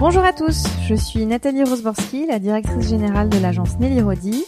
Bonjour 0.00 0.24
à 0.24 0.32
tous, 0.32 0.64
je 0.88 0.94
suis 0.94 1.26
Nathalie 1.26 1.62
Rosborski, 1.62 2.24
la 2.26 2.38
directrice 2.38 2.88
générale 2.88 3.28
de 3.28 3.36
l'agence 3.36 3.78
Nelly 3.80 4.00
Rodi, 4.00 4.46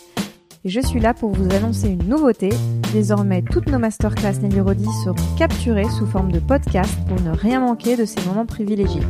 et 0.65 0.69
je 0.71 0.81
suis 0.81 0.99
là 0.99 1.13
pour 1.13 1.33
vous 1.33 1.55
annoncer 1.55 1.89
une 1.89 2.09
nouveauté. 2.09 2.49
Désormais, 2.95 3.43
toutes 3.43 3.69
nos 3.69 3.79
masterclass 3.79 4.41
Nelly 4.41 4.61
Rodi 4.61 4.87
seront 5.05 5.37
capturées 5.37 5.91
sous 5.91 6.07
forme 6.07 6.33
de 6.33 6.39
podcast 6.39 6.97
pour 7.07 7.21
ne 7.21 7.37
rien 7.37 7.61
manquer 7.61 7.99
de 7.99 8.07
ces 8.07 8.25
moments 8.25 8.47
privilégiés. 8.47 9.03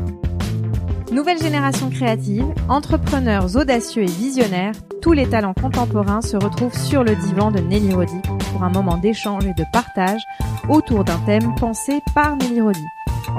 Nouvelle 1.13 1.41
génération 1.41 1.91
créative, 1.91 2.47
entrepreneurs 2.69 3.55
audacieux 3.55 4.03
et 4.03 4.07
visionnaires, 4.07 4.75
tous 5.01 5.13
les 5.13 5.29
talents 5.29 5.55
contemporains 5.55 6.23
se 6.23 6.37
retrouvent 6.37 6.77
sur 6.77 7.05
le 7.05 7.15
divan 7.15 7.53
de 7.53 7.61
Nelly 7.61 7.95
Rodi 7.95 8.21
pour 8.51 8.65
un 8.65 8.71
moment 8.71 8.97
d'échange 8.97 9.47
et 9.47 9.55
de 9.55 9.65
partage 9.73 10.23
autour 10.69 11.05
d'un 11.05 11.21
thème 11.25 11.55
pensé 11.55 12.01
par 12.17 12.35
Nelly 12.35 12.63
Rodi. 12.63 12.85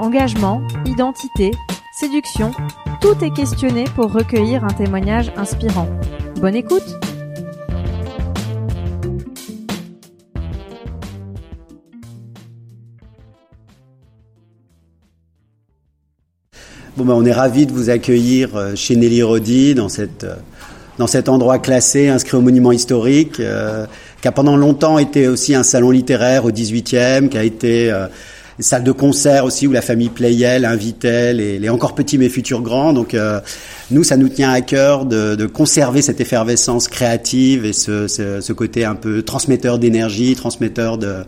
Engagement, 0.00 0.62
identité, 0.86 1.50
séduction, 1.96 2.50
tout 3.00 3.24
est 3.24 3.30
questionné 3.30 3.84
pour 3.94 4.12
recueillir 4.12 4.64
un 4.64 4.72
témoignage 4.72 5.30
inspirant. 5.36 5.88
Bonne 6.40 6.56
écoute 6.56 6.82
Bon, 16.96 17.04
ben, 17.04 17.14
on 17.14 17.24
est 17.24 17.32
ravis 17.32 17.66
de 17.66 17.72
vous 17.72 17.90
accueillir 17.90 18.56
euh, 18.56 18.74
chez 18.74 18.96
Nelly 18.96 19.22
Rodi 19.22 19.74
dans 19.74 19.88
cette 19.88 20.24
euh, 20.24 20.34
dans 20.98 21.08
cet 21.08 21.28
endroit 21.28 21.58
classé, 21.58 22.08
inscrit 22.08 22.36
au 22.36 22.40
monument 22.40 22.70
historique, 22.70 23.40
euh, 23.40 23.86
qui 24.20 24.28
a 24.28 24.32
pendant 24.32 24.56
longtemps 24.56 24.98
été 24.98 25.26
aussi 25.26 25.54
un 25.54 25.64
salon 25.64 25.90
littéraire 25.90 26.44
au 26.44 26.52
18e, 26.52 27.28
qui 27.28 27.36
a 27.36 27.42
été 27.42 27.92
une 28.58 28.64
salle 28.64 28.84
de 28.84 28.92
concert 28.92 29.44
aussi 29.44 29.66
où 29.66 29.72
la 29.72 29.82
famille 29.82 30.08
Playel 30.08 30.64
invitait 30.64 31.32
les, 31.32 31.58
les 31.58 31.68
encore 31.68 31.94
petits 31.94 32.18
mais 32.18 32.28
futurs 32.28 32.62
grands. 32.62 32.92
Donc 32.92 33.14
euh, 33.14 33.40
nous, 33.90 34.04
ça 34.04 34.16
nous 34.16 34.28
tient 34.28 34.50
à 34.50 34.60
cœur 34.60 35.04
de, 35.04 35.34
de, 35.34 35.46
conserver 35.46 36.02
cette 36.02 36.20
effervescence 36.20 36.88
créative 36.88 37.64
et 37.64 37.72
ce, 37.72 38.08
ce, 38.08 38.40
ce 38.40 38.52
côté 38.52 38.84
un 38.84 38.94
peu 38.94 39.22
transmetteur 39.22 39.78
d'énergie, 39.78 40.34
transmetteur 40.34 40.98
de 40.98 41.24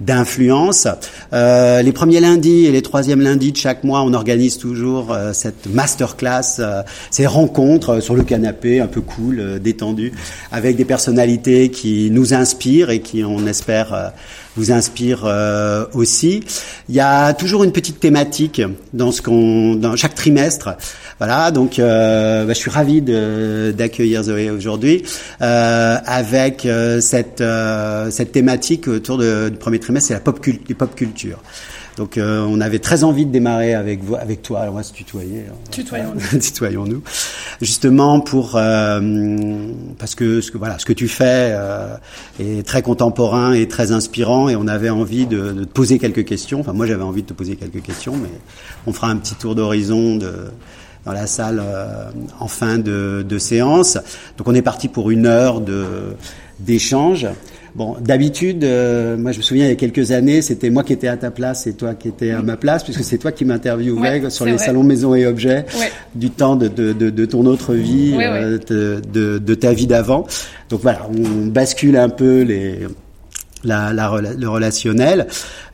d'influence. 0.00 0.86
Euh, 1.32 1.82
les 1.82 1.92
premiers 1.92 2.20
lundis 2.20 2.66
et 2.66 2.70
les 2.70 2.82
troisièmes 2.82 3.20
lundis 3.20 3.52
de 3.52 3.56
chaque 3.56 3.84
mois, 3.84 4.02
on 4.02 4.12
organise 4.14 4.58
toujours 4.58 5.12
euh, 5.12 5.32
cette 5.32 5.66
masterclass, 5.66 6.60
euh, 6.60 6.82
ces 7.10 7.26
rencontres 7.26 8.00
sur 8.00 8.14
le 8.14 8.22
canapé, 8.22 8.80
un 8.80 8.86
peu 8.86 9.00
cool, 9.00 9.40
euh, 9.40 9.58
détendu, 9.58 10.12
avec 10.52 10.76
des 10.76 10.84
personnalités 10.84 11.70
qui 11.70 12.10
nous 12.10 12.32
inspirent 12.32 12.90
et 12.90 13.00
qui, 13.00 13.24
on 13.24 13.46
espère, 13.46 14.12
vous 14.56 14.72
inspire 14.72 15.24
euh, 15.24 15.84
aussi. 15.94 16.42
Il 16.88 16.94
y 16.94 17.00
a 17.00 17.32
toujours 17.34 17.64
une 17.64 17.72
petite 17.72 18.00
thématique 18.00 18.62
dans 18.92 19.12
ce 19.12 19.22
qu'on, 19.22 19.74
dans 19.74 19.96
chaque 19.96 20.14
trimestre. 20.14 20.70
Voilà, 21.18 21.50
donc 21.50 21.78
euh, 21.78 22.44
bah, 22.44 22.52
je 22.52 22.58
suis 22.58 22.70
ravi 22.70 23.02
d'accueillir 23.02 24.22
Zoé 24.22 24.50
aujourd'hui 24.50 25.02
euh, 25.42 25.96
avec 26.06 26.64
euh, 26.64 27.00
cette 27.00 27.40
euh, 27.40 28.10
cette 28.10 28.32
thématique 28.32 28.86
autour 28.86 29.18
de, 29.18 29.48
du 29.48 29.56
premier 29.56 29.80
trimestre, 29.80 30.08
c'est 30.08 30.14
la 30.14 30.20
pop, 30.20 30.40
cult, 30.40 30.74
pop 30.76 30.94
culture. 30.94 31.38
Donc 31.98 32.16
euh, 32.16 32.46
on 32.48 32.60
avait 32.60 32.78
très 32.78 33.02
envie 33.02 33.26
de 33.26 33.32
démarrer 33.32 33.74
avec 33.74 34.04
vous, 34.04 34.14
avec 34.14 34.40
toi. 34.40 34.60
Alors 34.60 34.74
on 34.74 34.76
va 34.76 34.84
se 34.84 34.92
tutoyer. 34.92 35.46
Tutoyons-nous. 35.72 36.38
Tutoyons-nous. 36.40 37.02
Justement 37.60 38.20
pour 38.20 38.52
euh, 38.54 39.00
parce 39.98 40.14
que 40.14 40.40
ce 40.40 40.52
que 40.52 40.58
voilà 40.58 40.78
ce 40.78 40.86
que 40.86 40.92
tu 40.92 41.08
fais 41.08 41.50
euh, 41.50 41.96
est 42.38 42.64
très 42.64 42.82
contemporain 42.82 43.52
et 43.52 43.66
très 43.66 43.90
inspirant 43.90 44.48
et 44.48 44.54
on 44.54 44.68
avait 44.68 44.90
envie 44.90 45.26
de, 45.26 45.50
de 45.50 45.64
te 45.64 45.72
poser 45.72 45.98
quelques 45.98 46.24
questions. 46.24 46.60
Enfin 46.60 46.72
moi 46.72 46.86
j'avais 46.86 47.02
envie 47.02 47.22
de 47.22 47.26
te 47.26 47.34
poser 47.34 47.56
quelques 47.56 47.82
questions, 47.82 48.14
mais 48.16 48.30
on 48.86 48.92
fera 48.92 49.08
un 49.08 49.16
petit 49.16 49.34
tour 49.34 49.56
d'horizon 49.56 50.14
de 50.16 50.32
dans 51.04 51.12
la 51.12 51.26
salle 51.26 51.60
euh, 51.60 52.10
en 52.38 52.46
fin 52.46 52.78
de, 52.78 53.26
de 53.28 53.38
séance. 53.38 53.98
Donc 54.36 54.46
on 54.46 54.54
est 54.54 54.62
parti 54.62 54.86
pour 54.86 55.10
une 55.10 55.26
heure 55.26 55.60
de 55.60 55.84
d'échange. 56.60 57.26
Bon, 57.74 57.96
d'habitude, 58.00 58.64
euh, 58.64 59.16
moi 59.16 59.32
je 59.32 59.38
me 59.38 59.42
souviens 59.42 59.66
il 59.66 59.68
y 59.68 59.72
a 59.72 59.76
quelques 59.76 60.10
années, 60.12 60.42
c'était 60.42 60.70
moi 60.70 60.82
qui 60.84 60.92
étais 60.92 61.08
à 61.08 61.16
ta 61.16 61.30
place 61.30 61.66
et 61.66 61.74
toi 61.74 61.94
qui 61.94 62.08
étais 62.08 62.30
à 62.30 62.42
ma 62.42 62.56
place, 62.56 62.82
puisque 62.82 63.04
c'est 63.04 63.18
toi 63.18 63.30
qui 63.32 63.44
m'interviewais 63.44 64.20
Ouais, 64.22 64.30
sur 64.30 64.44
les 64.46 64.52
vrai. 64.54 64.64
salons 64.66 64.82
maisons 64.82 65.14
et 65.14 65.26
objets 65.26 65.64
Ouais. 65.78 65.90
du 66.14 66.30
temps 66.30 66.56
de, 66.56 66.68
de, 66.68 66.92
de, 66.92 67.10
de 67.10 67.24
ton 67.26 67.44
autre 67.46 67.74
vie, 67.74 68.14
Ouais, 68.16 68.26
euh, 68.26 69.00
de, 69.12 69.38
de, 69.38 69.54
ta 69.54 69.72
vie 69.72 69.86
d'avant. 69.86 70.26
Donc 70.70 70.80
voilà, 70.82 71.08
on 71.14 71.46
bascule 71.46 71.96
un 71.96 72.08
peu 72.08 72.42
les 72.42 72.78
la, 73.64 73.92
le 73.92 74.48
relationnel. 74.48 75.26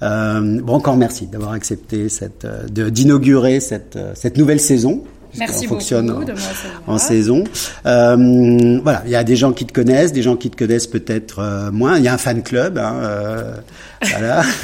Euh, 0.03 0.61
bon, 0.63 0.73
encore 0.75 0.97
merci 0.97 1.27
d'avoir 1.27 1.53
accepté 1.53 2.09
cette, 2.09 2.45
euh, 2.47 2.89
d'inaugurer 2.91 3.61
cette, 3.61 3.99
cette 4.15 4.39
nouvelle 4.39 4.61
saison. 4.61 5.03
Merci 5.39 5.67
fonctionne 5.67 6.07
beaucoup 6.07 6.23
en- 6.23 6.27
me 6.27 6.33
recevoir. 6.33 6.83
en 6.87 6.99
saison. 6.99 7.45
Euh, 7.87 8.81
voilà, 8.83 9.03
il 9.05 9.11
y 9.11 9.17
a 9.17 9.25
des 9.25 9.37
gens 9.37 9.53
qui 9.53 9.65
te 9.67 9.73
connaissent, 9.73 10.13
des 10.13 10.23
gens 10.23 10.37
qui 10.37 10.51
te 10.51 10.57
connaissent 10.57 10.87
peut-être 10.87 11.39
euh, 11.41 11.71
moins. 11.71 11.97
Il 11.99 12.05
y 12.05 12.09
a 12.09 12.15
un 12.15 12.19
fan 12.19 12.43
club, 12.43 12.79
hein, 12.79 12.95
euh, 13.03 13.55
voilà. 14.03 14.43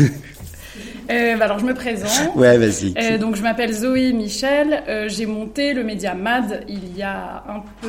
Euh, 1.10 1.36
bah 1.36 1.46
alors 1.46 1.58
je 1.58 1.64
me 1.64 1.74
présente. 1.74 2.36
ouais, 2.36 2.56
vas-y. 2.56 2.94
Euh, 2.96 3.18
donc 3.18 3.34
je 3.34 3.42
m'appelle 3.42 3.72
Zoé 3.72 4.12
Michel. 4.12 4.84
Euh, 4.86 5.08
J'ai 5.08 5.26
monté 5.26 5.74
le 5.74 5.82
média 5.82 6.14
MAD 6.14 6.62
il 6.68 6.96
y 6.96 7.02
a 7.02 7.42
un 7.48 7.64
peu 7.82 7.88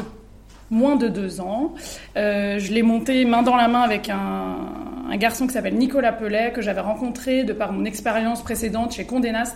moins 0.72 0.96
de 0.96 1.08
deux 1.08 1.40
ans. 1.40 1.76
Je 2.16 2.74
l'ai 2.74 2.82
monté 2.82 3.24
main 3.26 3.44
dans 3.44 3.56
la 3.56 3.68
main 3.68 3.82
avec 3.82 4.10
un, 4.10 4.56
un 5.12 5.18
garçon 5.18 5.46
qui 5.46 5.54
s'appelle 5.54 5.76
Nicolas 5.76 6.14
Pellet 6.14 6.52
que 6.56 6.64
j'avais 6.64 6.80
rencontré 6.82 7.44
de 7.44 7.54
par 7.54 7.74
mon 7.74 7.86
expérience 7.86 8.42
précédente 8.42 8.94
chez 8.94 9.04
Condé 9.06 9.32
Nast. 9.32 9.56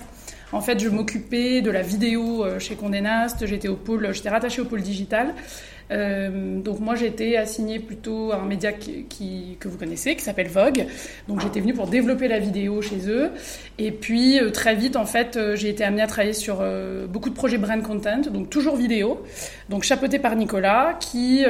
En 0.52 0.62
fait, 0.62 0.80
je 0.80 0.90
m'occupais 0.90 1.62
de 1.62 1.72
la 1.72 1.82
vidéo 1.82 2.46
euh, 2.46 2.60
chez 2.60 2.76
Condé 2.76 3.02
Nast. 3.02 3.46
J'étais 3.46 3.68
au 3.68 3.76
pôle, 3.76 4.14
j'étais 4.14 4.30
rattachée 4.30 4.62
au 4.62 4.66
pôle 4.66 4.82
digital. 4.82 5.34
Euh, 5.92 6.60
donc 6.62 6.80
moi 6.80 6.96
j'étais 6.96 7.36
assignée 7.38 7.78
plutôt 7.78 8.32
à 8.32 8.38
un 8.38 8.46
média 8.46 8.72
qui, 8.74 9.04
qui- 9.04 9.56
que 9.60 9.68
vous 9.68 9.78
connaissez 9.78 10.16
qui 10.16 10.24
s'appelle 10.24 10.48
Vogue. 10.48 10.88
Donc 11.28 11.42
j'étais 11.42 11.60
venue 11.60 11.74
pour 11.76 11.86
développer 11.88 12.28
la 12.28 12.40
vidéo 12.40 12.82
chez 12.82 13.08
eux. 13.08 13.30
Et 13.78 13.92
puis 13.92 14.40
euh, 14.40 14.50
très 14.50 14.74
vite 14.74 14.96
en 14.96 15.06
fait 15.06 15.38
euh, 15.38 15.56
j'ai 15.56 15.70
été 15.70 15.84
amenée 15.84 16.02
à 16.02 16.08
travailler 16.08 16.34
sur 16.34 16.58
euh, 16.62 17.06
beaucoup 17.06 17.30
de 17.30 17.36
projets 17.36 17.60
brand 17.60 17.84
content, 17.84 18.22
donc 18.32 18.50
toujours 18.50 18.78
vidéo. 18.78 19.22
Donc 19.70 19.84
chapeauté 19.84 20.18
par 20.18 20.36
Nicolas 20.36 20.98
qui 21.00 21.44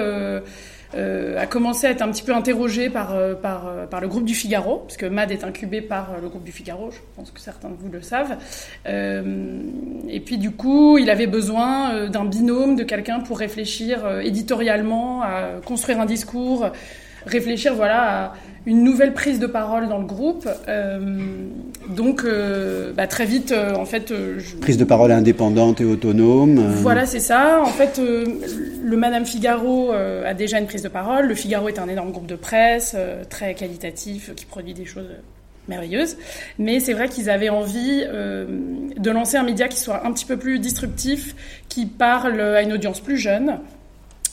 euh, 0.95 1.37
a 1.37 1.45
commencé 1.45 1.87
à 1.87 1.91
être 1.91 2.01
un 2.01 2.09
petit 2.09 2.23
peu 2.23 2.33
interrogé 2.33 2.89
par, 2.89 3.13
euh, 3.13 3.33
euh, 3.43 3.85
par 3.85 4.01
le 4.01 4.07
groupe 4.07 4.25
du 4.25 4.33
Figaro, 4.33 4.77
parce 4.79 4.97
que 4.97 5.05
MAD 5.05 5.31
est 5.31 5.43
incubé 5.43 5.81
par 5.81 6.15
le 6.21 6.29
groupe 6.29 6.43
du 6.43 6.51
Figaro, 6.51 6.91
je 6.91 6.97
pense 7.15 7.31
que 7.31 7.39
certains 7.39 7.69
de 7.69 7.75
vous 7.75 7.89
le 7.91 8.01
savent. 8.01 8.37
Et 8.85 10.19
puis 10.19 10.37
du 10.37 10.51
coup, 10.51 10.97
il 10.97 11.09
avait 11.09 11.27
besoin 11.27 12.07
d'un 12.07 12.25
binôme, 12.25 12.75
de 12.75 12.83
quelqu'un 12.83 13.19
pour 13.19 13.39
réfléchir 13.39 14.21
éditorialement, 14.21 15.21
à 15.21 15.61
construire 15.65 15.99
un 15.99 16.05
discours, 16.05 16.69
réfléchir 17.25 17.73
voilà 17.73 18.33
une 18.65 18.83
nouvelle 18.83 19.13
prise 19.13 19.39
de 19.39 19.47
parole 19.47 19.87
dans 19.87 19.99
le 19.99 20.05
groupe. 20.05 20.47
Euh, 20.67 20.99
donc 21.89 22.23
euh, 22.23 22.93
bah, 22.93 23.07
très 23.07 23.25
vite, 23.25 23.51
euh, 23.51 23.75
en 23.75 23.85
fait, 23.85 24.13
je, 24.37 24.55
Prise 24.57 24.77
de 24.77 24.85
parole 24.85 25.11
indépendante 25.11 25.81
et 25.81 25.85
autonome. 25.85 26.59
voilà, 26.81 27.05
c'est 27.05 27.19
ça. 27.19 27.61
En 27.61 27.67
fait, 27.67 27.99
le 27.99 28.97
Madame 28.97 29.25
Figaro 29.25 29.91
a 29.91 30.33
déjà 30.33 30.59
une 30.59 30.67
prise 30.67 30.83
de 30.83 30.89
parole. 30.89 31.27
Le 31.27 31.35
Figaro 31.35 31.69
est 31.69 31.79
un 31.79 31.87
énorme 31.87 32.11
groupe 32.11 32.27
de 32.27 32.35
presse, 32.35 32.95
très 33.29 33.53
qualitatif, 33.53 34.33
qui 34.35 34.45
produit 34.45 34.73
des 34.73 34.85
choses 34.85 35.07
merveilleuses. 35.67 36.17
Mais 36.59 36.79
c'est 36.79 36.93
vrai 36.93 37.09
qu'ils 37.09 37.29
avaient 37.29 37.49
envie 37.49 38.03
euh, 38.05 38.45
de 38.97 39.11
lancer 39.11 39.37
un 39.37 39.43
média 39.43 39.67
qui 39.67 39.79
soit 39.79 40.05
un 40.05 40.11
petit 40.11 40.25
peu 40.25 40.37
plus 40.37 40.59
disruptif, 40.59 41.35
qui 41.69 41.85
parle 41.85 42.39
à 42.39 42.61
une 42.61 42.73
audience 42.73 42.99
plus 42.99 43.17
jeune. 43.17 43.59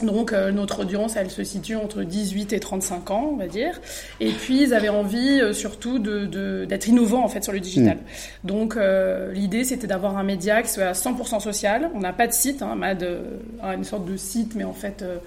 Donc 0.01 0.33
euh, 0.33 0.51
notre 0.51 0.81
audience, 0.81 1.15
elle 1.17 1.31
se 1.31 1.45
situe 1.45 1.77
entre 1.77 2.03
18 2.03 2.53
et 2.53 2.59
35 2.61 3.11
ans, 3.13 3.29
on 3.33 3.37
va 3.37 3.47
dire. 3.47 3.81
Et 4.19 4.31
puis 4.31 4.63
ils 4.63 4.75
avaient 4.75 4.89
envie 4.89 5.41
euh, 5.41 5.53
surtout 5.53 6.01
de- 6.01 6.27
de- 6.27 6.65
d'être 6.65 6.89
innovants 6.89 7.23
en 7.25 7.29
fait 7.29 7.45
sur 7.45 7.53
le 7.53 7.61
digital. 7.61 7.99
Donc 8.43 8.77
euh, 8.77 9.33
l'idée 9.33 9.63
c'était 9.63 9.87
d'avoir 9.87 10.17
un 10.19 10.25
média 10.25 10.61
qui 10.63 10.71
soit 10.71 10.85
à 10.87 10.93
100% 10.93 11.39
social. 11.41 11.91
On 11.95 12.01
n'a 12.01 12.13
pas 12.13 12.27
de 12.27 12.33
site, 12.33 12.63
hein, 12.63 12.75
MAD 12.75 13.03
euh, 13.05 13.23
a 13.63 13.75
une 13.75 13.85
sorte 13.85 14.05
de 14.05 14.17
site, 14.17 14.55
mais 14.57 14.65
en 14.65 14.73
fait 14.73 15.03
euh, 15.03 15.19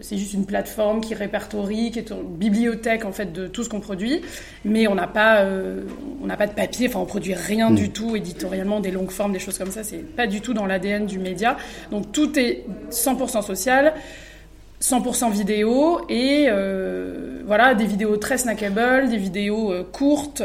c'est 0.00 0.16
juste 0.16 0.34
une 0.34 0.46
plateforme 0.46 1.00
qui 1.00 1.14
répertorie, 1.14 1.90
qui 1.90 1.98
est 1.98 2.10
une 2.10 2.36
bibliothèque 2.36 3.04
en 3.04 3.12
fait 3.12 3.32
de 3.32 3.46
tout 3.46 3.64
ce 3.64 3.68
qu'on 3.68 3.80
produit, 3.80 4.22
mais 4.64 4.86
on 4.86 4.94
n'a 4.94 5.06
pas, 5.06 5.40
euh, 5.40 5.82
on 6.22 6.26
n'a 6.26 6.36
pas 6.36 6.46
de 6.46 6.52
papier, 6.52 6.88
enfin 6.88 7.00
on 7.00 7.06
produit 7.06 7.34
rien 7.34 7.70
du 7.70 7.90
tout 7.90 8.16
éditorialement, 8.16 8.80
des 8.80 8.90
longues 8.90 9.10
formes, 9.10 9.32
des 9.32 9.38
choses 9.38 9.58
comme 9.58 9.70
ça, 9.70 9.82
c'est 9.82 10.04
pas 10.04 10.26
du 10.26 10.40
tout 10.40 10.54
dans 10.54 10.66
l'ADN 10.66 11.06
du 11.06 11.18
média. 11.18 11.56
Donc 11.90 12.12
tout 12.12 12.38
est 12.38 12.64
100% 12.90 13.42
social. 13.42 13.94
100% 14.82 15.30
vidéo 15.30 16.00
et 16.08 16.46
euh, 16.48 17.42
voilà 17.44 17.74
des 17.74 17.84
vidéos 17.84 18.16
très 18.16 18.38
snackable, 18.38 19.10
des 19.10 19.18
vidéos 19.18 19.70
euh, 19.70 19.84
courtes, 19.84 20.42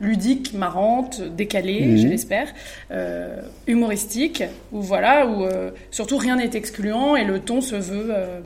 ludiques, 0.00 0.54
marrantes, 0.54 1.20
décalées, 1.36 1.84
Mhm. 1.86 1.96
je 1.98 2.06
l'espère, 2.08 2.48
euh, 2.90 3.40
humoristiques, 3.66 4.44
où 4.72 4.80
voilà 4.80 5.26
où 5.26 5.44
euh, 5.44 5.70
surtout 5.90 6.16
rien 6.16 6.36
n'est 6.36 6.50
excluant 6.54 7.16
et 7.16 7.24
le 7.24 7.40
ton 7.40 7.60
se 7.60 7.74
veut 7.74 8.08
euh, 8.10 8.40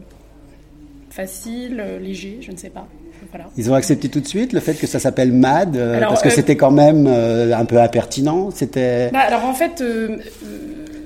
facile, 1.10 1.82
léger, 2.00 2.38
je 2.40 2.52
ne 2.52 2.56
sais 2.56 2.70
pas. 2.70 2.87
Voilà. 3.31 3.46
Ils 3.56 3.70
ont 3.70 3.75
accepté 3.75 4.08
tout 4.08 4.19
de 4.20 4.26
suite 4.26 4.52
le 4.52 4.58
fait 4.60 4.75
que 4.75 4.87
ça 4.87 4.99
s'appelle 4.99 5.31
MAD, 5.32 5.76
Alors, 5.76 6.08
parce 6.08 6.22
que 6.22 6.31
c'était 6.31 6.56
quand 6.56 6.72
même 6.72 7.06
un 7.06 7.64
peu 7.64 7.78
impertinent. 7.81 8.50
C'était. 8.50 9.10
Bah, 9.12 9.20
alors 9.20 9.44
en 9.44 9.55
fait, 9.55 9.82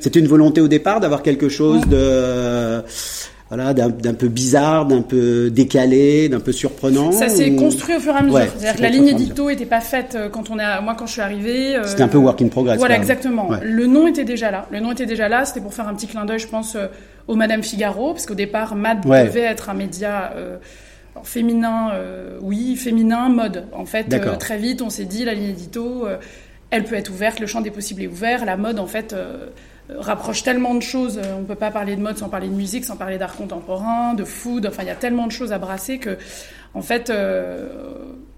C'était 0.00 0.20
une 0.20 0.26
volonté 0.28 0.60
au 0.62 0.68
départ 0.68 1.00
d'avoir 1.00 1.22
quelque 1.22 1.48
chose 1.48 1.82
de 1.88 2.82
voilà, 3.48 3.74
d'un 3.74 4.14
peu 4.14 4.26
bizarre, 4.26 4.86
d'un 4.86 5.02
peu 5.02 5.50
décalé, 5.50 6.28
d'un 6.28 6.40
peu 6.40 6.50
surprenant. 6.50 7.12
Ça 7.12 7.28
s'est 7.28 7.54
construit 7.54 7.94
au 7.94 8.00
fur 8.00 8.12
et 8.12 8.18
à 8.18 8.22
mesure. 8.22 8.40
C'est-à-dire 8.40 8.76
que 8.76 8.82
la 8.82 8.90
ligne 8.90 9.06
édito 9.06 9.48
n'était 9.48 9.66
pas 9.66 9.80
faite 9.80 10.16
euh, 10.16 10.28
quand 10.28 10.50
on 10.50 10.58
est, 10.58 10.80
moi 10.82 10.96
quand 10.98 11.06
je 11.06 11.12
suis 11.12 11.20
arrivée. 11.20 11.76
Euh, 11.76 11.84
c'était 11.84 12.02
un 12.02 12.08
peu 12.08 12.18
work 12.18 12.42
in 12.42 12.48
progress. 12.48 12.78
Voilà, 12.78 12.96
exactement. 12.96 13.48
Le 13.62 13.86
nom 13.86 14.08
était 14.08 14.24
déjà 14.24 14.50
là. 14.50 14.66
Le 14.72 14.80
nom 14.80 14.90
était 14.90 15.06
déjà 15.06 15.28
là. 15.28 15.44
C'était 15.44 15.60
pour 15.60 15.72
faire 15.72 15.86
un 15.86 15.94
petit 15.94 16.08
clin 16.08 16.24
d'œil, 16.24 16.40
je 16.40 16.48
pense, 16.48 16.74
euh, 16.74 16.88
au 17.28 17.36
Madame 17.36 17.62
Figaro, 17.62 18.14
parce 18.14 18.26
qu'au 18.26 18.34
départ, 18.34 18.74
Mad 18.74 19.02
devait 19.04 19.40
être 19.40 19.70
un 19.70 19.74
média. 19.74 20.32
féminin, 21.22 21.92
oui, 22.40 22.74
féminin, 22.76 23.28
mode. 23.28 23.66
En 23.72 23.86
fait, 23.86 24.08
très 24.38 24.58
vite, 24.58 24.82
on 24.82 24.90
s'est 24.90 25.04
dit, 25.04 25.24
la 25.24 25.34
ligne 25.34 25.50
édito, 25.50 26.06
elle 26.70 26.84
peut 26.84 26.96
être 26.96 27.10
ouverte, 27.10 27.38
le 27.38 27.46
champ 27.46 27.60
des 27.60 27.70
possibles 27.70 28.02
est 28.02 28.08
ouvert. 28.08 28.44
La 28.44 28.56
mode, 28.56 28.80
en 28.80 28.86
fait, 28.86 29.14
rapproche 29.90 30.42
tellement 30.42 30.74
de 30.74 30.82
choses. 30.82 31.20
On 31.36 31.40
ne 31.40 31.46
peut 31.46 31.54
pas 31.54 31.70
parler 31.70 31.96
de 31.96 32.00
mode 32.00 32.18
sans 32.18 32.28
parler 32.28 32.48
de 32.48 32.54
musique, 32.54 32.84
sans 32.84 32.96
parler 32.96 33.18
d'art 33.18 33.36
contemporain, 33.36 34.14
de 34.14 34.24
food. 34.24 34.66
Enfin, 34.66 34.82
il 34.82 34.88
y 34.88 34.90
a 34.90 34.96
tellement 34.96 35.26
de 35.26 35.32
choses 35.32 35.52
à 35.52 35.58
brasser 35.58 35.98
que, 35.98 36.18
en 36.74 36.82
fait, 36.82 37.10
euh, 37.10 37.68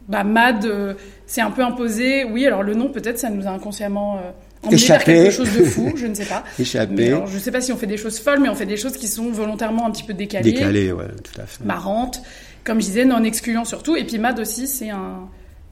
bah, 0.08 0.24
MAD 0.24 0.64
euh, 0.66 0.94
c'est 1.26 1.40
un 1.40 1.50
peu 1.50 1.62
imposé. 1.62 2.24
Oui, 2.24 2.46
alors 2.46 2.62
le 2.62 2.74
nom, 2.74 2.88
peut-être, 2.88 3.18
ça 3.18 3.30
nous 3.30 3.46
a 3.46 3.50
inconsciemment 3.50 4.18
euh, 4.18 4.70
vers 4.70 5.04
quelque 5.04 5.30
chose 5.30 5.56
de 5.56 5.64
fou, 5.64 5.92
je 5.96 6.06
ne 6.06 6.14
sais 6.14 6.24
pas. 6.24 6.44
Échappé. 6.58 7.16
je 7.26 7.34
ne 7.34 7.40
sais 7.40 7.52
pas 7.52 7.60
si 7.60 7.72
on 7.72 7.76
fait 7.76 7.86
des 7.86 7.96
choses 7.96 8.18
folles, 8.18 8.40
mais 8.40 8.48
on 8.48 8.54
fait 8.54 8.66
des 8.66 8.76
choses 8.76 8.96
qui 8.96 9.08
sont 9.08 9.30
volontairement 9.30 9.86
un 9.86 9.90
petit 9.90 10.04
peu 10.04 10.14
décalées. 10.14 10.52
Décalées, 10.52 10.92
ouais, 10.92 11.08
tout 11.22 11.40
à 11.40 11.46
fait. 11.46 11.64
Marrantes. 11.64 12.22
Comme 12.64 12.80
je 12.80 12.86
disais, 12.86 13.04
non 13.06 13.24
excluant 13.24 13.64
surtout. 13.64 13.96
Et 13.96 14.04
puis 14.04 14.18
MAD 14.18 14.40
aussi, 14.40 14.66
c'est 14.66 14.90
un 14.90 15.28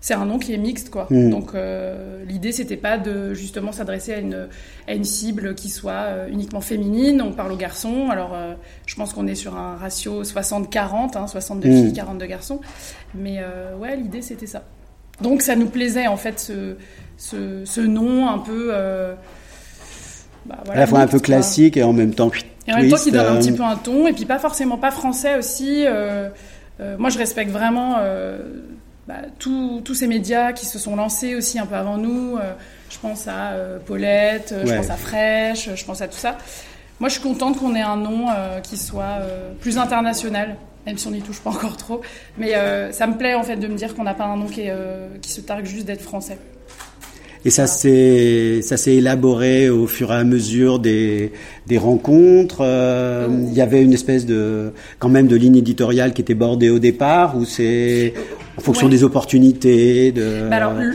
c'est 0.06 0.14
un 0.14 0.24
nom 0.24 0.38
qui 0.38 0.54
est 0.54 0.56
mixte 0.56 0.88
quoi. 0.90 1.08
Mm. 1.10 1.30
Donc 1.30 1.50
euh, 1.54 2.24
l'idée 2.28 2.52
c'était 2.52 2.76
pas 2.76 2.96
de 2.96 3.34
justement 3.34 3.72
s'adresser 3.72 4.14
à 4.14 4.18
une 4.18 4.46
à 4.86 4.94
une 4.94 5.02
cible 5.02 5.56
qui 5.56 5.68
soit 5.68 5.92
euh, 5.94 6.28
uniquement 6.28 6.60
féminine. 6.60 7.20
On 7.20 7.32
parle 7.32 7.50
aux 7.50 7.56
garçons. 7.56 8.08
Alors 8.08 8.30
euh, 8.32 8.54
je 8.86 8.94
pense 8.94 9.12
qu'on 9.12 9.26
est 9.26 9.34
sur 9.34 9.56
un 9.56 9.74
ratio 9.74 10.22
60-40, 10.22 11.18
hein, 11.18 11.26
62 11.26 11.68
filles, 11.68 11.92
42 11.92 12.26
garçons. 12.26 12.60
Mais 13.16 13.40
ouais, 13.80 13.96
l'idée 13.96 14.22
c'était 14.22 14.46
ça. 14.46 14.62
Donc 15.20 15.42
ça 15.42 15.56
nous 15.56 15.66
plaisait 15.66 16.06
en 16.06 16.16
fait 16.16 16.38
ce 16.38 16.76
ce, 17.16 17.64
ce 17.64 17.80
nom 17.80 18.28
un 18.28 18.38
peu 18.38 18.72
bah, 20.46 20.62
à 20.70 20.76
la 20.76 20.86
fois 20.86 21.00
un 21.00 21.08
peu 21.08 21.18
classique 21.18 21.76
et 21.76 21.82
en 21.82 21.92
même 21.92 22.14
temps 22.14 22.30
et 22.68 22.72
en 22.72 22.76
même 22.76 22.90
temps 22.90 22.96
qui 22.96 23.10
donne 23.10 23.26
un 23.26 23.38
petit 23.38 23.50
peu 23.50 23.64
un 23.64 23.74
ton 23.74 24.06
et 24.06 24.12
puis 24.12 24.24
pas 24.24 24.38
forcément 24.38 24.78
pas 24.78 24.92
français 24.92 25.36
aussi. 25.36 25.84
moi 26.96 27.08
je 27.08 27.18
respecte 27.18 27.50
vraiment 27.50 27.96
bah, 29.06 29.22
tous 29.38 29.94
ces 29.94 30.08
médias 30.08 30.52
qui 30.52 30.66
se 30.66 30.78
sont 30.78 30.96
lancés 30.96 31.36
aussi 31.36 31.58
un 31.58 31.66
peu 31.66 31.76
avant 31.76 31.96
nous. 31.96 32.36
Euh, 32.36 32.52
je 32.90 32.98
pense 32.98 33.28
à 33.28 33.52
euh, 33.52 33.78
Paulette, 33.78 34.52
euh, 34.52 34.66
je 34.66 34.74
pense 34.74 34.90
à 34.90 34.96
Fresh, 34.96 35.70
je 35.74 35.84
pense 35.84 36.00
à 36.00 36.08
tout 36.08 36.18
ça. 36.18 36.38
Moi, 36.98 37.08
je 37.08 37.14
suis 37.14 37.22
contente 37.22 37.58
qu'on 37.58 37.74
ait 37.74 37.82
un 37.82 37.96
nom 37.96 38.28
qui 38.62 38.78
soit 38.78 39.18
plus 39.60 39.76
international, 39.76 40.56
même 40.86 40.96
si 40.96 41.06
on 41.06 41.10
n'y 41.10 41.20
touche 41.20 41.40
pas 41.40 41.50
encore 41.50 41.76
trop. 41.76 42.00
Mais 42.38 42.52
ça 42.90 43.06
me 43.06 43.18
plaît 43.18 43.34
en 43.34 43.42
fait 43.42 43.56
de 43.56 43.68
me 43.68 43.76
dire 43.76 43.94
qu'on 43.94 44.04
n'a 44.04 44.14
pas 44.14 44.24
un 44.24 44.38
nom 44.38 44.46
qui, 44.46 44.62
qui 45.20 45.30
se 45.30 45.42
targue 45.42 45.66
juste 45.66 45.84
d'être 45.84 46.00
français. 46.00 46.38
Et 47.46 47.50
ça 47.50 47.68
s'est 47.68 48.60
ça 48.62 48.76
s'est 48.76 48.96
élaboré 48.96 49.70
au 49.70 49.86
fur 49.86 50.10
et 50.10 50.16
à 50.16 50.24
mesure 50.24 50.80
des 50.80 51.30
des 51.68 51.78
rencontres. 51.78 52.58
Euh, 52.62 53.28
il 53.30 53.54
y 53.54 53.60
avait 53.60 53.84
une 53.84 53.92
espèce 53.92 54.26
de 54.26 54.72
quand 54.98 55.08
même 55.08 55.28
de 55.28 55.36
ligne 55.36 55.54
éditoriale 55.54 56.12
qui 56.12 56.22
était 56.22 56.34
bordée 56.34 56.70
au 56.70 56.80
départ, 56.80 57.36
ou 57.36 57.44
c'est 57.44 58.14
en 58.56 58.60
fonction 58.60 58.88
des 58.88 59.04
opportunités. 59.04 60.12
De... 60.12 60.48
Bah 60.48 60.56
alors, 60.56 60.72
le, 60.72 60.94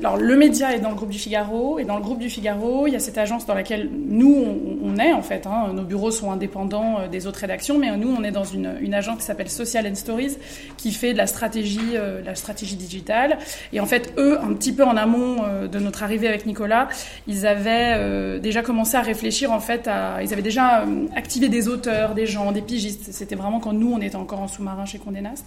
alors, 0.00 0.16
le 0.16 0.36
média 0.36 0.74
est 0.74 0.80
dans 0.80 0.90
le 0.90 0.94
groupe 0.94 1.10
du 1.10 1.18
Figaro, 1.18 1.78
et 1.78 1.84
dans 1.84 1.96
le 1.96 2.02
groupe 2.02 2.18
du 2.18 2.30
Figaro, 2.30 2.86
il 2.86 2.92
y 2.92 2.96
a 2.96 3.00
cette 3.00 3.18
agence 3.18 3.46
dans 3.46 3.54
laquelle 3.54 3.88
nous 4.08 4.44
on, 4.82 4.96
est 4.98 5.12
en 5.12 5.22
fait. 5.22 5.46
Hein. 5.46 5.72
Nos 5.74 5.82
bureaux 5.82 6.10
sont 6.10 6.30
indépendants 6.30 7.00
euh, 7.00 7.08
des 7.08 7.26
autres 7.26 7.40
rédactions, 7.40 7.78
mais 7.78 7.96
nous 7.96 8.14
on 8.16 8.22
est 8.22 8.30
dans 8.30 8.44
une, 8.44 8.76
une 8.80 8.94
agence 8.94 9.18
qui 9.18 9.24
s'appelle 9.24 9.50
Social 9.50 9.86
and 9.86 9.96
Stories, 9.96 10.36
qui 10.76 10.92
fait 10.92 11.12
de 11.12 11.18
la 11.18 11.26
stratégie, 11.26 11.96
euh, 11.96 12.22
la 12.24 12.34
stratégie 12.34 12.76
digitale. 12.76 13.38
Et 13.72 13.80
en 13.80 13.86
fait, 13.86 14.12
eux, 14.18 14.38
un 14.40 14.52
petit 14.54 14.72
peu 14.72 14.84
en 14.84 14.96
amont 14.96 15.42
de 15.70 15.78
notre 15.78 16.02
arrivée 16.02 16.28
avec 16.28 16.46
Nicolas, 16.46 16.88
ils 17.26 17.46
avaient 17.46 17.94
euh, 17.96 18.38
déjà 18.38 18.62
commencé 18.62 18.96
à 18.96 19.00
réfléchir 19.00 19.52
en 19.52 19.60
fait 19.60 19.88
à, 19.88 20.22
ils 20.22 20.32
avaient 20.32 20.42
déjà 20.42 20.82
euh, 20.82 21.06
activé 21.16 21.48
des 21.48 21.68
auteurs, 21.68 22.14
des 22.14 22.26
gens, 22.26 22.52
des 22.52 22.62
pigistes. 22.62 23.12
C'était 23.12 23.34
vraiment 23.34 23.60
quand 23.60 23.72
nous 23.72 23.92
on 23.92 24.00
était 24.00 24.16
encore 24.16 24.40
en 24.40 24.48
sous-marin 24.48 24.84
chez 24.84 24.98
Condé 24.98 25.20
Nast. 25.20 25.46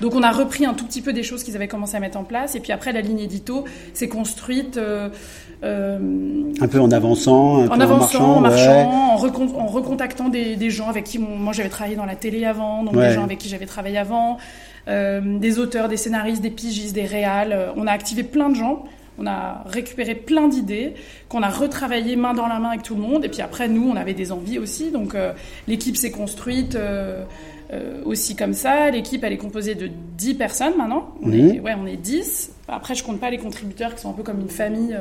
Donc 0.00 0.14
on 0.14 0.22
a 0.22 0.30
repris 0.30 0.64
un 0.64 0.74
tout 0.74 0.84
petit 0.84 0.97
peu 1.02 1.12
des 1.12 1.22
choses 1.22 1.44
qu'ils 1.44 1.56
avaient 1.56 1.68
commencé 1.68 1.96
à 1.96 2.00
mettre 2.00 2.18
en 2.18 2.24
place 2.24 2.54
et 2.54 2.60
puis 2.60 2.72
après 2.72 2.92
la 2.92 3.00
ligne 3.00 3.20
édito 3.20 3.64
s'est 3.94 4.08
construite. 4.08 4.76
Euh, 4.76 5.08
un 5.62 6.68
peu 6.68 6.80
en 6.80 6.90
avançant, 6.90 7.66
en 7.66 7.80
avançant, 7.80 8.36
en 8.36 8.40
marchant, 8.40 8.90
en, 8.90 9.66
recontactant 9.66 10.28
des, 10.28 10.70
gens 10.70 10.88
avec 10.88 11.04
qui 11.04 11.18
moi 11.18 11.52
j'avais 11.52 11.68
travaillé 11.68 11.96
dans 11.96 12.04
la 12.04 12.16
télé 12.16 12.44
avant, 12.44 12.84
donc 12.84 12.94
des 12.96 13.12
gens 13.12 13.24
avec 13.24 13.38
qui 13.38 13.48
j'avais 13.48 13.66
travaillé 13.66 13.98
avant, 13.98 14.38
des 14.86 15.58
auteurs, 15.58 15.88
des 15.88 15.96
scénaristes, 15.96 16.42
des 16.42 16.50
pigistes, 16.50 16.94
des 16.94 17.06
réals. 17.06 17.72
on 17.76 17.86
a 17.86 17.92
activé 17.92 18.22
plein 18.22 18.50
de 18.50 18.54
gens 18.54 18.84
on 19.18 19.26
a 19.26 19.64
récupéré 19.66 20.14
plein 20.14 20.48
d'idées 20.48 20.94
qu'on 21.28 21.42
a 21.42 21.50
retravaillé 21.50 22.16
main 22.16 22.34
dans 22.34 22.46
la 22.46 22.60
main 22.60 22.70
avec 22.70 22.82
tout 22.82 22.94
le 22.94 23.02
monde. 23.02 23.24
Et 23.24 23.28
puis 23.28 23.42
après, 23.42 23.68
nous, 23.68 23.88
on 23.90 23.96
avait 23.96 24.14
des 24.14 24.32
envies 24.32 24.58
aussi. 24.58 24.90
Donc 24.90 25.14
euh, 25.14 25.32
l'équipe 25.66 25.96
s'est 25.96 26.12
construite 26.12 26.76
euh, 26.76 27.24
euh, 27.72 28.02
aussi 28.04 28.36
comme 28.36 28.54
ça. 28.54 28.90
L'équipe, 28.90 29.22
elle 29.24 29.32
est 29.32 29.38
composée 29.38 29.74
de 29.74 29.88
10 30.16 30.34
personnes 30.34 30.76
maintenant. 30.76 31.14
On, 31.22 31.32
est, 31.32 31.60
ouais, 31.60 31.74
on 31.80 31.86
est 31.86 31.96
10. 31.96 32.50
Après, 32.68 32.94
je 32.94 33.04
compte 33.04 33.20
pas 33.20 33.30
les 33.30 33.38
contributeurs 33.38 33.94
qui 33.94 34.02
sont 34.02 34.10
un 34.10 34.14
peu 34.14 34.22
comme 34.22 34.40
une 34.40 34.48
famille. 34.48 34.96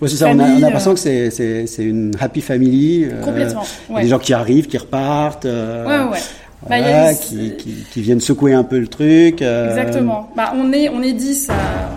Ouais, 0.00 0.08
c'est 0.08 0.16
ça, 0.16 0.28
on 0.28 0.38
a, 0.38 0.58
l'impression 0.58 0.94
que 0.94 1.00
c'est, 1.00 1.66
une 1.78 2.12
happy 2.18 2.40
family. 2.40 3.06
Complètement. 3.22 3.64
Des 3.96 4.08
gens 4.08 4.18
qui 4.18 4.32
arrivent, 4.32 4.66
qui 4.66 4.78
repartent. 4.78 5.44
ouais, 5.44 6.04
ouais. 6.10 6.18
Bah, 6.68 7.14
qui, 7.14 7.56
qui, 7.56 7.86
qui, 7.90 8.02
viennent 8.02 8.20
secouer 8.20 8.52
un 8.52 8.64
peu 8.64 8.78
le 8.78 8.86
truc. 8.88 9.40
Euh. 9.40 9.70
Exactement. 9.70 10.30
Bah, 10.36 10.52
on 10.54 10.72
est 10.72 10.90
on 10.90 11.02
est 11.02 11.14
10 11.14 11.48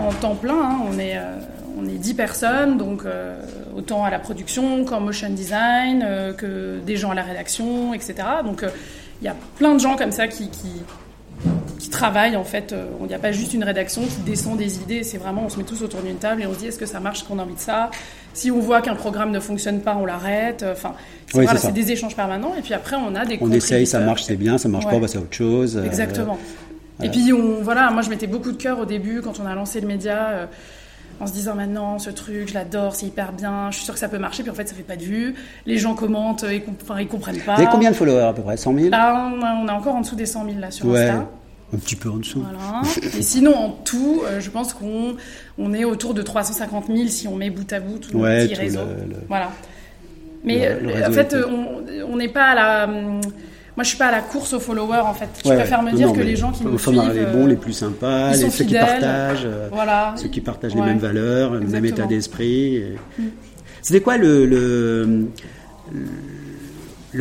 en 0.08 0.14
temps 0.14 0.36
plein. 0.36 0.54
Hein. 0.54 0.78
On 0.90 0.98
est 0.98 1.18
euh, 1.18 1.40
on 1.78 1.86
est 1.86 1.98
10 1.98 2.14
personnes, 2.14 2.78
donc 2.78 3.06
euh, 3.06 3.36
autant 3.76 4.06
à 4.06 4.10
la 4.10 4.20
production 4.20 4.86
qu'en 4.86 5.02
motion 5.02 5.30
design, 5.30 6.06
que 6.38 6.80
des 6.80 6.96
gens 6.96 7.12
à 7.12 7.16
la 7.16 7.24
rédaction, 7.24 7.94
etc. 7.94 8.16
Donc 8.46 8.64
il 9.24 9.26
y 9.26 9.30
a 9.30 9.36
plein 9.56 9.74
de 9.74 9.80
gens 9.80 9.96
comme 9.96 10.12
ça 10.12 10.28
qui, 10.28 10.50
qui 10.50 10.68
qui 11.80 11.90
travaillent 11.90 12.36
en 12.36 12.44
fait. 12.44 12.74
Il 13.02 13.08
n'y 13.08 13.14
a 13.14 13.20
pas 13.20 13.32
juste 13.32 13.54
une 13.54 13.64
rédaction 13.64 14.02
qui 14.04 14.22
descend 14.26 14.58
des 14.58 14.78
idées. 14.78 15.04
C'est 15.04 15.18
vraiment 15.18 15.44
on 15.46 15.50
se 15.50 15.58
met 15.58 15.64
tous 15.64 15.82
autour 15.82 16.02
d'une 16.02 16.16
table 16.16 16.42
et 16.42 16.46
on 16.46 16.54
se 16.54 16.60
dit 16.60 16.68
est-ce 16.68 16.80
que 16.80 16.86
ça 16.86 17.00
marche, 17.00 17.24
qu'on 17.24 17.40
a 17.40 17.44
envie 17.44 17.56
de 17.56 17.60
ça? 17.60 17.90
Si 18.34 18.52
on 18.52 18.60
voit 18.60 18.82
qu'un 18.82 18.96
programme 18.96 19.32
ne 19.32 19.40
fonctionne 19.40 19.82
pas, 19.82 19.98
on 20.00 20.06
l'arrête. 20.06 20.66
Enfin, 20.70 20.94
c'est 21.28 21.74
des 21.74 21.92
échanges 21.92 22.16
permanents. 22.16 22.54
Et 22.58 22.62
puis 22.62 22.74
après, 22.74 22.96
on 22.96 23.16
a 23.16 23.26
des. 23.26 23.38
On 23.42 23.52
essaye, 23.52 23.86
ça 23.86 24.00
marche, 24.00 24.24
c'est 24.24 24.36
bien. 24.36 24.58
Ça 24.58 24.70
marche 24.70 24.86
pas, 24.86 25.00
bah, 25.00 25.08
c'est 25.08 25.18
autre 25.18 25.34
chose. 25.34 25.78
Euh, 25.78 25.86
Exactement. 25.86 26.38
Et 27.02 27.10
puis 27.10 27.34
on, 27.34 27.62
voilà, 27.62 27.90
moi 27.92 28.02
je 28.02 28.10
mettais 28.10 28.28
beaucoup 28.28 28.52
de 28.52 28.58
cœur 28.58 28.80
au 28.80 28.86
début 28.86 29.22
quand 29.22 29.40
on 29.40 29.46
a 29.46 29.56
lancé 29.56 29.82
le 29.82 29.88
média. 29.88 30.28
Euh, 30.30 30.46
en 31.20 31.28
se 31.28 31.34
disant 31.34 31.56
maintenant 31.56 32.00
ce 32.00 32.10
truc, 32.10 32.50
je 32.50 32.54
l'adore, 32.54 32.96
c'est 32.96 33.06
hyper 33.06 33.34
bien, 33.34 33.70
je 33.72 33.78
suis 33.78 33.86
sûre 33.86 33.94
que 33.94 34.00
ça 34.00 34.10
peut 34.10 34.18
marcher, 34.18 34.44
puis 34.44 34.52
en 34.52 34.56
fait 34.56 34.68
ça 34.68 34.76
fait 34.76 34.84
pas 34.84 34.96
de 34.96 35.04
vues, 35.04 35.36
les 35.66 35.78
gens 35.78 35.96
commentent, 35.96 36.46
ils, 36.50 36.62
enfin, 36.82 37.00
ils 37.00 37.08
comprennent 37.08 37.40
pas. 37.40 37.56
Vous 37.56 37.62
avez 37.62 37.72
combien 37.72 37.92
de 37.92 37.96
followers 37.96 38.24
à 38.24 38.34
peu 38.34 38.42
près? 38.42 38.58
100 38.58 38.76
000 38.76 38.90
Là, 38.90 39.32
on, 39.42 39.68
est 39.68 39.72
encore 39.72 39.96
en 39.96 40.02
dessous 40.02 40.16
des 40.16 40.26
100 40.26 40.46
000 40.46 40.60
là 40.60 40.72
sur 40.72 40.94
Insta. 40.94 41.30
Un 41.74 41.78
petit 41.78 41.96
peu 41.96 42.10
en 42.10 42.18
dessous. 42.18 42.44
Voilà. 42.44 42.82
Et 43.18 43.24
sinon, 43.24 43.56
en 43.56 43.70
tout, 43.72 44.22
euh, 44.26 44.40
je 44.40 44.52
pense 44.52 44.74
qu'on 44.76 45.16
on 45.58 45.74
est 45.74 45.86
autour 45.86 46.14
de 46.14 46.22
350 46.22 46.86
000 46.88 47.08
si 47.08 47.28
on 47.28 47.36
met 47.36 47.50
bout 47.50 47.72
à 47.74 47.80
bout 47.80 47.98
tout 47.98 48.16
ouais, 48.18 48.44
le 48.44 48.48
petit 48.48 48.56
réseau. 48.56 48.82
Voilà. 49.28 49.50
Mais 50.44 50.68
euh, 50.68 51.08
en 51.08 51.12
fait, 51.12 51.36
on 52.08 52.16
n'est 52.16 52.30
pas 52.30 52.50
à 52.50 52.56
la. 52.56 52.90
Moi, 53.76 53.84
je 53.84 53.90
suis 53.90 53.98
pas 53.98 54.08
à 54.08 54.12
la 54.12 54.22
course 54.22 54.54
aux 54.54 54.60
followers, 54.60 55.02
en 55.06 55.14
fait. 55.14 55.30
Je 55.44 55.52
préfère 55.52 55.82
me 55.82 55.92
dire 55.92 56.14
que 56.14 56.22
les 56.22 56.36
gens 56.36 56.52
qui 56.52 56.64
nous 56.64 56.78
suivent, 56.78 57.14
les 57.14 57.26
bons, 57.26 57.48
les 57.48 57.56
plus 57.56 57.74
sympas, 57.74 58.32
les, 58.32 58.50
ceux 58.50 58.66
qui 58.66 58.74
partagent, 58.74 59.48
voilà. 59.72 60.14
ceux 60.16 60.30
qui 60.30 60.42
partagent 60.42 60.76
les 60.76 60.82
mêmes 60.82 61.00
valeurs, 61.00 61.54
le 61.54 61.62
même 61.62 61.86
état 61.86 62.06
d'esprit. 62.06 62.84
Mm. 63.18 63.24
C'était 63.82 64.02
quoi 64.02 64.18
le, 64.18 64.46
le 64.46 65.28
le 65.92 66.08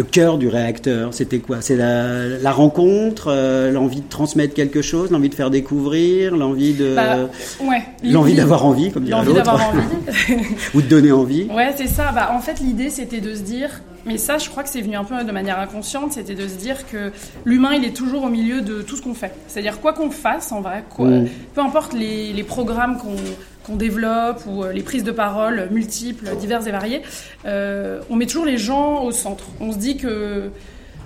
cœur 0.00 0.38
du 0.38 0.48
réacteur, 0.48 1.12
c'était 1.12 1.38
quoi? 1.38 1.60
C'est 1.60 1.76
la, 1.76 2.52
rencontre, 2.52 3.28
euh, 3.28 3.70
l'envie 3.70 4.00
de 4.00 4.08
transmettre 4.08 4.54
quelque 4.54 4.80
chose, 4.80 5.10
l'envie 5.10 5.28
de 5.28 5.34
faire 5.34 5.50
découvrir, 5.50 6.36
l'envie 6.36 6.72
de, 6.72 6.94
bah, 6.94 7.28
ouais, 7.62 7.82
l'envie 8.02 8.34
d'avoir 8.34 8.64
envie, 8.64 8.90
comme 8.90 9.04
dirait 9.04 9.24
l'autre, 9.24 9.54
ou 10.74 10.80
de 10.80 10.86
donner 10.86 11.12
envie. 11.12 11.46
Ouais, 11.54 11.74
c'est 11.76 11.88
ça. 11.88 12.10
Bah, 12.12 12.32
en 12.34 12.40
fait, 12.40 12.60
l'idée, 12.60 12.88
c'était 12.88 13.20
de 13.20 13.34
se 13.34 13.42
dire, 13.42 13.82
mais 14.06 14.16
ça, 14.16 14.38
je 14.38 14.48
crois 14.48 14.62
que 14.62 14.70
c'est 14.70 14.80
venu 14.80 14.96
un 14.96 15.04
peu 15.04 15.22
de 15.22 15.32
manière 15.32 15.58
inconsciente, 15.58 16.12
c'était 16.12 16.34
de 16.34 16.48
se 16.48 16.56
dire 16.56 16.86
que 16.90 17.12
l'humain, 17.44 17.74
il 17.74 17.84
est 17.84 17.94
toujours 17.94 18.24
au 18.24 18.30
milieu 18.30 18.62
de 18.62 18.80
tout 18.82 18.96
ce 18.96 19.02
qu'on 19.02 19.14
fait. 19.14 19.32
C'est-à-dire 19.46 19.80
quoi 19.80 19.92
qu'on 19.92 20.10
fasse, 20.10 20.52
en 20.52 20.62
vrai, 20.62 20.84
quoi, 20.88 21.08
mm. 21.08 21.28
peu 21.54 21.60
importe 21.60 21.92
les, 21.92 22.32
les 22.32 22.44
programmes 22.44 22.96
qu'on 22.96 23.16
qu'on 23.64 23.76
développe 23.76 24.42
ou 24.46 24.64
euh, 24.64 24.72
les 24.72 24.82
prises 24.82 25.04
de 25.04 25.12
parole 25.12 25.68
multiples, 25.70 26.28
diverses 26.36 26.66
et 26.66 26.70
variées, 26.70 27.02
euh, 27.44 28.00
on 28.10 28.16
met 28.16 28.26
toujours 28.26 28.46
les 28.46 28.58
gens 28.58 29.02
au 29.04 29.10
centre. 29.10 29.46
On 29.60 29.72
se 29.72 29.78
dit 29.78 29.96
que 29.96 30.50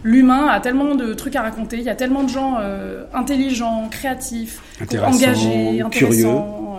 l'humain 0.02 0.46
a 0.48 0.60
tellement 0.60 0.94
de 0.94 1.14
trucs 1.14 1.36
à 1.36 1.42
raconter, 1.42 1.78
il 1.78 1.84
y 1.84 1.90
a 1.90 1.94
tellement 1.94 2.22
de 2.22 2.28
gens 2.28 2.56
euh, 2.60 3.04
intelligents, 3.14 3.88
créatifs, 3.90 4.62
engagés, 4.80 5.80
intéressants, 5.80 6.78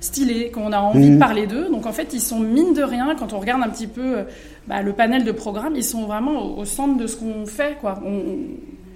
stylés, 0.00 0.50
qu'on 0.50 0.72
a 0.72 0.78
envie 0.78 1.10
de 1.10 1.18
parler 1.18 1.46
d'eux. 1.46 1.68
Donc 1.70 1.86
en 1.86 1.92
fait, 1.92 2.12
ils 2.12 2.20
sont 2.20 2.40
mine 2.40 2.74
de 2.74 2.82
rien, 2.82 3.14
quand 3.18 3.32
on 3.32 3.38
regarde 3.38 3.62
un 3.62 3.68
petit 3.68 3.88
peu 3.88 4.18
bah, 4.66 4.82
le 4.82 4.92
panel 4.92 5.24
de 5.24 5.32
programmes, 5.32 5.74
ils 5.76 5.84
sont 5.84 6.06
vraiment 6.06 6.56
au, 6.58 6.64
centre 6.64 6.96
de 6.96 7.06
ce 7.06 7.16
qu'on 7.16 7.46
fait. 7.46 7.76
Quoi. 7.80 8.00
On, 8.04 8.26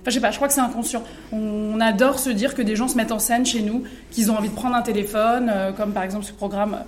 Enfin, 0.03 0.11
je 0.11 0.15
sais 0.15 0.21
pas, 0.21 0.31
je 0.31 0.37
crois 0.37 0.49
que 0.49 0.55
c'est 0.55 0.61
inconscient. 0.61 1.03
On, 1.33 1.81
adore 1.81 2.19
se 2.19 2.31
dire 2.31 2.55
que 2.55 2.63
des 2.63 2.77
gens 2.77 2.89
se 2.89 2.97
mettent 2.97 3.13
en 3.13 3.19
scène 3.19 3.47
chez 3.47 3.63
nous, 3.63 3.85
qu'ils 4.11 4.31
ont 4.31 4.37
envie 4.37 4.49
de 4.49 4.55
prendre 4.55 4.77
un 4.77 4.83
téléphone, 4.83 5.53
comme 5.77 5.93
par 5.93 6.05
exemple 6.05 6.25
ce 6.25 6.33
programme 6.33 6.79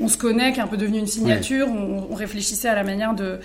On 0.00 0.08
se 0.08 0.16
connaît, 0.16 0.52
qui 0.52 0.60
est 0.60 0.62
un 0.62 0.66
peu 0.66 0.78
devenu 0.78 0.98
une 0.98 1.06
signature. 1.06 1.68
On, 1.68 2.14
réfléchissait 2.14 2.68
à 2.68 2.74
la 2.74 2.84
manière 2.84 3.14
de 3.14 3.38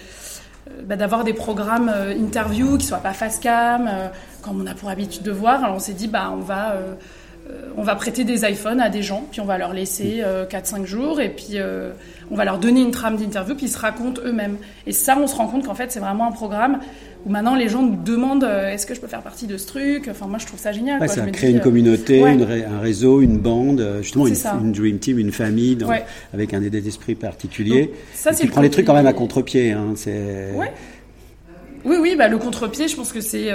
bah, 0.83 0.95
d'avoir 0.95 1.25
des 1.25 1.33
programmes 1.33 1.91
interview 2.17 2.77
qui 2.77 2.85
soient 2.85 2.99
pas 2.99 3.13
face 3.13 3.39
cam, 3.39 3.89
comme 4.41 4.61
on 4.61 4.67
a 4.67 4.73
pour 4.73 4.89
habitude 4.89 5.23
de 5.23 5.31
voir. 5.31 5.63
Alors 5.63 5.75
on 5.75 5.79
s'est 5.79 5.93
dit, 5.93 6.07
bah, 6.07 6.31
on 6.33 6.39
va 6.39 6.75
euh, 7.49 7.71
on 7.77 7.83
va 7.83 7.95
prêter 7.95 8.23
des 8.23 8.49
iPhones 8.49 8.79
à 8.79 8.89
des 8.89 9.03
gens, 9.03 9.25
puis 9.31 9.41
on 9.41 9.45
va 9.45 9.57
leur 9.57 9.73
laisser 9.73 10.23
4-5 10.49 10.81
euh, 10.81 10.85
jours, 10.85 11.21
et 11.21 11.29
puis 11.29 11.53
euh, 11.53 11.91
on 12.31 12.35
va 12.35 12.45
leur 12.45 12.57
donner 12.57 12.81
une 12.81 12.91
trame 12.91 13.17
d'interview, 13.17 13.55
puis 13.55 13.67
ils 13.67 13.71
se 13.71 13.77
racontent 13.77 14.21
eux-mêmes. 14.23 14.57
Et 14.87 14.91
ça, 14.91 15.17
on 15.17 15.27
se 15.27 15.35
rend 15.35 15.47
compte 15.47 15.65
qu'en 15.65 15.75
fait, 15.75 15.91
c'est 15.91 15.99
vraiment 15.99 16.27
un 16.27 16.31
programme 16.31 16.79
où 17.25 17.29
maintenant 17.29 17.55
les 17.55 17.69
gens 17.69 17.81
nous 17.81 17.95
demandent 17.95 18.43
est-ce 18.43 18.85
que 18.85 18.93
je 18.93 19.01
peux 19.01 19.07
faire 19.07 19.21
partie 19.21 19.47
de 19.47 19.57
ce 19.57 19.67
truc? 19.67 20.07
Enfin, 20.09 20.27
moi, 20.27 20.37
je 20.39 20.45
trouve 20.45 20.59
ça 20.59 20.71
génial. 20.71 21.07
ça 21.09 21.25
crée 21.27 21.49
une 21.49 21.59
communauté, 21.59 22.23
un 22.23 22.79
réseau, 22.79 23.21
une 23.21 23.37
bande, 23.37 23.99
justement 24.01 24.27
une, 24.27 24.71
dream 24.71 24.99
team, 24.99 25.19
une 25.19 25.31
famille, 25.31 25.77
avec 26.33 26.53
un 26.53 26.61
état 26.61 26.79
d'esprit 26.79 27.15
particulier. 27.15 27.93
ça, 28.13 28.33
c'est 28.33 28.47
prend 28.47 28.61
les 28.61 28.69
trucs 28.69 28.85
quand 28.85 28.93
même 28.93 29.07
à 29.07 29.13
contre-pied. 29.13 29.71
Hein, 29.71 29.93
oui, 31.83 31.97
oui, 31.99 32.15
bah, 32.17 32.27
le 32.27 32.37
contre-pied, 32.37 32.87
je 32.87 32.95
pense 32.95 33.11
que 33.11 33.21
c'est 33.21 33.51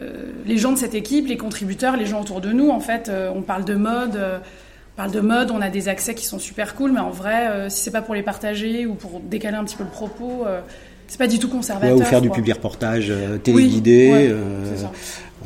euh, 0.00 0.32
les 0.46 0.56
gens 0.56 0.72
de 0.72 0.78
cette 0.78 0.94
équipe, 0.94 1.26
les 1.26 1.36
contributeurs, 1.36 1.96
les 1.96 2.06
gens 2.06 2.20
autour 2.20 2.40
de 2.40 2.52
nous, 2.52 2.70
en 2.70 2.80
fait, 2.80 3.08
euh, 3.08 3.30
on 3.34 3.42
parle 3.42 3.64
de 3.64 3.74
mode 3.74 4.16
euh, 4.16 4.38
on 4.94 4.96
parle 4.96 5.12
de 5.12 5.20
mode, 5.20 5.50
on 5.50 5.62
a 5.62 5.70
des 5.70 5.88
accès 5.88 6.14
qui 6.14 6.26
sont 6.26 6.38
super 6.38 6.74
cool, 6.74 6.92
mais 6.92 7.00
en 7.00 7.10
vrai, 7.10 7.70
si 7.70 7.84
c'est 7.84 7.90
pas 7.90 8.02
pour 8.02 8.14
les 8.14 8.22
partager 8.22 8.84
ou 8.84 8.94
pour 8.94 9.20
décaler 9.20 9.56
un 9.56 9.64
petit 9.64 9.76
peu 9.76 9.84
le 9.84 9.88
propos, 9.88 10.44
c'est 11.10 11.18
pas 11.18 11.26
du 11.26 11.38
tout 11.38 11.48
conservateur. 11.48 11.96
ou 11.96 12.02
faire 12.02 12.22
du 12.22 12.30
public 12.30 12.54
reportage 12.54 13.12
téléguidé, 13.42 14.32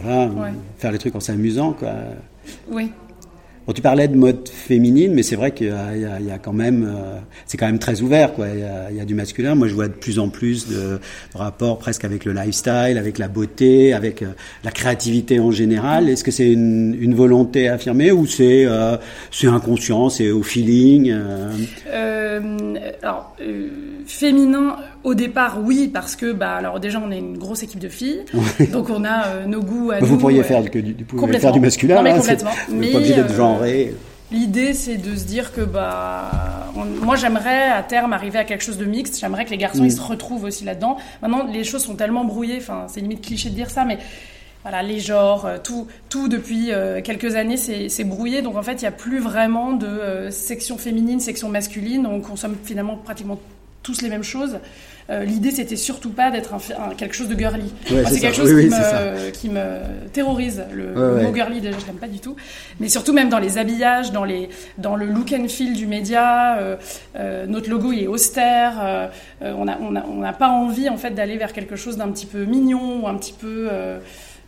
voilà, 0.01 0.31
faire 0.79 0.93
les 0.93 0.99
trucs 0.99 1.15
en 1.17 1.21
s'amusant, 1.21 1.73
quoi. 1.73 1.93
Oui. 2.69 2.91
Bon, 3.67 3.73
tu 3.73 3.81
parlais 3.81 4.09
de 4.09 4.17
mode 4.17 4.47
féminine, 4.47 5.15
mais 5.15 5.23
c'est 5.23 5.37
vrai 5.37 5.53
qu'il 5.53 5.69
y, 5.69 6.31
a 6.31 6.39
quand 6.39 6.53
même, 6.53 6.85
euh, 6.87 7.19
c'est 7.47 7.57
quand 7.57 7.65
même 7.65 7.79
très 7.79 8.03
ouvert, 8.03 8.35
quoi. 8.35 8.47
Il 8.49 8.97
y, 8.97 9.01
a, 9.01 9.05
du 9.07 9.15
masculin. 9.15 9.55
Moi, 9.55 9.69
je 9.69 9.75
vois 9.75 9.89
de 9.89 9.95
plus 9.95 10.19
en 10.19 10.29
plus 10.29 10.69
de, 10.69 11.01
rapports 11.35 11.79
presque 11.79 12.05
avec 12.05 12.27
le 12.27 12.35
lifestyle, 12.35 12.99
avec 12.99 13.17
la 13.17 13.29
beauté, 13.29 13.95
avec 13.95 14.21
euh, 14.21 14.27
la 14.65 14.71
créativité 14.71 15.41
en 15.41 15.51
général. 15.51 16.11
Est-ce 16.11 16.25
que 16.25 16.31
c'est 16.31 16.51
une, 16.51 16.95
une, 17.01 17.15
volonté 17.15 17.69
affirmée 17.69 18.13
ou 18.13 18.27
c'est 18.27 18.67
euh, 18.67 18.99
c'est 19.31 19.47
inconscient, 19.47 20.11
c'est 20.11 20.31
au 20.31 20.43
feeling 20.43 21.15
Alors, 23.03 23.35
féminin 24.07 24.77
au 25.05 25.15
départ, 25.15 25.59
oui, 25.63 25.89
parce 25.93 26.17
que 26.17 26.33
bah 26.33 26.55
alors 26.55 26.81
déjà 26.81 27.01
on 27.01 27.11
est 27.11 27.19
une 27.19 27.39
grosse 27.39 27.63
équipe 27.63 27.79
de 27.79 27.89
filles, 27.89 28.25
donc 28.73 28.91
on 28.91 29.05
a 29.05 29.47
nos 29.47 29.63
goûts 29.63 29.91
à 29.93 30.01
Vous 30.01 30.15
nous. 30.15 30.19
pourriez 30.19 30.43
faire, 30.43 30.63
du, 30.63 30.71
faire 31.39 31.53
du 31.53 31.61
masculin, 31.61 31.97
non, 31.97 32.03
mais 32.03 32.15
complètement. 32.15 32.51
Mais, 32.71 32.91
pas 32.91 32.99
obligé 32.99 33.15
d'être 33.15 33.33
L'idée, 34.33 34.73
c'est 34.73 34.97
de 34.97 35.15
se 35.15 35.25
dire 35.25 35.53
que 35.53 35.61
bah, 35.61 36.31
moi, 36.75 37.15
j'aimerais 37.15 37.71
à 37.71 37.83
terme 37.83 38.13
arriver 38.13 38.39
à 38.39 38.45
quelque 38.45 38.65
chose 38.65 38.79
de 38.79 38.85
mixte. 38.85 39.21
J'aimerais 39.21 39.45
que 39.45 39.51
les 39.51 39.59
garçons 39.59 39.85
ils 39.85 39.93
mm. 39.93 39.97
se 39.97 40.01
retrouvent 40.01 40.45
aussi 40.45 40.65
là-dedans. 40.65 40.97
Maintenant, 41.23 41.47
les 41.47 41.63
choses 41.63 41.85
sont 41.85 41.95
tellement 41.95 42.25
brouillées. 42.25 42.57
Enfin, 42.59 42.87
c'est 42.89 43.01
limite 43.01 43.21
cliché 43.21 43.51
de 43.51 43.55
dire 43.55 43.71
ça, 43.71 43.85
mais 43.85 43.99
voilà, 44.63 44.83
les 44.83 44.99
genres, 44.99 45.45
euh, 45.45 45.59
tout, 45.63 45.87
tout 46.09 46.27
depuis 46.29 46.73
euh, 46.73 47.03
quelques 47.03 47.37
années, 47.37 47.57
c'est 47.57 48.05
brouillé. 48.05 48.41
Donc 48.43 48.57
en 48.57 48.63
fait, 48.63 48.73
il 48.73 48.81
n'y 48.81 48.89
a 48.89 48.93
plus 48.93 49.21
vraiment 49.21 49.73
de 49.73 49.87
euh, 49.87 50.31
section 50.31 50.79
féminine, 50.79 51.21
section 51.21 51.49
masculine. 51.49 52.07
On 52.07 52.21
consomme 52.21 52.57
finalement 52.65 52.97
pratiquement 52.97 53.39
tous 53.83 54.01
les 54.01 54.09
mêmes 54.09 54.25
choses. 54.25 54.59
Euh, 55.11 55.25
l'idée, 55.25 55.51
c'était 55.51 55.77
surtout 55.77 56.11
pas 56.11 56.31
d'être 56.31 56.55
un, 56.55 56.95
quelque 56.95 57.15
chose 57.15 57.29
de 57.29 57.37
girly. 57.37 57.73
c'est 57.87 58.21
quelque 58.21 58.37
chose 58.37 58.55
qui, 59.33 59.49
me, 59.49 59.63
terrorise. 60.13 60.63
Le, 60.73 61.23
mot 61.23 61.35
girly, 61.35 61.61
déjà, 61.61 61.79
je 61.79 61.87
l'aime 61.87 61.97
pas 61.97 62.09
du 62.09 62.19
tout. 62.19 62.37
Mais 62.81 62.89
surtout, 62.89 63.13
même 63.13 63.29
dans 63.29 63.39
les 63.39 63.59
habillages, 63.59 64.13
dans, 64.13 64.25
les, 64.25 64.49
dans 64.79 64.97
le 64.97 65.07
look 65.07 65.33
and 65.33 65.49
feel 65.49 65.75
du 65.75 65.87
média, 65.87 66.59
euh, 66.59 66.77
euh, 67.17 67.47
notre 67.47 67.69
logo, 67.69 67.93
il 67.93 68.05
est 68.05 68.07
austère. 68.07 69.11
on 69.41 69.65
n'a 69.67 69.79
on 69.81 69.95
a, 69.97 70.05
on 70.07 70.23
a 70.23 70.33
pas 70.33 70.49
envie, 70.49 70.89
en 70.89 70.97
fait, 70.97 71.11
d'aller 71.11 71.37
vers 71.37 71.53
quelque 71.53 71.77
chose 71.77 71.97
d'un 71.97 72.09
petit 72.09 72.27
peu 72.27 72.45
mignon 72.45 73.03
ou 73.03 73.09
un 73.09 73.17
petit 73.17 73.35
peu 73.35 73.69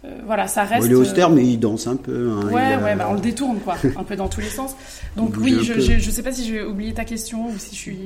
euh, 0.06 0.10
voilà, 0.25 0.46
ça 0.46 0.64
reste. 0.64 0.86
il 0.86 0.92
est 0.92 0.96
austère, 0.96 1.30
mais 1.30 1.44
il 1.44 1.58
danse 1.58 1.86
un 1.86 1.96
peu. 1.96 2.30
Hein, 2.30 2.46
ouais, 2.46 2.76
ouais, 2.76 2.94
bah, 2.96 3.08
on 3.10 3.14
le 3.14 3.20
détourne, 3.20 3.58
quoi, 3.58 3.76
un 3.96 4.04
peu 4.04 4.14
dans 4.14 4.28
tous 4.28 4.40
les 4.40 4.48
sens. 4.48 4.76
Donc 5.16 5.34
oui, 5.40 5.58
je, 5.62 5.98
je, 5.98 6.10
sais 6.10 6.22
pas 6.22 6.32
si 6.32 6.46
j'ai 6.46 6.62
oublié 6.62 6.92
ta 6.92 7.04
question 7.04 7.48
ou 7.48 7.58
si 7.58 7.75
je 7.75 7.80
suis 7.80 7.98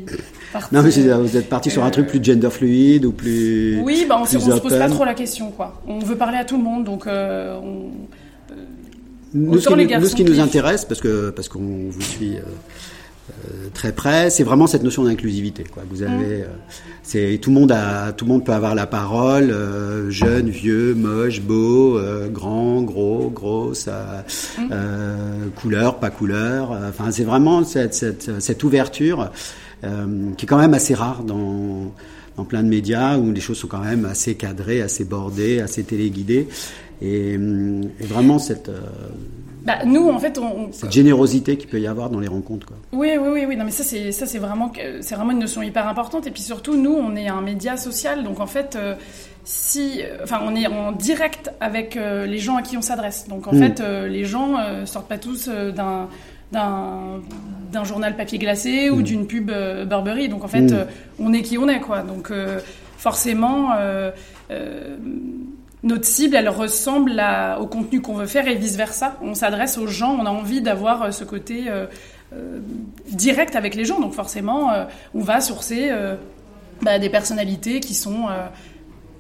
partie. 0.53 0.75
Non, 0.75 0.83
mais 0.83 0.91
vous 0.91 1.37
êtes 1.37 1.49
parti 1.49 1.71
sur 1.71 1.85
un 1.85 1.91
truc 1.91 2.07
plus 2.07 2.23
gender 2.23 2.51
fluide 2.51 3.05
ou 3.05 3.13
plus. 3.13 3.81
Oui, 3.83 4.07
bah, 4.09 4.17
on, 4.19 4.23
ne 4.23 4.27
se 4.27 4.61
pose 4.61 4.79
pas 4.79 4.89
trop 4.89 5.05
la 5.05 5.15
question, 5.15 5.51
quoi. 5.51 5.83
On 5.87 5.99
veut 5.99 6.17
parler 6.17 6.39
à 6.39 6.45
tout 6.45 6.57
le 6.57 6.65
monde, 6.65 6.85
donc 6.85 7.07
euh, 7.07 7.59
on. 7.63 7.91
Nous, 9.33 9.61
ce 9.61 9.69
qui, 9.69 9.75
nous, 9.77 10.07
ce 10.07 10.17
qui 10.17 10.25
nous 10.25 10.41
intéresse, 10.41 10.85
parce 10.85 11.01
que 11.01 11.31
parce 11.31 11.49
qu'on 11.49 11.89
vous 11.89 12.01
suit 12.01 12.37
euh, 12.37 12.43
très 13.75 13.93
près, 13.93 14.31
c'est 14.31 14.43
vraiment 14.43 14.67
cette 14.67 14.83
notion 14.83 15.05
d'inclusivité. 15.05 15.65
Quoi. 15.65 15.83
Vous 15.91 16.03
avez, 16.03 16.43
euh, 16.43 16.47
c'est 17.03 17.39
tout 17.41 17.51
le 17.51 17.55
monde 17.61 17.73
a, 17.73 18.13
tout 18.13 18.25
le 18.25 18.31
monde 18.31 18.45
peut 18.45 18.53
avoir 18.53 18.75
la 18.75 18.87
parole, 18.87 19.51
euh, 19.51 20.11
jeune, 20.11 20.49
vieux, 20.51 20.95
moche, 20.95 21.41
beau, 21.41 21.99
grand, 22.33 22.83
gros, 22.83 23.31
grosse, 23.31 23.89
couleur, 25.57 25.99
pas 25.99 26.11
couleur. 26.11 26.73
Enfin, 26.89 27.11
c'est 27.11 27.25
vraiment 27.25 27.65
cette, 27.65 27.95
cette, 27.95 28.41
cette 28.41 28.65
ouverture 28.65 29.31
qui 29.83 30.45
est 30.45 30.49
quand 30.49 30.59
même 30.59 30.75
assez 30.75 30.95
rare 30.95 31.25
dans 31.25 31.93
dans 32.37 32.45
plein 32.45 32.63
de 32.63 32.69
médias 32.69 33.19
où 33.19 33.33
les 33.33 33.41
choses 33.41 33.59
sont 33.59 33.67
quand 33.67 33.85
même 33.85 34.05
assez 34.05 34.35
cadrées, 34.35 34.81
assez 34.81 35.05
bordées, 35.05 35.61
assez 35.61 35.83
téléguidées. 35.83 36.49
Et, 37.03 37.33
et 37.33 38.07
vraiment 38.07 38.39
cette 38.39 38.71
bah, 39.65 39.85
nous, 39.85 40.09
en 40.09 40.19
fait, 40.19 40.39
on, 40.39 40.73
cette 40.73 40.93
générosité 40.93 41.57
qu'il 41.57 41.69
peut 41.69 41.81
y 41.81 41.87
avoir 41.87 42.11
dans 42.11 42.21
les 42.21 42.29
rencontres. 42.29 42.67
Quoi. 42.67 42.77
Oui, 42.93 43.11
oui, 43.21 43.29
oui, 43.33 43.45
oui. 43.47 43.57
Non, 43.57 43.65
mais 43.65 43.71
ça, 43.71 43.85
c'est 43.85 44.13
ça, 44.13 44.27
c'est 44.27 44.39
vraiment, 44.39 44.73
c'est 45.01 45.15
vraiment 45.15 45.33
une 45.33 45.39
notion 45.39 45.63
hyper 45.63 45.87
importante. 45.87 46.27
Et 46.27 46.31
puis 46.31 46.43
surtout, 46.43 46.77
nous, 46.77 46.93
on 46.93 47.15
est 47.17 47.29
un 47.29 47.43
média 47.43 47.77
social, 47.77 48.25
donc 48.25 48.41
en 48.41 48.47
fait, 48.47 48.77
euh, 48.77 48.95
si, 49.45 50.03
euh, 50.03 50.19
enfin, 50.23 50.41
on 50.45 50.55
est 50.55 50.67
en 50.67 50.93
direct 50.93 51.51
avec 51.61 51.97
euh, 51.97 52.27
les 52.27 52.39
gens 52.39 52.57
à 52.57 52.63
qui 52.63 52.77
on 52.77 52.83
s'adresse. 52.83 53.29
Donc 53.29 53.47
en 53.47 53.55
mm. 53.55 53.59
fait, 53.59 53.81
les 54.09 54.25
gens 54.25 54.57
sortent 54.87 55.09
pas 55.09 55.19
tous 55.19 55.49
d'un 55.49 56.09
d'un 56.53 57.85
journal 57.85 58.17
papier 58.17 58.39
glacé 58.39 58.91
ou 58.91 58.97
mm. 58.97 59.03
d'une 59.03 59.27
pub 59.27 59.51
Burberry. 59.89 60.29
Donc 60.29 60.45
en 60.45 60.49
fait, 60.49 60.73
mm. 60.73 60.87
on 61.19 61.33
est 61.33 61.43
qui 61.43 61.59
on 61.59 61.69
est, 61.69 61.81
quoi. 61.81 62.01
Donc 62.01 62.33
forcément 62.97 63.71
notre 65.83 66.05
cible, 66.05 66.37
elle 66.37 66.49
ressemble 66.49 67.23
au 67.59 67.67
contenu 67.67 68.01
qu'on 68.03 68.15
veut 68.15 68.27
faire 68.27 68.47
et 68.49 68.55
vice-versa. 68.55 69.17
On 69.23 69.35
s'adresse 69.35 69.79
aux 69.79 69.87
gens, 69.87 70.17
on 70.21 70.27
a 70.27 70.31
envie 70.31 70.61
d'avoir 70.61 71.03
euh, 71.03 71.11
ce 71.11 71.25
côté 71.25 71.65
euh, 71.69 71.87
euh, 72.35 72.59
direct 73.11 73.57
avec 73.57 73.75
les 73.75 73.85
gens. 73.85 74.01
Donc 74.01 74.13
forcément, 74.13 74.73
on 75.15 75.21
va 75.21 75.41
sourcer 75.41 75.91
bah, 76.83 76.99
des 76.99 77.09
personnalités 77.09 77.81
qui 77.81 77.95
sont 77.95 78.27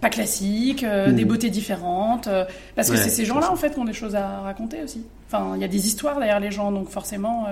pas 0.00 0.10
classiques, 0.10 0.84
mmh. 0.84 1.12
des 1.12 1.24
beautés 1.24 1.50
différentes, 1.50 2.28
parce 2.76 2.90
que 2.90 2.96
c'est 2.96 3.10
ces 3.10 3.24
gens-là 3.24 3.50
en 3.50 3.56
fait 3.56 3.72
qui 3.74 3.78
ont 3.78 3.84
des 3.84 3.92
choses 3.92 4.14
à 4.14 4.40
raconter 4.40 4.82
aussi. 4.84 5.04
Enfin, 5.26 5.52
il 5.56 5.60
y 5.60 5.64
a 5.64 5.68
des 5.68 5.86
histoires 5.86 6.18
derrière 6.18 6.40
les 6.40 6.50
gens, 6.50 6.70
donc 6.70 6.88
forcément. 6.88 7.46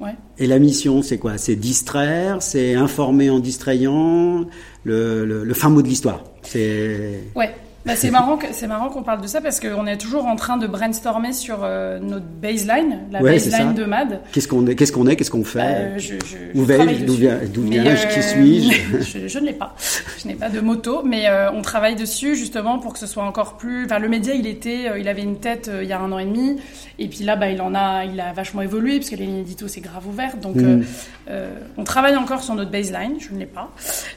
ouais. 0.00 0.14
Et 0.36 0.46
la 0.46 0.58
mission, 0.58 1.00
c'est 1.00 1.18
quoi? 1.18 1.38
C'est 1.38 1.56
distraire, 1.56 2.42
c'est 2.42 2.74
informer 2.74 3.30
en 3.30 3.38
distrayant, 3.38 4.46
le, 4.84 5.24
le, 5.24 5.44
le 5.44 5.54
fin 5.54 5.70
mot 5.70 5.80
de 5.80 5.88
l'histoire. 5.88 6.24
C'est. 6.42 7.20
Ouais. 7.34 7.54
Bah, 7.86 7.94
c'est 7.94 8.10
marrant, 8.10 8.38
c'est 8.50 8.66
marrant 8.66 8.88
qu'on 8.88 9.04
parle 9.04 9.20
de 9.20 9.26
ça 9.28 9.40
parce 9.40 9.60
qu'on 9.60 9.86
est 9.86 9.96
toujours 9.98 10.26
en 10.26 10.34
train 10.34 10.56
de 10.56 10.66
brainstormer 10.66 11.32
sur 11.32 11.60
euh, 11.62 11.98
notre 12.00 12.26
baseline, 12.26 13.00
la 13.12 13.20
baseline 13.20 13.72
de 13.72 13.84
MAD. 13.84 14.20
Qu'est-ce 14.32 14.48
qu'on 14.48 14.66
est, 14.66 14.74
qu'est-ce 14.74 14.92
qu'on 14.92 15.06
est, 15.06 15.14
qu'est-ce 15.14 15.30
qu'on 15.30 15.44
fait 15.44 15.60
euh, 15.60 15.98
je, 15.98 16.14
je, 16.26 16.58
Où 16.58 16.64
vais-je 16.64 17.04
D'où 17.04 17.14
viens, 17.14 17.38
d'où 17.46 17.62
viens-je 17.62 18.08
Qui 18.08 18.22
suis-je 18.22 19.28
je, 19.28 19.38
ne 19.38 19.46
l'ai 19.46 19.52
pas. 19.52 19.74
Je 20.20 20.26
n'ai 20.26 20.34
pas 20.34 20.48
de 20.48 20.60
moto, 20.60 21.02
mais 21.04 21.28
euh, 21.28 21.52
on 21.52 21.62
travaille 21.62 21.94
dessus 21.94 22.34
justement 22.34 22.80
pour 22.80 22.92
que 22.92 22.98
ce 22.98 23.06
soit 23.06 23.22
encore 23.22 23.56
plus. 23.56 23.84
Enfin, 23.84 24.00
le 24.00 24.08
média, 24.08 24.34
il 24.34 24.48
était, 24.48 24.98
il 24.98 25.08
avait 25.08 25.22
une 25.22 25.38
tête 25.38 25.70
il 25.80 25.88
y 25.88 25.92
a 25.92 26.00
un 26.00 26.10
an 26.10 26.18
et 26.18 26.26
demi, 26.26 26.56
et 26.98 27.06
puis 27.06 27.22
là, 27.22 27.36
bah, 27.36 27.48
il 27.48 27.62
en 27.62 27.74
a, 27.76 28.04
il 28.04 28.20
a 28.20 28.32
vachement 28.32 28.60
évolué 28.62 28.98
parce 28.98 29.10
que 29.10 29.16
les 29.16 29.24
lignes 29.24 29.38
édito 29.38 29.68
c'est 29.68 29.80
grave 29.80 30.06
ouvert. 30.06 30.36
Donc, 30.36 30.56
mm. 30.56 30.82
on 31.76 31.84
travaille 31.84 32.16
encore 32.16 32.42
sur 32.42 32.56
notre 32.56 32.72
baseline. 32.72 33.14
Je 33.20 33.32
ne 33.32 33.38
l'ai 33.38 33.46
pas, 33.46 33.70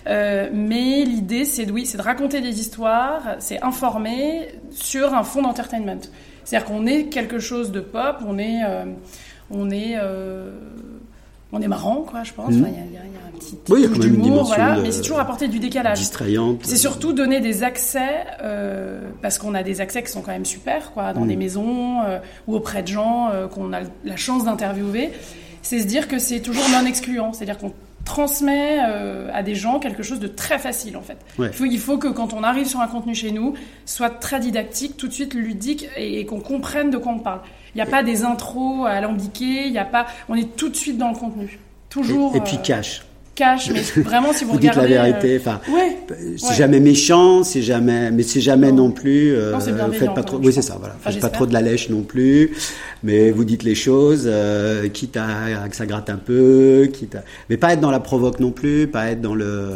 mais 0.07 1.05
l'idée, 1.05 1.45
c'est 1.45 1.69
oui, 1.69 1.85
c'est 1.85 1.97
de 1.97 2.03
raconter 2.03 2.41
des 2.41 2.59
histoires, 2.59 3.21
c'est 3.51 3.61
informé 3.63 4.47
sur 4.71 5.13
un 5.13 5.23
fond 5.23 5.41
d'entertainment. 5.41 5.99
C'est-à-dire 6.45 6.67
qu'on 6.67 6.85
est 6.85 7.05
quelque 7.05 7.39
chose 7.39 7.71
de 7.71 7.81
pop, 7.81 8.17
on 8.25 8.37
est, 8.37 8.61
euh, 8.63 8.85
on 9.49 9.69
est, 9.69 9.95
euh, 9.95 10.51
on 11.51 11.61
est 11.61 11.67
marrant, 11.67 12.05
quoi, 12.09 12.23
je 12.23 12.31
pense. 12.31 12.53
Il 12.53 12.61
y, 12.61 12.63
a, 12.63 12.67
un 12.69 13.37
petit 13.37 13.57
oui, 13.67 13.85
touche 13.87 13.99
d'humour, 13.99 14.45
voilà, 14.45 14.77
mais 14.77 14.91
c'est 14.91 15.01
toujours 15.01 15.19
apporter 15.19 15.49
du 15.49 15.59
décalage. 15.59 15.99
Distrayante. 15.99 16.61
C'est 16.63 16.77
surtout 16.77 17.11
donner 17.11 17.41
des 17.41 17.63
accès, 17.63 18.25
euh, 18.41 19.01
parce 19.21 19.37
qu'on 19.37 19.53
a 19.53 19.63
des 19.63 19.81
accès 19.81 20.01
qui 20.01 20.11
sont 20.11 20.21
quand 20.21 20.31
même 20.31 20.45
super, 20.45 20.93
quoi, 20.93 21.11
dans 21.11 21.25
mm. 21.25 21.27
des 21.27 21.35
maisons 21.35 21.97
ou 22.47 22.55
auprès 22.55 22.83
de 22.83 22.87
gens 22.87 23.31
qu'on 23.53 23.73
a 23.73 23.81
la 24.05 24.15
chance 24.15 24.45
d'interviewer 24.45 25.11
c'est 25.63 25.79
se 25.79 25.85
dire 25.85 26.07
que 26.07 26.17
c'est 26.17 26.39
toujours 26.39 26.67
non 26.69 26.87
excluant, 26.87 27.33
c'est-à-dire 27.33 27.57
qu'on 27.57 27.71
transmet 28.05 28.79
euh, 28.87 29.29
à 29.33 29.43
des 29.43 29.55
gens 29.55 29.79
quelque 29.79 30.03
chose 30.03 30.19
de 30.19 30.27
très 30.27 30.59
facile 30.59 30.97
en 30.97 31.01
fait. 31.01 31.17
Ouais. 31.37 31.47
Il, 31.47 31.53
faut, 31.53 31.65
il 31.65 31.79
faut 31.79 31.97
que 31.97 32.07
quand 32.07 32.33
on 32.33 32.43
arrive 32.43 32.67
sur 32.67 32.79
un 32.81 32.87
contenu 32.87 33.15
chez 33.15 33.31
nous, 33.31 33.53
soit 33.85 34.09
très 34.09 34.39
didactique, 34.39 34.97
tout 34.97 35.07
de 35.07 35.13
suite 35.13 35.33
ludique 35.33 35.87
et, 35.97 36.19
et 36.19 36.25
qu'on 36.25 36.39
comprenne 36.39 36.89
de 36.89 36.97
quoi 36.97 37.13
on 37.13 37.19
parle. 37.19 37.41
Il 37.73 37.77
n'y 37.77 37.81
a 37.81 37.85
pas 37.85 38.03
des 38.03 38.23
intros 38.23 38.85
alambiquées, 38.85 39.65
il 39.67 39.71
y 39.71 39.77
a 39.77 39.85
pas, 39.85 40.07
on 40.27 40.35
est 40.35 40.55
tout 40.55 40.69
de 40.69 40.75
suite 40.75 40.97
dans 40.97 41.09
le 41.09 41.15
contenu. 41.15 41.59
Toujours. 41.89 42.33
Et, 42.33 42.37
et 42.37 42.41
puis 42.41 42.57
euh, 42.57 42.63
cash. 42.63 43.03
Cash, 43.35 43.69
mais 43.71 43.81
vraiment 44.03 44.33
si 44.33 44.43
vous, 44.43 44.53
Vous 44.53 44.59
dites 44.59 44.71
regardez. 44.71 44.93
la 44.95 45.03
vérité. 45.11 45.35
euh, 45.35 45.39
Enfin, 45.39 45.59
ouais. 45.73 45.97
c'est 46.37 46.47
Ouais. 46.49 46.55
jamais 46.55 46.79
méchant, 46.79 47.43
c'est 47.43 47.61
jamais, 47.61 48.11
mais 48.11 48.23
c'est 48.23 48.41
jamais 48.41 48.71
Non. 48.71 48.85
non, 48.85 48.91
plus. 48.91 49.33
euh, 49.33 49.51
Non, 49.53 49.91
faites 49.91 50.13
pas 50.13 50.23
trop. 50.23 50.37
Oui, 50.43 50.51
c'est 50.53 50.61
ça. 50.61 50.75
Voilà. 50.79 50.95
Enfin, 50.99 51.11
faites 51.11 51.21
pas 51.21 51.29
trop 51.29 51.45
de 51.45 51.53
la 51.53 51.61
lèche 51.61 51.89
non 51.89 52.01
plus, 52.01 52.51
mais 53.03 53.31
vous 53.31 53.43
dites 53.45 53.63
les 53.63 53.75
choses, 53.75 54.23
euh, 54.25 54.87
quitte 54.89 55.17
à, 55.17 55.63
à 55.63 55.69
que 55.69 55.75
ça 55.75 55.85
gratte 55.85 56.09
un 56.09 56.17
peu, 56.17 56.89
quitte 56.93 57.15
à, 57.15 57.23
mais 57.49 57.57
pas 57.57 57.73
être 57.73 57.79
dans 57.81 57.91
la 57.91 57.99
provoque 57.99 58.39
non 58.39 58.51
plus, 58.51 58.87
pas 58.87 59.11
être 59.11 59.21
dans 59.21 59.35
le, 59.35 59.69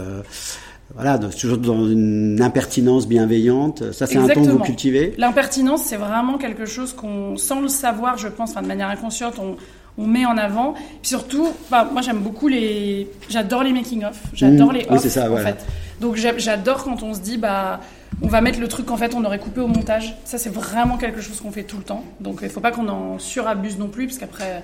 voilà, 0.93 1.17
dans- 1.17 1.29
toujours 1.29 1.57
dans 1.57 1.88
une 1.89 2.41
impertinence 2.41 3.07
bienveillante. 3.07 3.91
Ça, 3.91 4.05
c'est 4.05 4.17
un 4.17 4.27
ton 4.27 4.43
que 4.45 4.50
vous 4.50 4.59
cultivez. 4.59 5.13
L'impertinence, 5.17 5.83
c'est 5.83 5.97
vraiment 5.97 6.38
quelque 6.38 6.65
chose 6.65 6.93
qu'on, 6.93 7.35
sans 7.38 7.62
le 7.62 7.67
savoir, 7.67 8.17
je 8.17 8.27
pense, 8.27 8.51
enfin, 8.51 8.62
de 8.62 8.67
manière 8.67 8.89
inconsciente, 8.89 9.35
on, 9.39 9.55
on 9.98 10.08
met 10.08 10.25
en 10.25 10.38
avant. 10.38 10.74
Puis 10.74 11.10
surtout, 11.10 11.48
enfin, 11.66 11.86
moi 11.92 12.02
j'aime 12.02 12.20
beaucoup 12.20 12.48
les, 12.48 13.08
j'adore 13.30 13.64
les 13.64 13.72
making 13.74 14.04
of, 14.06 14.20
j'adore 14.34 14.70
Mmh. 14.72 14.75
les 14.75 14.80
Oui, 14.82 14.96
off, 14.96 15.02
c'est 15.02 15.10
ça, 15.10 15.25
en 15.25 15.30
voilà. 15.30 15.54
fait. 15.54 15.66
Donc 16.02 16.16
j'a- 16.16 16.38
j'adore 16.38 16.84
quand 16.84 17.02
on 17.04 17.14
se 17.14 17.20
dit, 17.22 17.38
bah, 17.38 17.80
on 18.22 18.28
va 18.28 18.42
mettre 18.42 18.60
le 18.60 18.68
truc 18.68 18.86
qu'en 18.88 18.98
fait 18.98 19.14
on 19.14 19.24
aurait 19.25 19.40
coupé 19.40 19.62
au 19.62 19.68
montage. 19.68 20.16
Ça, 20.25 20.38
c'est 20.38 20.54
vraiment 20.54 20.98
quelque 20.98 21.22
chose 21.22 21.40
qu'on 21.42 21.52
fait 21.52 21.64
tout 21.64 21.78
le 21.78 21.84
temps. 21.84 22.04
Donc 22.20 22.40
il 22.44 22.50
faut 22.50 22.60
pas 22.62 22.72
qu'on 22.72 22.88
en 22.90 23.20
surabuse 23.20 23.78
non 23.78 23.88
plus, 23.88 24.06
parce 24.08 24.18
qu'après. 24.18 24.64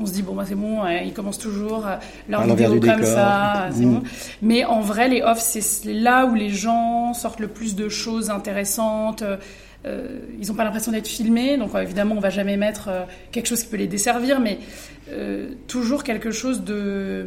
On 0.00 0.06
se 0.06 0.12
dit, 0.12 0.22
bon, 0.22 0.36
bah, 0.36 0.44
c'est 0.46 0.54
bon, 0.54 0.84
euh, 0.84 0.98
ils 1.04 1.12
commencent 1.12 1.40
toujours 1.40 1.84
euh, 1.84 1.96
leur 2.28 2.44
vidéo 2.46 2.68
comme 2.68 2.78
décor. 2.78 3.04
ça, 3.04 3.66
c'est 3.72 3.84
Mmh. 3.84 3.94
bon. 3.94 4.02
Mais 4.42 4.64
en 4.64 4.80
vrai, 4.80 5.08
les 5.08 5.22
offs, 5.22 5.40
c'est 5.40 5.92
là 5.92 6.24
où 6.26 6.36
les 6.36 6.50
gens 6.50 7.14
sortent 7.14 7.40
le 7.40 7.48
plus 7.48 7.74
de 7.74 7.88
choses 7.88 8.30
intéressantes. 8.30 9.22
euh, 9.22 9.38
euh, 9.86 10.18
ils 10.40 10.48
n'ont 10.48 10.54
pas 10.54 10.64
l'impression 10.64 10.92
d'être 10.92 11.06
filmés, 11.06 11.56
donc 11.56 11.74
euh, 11.74 11.80
évidemment, 11.82 12.16
on 12.16 12.20
va 12.20 12.30
jamais 12.30 12.56
mettre 12.56 12.88
euh, 12.88 13.02
quelque 13.30 13.46
chose 13.46 13.62
qui 13.62 13.68
peut 13.68 13.76
les 13.76 13.86
desservir, 13.86 14.40
mais 14.40 14.58
toujours 15.66 16.04
quelque 16.04 16.30
chose 16.30 16.62
de 16.64 17.26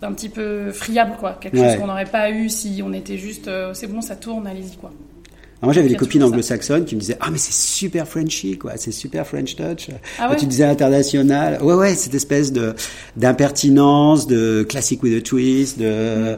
d'un 0.00 0.12
petit 0.12 0.30
peu 0.30 0.72
friable, 0.72 1.12
quoi. 1.20 1.38
Quelque 1.40 1.58
Ouais. 1.58 1.68
chose 1.72 1.78
qu'on 1.80 1.86
n'aurait 1.86 2.06
pas 2.06 2.30
eu 2.30 2.48
si 2.48 2.80
on 2.84 2.92
était 2.94 3.18
juste, 3.18 3.50
c'est 3.74 3.86
bon, 3.86 4.00
ça 4.00 4.16
tourne, 4.16 4.46
allez-y, 4.46 4.76
quoi. 4.78 4.90
Alors 5.62 5.66
moi, 5.68 5.72
j'avais 5.74 5.88
des 5.90 5.94
copines 5.96 6.22
anglo-saxonnes 6.22 6.86
qui 6.86 6.94
me 6.94 7.00
disaient, 7.00 7.18
ah, 7.20 7.28
mais 7.30 7.36
c'est 7.36 7.52
super 7.52 8.08
Frenchy, 8.08 8.56
quoi, 8.56 8.72
c'est 8.78 8.92
super 8.92 9.26
French 9.26 9.56
touch. 9.56 9.88
Ah 10.18 10.28
Quand 10.30 10.36
tu 10.36 10.46
disais 10.46 10.64
international, 10.64 11.62
ouais, 11.62 11.74
ouais, 11.74 11.94
cette 11.94 12.14
espèce 12.14 12.50
de 12.50 12.74
d'impertinence, 13.16 14.26
de 14.26 14.64
classic 14.66 15.02
with 15.02 15.18
a 15.18 15.20
twist, 15.20 15.78
de 15.78 16.36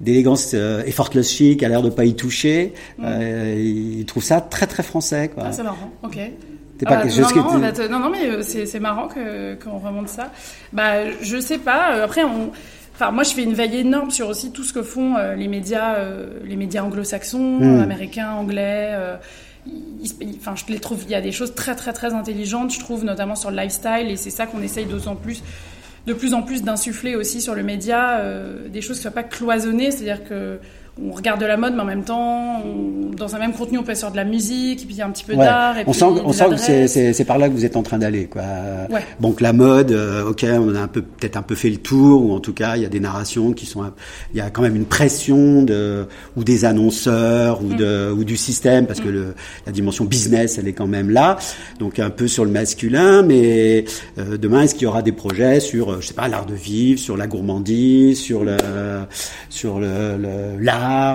d'élégance 0.00 0.52
euh, 0.54 0.82
effortless 0.84 1.30
chic, 1.30 1.62
à 1.62 1.68
l'air 1.68 1.82
de 1.82 1.90
pas 1.90 2.04
y 2.04 2.14
toucher. 2.14 2.72
Euh, 3.02 3.54
ils 3.58 4.04
trouvent 4.06 4.24
ça 4.24 4.40
très 4.40 4.66
très 4.66 4.82
français, 4.82 5.30
quoi. 5.32 5.44
Mm. 5.44 5.46
Ah, 5.48 5.52
c'est 5.52 5.62
marrant, 5.62 5.90
ok. 6.02 6.18
Pas 6.86 7.00
Ah, 7.02 7.04
non, 7.04 7.10
chose 7.10 7.32
que 7.34 7.88
non, 7.90 8.08
mais 8.10 8.26
euh, 8.26 8.40
c'est 8.42 8.64
c'est 8.64 8.80
marrant 8.80 9.06
que 9.06 9.54
qu'on 9.62 9.76
remonte 9.78 10.08
ça. 10.08 10.32
Bah, 10.72 11.10
je 11.20 11.38
sais 11.38 11.58
pas. 11.58 11.96
euh, 11.96 12.04
Après, 12.04 12.24
on. 12.24 12.50
Enfin, 12.94 13.10
moi, 13.10 13.22
je 13.22 13.30
fais 13.32 13.42
une 13.42 13.52
veille 13.54 13.76
énorme 13.80 14.10
sur 14.10 14.28
aussi 14.28 14.50
tout 14.50 14.62
ce 14.64 14.72
que 14.72 14.82
font 14.82 15.16
euh, 15.16 15.34
les 15.34 15.46
médias, 15.48 15.96
euh, 15.96 16.38
les 16.46 16.56
médias 16.56 16.82
anglo-saxons, 16.82 17.58
Mm. 17.60 17.80
américains, 17.82 18.30
anglais. 18.32 18.92
euh, 18.92 19.16
ils 19.66 20.08
se- 20.08 20.14
ils- 20.22 20.36
Enfin, 20.40 20.54
je 20.56 20.72
les 20.72 20.80
trouve. 20.80 21.00
Il 21.04 21.10
y 21.10 21.14
a 21.14 21.20
des 21.20 21.32
choses 21.32 21.54
très, 21.54 21.74
très, 21.74 21.92
très 21.92 22.14
intelligentes. 22.14 22.72
Je 22.72 22.78
trouve 22.80 23.04
notamment 23.04 23.34
sur 23.36 23.50
le 23.50 23.58
lifestyle, 23.58 24.06
et 24.08 24.16
c'est 24.16 24.30
ça 24.30 24.46
qu'on 24.46 24.62
essaye 24.62 24.86
d'autant 24.86 25.16
plus, 25.16 25.42
de 26.06 26.12
plus 26.12 26.34
en 26.34 26.42
plus 26.42 26.62
d'insuffler 26.62 27.16
aussi 27.16 27.40
sur 27.40 27.54
le 27.54 27.62
média, 27.62 28.18
euh, 28.18 28.68
des 28.68 28.80
choses 28.80 28.96
qui 28.96 29.02
soient 29.02 29.10
pas 29.10 29.22
cloisonnées, 29.22 29.90
c'est-à-dire 29.90 30.24
que 30.24 30.58
on 31.02 31.12
regarde 31.12 31.40
de 31.40 31.46
la 31.46 31.56
mode, 31.56 31.74
mais 31.74 31.82
en 31.82 31.86
même 31.86 32.02
temps, 32.04 32.62
on- 32.64 33.14
dans 33.14 33.34
un 33.34 33.38
même 33.38 33.52
contenu, 33.52 33.78
on 33.78 33.82
peut 33.82 33.94
sur 33.94 34.10
de 34.10 34.16
la 34.16 34.24
musique, 34.24 34.82
et 34.82 34.86
puis 34.86 34.94
il 34.94 34.98
y 34.98 35.02
a 35.02 35.06
un 35.06 35.10
petit 35.10 35.24
peu 35.24 35.34
Ouais. 35.34 35.44
d'art. 35.44 35.76
On 35.86 35.92
sent, 35.92 36.04
on 36.24 36.32
sent 36.32 36.44
que 36.50 36.56
c'est- 36.86 37.24
par 37.24 37.38
là 37.38 37.48
que 37.48 37.54
vous 37.54 37.64
êtes 37.64 37.76
en 37.76 37.82
train 37.82 37.98
d'aller, 37.98 38.26
quoi. 38.26 38.42
Ouais. 38.90 39.02
Donc 39.20 39.40
la 39.40 39.52
mode, 39.52 39.92
euh, 39.92 40.28
ok, 40.28 40.44
on 40.48 40.74
a 40.74 40.80
un 40.80 40.88
peu 40.88 41.02
peut-être 41.02 41.36
un 41.36 41.42
peu 41.42 41.54
fait 41.54 41.70
le 41.70 41.76
tour, 41.76 42.24
ou 42.24 42.32
en 42.32 42.40
tout 42.40 42.52
cas 42.52 42.76
il 42.76 42.82
y 42.82 42.86
a 42.86 42.88
des 42.88 43.00
narrations 43.00 43.52
qui 43.52 43.66
sont, 43.66 43.84
il 44.32 44.38
y 44.38 44.40
a 44.40 44.50
quand 44.50 44.62
même 44.62 44.76
une 44.76 44.84
pression 44.86 45.62
de 45.62 46.06
ou 46.36 46.44
des 46.44 46.64
annonceurs 46.64 47.62
ou 47.62 47.66
Mm. 47.72 47.76
de 47.76 48.12
ou 48.16 48.24
du 48.24 48.36
système 48.36 48.86
parce 48.86 49.00
que 49.00 49.08
le, 49.08 49.34
la 49.66 49.72
dimension 49.72 50.04
business 50.04 50.58
elle 50.58 50.68
est 50.68 50.72
quand 50.72 50.86
même 50.86 51.10
là, 51.10 51.38
donc 51.78 51.98
un 51.98 52.10
peu 52.10 52.26
sur 52.28 52.44
le 52.44 52.50
masculin, 52.50 53.22
mais 53.22 53.84
euh, 54.18 54.36
demain 54.38 54.62
est-ce 54.62 54.74
qu'il 54.74 54.84
y 54.84 54.86
aura 54.86 55.02
des 55.02 55.12
projets 55.12 55.60
sur, 55.60 55.92
euh, 55.92 55.98
je 56.00 56.08
sais 56.08 56.14
pas, 56.14 56.28
l'art 56.28 56.46
de 56.46 56.54
vivre, 56.54 56.98
sur 56.98 57.16
la 57.16 57.26
gourmandise, 57.26 58.18
sur 58.18 58.44
le 58.44 58.56
sur 59.48 59.78
le 59.78 60.16
le- 60.18 60.58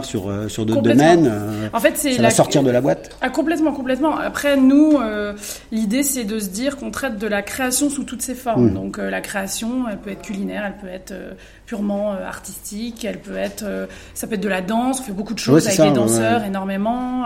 sur 0.03 0.29
euh, 0.29 0.47
sur 0.47 0.65
d'autres 0.65 0.81
domaines. 0.81 1.31
En 1.73 1.79
fait, 1.79 1.93
c'est 1.95 2.13
ça 2.13 2.21
la- 2.21 2.27
va 2.29 2.33
sortir 2.33 2.63
de 2.63 2.71
la 2.71 2.81
boîte? 2.81 3.15
Ah, 3.21 3.29
complètement, 3.29 3.71
complètement. 3.71 4.17
Après, 4.17 4.57
nous, 4.57 4.97
euh, 4.99 5.33
l'idée, 5.71 6.03
c'est 6.03 6.23
de 6.23 6.39
se 6.39 6.49
dire 6.49 6.77
qu'on 6.77 6.91
traite 6.91 7.17
de 7.17 7.27
la 7.27 7.41
création 7.41 7.89
sous 7.89 8.03
toutes 8.03 8.21
ses 8.21 8.35
formes. 8.35 8.69
Mm. 8.71 8.73
Donc, 8.73 8.99
euh, 8.99 9.09
la 9.09 9.21
création, 9.21 9.85
elle 9.91 9.97
peut 9.97 10.11
être 10.11 10.21
culinaire, 10.21 10.63
elle 10.65 10.77
peut 10.77 10.93
être 10.93 11.11
euh, 11.11 11.31
purement 11.65 12.11
artistique, 12.13 13.03
elle 13.05 13.17
peut 13.19 13.37
être, 13.37 13.65
ça 14.13 14.27
peut 14.27 14.35
être 14.35 14.41
de 14.43 14.47
la 14.49 14.61
danse. 14.61 14.99
On 14.99 15.03
fait 15.03 15.11
beaucoup 15.11 15.33
de 15.33 15.39
choses 15.39 15.63
Ouais, 15.63 15.67
avec 15.69 15.77
ça, 15.77 15.85
les 15.85 15.93
danseurs, 15.93 16.41
ouais. 16.41 16.47
énormément. 16.47 17.23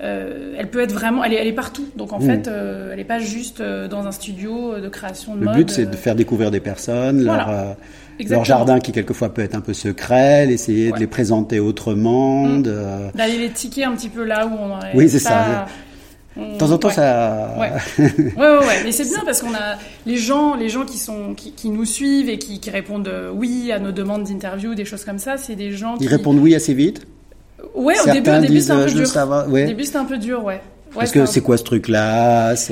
Elle 0.00 0.68
peut 0.70 0.80
être 0.80 0.92
vraiment, 0.92 1.22
elle 1.24 1.32
est, 1.32 1.36
elle 1.36 1.46
est 1.46 1.52
partout. 1.52 1.86
Donc, 1.96 2.12
en 2.12 2.18
Mm. 2.18 2.26
fait, 2.26 2.48
elle 2.48 2.96
n'est 2.96 3.04
pas 3.04 3.20
juste 3.20 3.62
dans 3.62 4.06
un 4.06 4.12
studio 4.12 4.80
de 4.80 4.88
création 4.88 5.34
de 5.36 5.40
Le 5.40 5.46
mode. 5.46 5.54
but, 5.56 5.70
c'est 5.70 5.86
de 5.86 5.94
faire 5.96 6.14
découvrir 6.16 6.50
des 6.50 6.58
personnes, 6.60 7.22
Voilà. 7.24 7.46
leur 7.46 7.76
exactement. 8.18 8.44
jardin 8.44 8.80
qui 8.80 8.92
quelquefois 8.92 9.32
peut 9.32 9.42
être 9.42 9.54
un 9.54 9.60
peu 9.60 9.72
secret, 9.74 10.48
essayer 10.50 10.86
Ouais. 10.88 10.94
de 10.94 10.98
les 11.00 11.06
présenter 11.06 11.60
autrement. 11.60 12.44
Mm. 12.44 12.62
De, 12.62 12.82
D'aller 13.14 13.38
les 13.38 13.50
tiquer 13.50 13.84
un 13.84 13.92
petit 13.92 14.08
peu 14.08 14.24
là 14.24 14.46
où 14.46 14.50
on 14.58 14.72
aurait. 14.76 14.92
Oui, 14.94 15.08
c'est 15.08 15.22
pas- 15.22 15.28
ça. 15.30 15.66
on- 16.36 16.52
de 16.54 16.58
temps 16.58 16.70
en 16.70 16.78
temps, 16.78 16.88
ouais. 16.88 16.94
ça. 16.94 17.54
Ouais. 17.58 17.72
ouais, 17.98 18.32
ouais, 18.36 18.58
ouais. 18.58 18.82
Mais 18.84 18.92
c'est 18.92 19.04
bien 19.04 19.22
parce 19.24 19.40
qu'on 19.42 19.54
a 19.54 19.76
les 20.06 20.16
gens, 20.16 20.54
les 20.54 20.68
gens 20.68 20.84
qui 20.84 20.98
sont, 20.98 21.34
qui, 21.34 21.52
qui 21.52 21.68
nous 21.70 21.84
suivent 21.84 22.28
et 22.28 22.38
qui, 22.38 22.60
qui 22.60 22.70
répondent 22.70 23.08
euh, 23.08 23.30
oui 23.34 23.72
à 23.72 23.78
nos 23.80 23.90
demandes 23.92 24.24
d'interview, 24.24 24.74
des 24.74 24.84
choses 24.84 25.04
comme 25.04 25.18
ça. 25.18 25.36
C'est 25.36 25.56
des 25.56 25.72
gens 25.72 25.96
qui. 25.96 26.04
Ils 26.04 26.08
répondent 26.08 26.38
oui 26.38 26.54
assez 26.54 26.74
vite. 26.74 27.06
Ouais, 27.74 27.94
au 28.00 28.10
début, 28.12 28.30
au 28.30 28.40
début 28.40 28.60
c'était 28.60 28.72
un 28.72 28.78
euh, 28.78 28.84
peu 28.86 28.92
dur. 28.92 29.06
savoir. 29.06 29.48
Au 29.48 29.50
Ouais. 29.50 29.66
début, 29.66 29.84
c'était 29.84 29.98
un 29.98 30.04
peu 30.04 30.16
dur, 30.18 30.44
ouais. 30.44 30.60
Ouais, 30.90 31.00
Parce 31.00 31.12
que 31.12 31.18
un- 31.20 31.26
c'est 31.26 31.40
quoi 31.42 31.56
ce 31.58 31.64
truc-là? 31.64 32.50
Qu'est-ce 32.54 32.68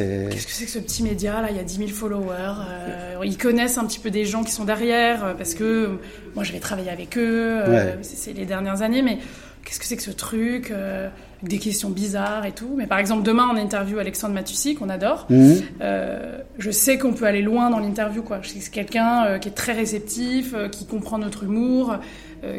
que 0.46 0.52
c'est 0.52 0.64
que 0.64 0.70
ce 0.70 0.78
petit 0.78 1.02
média 1.02 1.40
là? 1.42 1.48
Il 1.50 1.56
y 1.56 1.60
a 1.60 1.62
10 1.64 1.76
000 1.76 1.88
followers. 1.90 2.54
euh, 2.68 3.20
ils 3.24 3.36
connaissent 3.38 3.78
un 3.78 3.84
petit 3.84 3.98
peu 3.98 4.10
des 4.10 4.24
gens 4.24 4.42
qui 4.44 4.52
sont 4.52 4.64
derrière 4.64 5.24
euh, 5.24 5.34
parce 5.34 5.54
que 5.54 5.64
euh, 5.64 5.88
moi 6.34 6.42
j'avais 6.44 6.58
travaillé 6.60 6.90
avec 6.90 7.16
eux. 7.18 7.60
euh, 7.62 7.70
Ouais. 7.92 7.98
c'est 8.02 8.32
les 8.32 8.46
dernières 8.46 8.82
années, 8.82 9.02
mais 9.02 9.18
qu'est-ce 9.64 9.78
que 9.78 9.84
c'est 9.86 9.96
que 9.96 10.02
ce 10.02 10.10
truc 10.10 10.70
euh, 10.70 11.08
Des 11.42 11.58
questions 11.58 11.90
bizarres 11.90 12.46
et 12.46 12.52
tout. 12.52 12.72
Mais 12.76 12.86
par 12.86 12.98
exemple, 12.98 13.22
demain 13.22 13.48
on 13.52 13.56
interview 13.56 13.98
Alexandre 13.98 14.32
Matussi 14.34 14.74
qu'on 14.74 14.88
adore. 14.88 15.26
Mhm. 15.28 15.60
Je 16.58 16.70
sais 16.70 16.96
qu'on 16.98 17.12
peut 17.12 17.26
aller 17.26 17.42
loin 17.42 17.68
dans 17.70 17.78
l'interview, 17.78 18.22
quoi. 18.22 18.40
C'est 18.42 18.70
quelqu'un 18.70 19.38
qui 19.38 19.48
est 19.48 19.52
très 19.52 19.72
réceptif, 19.74 20.54
qui 20.72 20.86
comprend 20.86 21.18
notre 21.18 21.44
humour, 21.44 21.96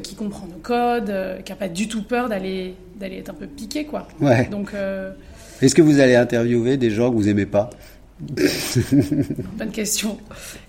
qui 0.04 0.13
comprend 0.15 0.46
nos 0.46 0.60
codes, 0.62 1.12
qui 1.43 1.52
a 1.52 1.56
pas 1.56 1.67
du 1.70 1.88
tout 1.88 2.04
peur 2.04 2.30
d'aller 2.30 2.76
d'aller 3.00 3.17
être 3.17 3.30
un 3.30 3.34
peu 3.36 3.48
piqué, 3.48 3.86
quoi. 3.86 4.08
Ouais. 4.22 4.46
Donc, 4.52 4.72
Est-ce 5.60 5.74
que 5.74 5.82
vous 5.82 6.00
allez 6.00 6.15
interviewer 6.15 6.78
des 6.78 6.91
gens 6.91 7.10
que 7.10 7.15
vous 7.15 7.30
aimez 7.30 7.48
pas? 7.48 7.72
bonne 9.58 9.71
question. 9.71 10.17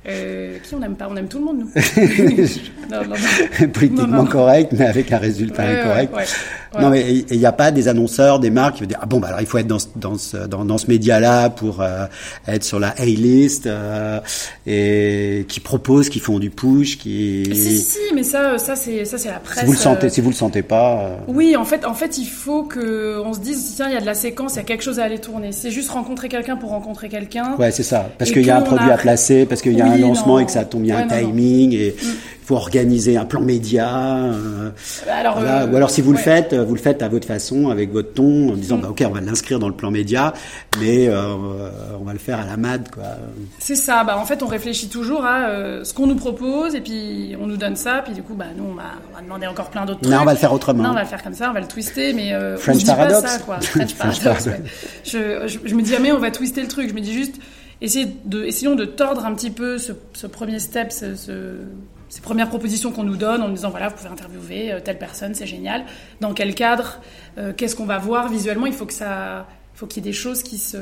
Euh, 0.06 0.58
qui 0.62 0.74
on 0.74 0.78
n'aime 0.80 0.96
pas? 0.96 1.08
On 1.10 1.16
aime 1.16 1.28
tout 1.28 1.38
le 1.38 1.44
monde, 1.44 1.58
nous. 1.60 1.70
non, 2.90 3.02
non, 3.04 3.08
non. 3.10 3.68
Politiquement 3.68 4.26
correct, 4.26 4.72
mais 4.76 4.86
avec 4.86 5.12
un 5.12 5.18
résultat 5.18 5.62
Ouais, 5.64 5.80
incorrect. 5.80 6.12
ouais, 6.12 6.18
ouais. 6.20 6.26
Ouais. 6.74 6.82
Non, 6.82 6.90
mais 6.90 7.10
il 7.30 7.38
n'y 7.38 7.46
a 7.46 7.52
pas 7.52 7.70
des 7.70 7.88
annonceurs, 7.88 8.40
des 8.40 8.50
marques 8.50 8.74
qui 8.76 8.80
vont 8.82 8.88
dire 8.88 8.98
ah 9.00 9.06
bon 9.06 9.20
bah 9.20 9.28
alors 9.28 9.40
il 9.40 9.46
faut 9.46 9.56
être 9.56 9.66
dans 9.66 9.78
ce, 9.78 9.86
dans 9.96 10.18
ce, 10.18 10.36
dans, 10.36 10.66
dans 10.66 10.76
ce 10.76 10.86
média-là 10.88 11.48
pour 11.48 11.80
euh, 11.80 12.04
être 12.46 12.62
sur 12.62 12.78
la 12.78 12.88
A-list 12.98 13.66
euh, 13.66 14.20
et 14.66 15.46
qui 15.48 15.60
proposent, 15.60 16.10
qui 16.10 16.20
font 16.20 16.38
du 16.38 16.50
push, 16.50 16.98
qui 16.98 17.48
Si, 17.54 17.78
si, 17.78 17.98
mais 18.14 18.22
ça, 18.22 18.58
ça 18.58 18.76
c'est 18.76 19.06
ça 19.06 19.16
c'est 19.16 19.30
la 19.30 19.38
presse. 19.40 19.60
si 19.60 19.64
vous 19.64 19.72
le 19.72 19.78
sentez, 19.78 20.10
si 20.10 20.20
vous 20.20 20.28
le 20.28 20.34
sentez 20.34 20.60
pas. 20.60 21.16
Oui, 21.26 21.56
en 21.56 21.64
fait, 21.64 21.86
en 21.86 21.94
fait, 21.94 22.18
il 22.18 22.26
faut 22.28 22.64
que 22.64 23.18
on 23.24 23.32
se 23.32 23.40
dise 23.40 23.72
tiens, 23.76 23.88
il 23.88 23.94
y 23.94 23.96
a 23.96 24.00
de 24.02 24.06
la 24.06 24.12
séquence, 24.14 24.54
il 24.54 24.56
y 24.56 24.60
a 24.60 24.64
quelque 24.64 24.84
chose 24.84 25.00
à 25.00 25.04
aller 25.04 25.20
tourner. 25.20 25.52
C'est 25.52 25.70
juste 25.70 25.88
rencontrer 25.90 26.28
quelqu'un 26.28 26.56
pour 26.56 26.68
rencontrer 26.68 27.08
quelqu'un. 27.08 27.37
Ouais, 27.58 27.70
c'est 27.70 27.82
ça. 27.82 28.08
Parce 28.18 28.30
qu'il 28.30 28.44
y 28.46 28.50
a 28.50 28.56
un 28.58 28.62
produit 28.62 28.90
a- 28.90 28.94
à 28.94 28.98
placer, 28.98 29.46
parce 29.46 29.62
qu'il 29.62 29.74
y 29.74 29.82
a 29.82 29.86
Oui, 29.86 29.92
un 30.02 30.08
lancement 30.08 30.34
non. 30.34 30.38
et 30.40 30.46
que 30.46 30.52
ça 30.52 30.64
tombe, 30.64 30.84
il 30.84 30.88
y 30.88 30.92
a 30.92 30.96
Ouais, 30.96 31.02
un 31.02 31.06
non, 31.06 31.14
non. 31.14 31.20
timing 31.32 31.72
et 31.74 31.94
il 32.00 32.46
faut 32.54 32.56
organiser 32.56 33.16
un 33.18 33.26
plan 33.26 33.40
média. 33.42 33.88
euh, 34.16 34.70
Alors, 35.10 35.38
voilà. 35.38 35.62
euh, 35.64 35.66
Ou 35.70 35.76
alors 35.76 35.90
si 35.90 36.00
vous 36.00 36.12
le 36.12 36.18
faites, 36.18 36.54
vous 36.54 36.74
le 36.74 36.80
faites 36.80 37.02
à 37.02 37.08
votre 37.08 37.26
façon, 37.26 37.68
avec 37.68 37.92
votre 37.92 38.14
ton, 38.14 38.50
en 38.50 38.54
disant 38.54 38.78
Mm. 38.78 38.80
bah 38.80 38.88
ok, 38.90 39.04
on 39.06 39.10
va 39.12 39.20
l'inscrire 39.20 39.58
dans 39.58 39.68
le 39.68 39.74
plan 39.74 39.90
média, 39.90 40.32
mais 40.80 41.08
euh, 41.08 41.34
on 42.00 42.04
va 42.04 42.12
le 42.14 42.18
faire 42.18 42.40
à 42.40 42.46
la 42.46 42.56
MAD 42.56 42.88
quoi. 42.90 43.02
C'est 43.58 43.74
ça. 43.74 44.02
Bah, 44.04 44.16
en 44.18 44.24
fait, 44.24 44.42
on 44.42 44.46
réfléchit 44.46 44.88
toujours 44.88 45.24
à 45.26 45.48
euh, 45.50 45.84
ce 45.84 45.92
qu'on 45.92 46.06
nous 46.06 46.14
propose 46.16 46.74
et 46.74 46.80
puis 46.80 47.36
on 47.40 47.46
nous 47.46 47.56
donne 47.58 47.76
ça. 47.76 48.00
Puis 48.04 48.14
du 48.14 48.22
coup, 48.22 48.34
bah, 48.34 48.46
nous, 48.56 48.64
on 48.70 48.74
va, 48.74 48.82
on 49.12 49.16
va 49.16 49.22
demander 49.22 49.46
encore 49.46 49.68
plein 49.68 49.84
d'autres 49.84 50.00
trucs. 50.00 50.12
Non, 50.14 50.20
on 50.22 50.24
va 50.24 50.32
le 50.32 50.38
faire 50.38 50.52
autrement. 50.54 50.82
Non, 50.84 50.90
on 50.90 50.94
va 50.94 51.02
le 51.02 51.06
faire 51.08 51.22
comme 51.22 51.34
ça, 51.34 51.50
on 51.50 51.52
va 51.52 51.60
le 51.60 51.66
twister, 51.68 52.12
mais 52.14 52.32
euh, 52.32 52.56
French 52.56 52.76
on 52.76 52.78
se 52.80 52.84
dit 52.84 52.90
paradox. 52.90 53.20
pas 53.22 53.28
ça, 53.28 53.38
quoi. 53.40 53.60
French 53.60 54.24
ouais. 54.46 54.62
Je, 55.04 55.18
je, 55.48 55.58
je 55.68 55.74
me 55.74 55.82
dis 55.82 55.90
jamais 55.92 56.12
on 56.12 56.18
va 56.18 56.30
twister 56.30 56.62
le 56.62 56.68
truc. 56.68 56.88
Je 56.88 56.94
me 56.94 57.00
dis 57.00 57.12
juste, 57.12 57.27
essayer 57.80 58.06
de, 58.24 58.44
essayons 58.44 58.74
de 58.74 58.84
tordre 58.84 59.24
un 59.24 59.34
petit 59.34 59.50
peu 59.50 59.78
ce, 59.78 59.92
ce 60.14 60.26
premier 60.26 60.58
step, 60.58 60.92
ce, 60.92 61.14
ce, 61.14 61.56
ces 62.08 62.20
premières 62.20 62.48
propositions 62.48 62.90
qu'on 62.92 63.04
nous 63.04 63.16
donne 63.16 63.42
en 63.42 63.48
nous 63.48 63.54
disant 63.54 63.70
voilà, 63.70 63.88
vous 63.88 63.96
pouvez 63.96 64.10
interviewer 64.10 64.72
euh, 64.72 64.80
telle 64.80 64.98
personne, 64.98 65.34
c'est 65.34 65.46
génial. 65.46 65.84
Dans 66.20 66.32
quel 66.32 66.54
cadre 66.54 67.00
euh, 67.36 67.52
Qu'est-ce 67.56 67.76
qu'on 67.76 67.86
va 67.86 67.98
voir 67.98 68.28
visuellement? 68.28 68.66
Il 68.66 68.72
faut 68.72 68.86
que 68.86 68.92
ça, 68.92 69.46
faut 69.74 69.86
qu'il 69.86 70.04
y 70.04 70.08
ait 70.08 70.10
des 70.10 70.16
choses 70.16 70.42
qui 70.42 70.58
se 70.58 70.78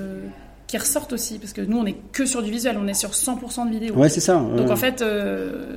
qui 0.66 0.78
ressortent 0.78 1.12
aussi 1.12 1.38
parce 1.38 1.52
que 1.52 1.60
nous 1.60 1.78
on 1.78 1.86
est 1.86 1.96
que 2.10 2.26
sur 2.26 2.42
du 2.42 2.50
visuel, 2.50 2.76
on 2.80 2.88
est 2.88 2.94
sur 2.94 3.10
100% 3.10 3.66
de 3.66 3.70
vidéo. 3.70 3.94
Ouais, 3.94 4.08
c'est 4.08 4.20
ça. 4.20 4.34
Donc 4.34 4.70
en 4.70 4.76
fait, 4.76 5.00
euh, 5.00 5.76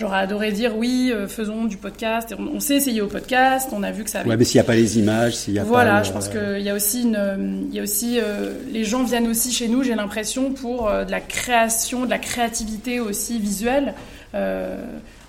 j'aurais 0.00 0.18
adoré 0.18 0.50
dire 0.50 0.76
oui, 0.76 1.12
euh, 1.14 1.28
faisons 1.28 1.66
du 1.66 1.76
podcast. 1.76 2.34
On, 2.38 2.56
on 2.56 2.60
s'est 2.60 2.76
essayé 2.76 3.02
au 3.02 3.06
podcast, 3.06 3.68
on 3.72 3.82
a 3.82 3.92
vu 3.92 4.02
que 4.02 4.10
ça 4.10 4.20
avait 4.20 4.30
Ouais, 4.30 4.36
mais 4.36 4.44
s'il 4.44 4.56
n'y 4.56 4.64
a 4.64 4.64
pas 4.64 4.74
les 4.74 4.98
images, 4.98 5.36
s'il 5.36 5.54
y 5.54 5.58
a 5.58 5.64
voilà, 5.64 5.98
pas. 5.98 6.02
je 6.04 6.12
pense 6.12 6.28
qu'il 6.28 6.62
y 6.62 6.70
a 6.70 6.74
aussi 6.74 7.02
une, 7.02 7.66
il 7.68 7.74
y 7.74 7.78
a 7.78 7.82
aussi, 7.82 8.18
euh, 8.18 8.54
les 8.72 8.84
gens 8.84 9.04
viennent 9.04 9.28
aussi 9.28 9.52
chez 9.52 9.68
nous, 9.68 9.82
j'ai 9.82 9.94
l'impression, 9.94 10.52
pour 10.52 10.88
euh, 10.88 11.04
de 11.04 11.10
la 11.10 11.20
création, 11.20 12.06
de 12.06 12.10
la 12.10 12.18
créativité 12.18 12.98
aussi 12.98 13.38
visuelle. 13.38 13.94
Euh, 14.34 14.82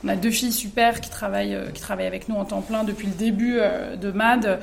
on 0.03 0.07
a 0.07 0.15
deux 0.15 0.31
filles 0.31 0.51
super 0.51 1.01
qui 1.01 1.09
travaillent, 1.09 1.55
euh, 1.55 1.69
qui 1.71 1.81
travaillent 1.81 2.07
avec 2.07 2.29
nous 2.29 2.35
en 2.35 2.45
temps 2.45 2.61
plein 2.61 2.83
depuis 2.83 3.07
le 3.07 3.13
début 3.13 3.59
de 4.01 4.11
MAD, 4.11 4.59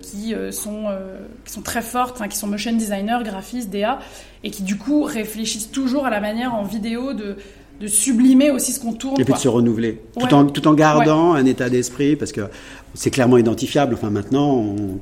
qui 0.00 0.34
sont, 0.50 0.86
qui 1.44 1.52
sont 1.52 1.62
très 1.62 1.82
fortes, 1.82 2.16
enfin, 2.16 2.28
qui 2.28 2.38
sont 2.38 2.46
motion 2.46 2.72
designers, 2.72 3.18
graphistes, 3.24 3.70
DA, 3.70 3.98
et 4.42 4.50
qui 4.50 4.62
du 4.62 4.76
coup 4.76 5.02
réfléchissent 5.02 5.70
toujours 5.70 6.06
à 6.06 6.10
la 6.10 6.20
manière 6.20 6.54
en 6.54 6.62
vidéo 6.62 7.12
de, 7.12 7.36
de 7.80 7.86
sublimer 7.86 8.50
aussi 8.50 8.72
ce 8.72 8.80
qu'on 8.80 8.92
tourne. 8.92 9.14
Et 9.20 9.24
puis 9.24 9.32
quoi. 9.32 9.36
de 9.36 9.42
se 9.42 9.48
renouveler, 9.48 10.00
tout, 10.18 10.32
en, 10.34 10.46
tout 10.46 10.66
en 10.68 10.74
gardant 10.74 11.32
un 11.34 11.44
état 11.46 11.68
d'esprit, 11.68 12.16
parce 12.16 12.32
que 12.32 12.42
c'est 12.94 13.10
clairement 13.10 13.36
identifiable. 13.38 13.94
Enfin, 13.94 14.10
maintenant, 14.10 14.54
on, 14.54 15.00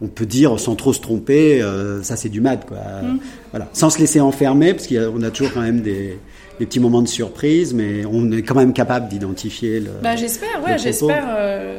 on 0.00 0.06
peut 0.08 0.26
dire 0.26 0.58
sans 0.58 0.74
trop 0.74 0.92
se 0.92 1.00
tromper, 1.00 1.62
euh, 1.62 2.02
ça 2.02 2.16
c'est 2.16 2.28
du 2.28 2.40
mad, 2.40 2.64
quoi. 2.66 2.78
Mm. 2.78 3.18
Voilà, 3.50 3.68
sans 3.72 3.90
se 3.90 3.98
laisser 3.98 4.20
enfermer, 4.20 4.74
parce 4.74 4.88
qu'on 4.88 5.22
a 5.22 5.30
toujours 5.30 5.52
quand 5.54 5.60
même 5.62 5.80
des, 5.80 6.18
des 6.58 6.66
petits 6.66 6.80
moments 6.80 7.02
de 7.02 7.08
surprise, 7.08 7.72
mais 7.74 8.04
on 8.04 8.30
est 8.32 8.42
quand 8.42 8.56
même 8.56 8.72
capable 8.72 9.08
d'identifier 9.08 9.80
le. 9.80 9.90
Bah, 10.02 10.16
j'espère, 10.16 10.62
ouais, 10.64 10.78
j'espère. 10.78 11.24
euh, 11.28 11.78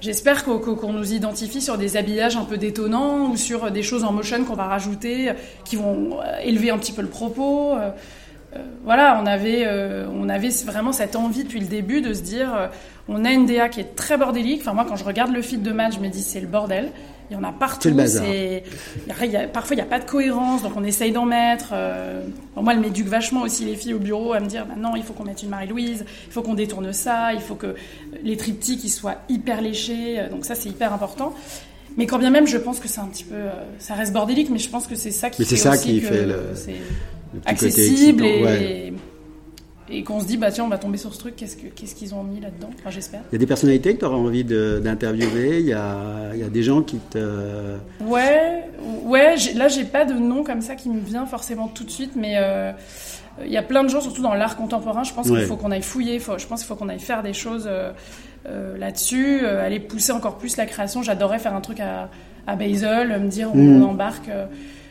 J'espère 0.00 0.44
qu'on 0.44 0.92
nous 0.92 1.12
identifie 1.12 1.60
sur 1.60 1.76
des 1.76 1.96
habillages 1.96 2.36
un 2.36 2.44
peu 2.44 2.56
détonnants 2.56 3.32
ou 3.32 3.36
sur 3.36 3.68
des 3.72 3.82
choses 3.82 4.04
en 4.04 4.12
motion 4.12 4.44
qu'on 4.44 4.54
va 4.54 4.66
rajouter, 4.66 5.30
euh, 5.30 5.32
qui 5.64 5.74
vont 5.74 6.18
élever 6.44 6.70
un 6.70 6.78
petit 6.78 6.92
peu 6.92 7.02
le 7.02 7.08
propos. 7.08 7.72
Euh, 8.56 8.58
voilà, 8.84 9.20
on 9.22 9.26
avait, 9.26 9.64
euh, 9.66 10.06
on 10.12 10.28
avait 10.28 10.48
vraiment 10.66 10.92
cette 10.92 11.16
envie 11.16 11.44
depuis 11.44 11.60
le 11.60 11.66
début 11.66 12.00
de 12.00 12.14
se 12.14 12.22
dire, 12.22 12.54
euh, 12.54 12.66
on 13.08 13.24
a 13.24 13.30
une 13.32 13.46
DA 13.46 13.68
qui 13.68 13.80
est 13.80 13.94
très 13.96 14.16
bordélique. 14.16 14.60
Enfin, 14.62 14.72
moi, 14.72 14.86
quand 14.88 14.96
je 14.96 15.04
regarde 15.04 15.32
le 15.32 15.42
feed 15.42 15.62
de 15.62 15.72
match, 15.72 15.94
je 15.96 16.00
me 16.00 16.08
dis, 16.08 16.22
c'est 16.22 16.40
le 16.40 16.46
bordel. 16.46 16.90
Il 17.30 17.34
y 17.34 17.36
en 17.36 17.44
a 17.44 17.52
partout. 17.52 17.82
C'est 17.82 17.90
le 17.90 17.94
bazar. 17.96 18.24
c'est- 18.24 18.62
il 19.26 19.30
y 19.30 19.36
a- 19.36 19.46
parfois, 19.48 19.74
il 19.74 19.76
n'y 19.76 19.82
a 19.82 19.86
pas 19.86 19.98
de 19.98 20.06
cohérence, 20.06 20.62
donc 20.62 20.72
on 20.76 20.82
essaye 20.84 21.12
d'en 21.12 21.26
mettre. 21.26 21.70
euh, 21.74 22.22
bon, 22.56 22.62
moi, 22.62 22.72
elle 22.72 22.80
m'éduque 22.80 23.06
vachement 23.08 23.42
aussi 23.42 23.66
les 23.66 23.76
filles 23.76 23.92
au 23.92 23.98
bureau 23.98 24.32
à 24.32 24.40
me 24.40 24.46
dire, 24.46 24.64
non, 24.78 24.96
il 24.96 25.02
faut 25.02 25.12
qu'on 25.12 25.24
mette 25.24 25.42
une 25.42 25.50
Marie-Louise, 25.50 26.06
il 26.26 26.32
faut 26.32 26.40
qu'on 26.40 26.54
détourne 26.54 26.90
ça, 26.94 27.34
il 27.34 27.40
faut 27.40 27.54
que 27.54 27.74
les 28.24 28.38
triptyques 28.38 28.82
ils 28.82 28.88
soient 28.88 29.16
hyper 29.28 29.60
léchés. 29.60 30.20
Donc 30.30 30.46
ça, 30.46 30.54
c'est 30.54 30.70
hyper 30.70 30.94
important. 30.94 31.34
Mais 31.98 32.06
quand 32.06 32.18
bien 32.18 32.30
même, 32.30 32.46
je 32.46 32.56
pense 32.56 32.80
que 32.80 32.88
c'est 32.88 33.00
un 33.00 33.06
petit 33.08 33.24
peu, 33.24 33.34
ça 33.78 33.92
reste 33.92 34.12
bordélique, 34.14 34.48
mais 34.50 34.58
je 34.58 34.70
pense 34.70 34.86
que 34.86 34.94
c'est 34.94 35.10
ça 35.10 35.28
qui 35.28 35.42
Mais 35.42 35.44
c'est 35.44 35.56
fait 35.56 35.62
ça 35.62 35.70
aussi 35.72 35.82
qui 35.96 36.00
que 36.00 36.06
fait 36.06 36.24
le- 36.24 36.54
accessible 37.46 38.24
et, 38.24 38.42
ouais. 38.44 38.92
et 39.90 40.02
qu'on 40.04 40.20
se 40.20 40.26
dit, 40.26 40.36
bah 40.36 40.50
tiens, 40.50 40.64
on 40.64 40.68
va 40.68 40.78
tomber 40.78 40.98
sur 40.98 41.14
ce 41.14 41.18
truc, 41.18 41.34
qu'est-ce 41.36 41.56
que- 41.56 41.68
qu'est-ce 41.68 41.94
qu'ils 41.94 42.14
ont 42.14 42.22
mis 42.22 42.40
là-dedans? 42.40 42.68
Enfin, 42.78 42.90
j'espère. 42.90 43.20
Il 43.30 43.34
y 43.34 43.36
a 43.36 43.38
des 43.38 43.46
personnalités 43.46 43.94
que 43.94 44.00
tu 44.00 44.04
auras 44.04 44.16
envie 44.16 44.44
d'interviewer, 44.44 45.60
il, 45.60 45.66
y 45.66 45.72
a, 45.72 46.30
il 46.34 46.40
y 46.40 46.42
a 46.44 46.48
des 46.48 46.62
gens 46.62 46.82
qui 46.82 46.98
te. 47.10 47.76
Ouais, 48.04 48.64
ouais. 49.04 49.34
Là, 49.56 49.68
j'ai 49.68 49.84
pas 49.84 50.04
de 50.04 50.14
nom 50.14 50.44
comme 50.44 50.60
ça 50.60 50.74
qui 50.74 50.88
me 50.90 51.00
vient 51.00 51.26
forcément 51.26 51.68
tout 51.68 51.84
de 51.84 51.90
suite, 51.90 52.12
mais 52.16 52.34
euh, 52.36 52.72
il 53.44 53.50
y 53.52 53.56
a 53.56 53.62
plein 53.62 53.82
de 53.84 53.88
gens, 53.88 54.00
surtout 54.00 54.22
dans 54.22 54.34
l'art 54.34 54.56
contemporain. 54.56 55.04
Je 55.04 55.12
pense 55.14 55.26
Ouais. 55.28 55.38
qu'il 55.38 55.46
faut 55.46 55.56
qu'on 55.56 55.70
aille 55.70 55.82
fouiller. 55.82 56.18
faut- 56.18 56.38
je 56.38 56.46
pense 56.46 56.60
qu'il 56.60 56.68
faut 56.68 56.74
qu'on 56.76 56.88
aille 56.88 56.98
faire 57.00 57.22
des 57.22 57.32
choses 57.32 57.64
euh, 57.66 57.92
euh, 58.46 58.76
là-dessus, 58.78 59.46
aller 59.46 59.80
pousser 59.80 60.12
encore 60.12 60.38
plus 60.38 60.56
la 60.56 60.66
création. 60.66 61.02
J'adorerais 61.02 61.38
faire 61.38 61.54
un 61.54 61.60
truc 61.60 61.80
à, 61.80 62.10
à 62.46 62.56
Basel, 62.56 63.08
me 63.20 63.28
dire 63.28 63.50
on, 63.54 63.58
Mhm. 63.58 63.82
embarque. 63.84 64.28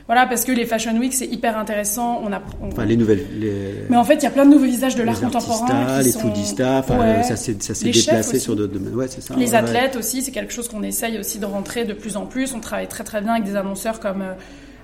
Euh, 0.10 0.14
voilà, 0.14 0.26
parce 0.26 0.46
que 0.46 0.52
les 0.54 0.66
Fashion 0.66 0.98
Week 0.98 1.14
c'est 1.14 1.26
hyper 1.28 1.58
intéressant. 1.58 2.22
On 2.24 2.32
a, 2.32 2.42
on- 2.62 2.68
Enfin, 2.68 2.86
les 2.86 2.96
nouvelles. 2.96 3.26
Les, 3.40 3.74
mais 3.90 3.98
en 3.98 4.04
fait, 4.04 4.16
il 4.16 4.24
y 4.24 4.26
a 4.26 4.30
plein 4.30 4.46
de 4.46 4.52
nouveaux 4.52 4.66
visages 4.66 4.96
de 4.96 5.04
l'art 5.04 5.20
contemporain. 5.20 6.02
les 6.02 6.12
sont- 6.12 6.20
foodistas, 6.20 6.82
Ouais. 6.90 7.24
ça 7.24 7.36
s'est 7.36 7.58
ça 7.60 7.74
s'est 7.74 7.92
déplacé 7.92 8.40
sur 8.40 8.56
d'autres 8.56 8.74
domaines. 8.74 8.96
Ouais, 8.96 9.08
c'est 9.10 9.22
ça. 9.22 9.34
Les 9.36 9.52
ouais, 9.52 9.56
athlètes 9.56 9.96
aussi, 9.98 10.22
c'est 10.22 10.32
quelque 10.32 10.54
chose 10.54 10.68
qu'on 10.70 10.84
essaye 10.84 11.20
aussi 11.20 11.40
de 11.40 11.46
rentrer 11.46 11.84
de 11.86 11.94
plus 11.94 12.16
en 12.18 12.26
plus. 12.26 12.54
On 12.54 12.60
travaille 12.60 12.88
très 12.88 13.04
très 13.04 13.22
bien 13.22 13.34
avec 13.34 13.44
des 13.46 13.56
annonceurs 13.56 14.00
comme 14.00 14.22
euh, 14.22 14.34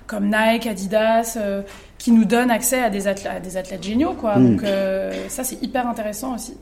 comme 0.06 0.26
Nike, 0.26 0.66
Adidas, 0.66 1.38
euh, 1.38 1.62
qui 1.96 2.12
nous 2.12 2.26
donnent 2.26 2.50
accès 2.50 2.82
à 2.82 2.90
des 2.90 3.08
athlètes, 3.08 3.32
à 3.36 3.40
des 3.40 3.56
athlètes 3.56 3.82
géniaux, 3.82 4.12
quoi. 4.12 4.36
Mm. 4.36 4.56
Donc 4.56 4.64
euh, 4.64 5.10
ça, 5.28 5.42
c'est 5.44 5.62
hyper 5.62 5.88
intéressant 5.88 6.34
aussi. 6.34 6.54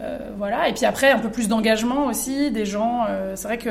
Euh, 0.00 0.16
voilà. 0.38 0.68
Et 0.68 0.72
puis 0.72 0.84
après, 0.84 1.10
un 1.10 1.18
peu 1.18 1.28
plus 1.28 1.48
d'engagement 1.48 2.06
aussi, 2.06 2.52
des 2.52 2.64
gens. 2.66 3.00
euh, 3.08 3.32
c'est 3.34 3.48
vrai 3.48 3.58
que 3.58 3.70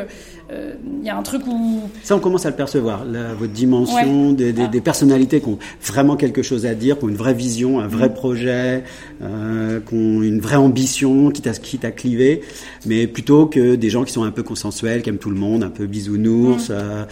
euh, 0.51 0.73
il 0.99 1.05
y 1.05 1.09
a 1.09 1.15
un 1.17 1.23
truc 1.23 1.43
où 1.47 1.81
Ça, 2.03 2.17
on 2.17 2.19
commence 2.19 2.45
à 2.45 2.49
le 2.49 2.55
percevoir. 2.57 3.05
La, 3.05 3.33
votre 3.33 3.53
dimension, 3.53 4.33
des, 4.33 4.51
des, 4.51 4.63
Ah. 4.63 4.67
des 4.67 4.81
personnalités 4.81 5.39
qui 5.39 5.47
ont 5.47 5.57
vraiment 5.85 6.17
quelque 6.17 6.41
chose 6.41 6.65
à 6.65 6.73
dire, 6.75 6.99
qui 6.99 7.05
ont 7.05 7.09
une 7.09 7.15
vraie 7.15 7.33
vision, 7.33 7.79
un 7.79 7.85
Mm. 7.87 7.91
vrai 7.91 8.13
projet, 8.13 8.83
euh, 9.21 9.79
qui 9.87 9.93
ont 9.95 10.21
une 10.21 10.41
vraie 10.41 10.57
ambition, 10.57 11.31
quitte 11.31 11.47
à, 11.47 11.53
quitte 11.53 11.85
à 11.85 11.91
cliver, 11.91 12.41
mais 12.85 13.07
plutôt 13.07 13.45
que 13.45 13.75
des 13.75 13.89
gens 13.89 14.03
qui 14.03 14.11
sont 14.11 14.23
un 14.23 14.31
peu 14.31 14.43
consensuels, 14.43 15.03
qui 15.03 15.09
aiment 15.09 15.17
tout 15.19 15.29
le 15.29 15.37
monde, 15.37 15.63
un 15.63 15.69
peu 15.69 15.85
bisounours, 15.85 16.69
Mm. 16.69 16.73
euh, 16.73 17.05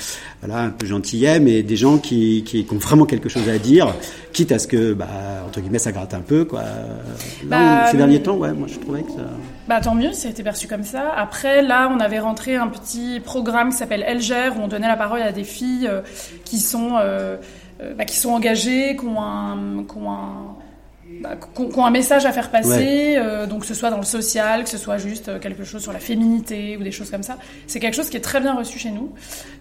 voilà, 0.44 0.64
un 0.64 0.70
peu 0.72 0.86
gentillets, 0.86 1.40
mais 1.40 1.64
des 1.64 1.78
gens 1.78 1.98
qui, 2.00 2.44
qui, 2.46 2.66
qui 2.66 2.74
ont 2.74 2.78
vraiment 2.80 3.06
quelque 3.06 3.30
chose 3.30 3.48
à 3.48 3.58
dire, 3.60 3.96
quitte 4.34 4.52
à 4.52 4.60
ce 4.60 4.68
que, 4.68 4.92
bah, 4.94 5.08
entre 5.48 5.62
guillemets, 5.62 5.80
ça 5.80 5.94
gratte 5.94 6.14
un 6.14 6.20
peu, 6.20 6.44
quoi. 6.44 6.64
Là, 6.64 7.84
Bah, 7.86 7.88
ces 7.92 7.96
derniers 7.98 8.22
temps, 8.22 8.36
ouais, 8.36 8.52
moi, 8.52 8.68
je 8.70 8.78
trouvais 8.78 9.05
Bah 9.68 9.82
tant 9.82 9.96
mieux, 9.96 10.14
ça 10.14 10.28
a 10.28 10.32
été 10.32 10.44
perçu 10.44 10.68
comme 10.68 10.84
ça. 10.84 11.12
Après, 11.16 11.62
là, 11.62 11.90
on 11.92 12.00
avait 12.00 12.20
rentré 12.20 12.56
un 12.56 12.68
petit 12.68 13.20
programme 13.20 13.70
qui 13.70 13.78
s'appelle 13.78 14.04
Elger, 14.04 14.50
où 14.56 14.62
on 14.62 14.68
donnait 14.68 14.88
la 14.88 14.98
parole 14.98 15.22
à 15.22 15.32
des 15.32 15.44
filles 15.44 15.88
euh, 15.88 16.02
qui 16.44 16.60
sont 16.60 16.98
euh, 16.98 17.38
euh, 17.82 17.94
bah, 17.96 18.06
qui 18.06 18.16
sont 18.16 18.32
engagées, 18.32 18.96
qui 18.96 19.06
ont 19.06 19.22
un, 19.22 19.84
qui 19.90 19.98
ont 19.98 20.12
un, 20.12 20.56
bah, 21.22 21.36
qui 21.56 21.62
ont- 21.62 21.70
qui 21.70 21.80
ont 21.80 21.86
un 21.86 21.92
message 21.92 22.26
à 22.26 22.32
faire 22.32 22.52
passer, 22.52 23.16
euh, 23.18 23.46
donc 23.48 23.62
que 23.62 23.66
ce 23.68 23.74
soit 23.74 23.90
dans 23.90 23.98
le 23.98 24.04
social, 24.04 24.64
que 24.64 24.70
ce 24.70 24.78
soit 24.78 24.98
juste 24.98 25.30
euh, 25.30 25.40
quelque 25.40 25.64
chose 25.64 25.82
sur 25.82 25.94
la 25.94 26.00
féminité 26.00 26.78
ou 26.78 26.84
des 26.84 26.92
choses 26.92 27.10
comme 27.10 27.24
ça. 27.24 27.38
C'est 27.68 27.80
quelque 27.80 27.96
chose 27.96 28.10
qui 28.10 28.18
est 28.18 28.22
très 28.22 28.40
bien 28.42 28.54
reçu 28.56 28.80
chez 28.80 28.92
nous. 28.92 29.12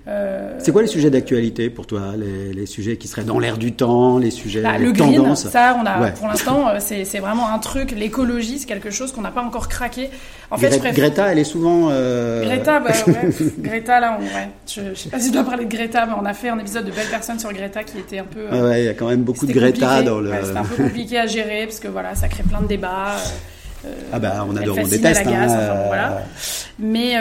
Euh, 0.06 0.54
C'est 0.58 0.72
quoi 0.72 0.82
les 0.82 0.88
sujets 0.88 1.08
d'actualité 1.10 1.70
pour 1.70 1.86
toi 1.86 2.12
les, 2.18 2.52
les 2.52 2.66
sujets 2.66 2.96
qui 2.98 3.08
seraient 3.08 3.24
dans 3.24 3.38
l'air 3.38 3.56
du 3.56 3.72
temps, 3.72 4.18
les 4.18 4.30
sujets 4.30 4.60
Bah, 4.62 4.76
les 4.78 4.84
le 4.86 4.92
green, 4.92 5.16
tendances? 5.16 5.48
ça, 5.48 5.76
on 5.80 5.86
a, 5.86 6.00
Ouais. 6.00 6.12
pour 6.12 6.26
l'instant, 6.28 6.68
euh, 6.68 6.76
c'est 6.80 7.04
c'est 7.04 7.20
vraiment 7.20 7.48
un 7.50 7.58
truc. 7.58 7.92
L'écologie, 7.92 8.58
c'est 8.58 8.66
quelque 8.66 8.90
chose 8.90 9.12
qu'on 9.12 9.22
n'a 9.22 9.30
pas 9.30 9.42
encore 9.42 9.68
craqué. 9.68 10.10
En 10.54 10.58
fait, 10.58 10.72
je 10.72 10.78
préfère. 10.78 10.94
Greta, 10.94 11.32
elle 11.32 11.38
est 11.38 11.44
souvent. 11.44 11.88
euh, 11.90 12.44
Greta, 12.44 12.80
bah 12.80 12.90
ouais. 13.06 13.28
Greta, 13.58 14.00
là, 14.00 14.18
on, 14.18 14.22
ouais. 14.22 14.48
Je, 14.66 14.80
je 14.94 14.94
sais 14.94 15.08
pas 15.10 15.18
si 15.20 15.28
je 15.28 15.32
dois 15.32 15.44
parler 15.44 15.64
de 15.66 15.70
Greta, 15.76 16.06
mais 16.06 16.14
on 16.20 16.24
a 16.24 16.32
fait 16.34 16.48
un 16.48 16.58
épisode 16.58 16.84
de 16.86 16.90
Belle 16.90 17.06
Personne 17.10 17.38
sur 17.38 17.52
Greta 17.52 17.82
qui 17.84 17.98
était 17.98 18.18
un 18.20 18.24
peu. 18.24 18.40
euh, 18.40 18.50
Ouais, 18.62 18.68
ouais, 18.68 18.82
il 18.82 18.86
y 18.86 18.88
a 18.88 18.94
quand 18.94 19.08
même 19.08 19.22
beaucoup 19.22 19.46
de 19.46 19.52
Greta 19.52 19.86
compliqué. 19.86 20.04
dans 20.10 20.20
le. 20.20 20.30
Ouais, 20.30 20.38
c'était 20.44 20.58
un 20.58 20.64
peu 20.64 20.82
compliqué 20.84 21.18
à 21.18 21.26
gérer 21.26 21.64
parce 21.66 21.80
que 21.80 21.88
voilà, 21.88 22.14
ça 22.14 22.28
crée 22.28 22.42
plein 22.44 22.60
de 22.60 22.66
débats. 22.68 23.16
euh, 23.84 23.88
ah 24.14 24.18
bah 24.18 24.46
on 24.48 24.56
adore, 24.56 24.78
on 24.78 24.86
déteste. 24.86 25.20
agace, 25.20 25.52
hein, 25.52 25.56
enfin, 25.58 25.74
bon, 25.74 25.80
euh, 25.82 25.86
voilà. 25.88 26.22
Mais 26.78 27.14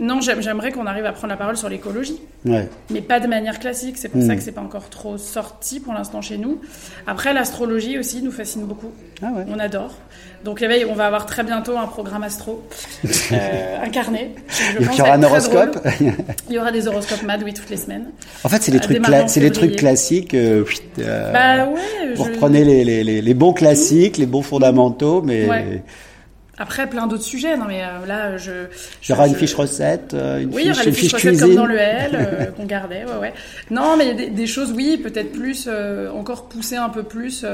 non, 0.00 0.20
j'aime- 0.20 0.42
j'aimerais 0.42 0.72
qu'on 0.72 0.86
arrive 0.86 1.06
à 1.06 1.12
prendre 1.12 1.28
la 1.28 1.36
parole 1.36 1.56
sur 1.56 1.68
l'écologie, 1.68 2.20
ouais. 2.44 2.68
mais 2.90 3.00
pas 3.00 3.20
de 3.20 3.26
manière 3.28 3.58
classique. 3.60 3.96
C'est 3.96 4.08
pour 4.08 4.20
Mm. 4.20 4.26
ça 4.26 4.36
que 4.36 4.42
c'est 4.42 4.52
pas 4.52 4.60
encore 4.60 4.90
trop 4.90 5.16
sorti 5.18 5.80
pour 5.80 5.94
l'instant 5.94 6.20
chez 6.20 6.36
nous. 6.36 6.60
Après, 7.06 7.32
l'astrologie 7.32 7.98
aussi 7.98 8.22
nous 8.22 8.32
fascine 8.32 8.64
beaucoup. 8.66 8.90
Ah 9.22 9.26
ouais. 9.36 9.44
On 9.48 9.58
adore. 9.58 9.94
Donc 10.44 10.60
l'éveil, 10.60 10.84
on 10.84 10.94
va 10.94 11.06
avoir 11.06 11.24
très 11.24 11.42
bientôt 11.42 11.76
un 11.78 11.86
programme 11.86 12.22
astro 12.22 12.62
euh, 13.32 13.76
incarné. 13.82 14.34
Je 14.48 14.82
Il 14.92 14.98
y 14.98 15.00
aura 15.00 15.14
un 15.14 15.22
horoscope. 15.22 15.78
Il 16.48 16.54
y 16.54 16.58
aura 16.58 16.70
des 16.70 16.86
horoscopes 16.86 17.22
MAD, 17.22 17.42
oui, 17.44 17.54
toutes 17.54 17.70
les 17.70 17.78
semaines. 17.78 18.06
en 18.44 18.48
fait, 18.50 18.62
c'est 18.62 18.70
les 18.70 18.76
Euh, 18.78 18.80
trucs, 18.82 18.98
cla- 18.98 19.40
les 19.40 19.50
trucs 19.52 19.76
classiques. 19.76 20.34
euh, 20.34 20.64
euh, 20.98 21.32
bah 21.32 21.66
ouais. 21.66 22.14
vous 22.14 22.24
je- 22.26 22.30
reprenez 22.30 22.62
les, 22.64 22.84
les, 22.84 23.02
les, 23.04 23.22
les 23.22 23.34
bons 23.34 23.54
classiques, 23.54 24.18
les 24.18 24.26
bons 24.26 24.42
fondamentaux, 24.42 25.22
mais 25.22 25.46
Ouais. 25.48 25.82
Après, 26.56 26.88
plein 26.88 27.08
d'autres 27.08 27.24
sujets. 27.24 27.56
Non, 27.56 27.64
mais 27.66 27.82
euh, 27.82 28.06
là, 28.06 28.36
je. 28.36 28.52
il 29.02 29.08
y 29.08 29.12
aura 29.12 29.24
je- 29.26 29.30
une 29.32 29.36
fiche 29.36 29.54
recette, 29.54 30.14
euh, 30.14 30.40
une 30.40 30.54
Oui, 30.54 30.62
il 30.66 30.66
y 30.66 30.68
fiche, 30.68 30.76
aura 30.76 30.82
les 30.84 30.88
une 30.90 30.94
fiche 30.94 31.14
recettes 31.14 31.30
cuisine. 31.30 31.46
comme 31.48 31.56
dans 31.56 31.66
le 31.66 31.78
L 31.78 32.10
euh, 32.14 32.44
qu'on 32.56 32.64
gardait, 32.66 33.04
ouais, 33.06 33.18
ouais. 33.20 33.32
Non, 33.70 33.96
mais 33.96 34.14
des, 34.14 34.28
des 34.30 34.46
choses, 34.46 34.72
oui, 34.76 34.98
peut-être 35.02 35.32
plus, 35.32 35.68
encore 36.14 36.44
poussées 36.48 36.76
un 36.76 36.90
peu 36.90 37.02
plus 37.02 37.44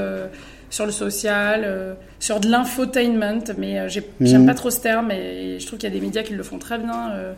sur 0.71 0.87
le 0.87 0.91
social, 0.91 1.61
euh, 1.65 1.93
sur 2.19 2.39
de 2.39 2.47
l'infotainment, 2.49 3.43
mais 3.59 3.77
euh, 3.77 3.87
j'ai- 3.89 4.09
j'aime 4.21 4.41
Mhm. 4.41 4.47
pas 4.47 4.53
trop 4.55 4.71
ce 4.71 4.79
terme, 4.79 5.11
et 5.11 5.59
je 5.59 5.67
trouve 5.67 5.77
qu'il 5.77 5.87
y 5.87 5.91
a 5.91 5.95
des 5.95 6.03
médias 6.03 6.23
qui 6.23 6.33
le 6.33 6.41
font 6.43 6.57
très 6.57 6.79
bien, 6.79 7.11
euh, 7.11 7.33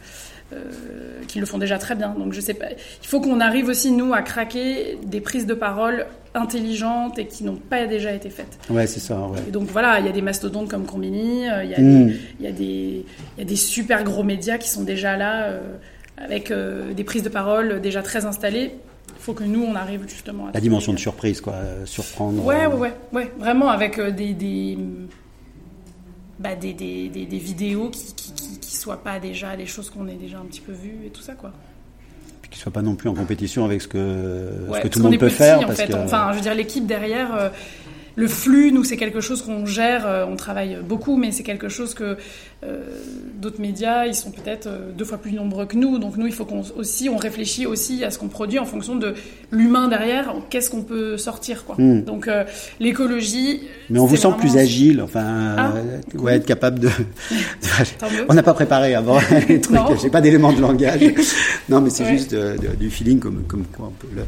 qui 1.27 1.39
le 1.39 1.45
font 1.47 1.57
déjà 1.57 1.77
très 1.79 1.95
bien. 1.95 2.13
Donc 2.17 2.31
je 2.31 2.39
sais 2.39 2.53
pas, 2.53 2.67
il 3.01 3.07
faut 3.07 3.19
qu'on 3.19 3.39
arrive 3.39 3.67
aussi, 3.69 3.91
nous, 3.91 4.13
à 4.13 4.21
craquer 4.21 4.97
des 5.03 5.19
prises 5.19 5.47
de 5.47 5.55
parole 5.55 6.05
intelligentes 6.35 7.17
et 7.17 7.25
qui 7.25 7.43
n'ont 7.43 7.55
pas 7.55 7.85
déjà 7.87 8.11
été 8.11 8.29
faites. 8.29 8.57
Ouais, 8.69 8.85
c'est 8.87 8.99
ça. 8.99 9.17
Ouais. 9.19 9.39
Et 9.47 9.51
donc 9.51 9.67
voilà, 9.69 9.99
il 9.99 10.05
y 10.05 10.09
a 10.09 10.11
des 10.11 10.21
mastodontes 10.21 10.69
comme 10.69 10.85
Combini, 10.85 11.41
il 11.63 11.69
y 11.69 11.75
a 11.75 11.79
Mm. 11.79 12.07
des- 12.07 12.15
il 12.39 12.45
y, 12.45 12.47
a 12.47 12.51
des- 12.51 13.05
il 13.37 13.39
y 13.39 13.41
a 13.41 13.45
des 13.45 13.55
super 13.55 14.03
gros 14.03 14.23
médias 14.23 14.57
qui 14.59 14.69
sont 14.69 14.83
déjà 14.83 15.17
là, 15.17 15.49
avec 16.17 16.51
euh, 16.51 16.93
des 16.93 17.03
prises 17.03 17.23
de 17.23 17.29
parole 17.29 17.81
déjà 17.81 18.03
très 18.03 18.25
installées. 18.25 18.75
Faut 19.23 19.33
que 19.33 19.43
nous, 19.45 19.63
on 19.63 19.75
arrive 19.75 20.07
justement 20.07 20.47
à. 20.47 20.51
La 20.51 20.59
dimension 20.61 20.91
de 20.93 20.97
surprise, 20.99 21.39
quoi, 21.41 21.53
euh, 21.53 21.85
surprendre. 21.85 22.43
Ouais, 22.45 22.65
ouais, 22.67 22.75
ouais, 22.75 22.93
ouais, 23.13 23.31
vraiment 23.39 23.69
avec 23.69 23.97
euh, 23.97 24.11
des. 24.11 24.33
des 24.33 24.77
bah, 26.39 26.55
des, 26.55 26.73
des, 26.73 27.09
des, 27.09 27.25
des 27.25 27.37
vidéos 27.37 27.89
qui, 27.89 28.13
qui, 28.15 28.33
qui, 28.33 28.59
qui 28.59 28.75
soient 28.75 29.01
pas 29.03 29.19
déjà 29.19 29.55
des 29.55 29.65
choses 29.67 29.89
qu'on 29.89 30.07
ait 30.07 30.15
déjà 30.15 30.39
un 30.39 30.45
petit 30.45 30.61
peu 30.61 30.73
vues 30.73 31.05
et 31.05 31.09
tout 31.09 31.21
ça 31.21 31.33
quoi 31.35 31.51
qu'ils 32.49 32.61
soient 32.61 32.71
pas 32.71 32.83
non 32.83 32.93
plus 32.95 33.09
en 33.09 33.15
compétition 33.15 33.65
avec 33.65 33.81
ce 33.81 33.87
que, 33.87 33.97
Ouais, 33.97 34.03
ce 34.03 34.77
que 34.77 34.81
parce 34.83 34.89
tout 34.91 34.99
le 34.99 35.03
monde 35.05 35.17
peut 35.17 35.25
petit, 35.25 35.35
faire. 35.37 35.59
en 35.61 35.63
parce 35.65 35.79
fait. 35.79 35.87
que- 35.87 35.95
Enfin, 35.95 36.27
je 36.31 36.35
veux 36.35 36.41
dire, 36.41 36.53
l'équipe 36.53 36.85
derrière, 36.85 37.33
euh, 37.33 37.49
le 38.15 38.27
flux, 38.27 38.71
nous, 38.71 38.83
c'est 38.83 38.97
quelque 38.97 39.21
chose 39.21 39.41
qu'on 39.41 39.65
gère, 39.65 40.05
euh, 40.05 40.25
on 40.29 40.35
travaille 40.35 40.77
beaucoup, 40.87 41.17
mais 41.17 41.31
c'est 41.31 41.43
quelque 41.43 41.67
chose 41.69 41.93
que 41.95 42.15
euh, 42.63 42.83
d'autres 43.41 43.59
médias, 43.59 44.05
ils 44.05 44.13
sont 44.15 44.31
peut-être 44.31 44.67
euh, 44.67 44.91
deux 44.97 45.03
fois 45.03 45.17
plus 45.17 45.31
nombreux 45.33 45.65
que 45.65 45.75
nous. 45.75 45.97
Donc 45.97 46.15
nous, 46.17 46.27
il 46.27 46.33
faut 46.33 46.45
qu'on 46.45 46.61
aussi, 46.77 47.09
on 47.09 47.17
réfléchit 47.17 47.65
aussi 47.65 48.03
à 48.03 48.11
ce 48.11 48.17
qu'on 48.19 48.27
produit 48.29 48.59
en 48.59 48.65
fonction 48.65 48.95
de 48.95 49.15
l'humain 49.51 49.87
derrière. 49.87 50.33
Qu'est-ce 50.49 50.69
qu'on 50.69 50.83
peut 50.83 51.17
sortir, 51.17 51.65
quoi. 51.65 51.75
Hmm. 51.79 52.03
Donc 52.03 52.27
euh, 52.27 52.43
l'écologie. 52.79 53.61
Mais 53.89 53.99
on 53.99 54.05
vous 54.05 54.15
sent 54.15 54.27
vraiment- 54.27 54.37
plus 54.37 54.57
agile, 54.57 55.01
enfin, 55.01 55.55
Ah, 55.57 55.73
cool. 56.11 56.19
ouais, 56.21 56.35
être 56.35 56.45
capable 56.45 56.79
de. 56.79 56.89
On 58.29 58.33
n'a 58.33 58.43
pas 58.43 58.53
préparé 58.53 58.95
avant 58.95 59.19
les 59.49 59.59
trucs. 59.59 59.77
J'ai 60.01 60.09
pas 60.09 60.21
d'éléments 60.21 60.53
de 60.53 60.61
langage. 60.61 61.01
non, 61.69 61.81
mais 61.81 61.89
c'est 61.89 62.03
Ouais. 62.03 62.11
juste 62.17 62.31
de- 62.33 62.55
du 62.79 62.89
feeling 62.89 63.19
comme, 63.19 63.43
comme 63.47 63.63
quoi 63.65 63.87
on 63.87 63.91
peut 63.91 64.07
le, 64.15 64.21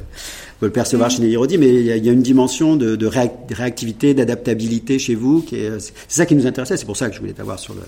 peut 0.65 0.69
le 0.69 0.73
percevoir 0.73 1.09
chez 1.09 1.35
Rodi. 1.35 1.57
Mais 1.57 1.69
il 1.69 1.85
y, 1.85 1.91
a, 1.91 1.95
il 1.97 2.05
y 2.05 2.09
a 2.09 2.11
une 2.11 2.21
dimension 2.21 2.75
de, 2.75 2.95
de 2.95 3.07
réac- 3.07 3.47
de 3.49 3.55
réactivité, 3.55 4.13
d'adaptabilité 4.13 4.99
chez 4.99 5.15
vous. 5.15 5.43
C'est 5.49 5.91
ça 6.07 6.25
qui 6.25 6.35
nous 6.35 6.47
intéressait. 6.47 6.77
C'est 6.77 6.85
pour 6.85 6.97
ça 6.97 7.09
que 7.09 7.15
je 7.15 7.19
voulais 7.19 7.33
t'avoir 7.33 7.59
sur 7.59 7.73
le 7.73 7.81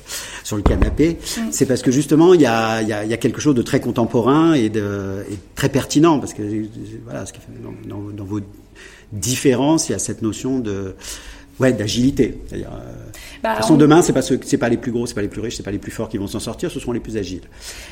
sur 0.43 0.55
le 0.57 0.63
canapé. 0.63 1.17
C'est 1.51 1.65
parce 1.65 1.81
que 1.81 1.91
justement 1.91 2.33
il 2.33 2.41
y 2.41 2.45
a, 2.45 2.81
il 2.81 2.87
y, 2.87 2.93
a, 2.93 3.03
il 3.03 3.09
y 3.09 3.13
a 3.13 3.17
quelque 3.17 3.41
chose 3.41 3.55
de 3.55 3.61
très 3.61 3.79
contemporain 3.79 4.53
et 4.53 4.69
de 4.69 5.23
et 5.31 5.37
très 5.55 5.69
pertinent 5.69 6.19
parce 6.19 6.33
que 6.33 6.43
voilà, 7.05 7.25
ce 7.25 7.33
qui 7.33 7.39
fait 7.39 7.47
dans, 7.63 7.95
dans, 7.95 8.09
dans 8.11 8.23
vos 8.25 8.39
différences, 9.13 9.89
il 9.89 9.93
y 9.93 9.95
a 9.95 9.99
cette 9.99 10.21
notion 10.21 10.59
de 10.59 10.95
ouais 11.59 11.73
d'agilité. 11.73 12.37
C'est-à-dire, 12.47 12.69
euh, 12.71 12.93
Bah, 13.43 13.49
de 13.51 13.55
toute 13.55 13.61
façon, 13.63 13.73
on- 13.75 13.77
demain, 13.77 14.01
c'est 14.01 14.13
pas 14.13 14.21
ceux- 14.23 14.39
c'est 14.43 14.57
pas 14.57 14.69
les 14.69 14.77
plus 14.77 14.91
gros, 14.91 15.05
c'est 15.05 15.13
pas 15.13 15.21
les 15.21 15.27
plus 15.27 15.41
riches, 15.41 15.55
c'est 15.57 15.63
pas 15.63 15.71
les 15.71 15.77
plus 15.77 15.91
forts 15.91 16.09
qui 16.09 16.17
vont 16.17 16.27
s'en 16.27 16.39
sortir, 16.39 16.71
ce 16.71 16.79
seront 16.79 16.91
les 16.91 16.99
plus 16.99 17.17
agiles. 17.17 17.41
Donc, 17.41 17.49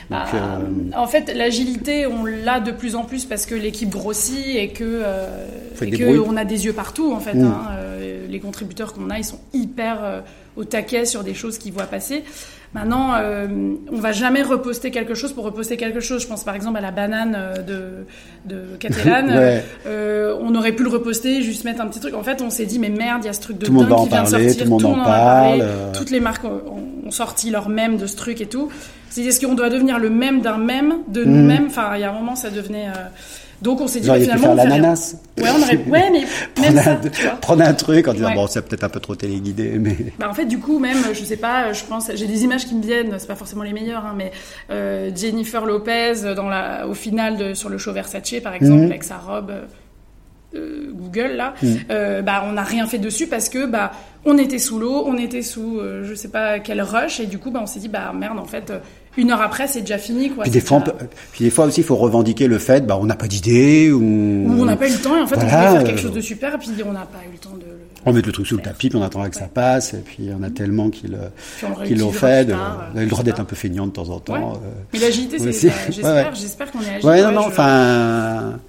Bah, 0.09 0.25
euh, 0.33 0.97
En 0.97 1.07
fait, 1.07 1.31
l'agilité, 1.35 2.07
on 2.07 2.25
l'a 2.25 2.59
de 2.59 2.71
plus 2.71 2.95
en 2.95 3.03
plus 3.03 3.25
parce 3.25 3.45
que 3.45 3.53
l'équipe 3.55 3.89
grossit 3.89 4.55
et 4.55 4.69
que, 4.69 4.83
euh, 4.83 5.47
et 5.81 5.91
que 5.91 6.19
on 6.19 6.35
a 6.37 6.45
des 6.45 6.65
yeux 6.65 6.73
partout 6.73 7.11
en 7.13 7.19
fait. 7.19 7.35
Mm. 7.35 7.43
hein. 7.45 7.61
Euh, 7.77 8.27
les 8.27 8.39
contributeurs 8.39 8.93
qu'on 8.93 9.09
a, 9.09 9.17
ils 9.19 9.23
sont 9.23 9.39
hyper 9.53 10.03
euh, 10.03 10.21
au 10.55 10.63
taquet 10.63 11.05
sur 11.05 11.23
des 11.23 11.33
choses 11.33 11.57
qu'ils 11.57 11.73
voient 11.73 11.83
passer. 11.85 12.23
Maintenant, 12.75 13.13
euh, 13.15 13.47
on 13.89 13.95
va 13.95 14.11
jamais 14.11 14.41
reposter 14.43 14.91
quelque 14.91 15.15
chose 15.15 15.31
pour 15.31 15.45
reposter 15.45 15.77
quelque 15.77 16.01
chose. 16.01 16.21
Je 16.21 16.27
pense 16.27 16.43
par 16.43 16.55
exemple 16.55 16.77
à 16.77 16.81
la 16.81 16.91
banane 16.91 17.33
euh, 17.35 17.55
de 17.61 18.05
de 18.45 18.75
Catalan. 18.77 19.29
Ouais. 19.35 19.63
Euh, 19.87 20.35
on 20.41 20.53
aurait 20.55 20.73
pu 20.73 20.83
le 20.83 20.89
reposter, 20.89 21.41
juste 21.41 21.63
mettre 21.63 21.79
un 21.79 21.87
petit 21.87 22.01
truc. 22.01 22.13
En 22.15 22.21
fait, 22.23 22.41
on 22.41 22.49
s'est 22.49 22.65
dit 22.65 22.77
mais 22.77 22.89
merde, 22.89 23.21
il 23.23 23.27
y 23.27 23.29
a 23.29 23.33
ce 23.33 23.39
truc 23.39 23.57
de 23.57 23.65
Tout 23.65 23.81
dingue 23.81 23.97
qui 24.03 24.09
vient 24.09 24.23
de 24.23 24.27
sortir, 24.27 24.57
tout 24.57 24.63
le 24.65 24.69
monde 24.71 24.85
en 24.85 24.93
parle, 24.95 25.05
parlé, 25.05 25.59
euh. 25.61 25.91
toutes 25.93 26.11
les 26.11 26.19
marques 26.19 26.43
ont, 26.43 26.61
ont 27.05 27.11
sorti 27.11 27.49
leur 27.49 27.69
mème 27.69 27.95
de 27.95 28.07
ce 28.07 28.17
truc 28.17 28.41
et 28.41 28.47
tout. 28.47 28.69
C'est 29.09 29.21
est-ce 29.21 29.39
qu'on 29.45 29.55
doit 29.55 29.69
devenir 29.69 29.97
le 29.97 30.09
même 30.09 30.41
d'un 30.41 30.57
mème 30.57 30.95
de 31.07 31.23
nous-mêmes? 31.23 31.67
Enfin, 31.67 31.91
il 31.95 32.01
y 32.01 32.03
a 32.03 32.09
un 32.11 32.13
moment, 32.13 32.35
ça 32.35 32.49
devenait. 32.49 32.87
euh, 32.89 33.07
Donc, 33.61 33.81
on 33.81 33.87
s'est 33.87 33.99
dit 33.99 34.07
bah, 34.07 34.13
auriez 34.13 34.25
pu 34.27 34.31
finalement, 34.37 34.55
faire 34.55 34.65
on 34.65 34.69
l'ananas. 34.69 35.15
Ouais, 35.37 35.49
on 35.55 35.61
aurait. 35.61 35.77
Ouais, 35.87 36.09
mais 36.11 36.23
Prendre 36.55 36.81
ça, 36.81 36.91
un, 37.31 37.35
prendre 37.35 37.75
truc 37.75 38.07
en 38.07 38.13
disant 38.13 38.27
Ouais. 38.27 38.35
bon, 38.35 38.47
c'est 38.47 38.61
peut-être 38.61 38.83
un 38.83 38.89
peu 38.89 38.99
trop 38.99 39.15
téléguidé, 39.15 39.77
mais 39.79 39.95
Bah, 40.19 40.27
en 40.29 40.33
fait, 40.33 40.45
du 40.45 40.59
coup, 40.59 40.79
même, 40.79 40.97
je 41.13 41.23
sais 41.23 41.37
pas, 41.37 41.71
je 41.73 41.83
pense, 41.85 42.09
j'ai 42.13 42.27
des 42.27 42.43
images 42.43 42.65
qui 42.65 42.75
me 42.75 42.81
viennent, 42.81 43.15
c'est 43.17 43.27
pas 43.27 43.35
forcément 43.35 43.63
les 43.63 43.73
meilleures, 43.73 44.05
hein, 44.05 44.13
mais 44.17 44.31
euh, 44.71 45.09
Jennifer 45.15 45.65
Lopez 45.65 46.33
dans 46.35 46.49
la, 46.49 46.87
au 46.87 46.93
final 46.93 47.37
de, 47.37 47.53
sur 47.53 47.69
le 47.69 47.77
show 47.77 47.91
Versace, 47.93 48.35
par 48.43 48.53
exemple, 48.53 48.81
Mhm. 48.81 48.85
avec 48.91 49.03
sa 49.03 49.17
robe 49.17 49.49
euh, 49.51 49.61
euh, 50.55 50.91
Google 50.93 51.33
là, 51.35 51.53
Mhm. 51.61 51.77
euh, 51.91 52.21
bah 52.21 52.43
on 52.47 52.53
n'a 52.53 52.63
rien 52.63 52.87
fait 52.87 52.97
dessus 52.97 53.27
parce 53.27 53.49
que 53.49 53.65
bah 53.65 53.91
on 54.23 54.37
était 54.37 54.57
sous 54.59 54.79
l'eau, 54.79 55.03
on 55.05 55.17
était 55.17 55.41
sous 55.41 55.79
euh, 55.79 56.03
je 56.05 56.13
sais 56.15 56.29
pas 56.29 56.59
quel 56.59 56.81
rush 56.81 57.19
et 57.19 57.25
du 57.25 57.39
coup 57.39 57.51
bah 57.51 57.59
on 57.61 57.65
s'est 57.65 57.79
dit 57.79 57.89
bah 57.89 58.13
merde 58.17 58.39
en 58.39 58.45
fait 58.45 58.69
euh, 58.69 58.79
une 59.17 59.31
heure 59.31 59.41
après 59.41 59.67
c'est 59.67 59.81
déjà 59.81 59.97
fini 59.97 60.29
quoi. 60.29 60.43
puis 60.43 60.51
des 60.51 60.59
fois, 60.61 60.77
on 60.77 60.79
déjà- 60.81 60.91
peut- 60.93 61.05
puis 61.31 61.43
des 61.45 61.49
fois 61.51 61.65
aussi, 61.65 61.81
il 61.81 61.83
faut 61.85 61.95
revendiquer 61.95 62.47
le 62.47 62.57
fait, 62.59 62.85
bah, 62.85 62.97
on 62.99 63.05
n'a 63.05 63.15
pas 63.15 63.27
d'idée 63.27 63.91
ou 63.91 63.99
Ou 64.01 64.55
on 64.61 64.65
n'a 64.65 64.75
pas 64.75 64.87
eu 64.87 64.91
le 64.91 64.97
temps 64.97 65.15
et 65.17 65.21
en 65.21 65.27
fait 65.27 65.35
Voilà, 65.35 65.45
on 65.53 65.57
voulait 65.57 65.71
faire 65.71 65.81
euh, 65.81 65.83
quelque 65.85 66.01
chose 66.01 66.13
de 66.13 66.21
super 66.21 66.55
et 66.55 66.57
puis 66.57 66.69
on 66.87 66.91
n'a 66.93 67.01
pas 67.05 67.19
eu 67.27 67.31
le 67.31 67.37
temps 67.39 67.55
de 67.57 67.65
on 68.07 68.13
met 68.13 68.21
le 68.21 68.31
truc 68.31 68.45
sous 68.45 68.55
le 68.57 68.61
tapis, 68.61 68.89
puis 68.89 68.99
on 68.99 69.01
attendra 69.01 69.29
que 69.31 69.35
ça 69.35 69.47
passe, 69.51 69.95
et 69.95 70.03
puis 70.05 70.29
on 70.39 70.43
a 70.43 70.51
tellement 70.51 70.91
qu'ils 70.91 71.17
l'ont 71.97 72.11
fait, 72.11 72.45
de- 72.45 72.51
tard, 72.51 72.91
on 72.93 72.97
a 72.99 73.01
le 73.01 73.07
droit 73.07 73.23
d'être 73.23 73.39
un 73.39 73.45
peu 73.45 73.55
feignant 73.55 73.87
de 73.87 73.91
temps 73.93 74.09
en 74.09 74.19
temps. 74.19 74.33
Ouais. 74.33 74.57
euh. 74.63 74.69
Mais 74.93 74.99
l'agilité, 74.99 75.39
c'est 75.39 75.71
J'espère, 75.89 76.13
ouais. 76.13 76.67
qu'on 76.71 76.81
est 76.83 76.95
agile. 76.97 77.09
Ouais, 77.09 77.23
non, 77.23 77.31
non, 77.31 77.47
enfin, 77.47 78.59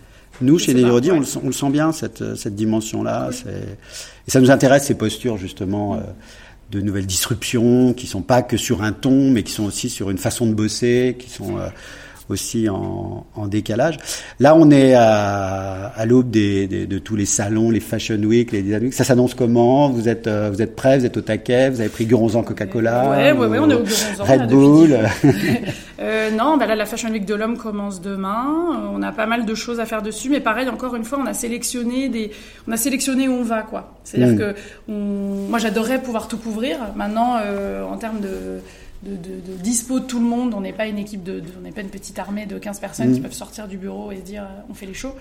nous, 0.41 0.59
chez 0.59 0.73
ouais. 0.75 1.11
on, 1.13 1.19
le 1.19 1.27
sent- 1.27 1.41
on 1.45 1.49
le 1.49 1.53
sent 1.53 1.69
bien, 1.69 1.93
cette, 1.93 2.35
cette 2.35 2.55
dimension-là. 2.55 3.29
Et 4.27 4.31
ça 4.31 4.41
nous 4.41 4.51
intéresse, 4.51 4.85
ces 4.85 4.95
postures, 4.95 5.37
justement, 5.37 5.97
euh, 5.97 5.99
de 6.71 6.81
nouvelles 6.81 7.07
disruptions, 7.07 7.93
qui 7.93 8.07
sont 8.07 8.23
pas 8.23 8.43
que 8.43 8.57
sur 8.57 8.83
un 8.83 8.93
ton, 8.93 9.31
mais 9.31 9.43
qui 9.43 9.53
sont 9.53 9.65
aussi 9.65 9.89
sur 9.89 10.11
une 10.11 10.19
façon 10.19 10.47
de 10.47 10.55
bosser, 10.55 11.17
qui 11.19 11.31
sont 11.31 11.59
euh, 11.59 11.69
aussi 12.29 12.69
en, 12.69 13.25
en 13.35 13.47
décalage. 13.47 13.99
Là, 14.41 14.55
on 14.57 14.71
est 14.71 14.95
à, 14.95 15.87
à 15.95 16.07
l'aube 16.07 16.31
des, 16.31 16.67
des- 16.67 16.87
de 16.87 16.99
tous 16.99 17.17
les 17.17 17.27
salons, 17.27 17.71
les 17.71 17.81
Fashion 17.81 18.17
Week, 18.17 18.53
les 18.53 18.63
Design 18.63 18.85
Week. 18.85 18.95
Ça 18.95 19.05
s'annonce 19.05 19.35
comment? 19.35 19.89
Vous 19.91 20.09
êtes, 20.09 20.27
euh, 20.27 20.51
vous 20.53 20.61
êtes 20.63 20.75
prêts? 20.77 20.99
Vous 20.99 21.07
êtes 21.07 21.17
au 21.17 21.21
taquet? 21.21 21.71
Vous 21.71 21.81
avez 21.81 21.89
pris 21.89 22.07
Guronzan 22.07 22.43
Coca-Cola 22.43 23.11
Ouais, 23.11 23.33
ouais, 23.33 23.47
ouais, 23.47 23.59
ou 23.59 23.63
on 23.63 23.71
est 23.71 23.75
au 23.75 23.83
Guronzan, 23.85 24.25
Red 24.25 24.41
là, 24.41 24.47
Bull? 24.47 24.99
Euh, 25.99 26.31
non, 26.31 26.59
bah 26.59 26.67
là, 26.67 26.75
la 26.77 26.85
Fashion 26.85 27.09
Week 27.11 27.25
de 27.25 27.35
l'homme 27.35 27.57
commence 27.57 28.03
demain. 28.03 28.47
On 28.95 29.03
a 29.03 29.13
pas 29.13 29.25
mal 29.25 29.47
de 29.47 29.55
choses 29.55 29.81
à 29.81 29.87
faire 29.87 30.03
dessus, 30.03 30.29
mais 30.29 30.41
pareil, 30.41 30.69
encore 30.69 30.95
une 30.95 31.05
fois, 31.05 31.19
on 31.23 31.27
a 31.27 31.33
sélectionné 31.33 32.11
des, 32.11 32.31
on 32.69 32.73
a 32.73 32.77
sélectionné 32.77 33.29
où 33.29 33.33
on 33.33 33.43
va, 33.43 33.63
quoi. 33.63 33.95
C'est-à-dire 34.05 34.35
Mm. 34.35 34.39
que, 34.39 34.55
on... 34.89 34.93
moi, 35.49 35.59
j'adorerais 35.59 36.03
pouvoir 36.03 36.29
tout 36.29 36.37
couvrir. 36.37 36.77
Maintenant, 36.97 37.37
euh, 37.43 37.83
en 37.85 37.97
termes 37.97 38.21
de, 38.21 38.61
de, 39.03 39.11
de, 39.13 39.17
de 39.57 39.63
dispo 39.63 40.01
de 40.01 40.05
tout 40.07 40.19
le 40.19 40.25
monde, 40.25 40.55
on 40.57 40.61
n'est 40.61 40.73
pas 40.73 40.87
une 40.87 40.99
équipe 40.99 41.23
de, 41.23 41.41
de- 41.41 41.47
on 41.59 41.63
n'est 41.63 41.71
pas 41.73 41.83
une 41.83 41.89
petite 41.91 42.19
armée 42.19 42.47
de 42.47 42.59
15 42.59 42.81
personnes 42.81 43.11
Mm. 43.11 43.15
qui 43.15 43.21
peuvent 43.21 43.33
sortir 43.33 43.69
du 43.69 43.77
bureau 43.77 44.11
et 44.11 44.17
se 44.17 44.23
dire, 44.23 44.43
euh, 44.43 44.61
on 44.71 44.75
fait 44.75 44.87
les 44.87 44.95
shows. 44.95 45.13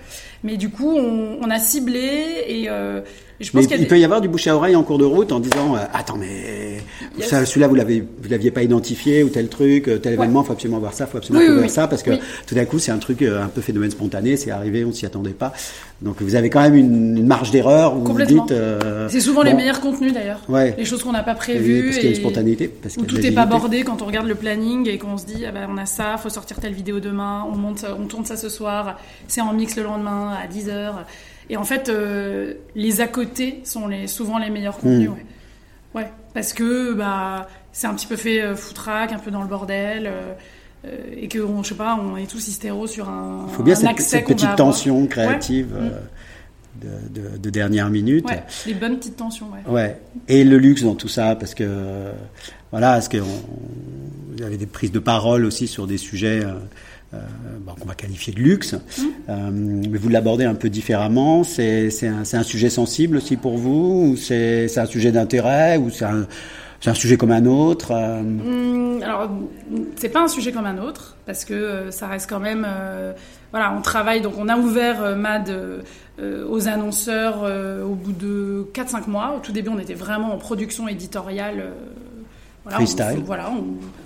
Mais 0.44 0.56
du 0.56 0.70
coup, 0.70 0.90
on, 0.96 1.38
on 1.42 1.50
a 1.50 1.58
ciblé 1.58 2.44
et, 2.48 2.68
euh, 2.68 3.00
je 3.38 3.50
pense 3.50 3.66
qu'il 3.66 3.76
il 3.76 3.80
des- 3.82 3.86
peut 3.86 3.98
y 3.98 4.04
avoir 4.04 4.22
du 4.22 4.28
bouche 4.28 4.46
à 4.46 4.56
oreille 4.56 4.74
en 4.76 4.82
cours 4.82 4.96
de 4.98 5.04
route 5.04 5.30
en 5.30 5.40
disant 5.40 5.76
euh, 5.76 5.80
attends 5.92 6.16
mais 6.16 6.78
Yes. 7.18 7.28
celui-là 7.44 7.68
vous 7.68 7.74
l'avez 7.74 8.00
vous 8.00 8.28
l'aviez 8.30 8.50
pas 8.50 8.62
identifié 8.62 9.22
ou 9.22 9.28
tel 9.28 9.48
truc 9.48 9.88
euh, 9.88 9.98
tel 9.98 10.14
événement 10.14 10.42
faut 10.42 10.54
absolument 10.54 10.78
voir 10.80 10.94
ça 10.94 11.06
faut 11.06 11.18
absolument 11.18 11.40
Oui, 11.40 11.46
couvrir 11.48 11.64
oui. 11.66 11.70
ça 11.70 11.86
parce 11.86 12.02
que 12.02 12.12
Oui. 12.12 12.18
tout 12.46 12.54
d'un 12.54 12.64
coup 12.64 12.78
c'est 12.78 12.92
un 12.92 12.98
truc 12.98 13.20
un 13.20 13.48
peu 13.48 13.60
phénomène 13.60 13.90
spontané 13.90 14.38
c'est 14.38 14.50
arrivé 14.50 14.86
on 14.86 14.92
s'y 14.92 15.04
attendait 15.04 15.30
pas 15.32 15.52
donc 16.00 16.16
vous 16.22 16.34
avez 16.34 16.48
quand 16.48 16.60
même 16.62 16.76
une, 16.76 17.16
une 17.18 17.26
marge 17.26 17.50
d'erreur 17.50 17.94
où 17.96 18.04
vous 18.04 18.22
dites 18.24 18.52
euh, 18.52 19.06
C'est 19.10 19.20
souvent 19.20 19.42
les 19.42 19.52
meilleurs 19.54 19.80
contenus 19.80 20.12
d'ailleurs. 20.14 20.40
Ouais. 20.48 20.74
Les 20.78 20.84
choses 20.84 21.02
qu'on 21.02 21.12
n'a 21.12 21.22
pas 21.22 21.32
oui, 21.32 21.38
prévues. 21.38 21.84
parce 21.84 21.96
qu'il 21.96 22.04
y 22.04 22.08
a 22.08 22.10
une 22.10 22.20
spontanéité 22.20 22.68
parce 22.68 22.96
Où 22.96 23.04
tout 23.04 23.16
n'est 23.16 23.20
pas 23.32 23.44
l'agilité. 23.44 23.54
Bordé 23.66 23.84
quand 23.84 24.02
on 24.02 24.06
regarde 24.06 24.26
le 24.28 24.34
planning 24.34 24.88
et 24.88 24.98
qu'on 24.98 25.18
se 25.18 25.26
dit 25.26 25.44
ah 25.46 25.50
ben, 25.52 25.68
on 25.70 25.76
a 25.76 25.86
ça, 25.86 26.16
faut 26.18 26.28
sortir 26.28 26.60
telle 26.60 26.72
vidéo 26.72 27.00
demain, 27.00 27.44
on 27.50 27.56
monte, 27.56 27.84
on 27.98 28.06
tourne 28.06 28.24
ça 28.24 28.36
ce 28.36 28.48
soir, 28.48 28.98
c'est 29.28 29.40
en 29.40 29.52
mix 29.52 29.76
le 29.76 29.82
lendemain 29.82 30.32
à 30.40 30.46
10h. 30.46 30.92
Et 31.50 31.56
en 31.56 31.64
fait, 31.64 31.88
euh, 31.88 32.54
les 32.74 33.00
à 33.00 33.08
côté 33.08 33.60
sont 33.64 33.88
les, 33.88 34.06
souvent 34.06 34.38
les 34.38 34.50
meilleurs 34.50 34.76
contenus. 34.78 35.10
Mm. 35.10 35.12
Ouais. 35.94 36.02
ouais, 36.02 36.10
parce 36.34 36.52
que 36.52 36.92
bah 36.92 37.48
c'est 37.72 37.86
un 37.86 37.94
petit 37.94 38.06
peu 38.06 38.16
fait 38.16 38.40
euh, 38.40 38.54
foutraque, 38.56 39.12
un 39.12 39.18
peu 39.18 39.30
dans 39.30 39.42
le 39.42 39.48
bordel. 39.48 40.06
euh, 40.06 40.32
euh, 40.86 40.96
et 41.16 41.26
que 41.28 41.38
on, 41.40 41.62
je 41.64 41.70
sais 41.70 41.74
pas, 41.74 41.98
on 42.00 42.16
est 42.16 42.30
tous 42.30 42.46
hystéros 42.48 42.86
sur 42.86 43.08
un, 43.08 43.46
il 43.48 43.54
faut 43.54 43.62
bien 43.64 43.74
un 43.74 43.76
cette, 43.78 43.88
accès 43.88 44.18
cette 44.18 44.26
petite 44.26 44.42
avoir. 44.44 44.56
tension 44.56 45.06
créative 45.08 45.74
Ouais. 45.74 45.80
Mm. 45.80 45.90
euh, 45.92 46.00
de, 47.10 47.20
de- 47.30 47.36
de 47.38 47.50
dernière 47.50 47.88
minute 47.88 48.26
Ouais, 48.28 48.42
les 48.66 48.74
bonnes 48.74 48.98
petites 48.98 49.16
tensions. 49.16 49.46
Ouais. 49.66 49.72
Ouais. 49.72 49.98
Et 50.28 50.44
le 50.44 50.58
luxe 50.58 50.82
dans 50.82 50.94
tout 50.94 51.08
ça, 51.08 51.34
parce 51.34 51.54
que 51.54 51.64
voilà, 52.70 52.98
est-ce 52.98 53.08
que 53.08 53.18
on- 53.18 54.34
il 54.36 54.42
y 54.42 54.44
avait 54.44 54.56
des 54.58 54.66
prises 54.66 54.92
de 54.92 54.98
parole 54.98 55.44
aussi 55.46 55.66
sur 55.66 55.86
des 55.86 55.96
sujets 55.96 56.44
euh, 56.44 56.52
euh, 57.14 57.18
bon, 57.60 57.72
qu'on 57.80 57.86
va 57.86 57.94
qualifier 57.94 58.32
de 58.34 58.40
luxe, 58.40 58.74
Euh, 59.28 59.50
mais 59.52 59.96
vous 59.98 60.08
l'abordez 60.08 60.44
un 60.44 60.54
peu 60.54 60.68
différemment. 60.68 61.42
C'est 61.42 61.88
un, 62.06 62.42
sujet 62.42 62.68
sensible 62.70 63.16
aussi 63.16 63.36
pour 63.36 63.56
vous, 63.56 64.10
ou 64.12 64.16
c'est 64.16 64.76
un 64.78 64.84
sujet 64.86 65.10
d'intérêt, 65.12 65.78
ou 65.78 65.88
c'est 65.90 66.04
un 66.04 66.94
sujet 66.94 67.16
comme 67.16 67.30
un 67.32 67.46
autre. 67.46 67.92
euh, 67.92 68.20
Hum, 68.20 69.00
alors, 69.02 69.30
c'est 69.96 70.10
pas 70.10 70.22
un 70.22 70.28
sujet 70.28 70.52
comme 70.52 70.66
un 70.66 70.78
autre, 70.78 71.16
parce 71.26 71.44
que 71.44 71.90
ça 71.90 72.06
reste 72.08 72.28
quand 72.28 72.40
même. 72.40 72.66
voilà, 73.52 73.72
on 73.76 73.80
travaille, 73.80 74.20
donc 74.20 74.34
on 74.38 74.48
a 74.48 74.58
ouvert 74.58 75.16
MAD 75.16 75.50
aux 76.50 76.68
annonceurs 76.68 77.42
au 77.84 77.94
bout 77.94 78.12
de 78.12 78.66
4-5 78.74 79.06
mois. 79.08 79.34
Au 79.36 79.40
tout 79.40 79.52
début, 79.52 79.70
on 79.70 79.78
était 79.78 79.94
vraiment 79.94 80.34
en 80.34 80.38
production 80.38 80.88
éditoriale. 80.88 81.64
Voilà, 82.66 82.78
Freestyle. 82.78 83.18
On, 83.18 83.22
voilà, 83.22 83.50
on, 83.50 83.64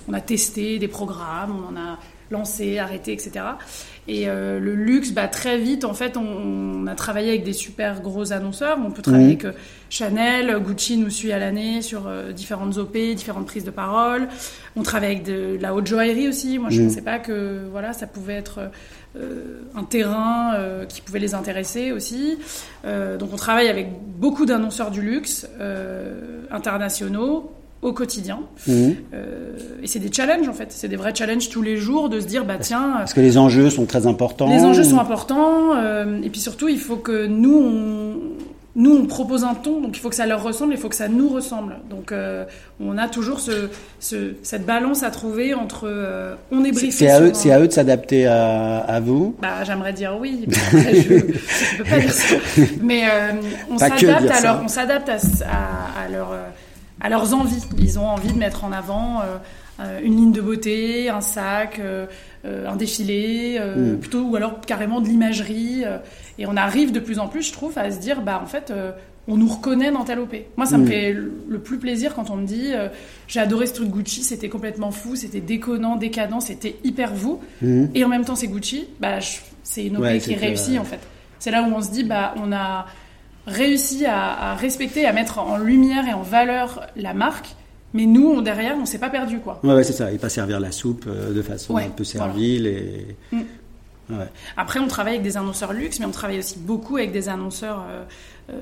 on 0.09 0.13
a 0.13 0.21
testé 0.21 0.79
des 0.79 0.89
programmes, 0.89 1.57
on 1.57 1.73
en 1.73 1.81
a 1.81 1.99
lancer, 2.31 2.79
arrêter, 2.79 3.13
etc. 3.13 3.45
Et 4.09 4.29
euh, 4.29 4.59
le 4.59 4.75
luxe, 4.75 5.13
bah, 5.13 5.29
très 5.29 5.59
vite, 5.59 5.85
en 5.85 5.95
fait, 5.95 6.17
on, 6.17 6.87
a 6.87 6.95
travaillé 6.95 7.31
avec 7.31 7.45
des 7.45 7.53
super 7.53 8.01
gros 8.01 8.33
annonceurs. 8.33 8.79
On 8.85 8.91
peut 8.91 9.03
travailler 9.03 9.27
avec 9.27 9.45
euh, 9.45 9.53
Chanel, 9.89 10.57
Gucci 10.61 10.97
nous 10.97 11.11
suit 11.11 11.33
à 11.33 11.39
l'année 11.39 11.83
sur 11.83 12.07
euh, 12.07 12.33
différentes 12.33 12.77
OP, 12.79 12.97
différentes 13.15 13.47
prises 13.47 13.65
de 13.65 13.71
parole. 13.71 14.29
On 14.77 14.83
travaille 14.83 15.13
avec 15.13 15.25
de, 15.25 15.59
la 15.61 15.75
haute 15.75 15.87
joaillerie 15.87 16.29
aussi. 16.29 16.59
Moi, 16.59 16.71
je 16.71 16.83
ne 16.83 16.89
pensais 16.89 17.03
pas 17.03 17.19
que 17.19 17.61
voilà, 17.71 17.93
ça 17.93 18.07
pouvait 18.07 18.35
être 18.35 18.71
un 19.75 19.83
terrain 19.83 20.55
qui 20.89 21.01
pouvait 21.01 21.19
les 21.19 21.35
intéresser 21.35 21.91
aussi. 21.91 22.39
donc, 22.85 23.31
on 23.33 23.37
travaille 23.37 23.67
avec 23.67 23.89
beaucoup 24.17 24.47
d'annonceurs 24.47 24.93
du 24.93 25.03
luxe 25.03 25.49
internationaux 26.53 27.53
au 27.83 27.93
quotidien. 27.93 28.41
Mhm. 28.67 28.97
Euh, 29.15 29.53
et 29.83 29.87
c'est 29.87 29.99
des 29.99 30.13
challenges 30.13 30.49
en 30.49 30.53
fait, 30.53 30.69
c'est 30.71 30.89
des 30.89 30.97
vrais 30.97 31.15
challenges 31.15 31.49
tous 31.49 31.63
les 31.63 31.77
jours 31.77 32.09
de 32.09 32.21
se 32.21 32.27
dire 32.27 32.45
bah 32.45 32.57
tiens. 32.61 32.95
Parce 32.99 33.15
que 33.15 33.21
les 33.21 33.39
enjeux 33.39 33.71
sont 33.71 33.87
très 33.87 34.07
importants. 34.07 34.51
Les 34.51 34.63
enjeux 34.63 34.85
sont 34.85 34.99
importants 34.99 35.75
euh, 35.77 36.21
et 36.23 36.29
puis 36.29 36.41
surtout 36.41 36.69
il 36.69 36.79
faut 36.79 36.97
que 36.97 37.27
nous 37.27 37.57
on, 37.57 38.17
nous 38.77 38.95
on 38.95 39.07
propose 39.07 39.45
un 39.45 39.55
ton 39.55 39.81
donc 39.81 39.97
il 39.97 40.01
faut 40.01 40.11
que 40.11 40.15
ça 40.15 40.27
leur 40.27 40.43
ressemble, 40.43 40.75
il 40.75 40.79
faut 40.79 40.91
que 40.91 40.95
ça 40.95 41.09
nous 41.09 41.31
ressemble. 41.31 41.77
Donc 41.89 42.13
euh, 42.13 42.45
on 42.81 42.99
a 42.99 43.09
toujours 43.09 43.41
ce, 43.41 43.71
ce, 43.99 44.35
cette 44.43 44.67
balance 44.67 45.03
à 45.03 45.11
trouver 45.11 45.55
entre 45.55 45.89
on 46.53 46.63
est 46.65 46.73
briefé. 46.73 46.91
C'est 46.91 47.11
à, 47.11 47.23
eux, 47.23 47.31
c'est 47.33 47.51
à 47.51 47.61
eux 47.61 47.69
de 47.69 47.73
s'adapter 47.73 48.27
à, 48.27 48.81
à, 48.81 49.01
vous. 49.01 49.37
Bah 49.41 49.65
j'aimerais 49.65 49.95
dire 49.95 50.19
oui, 50.21 50.47
mais 50.75 50.97
je, 50.97 51.15
je 51.15 51.79
peux 51.79 51.85
pas 51.85 51.99
dire 51.99 52.13
ça. 52.13 52.37
Mais 52.83 53.05
on 53.71 53.79
s'adapte 53.79 54.31
à 54.31 54.41
leur, 54.43 54.63
on 54.63 54.69
s'adapte 54.69 55.09
à, 55.09 55.15
à, 55.15 56.05
à 56.05 56.09
leur 56.11 56.35
à 57.01 57.09
leurs 57.09 57.35
envies. 57.35 57.65
Ils 57.79 57.99
ont 57.99 58.07
envie 58.09 58.33
de 58.33 58.39
mettre 58.39 58.65
en 58.65 58.73
avant 58.73 59.21
euh, 59.21 59.37
euh, 59.81 60.01
une 60.03 60.17
ligne 60.17 60.33
de 60.33 60.41
beauté, 60.41 61.09
un 61.09 61.21
sac, 61.21 61.81
euh, 61.81 62.07
un 62.45 62.77
défilé, 62.77 63.61
mm. 63.61 63.99
plutôt 63.99 64.23
ou 64.23 64.37
alors 64.37 64.61
carrément 64.61 65.01
de 65.01 65.09
l'imagerie. 65.09 65.85
et 66.39 66.47
on 66.47 66.57
arrive 66.57 66.93
de 66.93 67.01
plus 67.01 67.19
en 67.19 67.29
plus, 67.29 67.43
je 67.49 67.53
trouve, 67.53 67.77
à 67.79 67.91
se 67.91 67.99
dire, 67.99 68.23
bah 68.23 68.41
en 68.43 68.47
fait, 68.47 68.73
on 69.29 69.37
nous 69.37 69.49
reconnaît 69.49 69.91
dans 69.91 70.05
tel 70.05 70.19
OP. 70.19 70.35
Moi, 70.57 70.67
ça 70.67 70.79
me 70.79 70.85
mm. 70.85 70.89
fait 70.89 71.13
le 71.13 71.59
plus 71.59 71.79
plaisir 71.79 72.15
quand 72.15 72.31
on 72.31 72.37
me 72.37 72.47
dit, 72.47 72.73
j'ai 73.29 73.41
adoré 73.41 73.67
ce 73.67 73.75
truc 73.75 73.91
Gucci, 73.91 74.23
c'était 74.23 74.49
complètement 74.49 74.91
fou, 74.91 75.17
c'était 75.17 75.41
déconnant, 75.41 75.97
décadent, 75.97 76.41
c'était 76.41 76.77
hyper 76.85 77.15
vous. 77.15 77.41
Mm. 77.63 77.87
Et 77.95 78.05
en 78.05 78.09
même 78.09 78.25
temps, 78.25 78.37
c'est 78.37 78.49
Gucci. 78.49 78.89
Bah, 79.01 79.19
c'est 79.63 79.87
une 79.87 79.99
OP 79.99 80.19
qui 80.19 80.33
est 80.33 80.37
réussie 80.37 80.79
en 80.79 80.85
fait. 80.85 81.01
C'est 81.39 81.51
là 81.51 81.63
où 81.63 81.73
on 81.75 81.81
se 81.81 81.91
dit, 81.91 82.05
bah 82.05 82.35
on 82.37 82.53
a 82.53 82.87
réussi 83.51 84.07
à, 84.07 84.55
respecter, 84.55 85.07
à 85.07 85.13
mettre 85.13 85.39
en 85.39 85.59
lumière 85.59 86.07
et 86.09 86.13
en 86.13 86.23
valeur 86.23 86.87
la 86.97 87.15
marque. 87.15 87.55
Mais 87.93 88.07
nous, 88.07 88.29
on, 88.29 88.41
derrière, 88.41 88.77
on 88.81 88.87
s'est 88.87 88.99
pas 88.99 89.11
perdu, 89.11 89.41
quoi. 89.41 89.61
Ouais, 89.65 89.83
c'est 89.83 89.93
ça. 89.93 90.13
Et 90.13 90.19
pas 90.19 90.29
servir 90.29 90.61
la 90.61 90.71
soupe 90.71 91.07
euh, 91.09 91.33
de 91.33 91.43
façon 91.43 91.77
un 91.77 91.89
peu 91.89 92.05
servile 92.05 92.67
et. 92.67 93.17
Mm. 93.33 93.43
Après, 94.57 94.81
on 94.81 94.89
travaille 94.89 95.15
avec 95.15 95.23
des 95.23 95.37
annonceurs 95.37 95.73
luxe, 95.73 96.01
mais 96.01 96.07
on 96.07 96.11
travaille 96.11 96.41
aussi 96.41 96.59
beaucoup 96.59 96.97
avec 96.97 97.13
des 97.13 97.29
annonceurs 97.29 97.85
euh, 97.89 98.03
euh, 98.51 98.55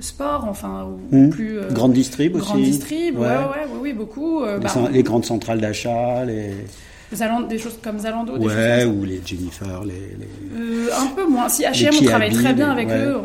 sport, 0.00 0.46
enfin, 0.48 0.88
ou 1.12 1.16
mm. 1.16 1.30
plus. 1.30 1.60
grande 1.70 1.92
distrib 1.92 2.34
aussi. 2.34 2.44
Grande 2.46 2.62
distrib, 2.62 3.18
ouais, 3.18 3.26
ouais, 3.26 3.66
oui, 3.78 3.92
beaucoup. 3.92 4.42
Les, 4.44 4.58
bah, 4.58 4.70
les, 4.90 5.02
grandes 5.02 5.26
centrales 5.26 5.60
d'achat, 5.60 6.24
les 6.24 6.54
des 7.48 7.58
choses 7.58 7.78
comme 7.82 7.98
Zalando 7.98 8.36
des 8.38 8.46
ouais, 8.46 8.84
ou 8.84 9.04
les 9.04 9.20
Jennifer, 9.24 9.84
les... 9.84 10.16
Euh, 10.56 10.88
un 10.98 11.06
peu 11.08 11.26
moins. 11.26 11.48
Si 11.48 11.62
H&M, 11.62 11.94
on 12.00 12.04
travaille 12.04 12.32
très 12.32 12.52
bien 12.52 12.70
avec 12.70 12.88
eux, 12.90 13.16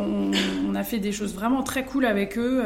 on, 0.67 0.75
a 0.75 0.83
fait 0.83 0.99
des 0.99 1.11
choses 1.11 1.33
vraiment 1.33 1.63
très 1.63 1.83
cool 1.83 2.05
avec 2.05 2.37
eux. 2.37 2.63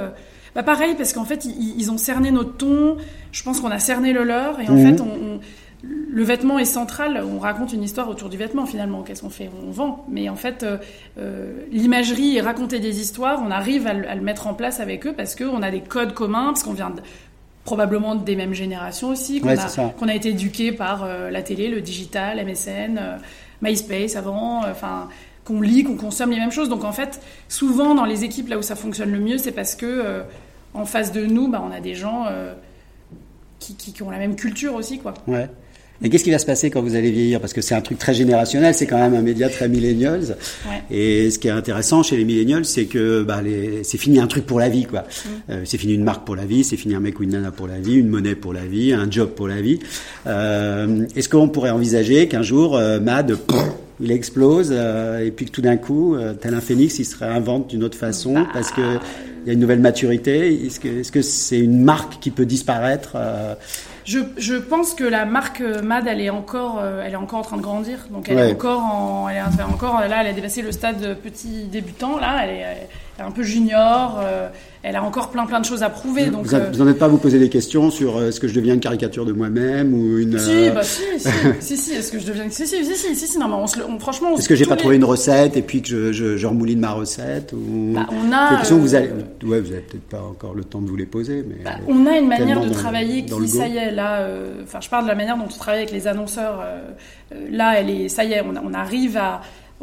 Bah 0.56 0.64
pareil, 0.64 0.96
parce 0.96 1.12
qu'en 1.12 1.26
fait, 1.26 1.46
ils, 1.46 1.92
ont 1.92 1.98
cerné 1.98 2.32
notre 2.32 2.56
ton, 2.56 2.96
je 3.34 3.44
pense 3.44 3.60
qu'on 3.60 3.72
a 3.72 3.80
cerné 3.80 4.14
le 4.14 4.24
leur, 4.24 4.62
et 4.62 4.70
en 4.70 4.74
mhm. 4.74 4.96
fait, 4.96 5.02
on, 5.02 5.40
le 5.84 6.24
vêtement 6.24 6.60
est 6.60 6.66
central, 6.66 7.22
on 7.26 7.40
raconte 7.40 7.74
une 7.74 7.84
histoire 7.84 8.10
autour 8.10 8.30
du 8.30 8.38
vêtement 8.38 8.66
finalement, 8.66 9.04
qu'est-ce 9.04 9.22
qu'on 9.22 9.30
fait? 9.30 9.50
On 9.68 9.72
vend, 9.72 10.06
mais 10.10 10.30
en 10.30 10.36
fait, 10.36 10.64
euh, 10.64 10.78
euh, 11.18 11.54
l'imagerie 11.72 12.38
et 12.38 12.42
raconter 12.42 12.80
des 12.80 13.00
histoires, 13.00 13.42
on 13.46 13.52
arrive 13.52 13.86
à, 13.88 13.92
à, 13.92 14.16
le 14.16 14.22
mettre 14.22 14.48
en 14.48 14.54
place 14.54 14.80
avec 14.80 15.06
eux 15.06 15.14
parce 15.14 15.36
qu'on 15.36 15.62
a 15.62 15.72
des 15.72 15.82
codes 15.82 16.14
communs, 16.14 16.48
parce 16.48 16.64
qu'on 16.64 16.74
vient 16.74 16.90
de 16.90 17.02
probablement 17.66 18.16
des 18.16 18.36
mêmes 18.36 18.54
générations 18.54 19.10
aussi, 19.10 19.42
qu'on 19.42 19.50
a, 19.50 20.12
a, 20.12 20.16
été 20.16 20.30
éduqués 20.30 20.72
par 20.72 21.04
euh, 21.04 21.30
la 21.32 21.42
télé, 21.42 21.68
le 21.68 21.82
digital, 21.82 22.38
MSN, 22.46 22.98
euh, 22.98 23.18
MySpace 23.62 24.16
avant, 24.16 24.64
euh, 24.64 24.72
enfin 24.72 25.10
qu'on 25.44 25.62
lit, 25.62 25.84
qu'on 25.84 25.98
consomme 25.98 26.32
les 26.32 26.40
mêmes 26.40 26.52
choses. 26.52 26.70
Donc 26.70 26.84
en 26.84 26.92
fait, 26.92 27.22
souvent 27.50 27.94
dans 27.96 28.06
les 28.06 28.24
équipes 28.24 28.50
là 28.50 28.58
où 28.58 28.62
ça 28.62 28.76
fonctionne 28.76 29.12
le 29.12 29.20
mieux, 29.20 29.38
c'est 29.38 29.52
parce 29.52 29.76
que 29.76 30.24
en 30.74 30.86
face 30.86 31.12
de 31.12 31.24
nous, 31.26 31.48
bah, 31.48 31.62
on 31.64 31.72
a 31.72 31.80
des 31.80 31.94
gens 31.94 32.26
qui, 33.60 33.76
qui, 33.76 33.94
qui, 33.94 34.02
ont 34.02 34.10
la 34.10 34.18
même 34.18 34.36
culture 34.36 34.74
aussi, 34.74 34.98
quoi. 34.98 35.14
Ouais. 35.28 35.48
Et 36.04 36.10
qu'est-ce 36.10 36.24
qui 36.24 36.32
va 36.32 36.40
se 36.40 36.46
passer 36.46 36.70
quand 36.70 36.82
vous 36.82 36.96
allez 36.96 37.10
vieillir? 37.10 37.40
Parce 37.40 37.54
que 37.54 37.62
c'est 37.62 37.76
un 37.76 37.82
truc 37.82 37.98
très 37.98 38.14
générationnel, 38.14 38.74
c'est 38.74 38.86
quand 38.86 38.98
même 38.98 39.14
un 39.14 39.22
média 39.22 39.48
très 39.50 39.70
millennials. 39.70 40.36
Et 40.92 41.32
ce 41.32 41.40
qui 41.40 41.48
est 41.48 41.52
intéressant 41.52 42.04
chez 42.04 42.18
les 42.18 42.26
millennials, 42.26 42.66
c'est 42.66 42.86
que 42.86 43.24
bah, 43.24 43.42
les... 43.42 43.84
c'est 43.84 43.98
fini 43.98 44.20
un 44.20 44.28
truc 44.28 44.46
pour 44.46 44.60
la 44.60 44.70
vie, 44.70 44.86
quoi. 44.86 45.02
Mm. 45.02 45.30
Euh, 45.52 45.62
c'est 45.64 45.78
fini 45.78 45.94
une 45.94 46.04
marque 46.04 46.26
pour 46.26 46.36
la 46.36 46.46
vie, 46.46 46.64
c'est 46.64 46.76
fini 46.76 46.96
un 46.96 47.00
mec 47.00 47.20
ou 47.20 47.24
une 47.24 47.32
nana 47.32 47.52
pour 47.52 47.68
la 47.68 47.80
vie, 47.80 47.96
une 47.96 48.10
monnaie 48.10 48.36
pour 48.36 48.54
la 48.54 48.66
vie, 48.66 48.92
un 48.94 49.10
job 49.10 49.30
pour 49.30 49.48
la 49.48 49.62
vie. 49.62 49.80
Euh, 50.28 51.06
Est-ce 51.16 51.30
qu'on 51.30 51.48
pourrait 51.48 51.72
envisager 51.72 52.28
qu'un 52.28 52.44
jour, 52.44 52.76
euh, 52.76 53.00
Mad, 53.00 53.38
il 54.02 54.12
explose 54.12 54.72
et 54.74 55.32
puis 55.32 55.46
que 55.46 55.52
tout 55.52 55.62
d'un 55.62 55.78
coup, 55.78 56.18
tel 56.42 56.54
un 56.54 56.60
phénix, 56.60 57.00
il 57.00 57.06
se 57.06 57.18
réinvente 57.18 57.70
d'une 57.70 57.82
autre 57.82 57.98
façon 57.98 58.34
bah. 58.34 58.48
parce 58.52 58.72
que 58.72 58.82
il 58.82 59.48
y 59.48 59.52
a 59.52 59.54
une 59.54 59.60
nouvelle 59.60 59.80
maturité? 59.80 60.66
Est-ce 60.66 61.12
que 61.12 61.22
c'est 61.22 61.56
-ce 61.56 61.64
une 61.64 61.82
marque 61.82 62.20
qui 62.20 62.32
peut 62.32 62.46
disparaître 62.46 63.16
je, 64.06 64.20
je, 64.38 64.56
pense 64.56 64.94
que 64.94 65.04
la 65.04 65.26
marque 65.26 65.62
euh, 65.62 65.82
MAD, 65.82 66.08
elle 66.08 66.22
est 66.22 66.30
encore, 66.30 66.80
euh, 66.80 67.04
elle 67.04 67.14
est 67.14 67.18
encore 67.18 67.40
en 67.40 67.44
train 67.44 67.58
de 67.58 67.62
grandir. 67.62 68.08
Donc 68.12 68.30
elle 68.30 68.38
est 68.38 68.54
encore 68.54 68.82
en, 68.82 69.30
elle 69.30 69.38
est 69.38 69.64
encore 69.64 70.00
là, 70.00 70.22
elle 70.22 70.28
a 70.28 70.34
dépassé 70.34 70.62
le 70.62 70.72
stade 70.72 71.18
petit 71.24 71.66
débutant. 71.66 72.18
Là, 72.20 72.42
elle 72.44 72.50
est, 72.52 72.60
elle 72.60 72.78
est 73.15 73.15
un 73.20 73.32
peu 73.32 73.44
junior. 73.44 74.20
Euh, 74.20 74.50
elle 74.84 74.96
a 74.96 75.04
encore 75.04 75.32
plein 75.32 75.46
plein 75.46 75.60
de 75.60 75.66
choses 75.66 75.82
à 75.82 75.90
prouver. 75.90 76.28
Donc, 76.28 76.46
vous 76.46 76.84
n'en 76.84 76.88
êtes 76.88 77.00
pas 77.00 77.06
à 77.06 77.08
vous 77.08 77.18
poser 77.18 77.40
des 77.40 77.50
questions 77.50 77.90
sur 77.90 78.22
est-ce 78.22 78.40
que 78.40 78.48
je 78.48 78.54
deviens 78.54 78.76
une 78.76 78.80
caricature 78.80 79.26
de 79.26 79.32
moi-même 79.32 79.94
ou 79.94 80.20
une. 80.20 80.38
Si, 80.38 80.70
bah 80.70 80.84
si, 80.84 81.02
si, 81.20 81.30
si, 81.60 81.78
si 81.78 81.92
est-ce 81.94 82.12
que 82.12 82.20
je 82.20 82.28
deviens. 82.28 82.44
Si, 82.50 82.68
si, 82.68 82.86
si, 82.86 82.96
si, 82.96 83.16
si, 83.16 83.28
si 83.28 83.38
non, 83.40 83.48
mais 83.48 83.56
on 83.56 83.68
se, 83.68 83.80
on, 83.82 83.98
franchement. 84.00 84.38
Est-ce 84.38 84.50
que 84.50 84.56
j'ai 84.56 84.66
pas 84.66 84.76
trouvé 84.76 84.98
une 84.98 85.06
recette 85.06 85.58
et 85.58 85.64
puis 85.64 85.82
que 85.82 85.88
je, 85.88 86.12
je, 86.12 86.38
je 86.38 86.48
remouline 86.48 86.80
ma 86.80 86.92
recette 86.92 87.54
ou. 87.54 87.94
Bah, 87.96 88.06
on 88.12 88.32
a. 88.32 88.62
vous 88.62 88.96
allez, 88.96 89.10
ouais, 89.44 89.60
vous 89.60 89.72
avez 89.72 89.82
peut-être 89.82 90.08
pas 90.08 90.22
encore 90.22 90.54
le 90.54 90.64
temps 90.64 90.82
de 90.82 90.88
vous 90.88 90.98
les 90.98 91.08
poser, 91.08 91.44
mais. 91.48 91.64
Bah, 91.64 91.78
on 91.88 92.06
a 92.06 92.18
une 92.18 92.28
manière 92.28 92.62
de 92.62 92.70
travailler 92.70 93.26
qui, 93.26 93.48
ça 93.48 93.68
y 93.68 93.78
est, 93.78 93.92
là. 93.92 94.28
Enfin, 94.64 94.80
je 94.82 94.90
parle 94.90 95.06
de 95.06 95.10
la 95.10 95.16
manière 95.16 95.38
dont 95.38 95.46
on 95.46 95.60
travaille 95.60 95.82
avec 95.82 95.94
les 95.94 96.08
annonceurs. 96.08 96.64
là, 97.50 97.80
elle 97.80 97.90
est, 97.90 98.10
ça 98.10 98.24
y 98.24 98.34
est, 98.34 98.42
on, 98.42 98.54
on 98.64 98.74
arrive 98.74 99.18
à 99.18 99.42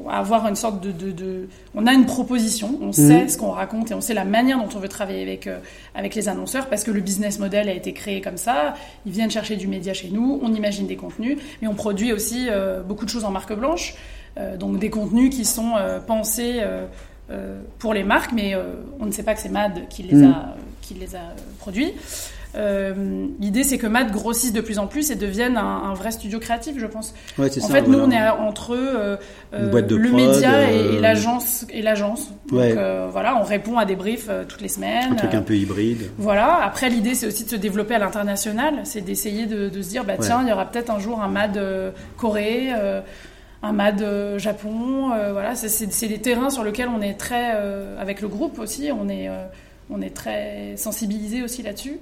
avoir 0.09 0.47
une 0.49 0.57
sorte 0.57 0.81
de, 0.81 0.93
de, 0.93 1.49
on 1.75 1.87
a 1.87 1.93
une 1.93 2.07
proposition, 2.07 2.79
on 2.81 2.87
mhm. 2.87 2.93
sait 2.93 3.29
ce 3.29 3.39
qu'on 3.39 3.51
raconte 3.51 3.91
et 3.91 3.95
on 3.95 4.01
sait 4.01 4.15
la 4.15 4.25
manière 4.25 4.59
dont 4.59 4.69
on 4.75 4.79
veut 4.79 4.89
travailler 4.89 5.23
avec 5.23 5.47
euh, 5.47 5.59
avec 5.95 6.15
les 6.15 6.29
annonceurs 6.29 6.69
parce 6.69 6.85
que 6.85 6.91
le 6.91 7.01
business 7.01 7.39
model 7.39 7.69
a 7.69 7.73
été 7.73 7.93
créé 7.93 8.21
comme 8.21 8.37
ça. 8.37 8.75
Ils 9.07 9.13
viennent 9.13 9.31
chercher 9.31 9.57
du 9.57 9.67
média 9.67 9.93
chez 9.95 10.09
nous, 10.11 10.41
on 10.43 10.53
imagine 10.55 10.87
des 10.87 10.97
contenus, 10.97 11.39
mais 11.61 11.69
on 11.69 11.75
produit 11.75 12.13
aussi 12.13 12.47
euh, 12.49 12.83
beaucoup 12.83 13.05
de 13.05 13.11
choses 13.11 13.25
en 13.25 13.31
marque 13.31 13.53
blanche, 13.53 13.95
euh, 14.39 14.57
donc 14.57 14.79
des 14.79 14.91
contenus 14.91 15.35
qui 15.35 15.45
sont 15.45 15.73
pensés 16.07 16.61
pour 17.79 17.95
les 17.95 18.05
marques, 18.05 18.33
mais 18.33 18.55
on 19.01 19.07
ne 19.07 19.11
sait 19.11 19.23
pas 19.23 19.35
que 19.35 19.41
c'est 19.41 19.49
Mad 19.49 19.89
qui 19.89 20.03
les 20.03 20.17
mhm. 20.17 20.33
a 20.33 20.57
qui 20.83 20.95
les 20.95 21.15
a 21.15 21.35
produits. 21.59 21.93
Euh, 22.55 23.27
L'idée, 23.41 23.63
c'est 23.65 23.79
que 23.79 23.87
Matt 23.87 24.11
grossisse 24.11 24.53
de 24.53 24.61
plus 24.61 24.79
en 24.79 24.87
plus 24.87 25.11
et 25.11 25.15
devienne 25.15 25.57
un, 25.57 25.85
un 25.85 25.95
vrai 25.95 26.11
studio 26.11 26.39
créatif, 26.39 26.75
je 26.79 26.87
pense. 26.87 27.15
Ouais, 27.39 27.49
en 27.63 27.69
fait, 27.69 27.83
nous, 27.83 27.99
on 27.99 28.11
est 28.11 28.29
entre 28.29 28.73
euh, 28.75 29.17
le 29.53 30.11
média 30.11 30.71
et, 30.71 31.01
l'agence. 31.01 31.67
Et 31.71 31.83
l'agence. 31.83 32.31
Donc 32.49 32.61
euh, 32.61 33.09
voilà, 33.11 33.37
on 33.37 33.43
répond 33.43 33.79
à 33.79 33.85
des 33.85 33.97
briefs 33.97 34.27
euh, 34.29 34.45
toutes 34.47 34.61
les 34.61 34.69
semaines. 34.69 35.13
Un 35.13 35.17
truc 35.17 35.35
un 35.35 35.43
peu 35.43 35.57
hybride. 35.57 36.11
Voilà. 36.19 36.63
Après, 36.63 36.89
l'idée, 36.89 37.15
c'est 37.15 37.27
aussi 37.27 37.45
de 37.45 37.51
se 37.51 37.57
développer 37.57 37.95
à 37.95 37.99
l'international. 37.99 38.81
C'est 38.85 39.03
d'essayer 39.03 39.47
de, 39.47 39.69
de, 39.69 39.83
se 39.83 39.89
dire, 39.91 40.05
bah 40.05 40.15
tiens, 40.19 40.41
il 40.43 40.49
y 40.49 40.53
aura 40.53 40.67
peut-être 40.67 40.91
un 40.91 40.99
jour 40.99 41.21
un 41.21 41.29
MAD 41.29 41.61
Corée 42.17 42.71
un 43.65 43.73
MAD 43.73 44.05
Japon. 44.39 45.11
voilà, 45.33 45.55
c'est 45.55 46.09
des 46.09 46.19
terrains 46.19 46.51
sur 46.51 46.65
lesquels 46.65 46.89
on 46.89 47.01
est 47.01 47.15
très, 47.15 47.53
avec 47.99 48.21
le 48.21 48.29
groupe 48.29 48.59
aussi, 48.59 48.91
on 48.93 49.09
est, 49.09 49.29
on 49.91 50.01
est 50.01 50.15
très 50.15 50.75
sensibilisé 50.77 51.43
aussi 51.43 51.63
là-dessus. 51.63 51.99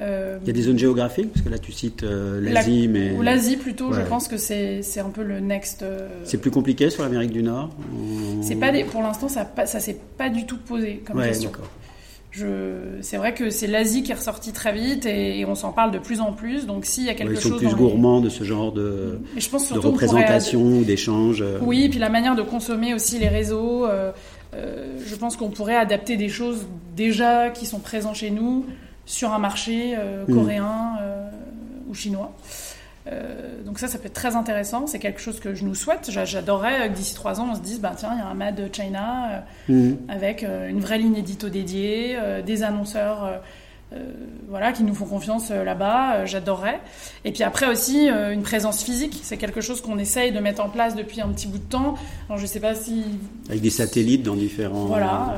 Euh, 0.00 0.38
il 0.42 0.48
y 0.48 0.50
a 0.50 0.52
des 0.52 0.62
zones 0.62 0.78
géographiques 0.78 1.32
Parce 1.32 1.44
que 1.44 1.50
là, 1.50 1.58
tu 1.58 1.70
cites 1.70 2.02
euh, 2.02 2.40
l'Asie, 2.40 2.88
mais... 2.88 3.12
Ou 3.12 3.22
l'Asie, 3.22 3.56
plutôt. 3.56 3.92
Je 3.92 4.00
pense 4.00 4.28
que 4.28 4.36
c'est 4.36 4.82
un 4.98 5.10
peu 5.10 5.22
le 5.22 5.40
next... 5.40 5.82
Euh, 5.82 6.08
c'est 6.24 6.38
plus 6.38 6.50
compliqué 6.50 6.90
sur 6.90 7.02
l'Amérique 7.02 7.30
du 7.30 7.42
Nord 7.42 7.70
C'est 8.42 8.56
pas 8.56 8.72
des... 8.72 8.84
Pour 8.84 9.02
l'instant, 9.02 9.28
ça 9.28 9.48
ne 9.56 9.66
ça 9.66 9.80
s'est 9.80 9.98
pas 10.18 10.28
du 10.28 10.46
tout 10.46 10.58
posé 10.58 11.02
comme 11.06 11.18
ouais, 11.18 11.28
question. 11.28 11.52
C'est 13.00 13.16
vrai 13.16 13.32
que 13.32 13.50
c'est 13.50 13.68
l'Asie 13.68 14.02
qui 14.02 14.10
est 14.10 14.16
ressortie 14.16 14.52
très 14.52 14.72
vite 14.72 15.06
et, 15.06 15.44
on 15.46 15.54
s'en 15.54 15.70
parle 15.70 15.92
de 15.92 15.98
plus 15.98 16.20
en 16.20 16.32
plus. 16.32 16.66
Donc 16.66 16.84
s'il 16.84 17.04
y 17.04 17.08
a 17.08 17.14
quelque 17.14 17.34
ils 17.34 17.40
chose... 17.40 17.52
sont 17.52 17.58
plus 17.58 17.76
gourmands 17.76 18.20
de 18.20 18.28
ce 18.28 18.42
genre 18.42 18.72
de, 18.72 19.20
je 19.36 19.48
pense 19.48 19.72
de 19.72 19.78
représentation 19.78 20.60
ou 20.60 20.84
d'échange. 20.84 21.44
Oui, 21.62 21.84
et 21.84 21.88
puis 21.88 22.00
la 22.00 22.08
manière 22.08 22.34
de 22.34 22.42
consommer 22.42 22.94
aussi 22.94 23.18
les 23.20 23.28
réseaux... 23.28 23.86
je 24.52 25.14
pense 25.14 25.36
qu'on 25.36 25.50
pourrait 25.50 25.76
adapter 25.76 26.16
des 26.16 26.28
choses 26.28 26.66
déjà 26.96 27.50
qui 27.50 27.66
sont 27.66 27.78
présentes 27.78 28.16
chez 28.16 28.30
nous 28.30 28.66
sur 29.06 29.32
un 29.32 29.38
marché 29.38 29.94
euh, 29.96 30.24
mm. 30.26 30.34
coréen 30.34 30.98
euh, 31.00 31.30
ou 31.88 31.94
chinois. 31.94 32.32
Euh, 33.06 33.62
donc 33.64 33.78
ça, 33.78 33.86
ça 33.86 33.98
peut 33.98 34.06
être 34.06 34.14
très 34.14 34.34
intéressant. 34.34 34.86
C'est 34.86 34.98
quelque 34.98 35.20
chose 35.20 35.40
que 35.40 35.54
je 35.54 35.64
nous 35.64 35.74
souhaite. 35.74 36.10
J'adorerais 36.10 36.88
que 36.88 36.94
d'ici 36.94 37.14
trois 37.14 37.40
ans, 37.40 37.48
on 37.50 37.54
se 37.54 37.60
dise, 37.60 37.80
bah 37.80 37.92
tiens, 37.96 38.10
il 38.14 38.18
y 38.18 38.22
a 38.22 38.26
un 38.26 38.34
MAD 38.34 38.70
China 38.72 39.44
mhm. 39.68 39.98
avec 40.08 40.42
une 40.42 40.80
vraie 40.80 40.98
ligne 40.98 41.16
édito 41.16 41.50
dédiée, 41.50 42.18
des 42.46 42.62
annonceurs 42.62 43.42
euh, 43.94 43.98
voilà, 44.48 44.72
qui 44.72 44.82
nous 44.82 44.94
font 44.94 45.04
confiance 45.04 45.50
euh, 45.50 45.62
là-bas, 45.62 46.14
euh, 46.14 46.26
j'adorerais. 46.26 46.80
Et 47.24 47.32
puis 47.32 47.42
après 47.42 47.70
aussi, 47.70 48.08
une 48.08 48.42
présence 48.42 48.82
physique, 48.82 49.20
c'est 49.22 49.36
quelque 49.36 49.60
chose 49.60 49.80
qu'on 49.80 49.98
essaye 49.98 50.32
de 50.32 50.40
mettre 50.40 50.64
en 50.64 50.68
place 50.68 50.96
depuis 50.96 51.20
un 51.20 51.28
petit 51.28 51.46
bout 51.46 51.58
de 51.58 51.64
temps. 51.64 51.94
Alors 52.28 52.40
je 52.40 52.46
sais 52.46 52.60
pas 52.60 52.74
si... 52.74 53.04
Avec 53.48 53.60
des 53.60 53.70
satellites 53.70 54.22
dans 54.22 54.36
différents... 54.36 54.86
Voilà. 54.86 55.36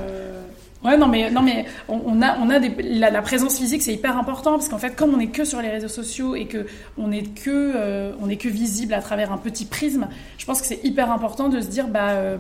Ouais, 0.87 0.97
non, 0.97 1.09
mais, 1.09 1.31
non, 1.31 1.43
mais 1.43 1.67
on, 1.89 2.23
a, 2.23 2.39
on 2.39 2.49
a 2.49 2.59
des, 2.59 2.71
la, 2.83 3.23
présence 3.23 3.59
physique, 3.59 3.83
c'est 3.83 3.93
hyper 3.93 4.17
important 4.17 4.53
parce 4.53 4.69
qu'en 4.69 4.79
fait, 4.79 4.95
comme 4.95 5.13
on 5.13 5.19
n'est 5.19 5.29
que 5.29 5.45
sur 5.45 5.61
les 5.61 5.69
réseaux 5.69 5.89
sociaux 5.89 6.35
et 6.35 6.47
que 6.47 6.67
on 6.97 7.09
n'est 7.09 7.25
que, 7.25 8.15
on 8.21 8.29
est 8.29 8.37
que 8.37 8.49
visible 8.49 8.95
à 8.95 9.03
travers 9.03 9.33
un 9.33 9.39
petit 9.39 9.65
prisme, 9.65 10.09
je 10.39 10.47
pense 10.47 10.61
que 10.61 10.67
c'est 10.67 10.85
hyper 10.85 11.11
important 11.11 11.49
de 11.49 11.61
se 11.61 11.67
dire, 11.67 11.89
bah, 11.89 12.39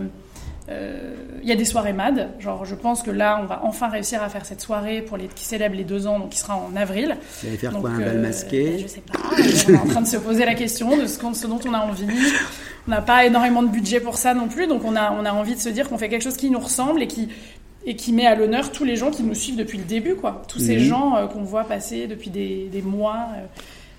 euh, 0.68 1.14
il 1.42 1.48
y 1.48 1.52
a 1.52 1.56
des 1.56 1.64
soirées 1.64 1.92
MAD. 1.92 2.30
Genre, 2.40 2.64
je 2.64 2.74
pense 2.74 3.02
que 3.02 3.10
là, 3.10 3.38
on 3.40 3.46
va 3.46 3.60
enfin 3.62 3.88
réussir 3.88 4.22
à 4.22 4.28
faire 4.28 4.44
cette 4.44 4.60
soirée 4.60 5.00
pour 5.00 5.16
les 5.16 5.28
qui 5.28 5.44
célèbrent 5.44 5.76
les 5.76 5.84
deux 5.84 6.06
ans, 6.06 6.18
donc 6.18 6.30
qui 6.30 6.38
sera 6.38 6.56
en 6.56 6.74
avril. 6.74 7.16
Vous 7.42 7.48
allez 7.48 7.56
faire 7.56 7.72
quoi, 7.72 7.90
un 7.90 7.98
bal 7.98 8.16
euh, 8.16 8.22
masqué 8.22 8.78
Je 8.78 8.86
sais 8.88 9.00
pas. 9.00 9.18
on 9.36 9.74
est 9.74 9.78
en 9.78 9.86
train 9.86 10.00
de 10.00 10.08
se 10.08 10.16
poser 10.16 10.44
la 10.44 10.54
question 10.54 10.96
de 10.96 11.06
ce, 11.06 11.18
ce 11.18 11.46
dont 11.46 11.60
on 11.66 11.74
a 11.74 11.78
envie. 11.78 12.06
On 12.88 12.90
n'a 12.90 13.00
pas 13.00 13.26
énormément 13.26 13.62
de 13.62 13.68
budget 13.68 14.00
pour 14.00 14.16
ça 14.16 14.34
non 14.34 14.48
plus, 14.48 14.66
donc 14.66 14.84
on 14.84 14.96
a, 14.96 15.12
on 15.12 15.24
a 15.24 15.32
envie 15.32 15.54
de 15.54 15.60
se 15.60 15.68
dire 15.68 15.88
qu'on 15.88 15.98
fait 15.98 16.08
quelque 16.08 16.22
chose 16.22 16.36
qui 16.36 16.50
nous 16.50 16.60
ressemble 16.60 17.02
et 17.02 17.08
qui, 17.08 17.28
et 17.86 17.94
qui 17.94 18.12
met 18.12 18.26
à 18.26 18.34
l'honneur 18.34 18.72
tous 18.72 18.84
les 18.84 18.96
gens 18.96 19.10
qui 19.10 19.22
nous 19.22 19.34
suivent 19.34 19.56
depuis 19.56 19.78
le 19.78 19.84
début, 19.84 20.16
quoi. 20.16 20.42
Tous 20.48 20.58
ces 20.58 20.76
mhm. 20.76 20.82
gens 20.82 21.16
euh, 21.16 21.26
qu'on 21.26 21.44
voit 21.44 21.64
passer 21.64 22.08
depuis 22.08 22.30
des, 22.30 22.68
des 22.70 22.82
mois 22.82 23.28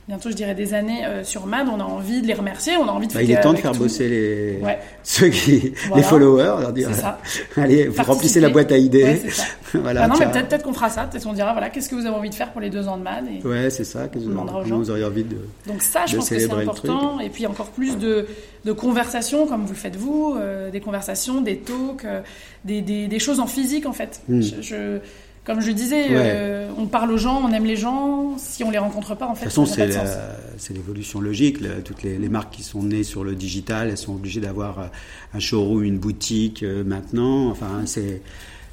bientôt 0.07 0.29
je 0.29 0.35
dirais 0.35 0.55
des 0.55 0.73
années 0.73 1.05
euh, 1.05 1.23
sur 1.23 1.45
MAD, 1.45 1.67
on 1.67 1.79
a 1.79 1.83
envie 1.83 2.21
de 2.21 2.27
les 2.27 2.33
remercier, 2.33 2.77
on 2.77 2.87
a 2.87 2.91
envie 2.91 3.07
de 3.07 3.13
bah, 3.13 3.23
Il 3.23 3.31
est 3.31 3.41
temps 3.41 3.53
de 3.53 3.57
faire 3.57 3.73
bosser 3.73 4.07
les 4.07 4.59
ceux 5.03 5.29
qui 5.29 5.73
les 5.95 6.03
followers, 6.03 6.61
leur 6.61 6.73
dire 6.73 6.93
ça. 6.93 7.19
allez, 7.57 7.87
vous 7.87 8.03
remplissez 8.03 8.39
la 8.39 8.49
boîte 8.49 8.71
à 8.71 8.77
idées. 8.77 9.21
voilà, 9.73 10.03
ah 10.03 10.07
non, 10.07 10.15
mais 10.19 10.27
peut-être 10.31 10.63
qu'on 10.63 10.73
fera 10.73 10.89
ça, 10.89 11.03
peut-être 11.03 11.23
qu'on 11.23 11.33
dira 11.33 11.51
voilà, 11.51 11.69
qu'est-ce 11.69 11.89
que 11.89 11.95
vous 11.95 12.05
avez 12.05 12.15
envie 12.15 12.29
de 12.29 12.35
faire 12.35 12.51
pour 12.51 12.61
les 12.61 12.69
deux 12.69 12.87
ans 12.87 12.97
de 12.97 13.03
MAD 13.03 13.25
et 13.27 13.45
Ouais, 13.45 13.69
c'est 13.69 13.83
ça, 13.83 14.07
qu'est-ce 14.07 14.25
que 14.25 14.73
vous 14.73 14.91
auriez 14.91 15.05
envie 15.05 15.23
de 15.23 15.37
Donc 15.65 15.81
ça, 15.81 16.05
je 16.05 16.15
pense 16.15 16.29
que 16.29 16.39
c'est 16.39 16.51
important. 16.51 17.19
Et 17.19 17.29
puis 17.29 17.45
encore 17.45 17.69
plus 17.69 17.97
de 17.97 18.27
de 18.67 18.73
conversations 18.73 19.47
comme 19.47 19.63
vous 19.63 19.73
le 19.73 19.79
faites 19.79 19.95
vous, 19.95 20.35
euh, 20.37 20.69
des 20.69 20.81
conversations, 20.81 21.41
des 21.41 21.57
talks, 21.57 22.03
euh, 22.03 22.21
des, 22.65 22.81
des, 22.81 23.07
des, 23.07 23.19
choses 23.19 23.39
en 23.39 23.47
physique 23.47 23.85
en 23.85 23.93
fait. 23.93 24.21
Hmm. 24.27 24.41
je 24.41 24.99
comme 25.47 25.61
je 25.61 25.71
disais, 25.71 26.07
euh, 26.11 26.67
on 26.77 26.87
parle 26.87 27.09
aux 27.09 27.17
gens, 27.17 27.41
on 27.41 27.53
aime 27.53 27.63
les 27.63 27.77
gens. 27.77 28.37
Si 28.37 28.65
on 28.65 28.69
les 28.69 28.77
rencontre 28.77 29.15
pas, 29.15 29.27
en 29.27 29.33
fait, 29.33 29.45
de 29.45 29.49
toute 29.49 29.65
façon, 29.65 30.21
c'est 30.57 30.73
l'évolution 30.73 31.21
logique. 31.21 31.59
toutes 31.85 32.03
les, 32.03 32.17
marques 32.27 32.53
qui 32.53 32.63
sont 32.63 32.83
nées 32.83 33.05
sur 33.05 33.23
le 33.23 33.33
digital, 33.33 33.87
elles 33.89 33.97
sont 33.97 34.13
obligées 34.13 34.41
d'avoir 34.41 34.79
euh, 34.79 34.85
un 35.33 35.39
showroom, 35.39 35.85
une 35.85 35.99
boutique 35.99 36.63
euh, 36.63 36.83
maintenant. 36.83 37.49
Enfin, 37.49 37.83
c'est 37.85 38.21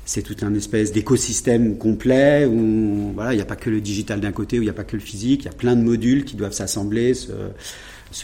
c'est 0.05 0.22
tout 0.22 0.37
un 0.43 0.53
espèce 0.53 0.93
d'écosystème 0.93 1.79
complet 1.79 2.45
où 2.45 3.12
voilà, 3.14 3.33
il 3.33 3.37
n'y 3.37 3.43
a 3.43 3.47
pas 3.47 3.57
que 3.57 3.70
le 3.70 3.81
digital 3.81 4.20
d'un 4.20 4.33
côté, 4.33 4.59
où 4.59 4.62
il 4.62 4.66
n'y 4.66 4.70
a 4.70 4.75
pas 4.75 4.85
que 4.85 4.97
le 4.97 5.03
physique. 5.03 5.43
Il 5.43 5.47
y 5.47 5.51
a 5.51 5.55
plein 5.55 5.77
de 5.77 5.83
modules 5.83 6.25
qui 6.25 6.35
doivent 6.35 6.53
s'assembler 6.53 7.14
se 7.14 7.31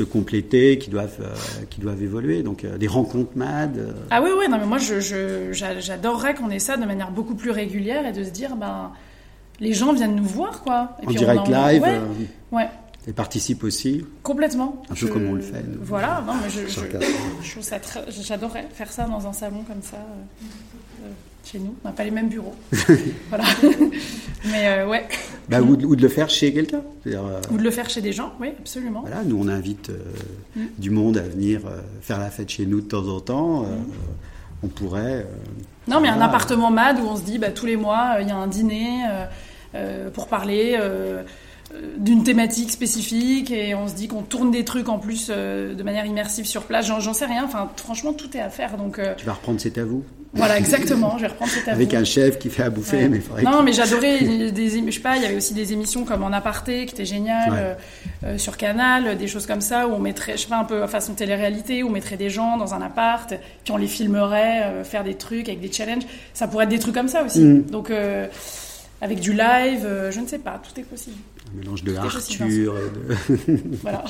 compléter, 0.02 0.78
qui 0.78 0.90
doivent, 0.90 1.18
euh, 1.20 1.64
qui 1.68 1.80
doivent 1.80 2.02
évoluer. 2.02 2.42
Donc 2.42 2.64
euh, 2.64 2.78
des 2.78 2.86
rencontres 2.86 3.32
MAD. 3.34 3.78
Euh. 3.78 3.92
Ah 4.10 4.22
oui, 4.22 4.30
oui, 4.38 4.46
non, 4.48 4.58
mais 4.58 4.66
moi 4.66 4.78
j'adorerais 4.78 6.34
qu'on 6.34 6.50
ait 6.50 6.58
ça 6.58 6.76
de 6.76 6.84
manière 6.86 7.10
beaucoup 7.10 7.34
plus 7.34 7.50
régulière 7.50 8.06
et 8.06 8.12
de 8.12 8.22
se 8.22 8.30
dire, 8.30 8.56
ben, 8.56 8.92
les 9.58 9.72
gens 9.72 9.92
viennent 9.92 10.14
nous 10.14 10.24
voir, 10.24 10.62
quoi. 10.62 10.96
Et 11.02 11.08
en 11.08 11.10
direct 11.10 11.48
live. 11.48 11.84
Ouais. 12.52 12.68
Et 13.08 13.12
participe 13.12 13.64
aussi. 13.64 14.04
Complètement. 14.22 14.82
Un 14.90 14.94
peu 14.94 15.06
comme 15.08 15.26
on 15.26 15.34
le 15.34 15.40
fait. 15.40 15.64
Voilà, 15.80 16.22
non, 16.26 16.34
mais 16.42 16.50
je, 16.50 18.22
j'adorerais 18.22 18.68
faire 18.72 18.92
ça 18.92 19.06
dans 19.06 19.26
un 19.26 19.32
salon 19.32 19.64
comme 19.66 19.82
ça 19.82 19.96
chez 21.44 21.58
nous. 21.58 21.74
On 21.84 21.88
n'a 21.88 21.94
pas 21.94 22.04
les 22.04 22.10
mêmes 22.10 22.28
bureaux. 22.28 22.54
voilà. 23.28 23.44
Mais 24.44 24.68
euh, 24.68 24.88
ouais. 24.88 25.06
Bah, 25.48 25.60
ou, 25.60 25.76
de, 25.76 26.00
le 26.00 26.08
faire 26.08 26.30
chez 26.30 26.52
quelqu'un. 26.52 26.82
Euh, 27.06 27.40
ou 27.50 27.58
de 27.58 27.62
le 27.62 27.70
faire 27.70 27.90
chez 27.90 28.00
des 28.00 28.12
gens, 28.12 28.32
oui, 28.40 28.48
absolument. 28.58 29.00
Voilà, 29.00 29.22
nous 29.24 29.38
on 29.38 29.48
invite 29.48 29.90
euh, 29.90 29.98
mm. 30.56 30.66
du 30.78 30.90
monde 30.90 31.18
à 31.18 31.22
venir 31.22 31.62
faire 32.00 32.18
la 32.18 32.30
fête 32.30 32.48
chez 32.48 32.66
nous 32.66 32.80
de 32.80 32.86
temps 32.86 33.06
en 33.08 33.20
temps. 33.20 33.62
Mm. 33.62 33.66
On 34.62 34.68
pourrait. 34.68 35.26
non, 35.88 36.00
mais 36.00 36.08
un 36.08 36.20
appartement 36.20 36.70
MAD 36.70 37.00
où 37.00 37.06
on 37.06 37.16
se 37.16 37.22
dit 37.22 37.38
bah, 37.38 37.50
tous 37.50 37.66
les 37.66 37.76
mois 37.76 38.18
il 38.20 38.28
y 38.28 38.30
a 38.30 38.36
un 38.36 38.46
dîner 38.46 39.04
pour 40.12 40.28
parler 40.28 40.78
d'une 41.98 42.24
thématique 42.24 42.70
spécifique 42.70 43.50
et 43.50 43.74
on 43.74 43.88
se 43.88 43.94
dit 43.94 44.08
qu'on 44.08 44.22
tourne 44.22 44.50
des 44.50 44.64
trucs 44.64 44.88
en 44.88 44.98
plus 44.98 45.28
de 45.28 45.82
manière 45.82 46.06
immersive 46.06 46.44
sur 46.44 46.64
place. 46.64 46.86
J'en 46.86 47.14
sais 47.14 47.26
rien. 47.26 47.44
Enfin, 47.44 47.70
franchement, 47.76 48.12
tout 48.12 48.36
est 48.36 48.40
à 48.40 48.50
faire. 48.50 48.76
Donc, 48.76 49.00
tu 49.16 49.26
vas 49.26 49.34
reprendre 49.34 49.60
C'est 49.60 49.78
à 49.78 49.84
vous 49.84 50.04
voilà, 50.32 50.58
exactement. 50.58 51.16
Je 51.16 51.22
vais 51.22 51.28
reprendre 51.28 51.50
cet 51.50 51.68
Avec 51.68 51.92
un 51.92 52.04
chef 52.04 52.38
qui 52.38 52.50
fait 52.50 52.62
à 52.62 52.70
bouffer, 52.70 53.08
mais 53.08 53.20
Non, 53.42 53.62
mais 53.62 53.72
j'adorais 53.72 54.20
des, 54.52 54.68
je 54.86 54.90
sais 54.90 55.00
pas, 55.00 55.16
il 55.16 55.22
y 55.22 55.26
avait 55.26 55.36
aussi 55.36 55.54
des 55.54 55.72
émissions 55.72 56.04
comme 56.04 56.22
En 56.22 56.32
aparté 56.32 56.86
qui 56.86 56.94
étaient 56.94 57.04
géniales 57.04 57.52
euh, 57.52 57.74
euh, 58.24 58.38
sur 58.38 58.56
Canal, 58.56 59.18
des 59.18 59.26
choses 59.26 59.46
comme 59.46 59.60
ça 59.60 59.88
où 59.88 59.92
on 59.92 59.98
mettrait, 59.98 60.32
je 60.32 60.42
sais 60.42 60.48
pas, 60.48 60.58
un 60.58 60.64
peu 60.64 60.86
façon 60.86 61.14
télé-réalité, 61.14 61.82
où 61.82 61.88
on 61.88 61.90
mettrait 61.90 62.16
des 62.16 62.30
gens 62.30 62.56
dans 62.56 62.74
un 62.74 62.82
appart, 62.82 63.34
puis 63.64 63.72
on 63.72 63.76
les 63.76 63.88
filmerait, 63.88 64.62
euh, 64.62 64.84
faire 64.84 65.02
des 65.02 65.14
trucs 65.14 65.48
avec 65.48 65.60
des 65.60 65.72
challenges. 65.72 66.04
Ça 66.32 66.46
pourrait 66.46 66.64
être 66.64 66.70
des 66.70 66.78
trucs 66.78 66.94
comme 66.94 67.08
ça 67.08 67.24
aussi. 67.24 67.40
Mm. 67.40 67.62
Donc 67.64 67.92
avec 69.00 69.20
du 69.20 69.32
live, 69.32 69.88
je 70.10 70.20
ne 70.20 70.26
sais 70.26 70.38
pas, 70.38 70.60
tout 70.62 70.78
est 70.78 70.84
possible. 70.84 71.16
Un 71.52 71.58
mélange 71.58 71.82
de 71.82 71.96
Arthur 71.96 72.76
et 72.78 73.48
de... 73.48 73.60
voilà. 73.82 74.04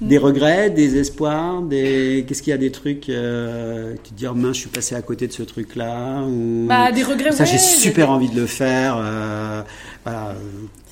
des 0.00 0.18
regrets, 0.18 0.70
des 0.70 0.96
espoirs, 0.96 1.62
des... 1.62 2.24
qu'est-ce 2.26 2.42
qu'il 2.42 2.50
y 2.50 2.54
a 2.54 2.58
des 2.58 2.72
trucs 2.72 3.08
euh, 3.08 3.94
tu 4.02 4.10
te 4.10 4.14
dis 4.14 4.26
oh 4.26 4.34
mince 4.34 4.56
je 4.56 4.60
suis 4.60 4.70
passé 4.70 4.94
à 4.94 5.02
côté 5.02 5.26
de 5.26 5.32
ce 5.32 5.42
truc 5.42 5.76
là 5.76 6.22
ou... 6.22 6.66
bah, 6.68 6.92
des 6.92 7.02
regrets 7.02 7.32
ça 7.32 7.44
j'ai 7.44 7.58
super 7.58 8.10
envie 8.10 8.28
de 8.28 8.40
le 8.40 8.46
faire 8.46 8.96
euh, 8.98 9.62
voilà 10.04 10.34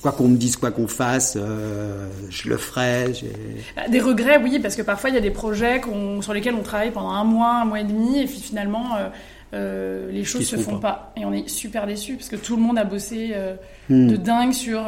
quoi 0.01 0.11
qu'on 0.11 0.27
me 0.27 0.37
dise 0.37 0.57
quoi 0.57 0.71
qu'on 0.71 0.87
fasse 0.87 1.37
euh, 1.39 2.07
je 2.29 2.49
le 2.49 2.57
ferai 2.57 3.13
bah, 3.75 3.87
des 3.87 3.99
regrets 3.99 4.39
oui 4.41 4.59
parce 4.59 4.75
que 4.75 4.81
parfois 4.81 5.09
il 5.09 5.15
y 5.15 5.19
a 5.19 5.21
des 5.21 5.31
projets 5.31 5.81
sur 6.21 6.33
lesquels 6.33 6.55
on 6.55 6.63
travaille 6.63 6.91
pendant 6.91 7.11
un 7.11 7.23
mois 7.23 7.61
un 7.61 7.65
mois 7.65 7.79
et 7.79 7.85
demi 7.85 8.19
et 8.19 8.25
puis 8.25 8.39
finalement 8.39 8.97
les 9.53 10.23
choses 10.23 10.47
se 10.47 10.57
font 10.57 10.79
pas. 10.79 11.13
et 11.17 11.25
on 11.25 11.33
est 11.33 11.49
super 11.49 11.87
déçus 11.87 12.15
parce 12.15 12.29
que 12.29 12.35
tout 12.35 12.55
le 12.55 12.61
monde 12.61 12.77
a 12.77 12.83
bossé 12.83 13.35
hmm. 13.89 14.07
de 14.07 14.15
dingue 14.15 14.53
sur 14.53 14.87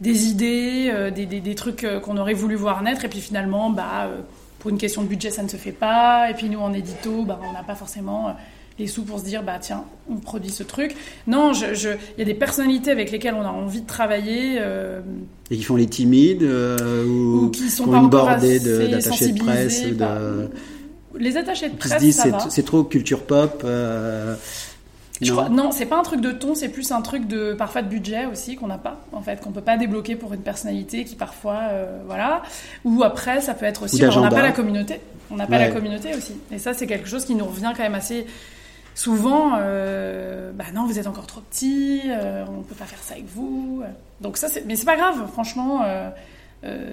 des 0.00 0.26
idées, 0.26 0.90
euh, 0.92 1.10
des, 1.10 1.26
des, 1.26 1.54
trucs 1.54 1.84
euh, 1.84 2.00
qu'on 2.00 2.16
aurait 2.16 2.34
voulu 2.34 2.54
voir 2.54 2.82
naître, 2.82 3.04
et 3.04 3.08
puis 3.08 3.20
finalement, 3.20 3.70
bah, 3.70 4.06
euh, 4.06 4.20
pour 4.58 4.70
une 4.70 4.78
question 4.78 5.02
de 5.02 5.08
budget, 5.08 5.30
ça 5.30 5.42
ne 5.42 5.48
se 5.48 5.56
fait 5.56 5.72
pas, 5.72 6.30
et 6.30 6.34
puis 6.34 6.48
nous, 6.48 6.58
en 6.58 6.72
édito, 6.72 7.24
bah, 7.24 7.40
on 7.48 7.52
n'a 7.52 7.62
pas 7.62 7.74
forcément 7.74 8.34
les 8.76 8.88
sous 8.88 9.04
pour 9.04 9.20
se 9.20 9.24
dire, 9.24 9.44
bah 9.44 9.58
tiens, 9.60 9.84
on 10.10 10.16
produit 10.16 10.50
ce 10.50 10.64
truc. 10.64 10.96
Non, 11.28 11.52
il 11.52 11.76
je, 11.76 11.90
y 12.18 12.22
a 12.22 12.24
des 12.24 12.34
personnalités 12.34 12.90
avec 12.90 13.12
lesquelles 13.12 13.34
on 13.34 13.44
a 13.44 13.50
envie 13.50 13.82
de 13.82 13.86
travailler. 13.86 14.58
et 15.50 15.56
qui 15.56 15.62
font 15.62 15.76
les 15.76 15.86
timides, 15.86 16.42
ou, 16.42 17.50
qui 17.50 17.70
sont 17.70 17.86
pas 17.86 17.98
encore 17.98 18.28
assez 18.28 18.58
d'attachés 18.58 19.30
de 19.30 19.38
presse. 19.38 19.86
De... 19.86 20.50
Les 21.18 21.36
attachés 21.36 21.68
de 21.68 21.76
presse, 21.76 22.10
ça 22.12 22.48
c'est 22.50 22.64
trop 22.64 22.84
culture 22.84 23.24
pop 23.24 23.64
non, 25.20 25.70
c'est 25.70 25.86
pas 25.86 25.98
un 25.98 26.02
truc 26.02 26.20
de 26.20 26.32
ton, 26.32 26.54
c'est 26.54 26.68
plus 26.68 26.90
un 26.92 27.00
truc 27.00 27.26
de 27.26 27.54
parfois 27.54 27.82
de 27.82 27.88
budget 27.88 28.26
aussi 28.26 28.56
qu'on 28.56 28.66
n'a 28.66 28.78
pas 28.78 29.00
en 29.12 29.20
fait, 29.20 29.40
qu'on 29.40 29.52
peut 29.52 29.60
pas 29.60 29.76
débloquer 29.76 30.16
pour 30.16 30.32
une 30.32 30.40
personnalité 30.40 31.04
qui 31.04 31.14
parfois 31.14 31.60
euh, 31.70 32.00
voilà. 32.06 32.42
Ou 32.84 33.02
après, 33.04 33.40
ça 33.40 33.54
peut 33.54 33.66
être 33.66 33.84
aussi 33.84 34.04
on 34.04 34.20
n'a 34.20 34.30
pas 34.30 34.42
la 34.42 34.52
communauté, 34.52 35.00
on 35.30 35.36
n'a 35.36 35.46
pas 35.46 35.58
la 35.58 35.70
communauté 35.70 36.14
aussi. 36.14 36.34
Et 36.50 36.58
ça, 36.58 36.74
c'est 36.74 36.86
quelque 36.86 37.08
chose 37.08 37.24
qui 37.24 37.34
nous 37.34 37.46
revient 37.46 37.72
quand 37.76 37.82
même 37.82 37.94
assez 37.94 38.26
souvent. 38.94 39.52
Euh, 39.58 40.52
bah 40.52 40.64
non, 40.74 40.86
vous 40.86 40.98
êtes 40.98 41.06
encore 41.06 41.26
trop 41.26 41.40
petit, 41.40 42.02
euh, 42.06 42.44
on 42.48 42.62
peut 42.62 42.74
pas 42.74 42.84
faire 42.84 43.02
ça 43.02 43.14
avec 43.14 43.26
vous. 43.26 43.82
Donc 44.20 44.36
ça, 44.36 44.48
mais 44.66 44.76
c'est 44.76 44.86
pas 44.86 44.96
grave, 44.96 45.28
franchement. 45.32 45.82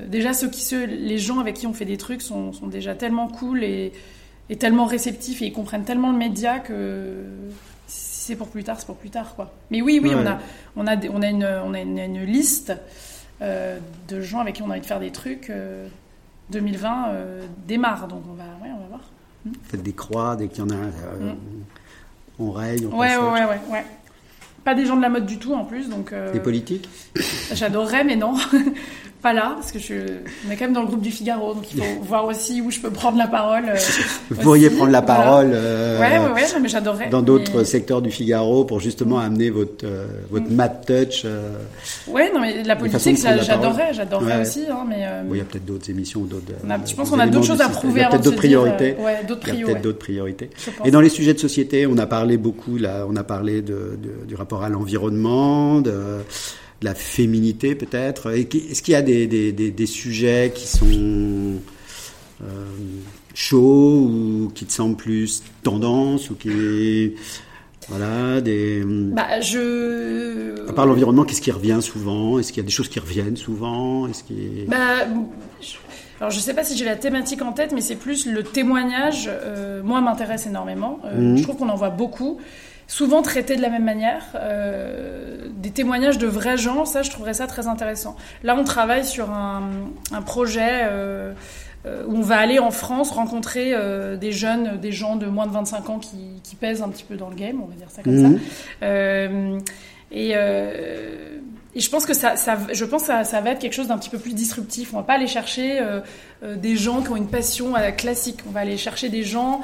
Déjà, 0.07 0.34
ceux 0.34 0.49
qui, 0.49 0.61
ceux, 0.61 0.86
les 0.86 1.17
gens 1.17 1.39
avec 1.39 1.55
qui 1.55 1.67
on 1.67 1.74
fait 1.74 1.86
des 1.86 1.97
trucs 1.97 2.22
sont, 2.22 2.53
sont 2.53 2.67
déjà 2.67 2.95
tellement 2.95 3.28
cool 3.28 3.63
et, 3.63 3.93
et 4.49 4.57
tellement 4.57 4.86
réceptifs 4.86 5.41
et 5.41 5.45
ils 5.47 5.53
comprennent 5.53 5.86
tellement 5.86 6.11
le 6.11 6.17
média 6.17 6.59
que 6.59 7.24
c'est 7.88 8.36
pour 8.36 8.49
plus 8.49 8.63
tard, 8.63 8.78
c'est 8.80 8.86
pour 8.86 8.97
plus 8.97 9.09
tard, 9.09 9.34
quoi. 9.36 9.51
Mais 9.72 9.82
oui, 9.82 9.99
oui, 10.01 10.13
on 10.13 10.26
a, 10.26 10.39
on 10.76 10.86
a, 10.86 10.95
on 11.07 11.22
a 11.22 11.28
une, 11.28 11.45
on 11.65 11.74
a 11.74 11.80
une, 11.80 12.24
liste 12.24 12.74
euh, 13.41 13.80
de 14.07 14.22
gens 14.22 14.39
avec 14.39 14.55
qui 14.55 14.61
on 14.61 14.65
a 14.65 14.72
envie 14.72 14.82
de 14.82 14.86
faire 14.86 14.99
des 14.99 15.11
trucs. 15.11 15.51
2020 16.51 16.89
euh, 16.89 17.13
euh, 17.13 17.45
démarre, 17.67 18.07
donc 18.07 18.24
on 18.30 18.34
va, 18.34 18.43
ouais, 18.61 18.69
on 18.76 18.82
va 18.82 18.88
voir. 18.89 19.01
Faites 19.63 19.82
des 19.82 19.93
croix 19.93 20.36
dès 20.36 20.49
qu'il 20.49 20.59
y 20.59 20.61
en 20.61 20.69
a. 20.69 20.76
Mm. 20.76 21.36
On 22.39 22.51
raye, 22.51 22.86
on 22.86 22.97
ouais, 22.97 23.17
ouais, 23.17 23.45
ouais, 23.45 23.59
ouais, 23.72 23.86
pas 24.63 24.76
des 24.76 24.86
gens 24.86 24.95
de 24.95 25.01
la 25.01 25.09
mode 25.09 25.26
du 25.26 25.39
tout 25.39 25.53
en 25.53 25.65
plus. 25.65 25.89
Donc, 25.89 26.13
Des 26.34 26.39
politiques? 26.39 26.88
J'adorerais, 27.53 28.03
mais 28.03 28.15
non. 28.15 28.36
pas 29.22 29.34
là, 29.34 29.51
parce 29.55 29.72
que 29.72 29.80
je, 29.80 29.93
on 30.47 30.51
est 30.51 30.55
quand 30.55 30.65
même 30.65 30.74
dans 30.74 30.82
le 30.82 30.88
groupe 30.88 31.01
du 31.01 31.11
Figaro, 31.11 31.53
donc 31.53 31.63
il 31.74 31.80
faut 31.82 32.01
voir 32.01 32.26
aussi 32.26 32.61
où 32.61 32.72
je 32.72 32.80
peux 32.80 32.89
prendre 32.89 33.17
la 33.17 33.28
parole. 33.28 33.65
euh, 33.69 33.76
Vous 34.30 34.36
aussi. 34.36 34.43
pourriez 34.43 34.69
prendre 34.69 34.91
la 34.91 35.01
Voilà. 35.01 35.22
parole 35.24 35.51
euh, 35.53 35.99
Ouais, 35.99 36.17
ouais, 36.17 36.34
ouais, 36.34 36.47
non, 36.53 36.59
mais 36.61 36.69
j'adorerais. 36.69 37.09
dans 37.09 37.22
d'autres 37.22 37.59
Mais- 37.59 37.65
secteurs 37.65 38.01
du 38.01 38.09
Figaro 38.11 38.65
pour 38.65 38.80
justement 38.80 39.19
amener 39.19 39.49
votre, 39.49 39.86
euh, 39.86 40.05
votre 40.30 40.49
Mm. 40.49 40.55
mad 40.55 40.86
touch. 40.86 41.22
euh, 41.26 41.51
Ouais, 42.07 42.32
non, 42.34 42.39
mais 42.41 42.63
la 42.63 42.76
politique, 42.76 43.17
j'adorerais, 43.17 43.93
j'adorerais 43.93 44.36
Ouais. 44.38 44.41
aussi, 44.41 44.63
hein, 44.69 44.86
mais. 44.88 45.01
euh, 45.01 45.24
bon, 45.24 45.36
il 45.36 45.38
y 45.38 45.41
a 45.41 45.43
peut-être 45.45 45.65
d'autres 45.65 45.89
émissions, 45.89 46.22
d'autres. 46.22 46.43
on 46.65 46.69
a- 46.69 46.76
euh, 46.76 46.78
je 46.86 46.95
pense 46.95 47.09
qu'on 47.09 47.19
a 47.19 47.28
d'autres 47.28 47.45
choses 47.45 47.61
à 47.61 47.69
prouver 47.69 47.99
Il 47.99 48.03
y 48.03 48.05
a 48.05 48.09
peut-être 48.09 48.24
d'autres 48.24 48.38
priorités. 48.38 48.95
euh, 48.99 49.03
ouais, 49.05 49.24
d'autres 49.28 49.41
peut-être 49.41 49.67
ouais. 49.67 49.80
d'autres 49.82 49.99
priorités. 49.99 50.49
Et 50.86 50.91
dans 50.91 51.01
les 51.01 51.09
sujets 51.09 51.34
de 51.34 51.39
société, 51.39 51.86
on 51.86 51.97
a 51.97 52.05
parlé 52.07 52.38
beaucoup, 52.38 52.78
là, 52.78 53.05
on 53.07 53.15
a 53.15 53.24
parlé 53.24 53.61
de, 53.61 53.97
de- 54.01 54.26
du 54.28 54.36
rapport 54.36 54.63
à 54.63 54.69
l'environnement, 54.69 55.82
de, 55.82 55.93
de 56.82 56.86
la 56.86 56.95
féminité 56.95 57.75
peut-être. 57.75 58.32
Est-ce 58.32 58.82
qu'il 58.82 58.91
y 58.93 58.95
a 58.95 59.01
des, 59.01 59.27
des, 59.27 59.51
des, 59.51 59.71
des 59.71 59.86
sujets 59.86 60.51
qui 60.53 60.67
sont 60.67 61.59
euh, 62.43 62.45
chauds 63.34 64.07
ou 64.09 64.51
qui 64.53 64.65
te 64.65 64.71
semblent 64.73 64.95
plus 64.97 65.43
tendance 65.63 66.29
ou 66.32 66.36
qui 66.36 67.13
voilà 67.89 68.41
des 68.41 68.84
Bah, 68.86 69.39
je. 69.41 70.67
à 70.69 70.73
part 70.73 70.86
l'environnement, 70.86 71.23
qu'est-ce 71.23 71.41
qui 71.41 71.51
revient 71.51 71.79
souvent? 71.82 72.39
Est-ce 72.39 72.51
qu'il 72.51 72.61
y 72.63 72.65
a 72.65 72.67
des 72.67 72.71
choses 72.71 72.89
qui 72.89 72.99
reviennent 72.99 73.38
souvent? 73.38 74.07
Est-ce 74.07 74.23
Bah, 74.67 75.07
je- 75.61 75.75
alors 76.19 76.29
je 76.32 76.39
sais 76.39 76.53
pas 76.53 76.63
si 76.63 76.77
j'ai 76.77 76.86
la 76.86 76.95
thématique 76.95 77.41
en 77.41 77.51
tête, 77.51 77.71
mais 77.73 77.82
c'est 77.82 77.95
plus 77.95 78.27
le 78.27 78.43
témoignage. 78.43 79.27
euh, 79.27 79.82
moi, 79.84 80.01
m'intéresse 80.01 80.45
énormément. 80.47 80.99
Euh, 81.05 81.19
Mhm. 81.19 81.38
Je 81.38 81.43
trouve 81.43 81.57
qu'on 81.57 81.69
en 81.69 81.75
voit 81.75 81.89
beaucoup, 81.89 82.38
souvent 82.91 83.21
traités 83.21 83.55
de 83.55 83.61
la 83.61 83.69
même 83.69 83.85
manière. 83.85 84.23
euh, 84.35 85.47
des 85.55 85.71
témoignages 85.71 86.17
de 86.17 86.27
vrais 86.27 86.57
gens, 86.57 86.83
ça, 86.85 87.03
je 87.03 87.09
trouverais 87.09 87.35
ça 87.35 87.47
très 87.47 87.67
intéressant. 87.67 88.15
Là, 88.43 88.55
on 88.59 88.63
travaille 88.65 89.05
sur 89.05 89.29
un, 89.31 89.63
un 90.11 90.21
projet. 90.21 90.81
euh, 90.83 91.33
euh, 91.87 92.03
où 92.07 92.17
on 92.17 92.21
va 92.21 92.37
aller 92.37 92.59
en 92.59 92.69
France 92.69 93.09
rencontrer 93.09 93.73
euh, 93.73 94.15
des 94.15 94.31
jeunes, 94.31 94.77
des 94.79 94.91
gens 94.91 95.15
de 95.15 95.25
moins 95.25 95.47
de 95.47 95.51
25 95.51 95.89
ans 95.89 95.97
qui, 95.97 96.17
qui 96.43 96.55
pèsent 96.55 96.83
un 96.83 96.89
petit 96.89 97.03
peu 97.03 97.15
dans 97.15 97.29
le 97.29 97.35
game, 97.35 97.59
on 97.59 97.65
va 97.65 97.73
dire 97.73 97.87
ça 97.89 98.03
comme 98.03 98.21
ça. 98.21 98.27
Mhm. 98.27 98.39
Euh, 98.83 99.59
et, 100.11 100.33
euh, 100.35 101.39
et 101.73 101.79
je 101.79 101.89
pense 101.89 102.05
que 102.05 102.13
ça, 102.13 102.35
ça, 102.35 102.55
je 102.71 102.85
pense 102.85 103.01
que 103.01 103.07
ça, 103.07 103.23
ça 103.23 103.41
va 103.41 103.51
être 103.51 103.59
quelque 103.59 103.73
chose 103.73 103.87
d'un 103.87 103.97
petit 103.97 104.11
peu 104.11 104.19
plus 104.19 104.35
disruptif. 104.35 104.93
On 104.93 104.97
va 104.97 105.03
pas 105.03 105.13
aller 105.13 105.25
chercher 105.25 105.79
euh, 105.79 106.01
euh, 106.43 106.55
des 106.55 106.75
gens 106.75 107.01
qui 107.01 107.09
ont 107.09 107.15
une 107.15 107.29
passion 107.29 107.75
euh, 107.75 107.89
classique. 107.89 108.41
On 108.47 108.51
va 108.51 108.59
aller 108.59 108.77
chercher 108.77 109.09
des 109.09 109.23
gens, 109.23 109.61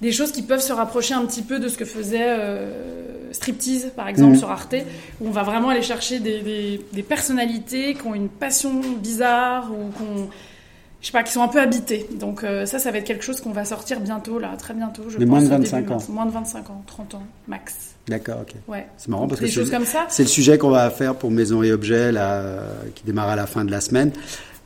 des 0.00 0.12
choses 0.12 0.32
qui 0.32 0.42
peuvent 0.42 0.60
se 0.62 0.72
rapprocher 0.72 1.14
un 1.14 1.24
petit 1.26 1.42
peu 1.42 1.58
de 1.58 1.68
ce 1.68 1.76
que 1.78 1.84
faisait 1.84 2.18
euh, 2.22 3.32
Striptease, 3.32 3.92
par 3.94 4.08
exemple, 4.08 4.32
Mhm. 4.32 4.38
sur 4.38 4.50
Arte, 4.50 4.74
où 5.20 5.28
on 5.28 5.30
va 5.30 5.42
vraiment 5.44 5.68
aller 5.68 5.82
chercher 5.82 6.18
des, 6.18 6.40
des, 6.40 6.80
des 6.92 7.02
personnalités 7.02 7.94
qui 7.94 8.06
ont 8.06 8.14
une 8.14 8.28
passion 8.28 8.80
bizarre 8.98 9.70
ou 9.72 9.90
qu'on 9.96 10.28
je 11.02 11.06
sais 11.06 11.12
pas, 11.12 11.22
qui 11.22 11.32
sont 11.32 11.40
un 11.42 11.48
peu 11.48 11.58
habités. 11.60 12.06
Donc 12.20 12.44
euh, 12.44 12.66
ça, 12.66 12.78
ça 12.78 12.90
va 12.90 12.98
être 12.98 13.04
quelque 13.06 13.24
chose 13.24 13.40
qu'on 13.40 13.52
va 13.52 13.64
sortir 13.64 14.00
bientôt, 14.00 14.38
là, 14.38 14.50
très 14.58 14.74
bientôt. 14.74 15.04
Je 15.08 15.16
Mais 15.16 15.24
pense, 15.24 15.30
moins 15.30 15.40
de 15.40 15.46
au 15.46 15.48
début 15.58 15.70
25 15.70 15.90
ans. 15.92 15.98
Moins 16.10 16.26
de 16.26 16.30
25 16.32 16.68
ans, 16.70 16.82
30 16.86 17.14
ans, 17.14 17.22
max. 17.48 17.74
D'accord, 18.06 18.40
ok. 18.42 18.52
Ouais. 18.68 18.86
C'est 18.98 19.08
marrant 19.08 19.26
parce 19.26 19.40
que 19.40 19.46
des 19.46 19.50
c'est- 19.50 19.60
choses 19.60 19.70
comme 19.70 19.86
ça. 19.86 20.04
c'est 20.10 20.24
le 20.24 20.28
sujet 20.28 20.58
qu'on 20.58 20.68
va 20.68 20.90
faire 20.90 21.14
pour 21.14 21.30
Maison 21.30 21.62
et 21.62 21.72
Objets 21.72 22.12
là, 22.12 22.32
euh, 22.42 22.68
qui 22.94 23.04
démarre 23.04 23.30
à 23.30 23.36
la 23.36 23.46
fin 23.46 23.64
de 23.64 23.70
la 23.70 23.80
semaine. 23.80 24.12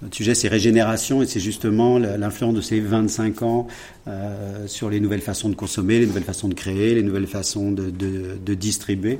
Notre 0.05 0.17
sujet, 0.17 0.35
c'est 0.35 0.49
régénération 0.49 1.23
et 1.23 1.27
c'est 1.27 1.41
justement 1.41 1.99
l'influence 1.99 2.53
de 2.55 2.61
ces 2.61 2.79
25 2.79 3.41
ans 3.43 3.67
euh, 4.07 4.67
sur 4.67 4.91
les 4.91 5.01
nouvelles 5.01 5.23
façons 5.23 5.49
de 5.49 5.55
consommer, 5.55 5.99
les 5.99 6.07
nouvelles 6.07 6.25
façons 6.25 6.47
de 6.49 6.53
créer, 6.55 6.95
les 6.95 7.03
nouvelles 7.03 7.27
façons 7.27 7.73
de, 7.73 7.89
de, 7.89 8.37
de 8.45 8.55
distribuer. 8.55 9.19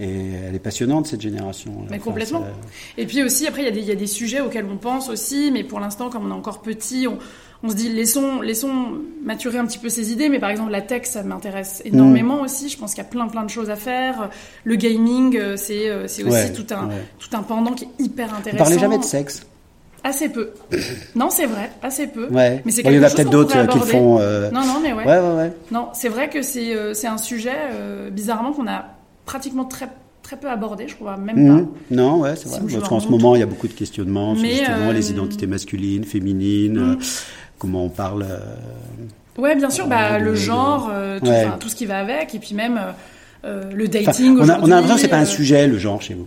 Et 0.00 0.08
elle 0.48 0.54
est 0.54 0.58
passionnante, 0.58 1.06
cette 1.06 1.20
génération. 1.20 1.86
Mais 1.90 2.00
complètement. 2.00 2.44
c'est- 2.96 3.02
Et 3.02 3.06
puis 3.06 3.22
aussi, 3.22 3.46
après, 3.46 3.62
il 3.62 3.66
y, 3.66 3.68
a 3.68 3.70
des- 3.70 3.80
il 3.80 3.86
y 3.86 3.92
a 3.92 3.94
des 3.94 4.08
sujets 4.08 4.40
auxquels 4.40 4.66
on 4.70 4.76
pense 4.78 5.08
aussi, 5.08 5.50
mais 5.52 5.62
pour 5.62 5.78
l'instant, 5.78 6.10
comme 6.10 6.26
on 6.26 6.30
est 6.30 6.38
encore 6.38 6.60
petit, 6.60 7.06
on, 7.06 7.18
on 7.62 7.70
se 7.70 7.76
dit 7.76 7.88
laissons, 7.88 8.40
laissons 8.40 8.98
maturer 9.24 9.58
un 9.58 9.64
petit 9.66 9.78
peu 9.78 9.88
ces 9.88 10.10
idées. 10.10 10.28
Mais 10.28 10.40
par 10.40 10.50
exemple, 10.50 10.72
la 10.72 10.82
tech, 10.82 11.02
ça 11.04 11.22
m'intéresse 11.22 11.82
Mm. 11.84 11.94
énormément 11.94 12.40
aussi. 12.40 12.68
Je 12.68 12.76
pense 12.76 12.94
qu'il 12.94 13.02
y 13.04 13.06
a 13.06 13.08
plein, 13.08 13.28
plein 13.28 13.44
de 13.44 13.50
choses 13.50 13.70
à 13.70 13.76
faire. 13.76 14.28
Le 14.64 14.74
gaming, 14.74 15.36
euh, 15.38 15.56
c'est 15.56 15.88
euh, 15.88 16.04
aussi 16.06 16.24
Ouais, 16.24 16.52
tout, 16.52 16.66
un, 16.74 16.88
ouais. 16.88 16.94
tout 17.20 17.28
un 17.36 17.44
pendant 17.44 17.72
qui 17.74 17.84
est 17.84 18.02
hyper 18.04 18.30
On 18.34 18.38
intéressant. 18.38 18.64
parlait 18.64 18.78
jamais 18.80 18.98
de 18.98 19.04
sexe? 19.04 19.46
Assez 20.08 20.28
peu. 20.28 20.50
non, 21.16 21.30
c'est 21.30 21.46
vrai, 21.46 21.68
assez 21.82 22.06
peu. 22.06 22.28
Ouais. 22.28 22.62
Mais 22.64 22.70
c'est 22.70 22.82
il 22.82 22.92
y 22.92 22.98
en 22.98 23.02
a 23.02 23.10
peut-être 23.10 23.28
d'autres 23.28 23.56
euh, 23.56 23.66
qui 23.66 23.80
font. 23.80 24.18
euh, 24.20 24.52
Non, 24.52 24.60
non, 24.60 24.78
mais 24.80 24.92
ouais. 24.92 25.04
Ouais, 25.04 25.18
ouais, 25.18 25.36
ouais. 25.36 25.52
Non, 25.72 25.88
c'est 25.94 26.08
vrai 26.08 26.28
que 26.28 26.42
c'est 26.42 26.76
euh, 26.76 26.94
c'est 26.94 27.08
un 27.08 27.18
sujet, 27.18 27.50
euh, 27.72 28.08
bizarrement, 28.10 28.52
qu'on 28.52 28.68
a 28.68 28.84
pratiquement 29.24 29.64
très, 29.64 29.88
très 30.22 30.36
peu 30.36 30.48
abordé, 30.48 30.86
je 30.86 30.94
crois, 30.94 31.16
même 31.16 31.36
Mhm. 31.36 31.58
pas. 31.66 31.70
Non, 31.90 32.20
ouais, 32.20 32.36
c'est 32.36 32.48
vrai. 32.48 32.60
Parce 32.72 32.88
qu'en 32.88 33.00
ce 33.00 33.08
moment, 33.08 33.34
il 33.34 33.40
y 33.40 33.42
a 33.42 33.46
beaucoup 33.46 33.66
de 33.66 33.72
questionnements 33.72 34.36
sur 34.36 34.46
justement 34.46 34.92
les 34.92 35.10
identités 35.10 35.48
masculines, 35.48 36.04
féminines, 36.04 36.78
Mhm. 36.78 36.98
comment 37.58 37.84
on 37.84 37.88
parle. 37.88 38.26
Ouais, 39.38 39.56
bien 39.56 39.70
sûr, 39.70 39.88
bah, 39.88 40.20
le 40.20 40.36
genre, 40.36 40.88
tout, 41.18 41.26
enfin, 41.28 41.58
ce 41.66 41.74
qui 41.74 41.84
va 41.86 41.98
avec, 41.98 42.32
et 42.32 42.38
puis 42.38 42.54
même 42.54 42.78
le 43.42 43.86
enfin, 43.88 44.04
dating. 44.04 44.38
on, 44.40 44.48
a, 44.48 44.58
on 44.60 44.64
a 44.66 44.66
l'impression 44.68 44.94
que 44.94 45.00
c'est 45.00 45.08
pas 45.08 45.18
un 45.18 45.24
sujet 45.24 45.66
le 45.66 45.78
genre 45.78 46.00
chez 46.00 46.14
vous. 46.14 46.26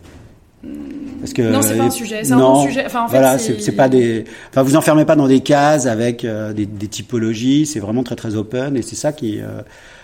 Parce 1.22 1.34
que 1.34 1.42
Non, 1.42 1.62
c'est 1.62 1.78
pas 1.78 1.84
un 1.86 1.90
sujet, 1.90 2.24
c'est 2.24 2.34
un 2.34 2.38
non. 2.38 2.54
Enfin, 2.86 3.04
en 3.04 3.08
fait, 3.08 3.18
voilà, 3.18 3.38
c'est- 3.38 3.72
pas 3.72 3.88
des. 3.88 4.26
Enfin, 4.50 4.62
vous 4.64 4.76
enfermez 4.76 5.06
pas 5.06 5.16
dans 5.16 5.28
des 5.28 5.40
cases 5.40 5.86
avec 5.86 6.26
euh, 6.26 6.52
des, 6.54 6.66
des 6.66 6.88
typologies. 6.88 7.66
C'est 7.66 7.80
vraiment 7.80 8.04
très 8.04 8.16
très 8.16 8.36
open 8.36 8.76
et 8.76 8.82
c'est 8.82 8.96
ça 8.96 9.14
qui. 9.14 9.40
euh, 9.40 9.62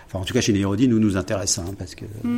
Enfin, 0.08 0.20
en 0.20 0.24
tout 0.24 0.34
cas, 0.34 0.40
chez 0.42 0.54
Nérodi, 0.54 0.88
nous 0.88 1.00
nous 1.00 1.18
intéresse, 1.18 1.58
hein, 1.58 1.66
parce 1.78 1.96
que 1.96 2.06
Mm. 2.24 2.38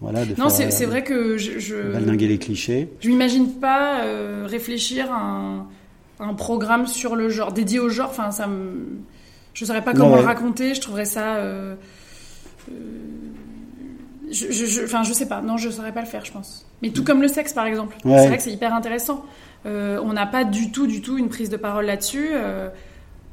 voilà. 0.00 0.24
De 0.24 0.34
Non, 0.38 0.48
c'est 0.50 0.84
vrai 0.84 1.02
que 1.02 1.36
je. 1.38 1.58
je... 1.58 1.74
Valdinguer 1.74 2.28
les 2.28 2.38
clichés. 2.38 2.88
Je 3.00 3.08
m'imagine 3.08 3.48
pas 3.54 4.02
euh, 4.04 4.44
réfléchir 4.46 5.10
à 5.10 5.16
un, 5.20 5.66
un 6.20 6.34
programme 6.34 6.86
sur 6.86 7.16
le 7.16 7.28
genre, 7.28 7.52
dédié 7.52 7.80
au 7.80 7.88
genre. 7.88 8.10
Enfin, 8.10 8.30
ça 8.30 8.46
me. 8.46 8.98
Je 9.54 9.64
saurais 9.64 9.82
pas 9.82 9.94
comment 9.94 10.12
Ouais. 10.12 10.20
le 10.20 10.26
raconter. 10.26 10.74
Je 10.74 10.80
trouverais 10.80 11.06
ça. 11.06 11.38
Je, 14.30 14.50
je, 14.50 14.84
enfin, 14.84 15.02
je 15.02 15.12
sais 15.12 15.26
pas. 15.26 15.40
Non, 15.42 15.56
je 15.56 15.70
saurais 15.70 15.92
pas 15.92 16.00
le 16.00 16.06
faire, 16.06 16.24
je 16.24 16.32
pense. 16.32 16.66
Mais 16.82 16.90
tout 16.90 17.04
comme 17.04 17.22
le 17.22 17.28
sexe, 17.28 17.52
par 17.52 17.66
exemple. 17.66 17.96
Ouais. 18.04 18.18
C'est 18.18 18.26
vrai 18.28 18.36
que 18.36 18.42
c'est 18.42 18.52
hyper 18.52 18.74
intéressant. 18.74 19.24
Euh, 19.66 20.00
on 20.04 20.12
n'a 20.12 20.26
pas 20.26 20.44
du 20.44 20.70
tout, 20.70 20.86
du 20.86 21.00
tout 21.02 21.18
une 21.18 21.28
prise 21.28 21.50
de 21.50 21.56
parole 21.56 21.86
là-dessus. 21.86 22.28
Euh, 22.32 22.68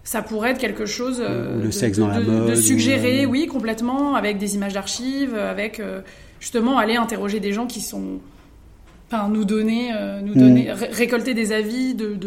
ça 0.04 0.22
pourrait 0.22 0.52
être 0.52 0.60
quelque 0.60 0.86
chose 0.86 1.18
euh, 1.20 1.58
le 1.62 1.66
de, 1.68 1.72
sexe 1.72 1.98
de- 1.98 2.04
dans 2.04 2.10
la 2.10 2.20
de- 2.20 2.26
mode, 2.32 2.50
de 2.52 2.56
suggérer, 2.56 3.26
ou- 3.26 3.32
oui, 3.32 3.48
complètement, 3.48 4.16
avec 4.16 4.38
des 4.38 4.56
images 4.56 4.74
d'archives, 4.74 5.36
avec 5.36 5.82
justement 6.39 6.78
aller 6.78 6.96
interroger 6.96 7.39
des 7.39 7.54
gens 7.54 7.66
qui 7.68 7.82
sont 7.82 8.20
enfin 9.10 9.30
nous 9.30 9.46
donner 9.46 9.91
nous 10.24 10.34
Mm. 10.36 10.39
donner 10.39 10.72
ré- 10.72 10.89
récolter 10.91 11.34
des 11.34 11.52
avis 11.52 11.93
de, 11.96 12.18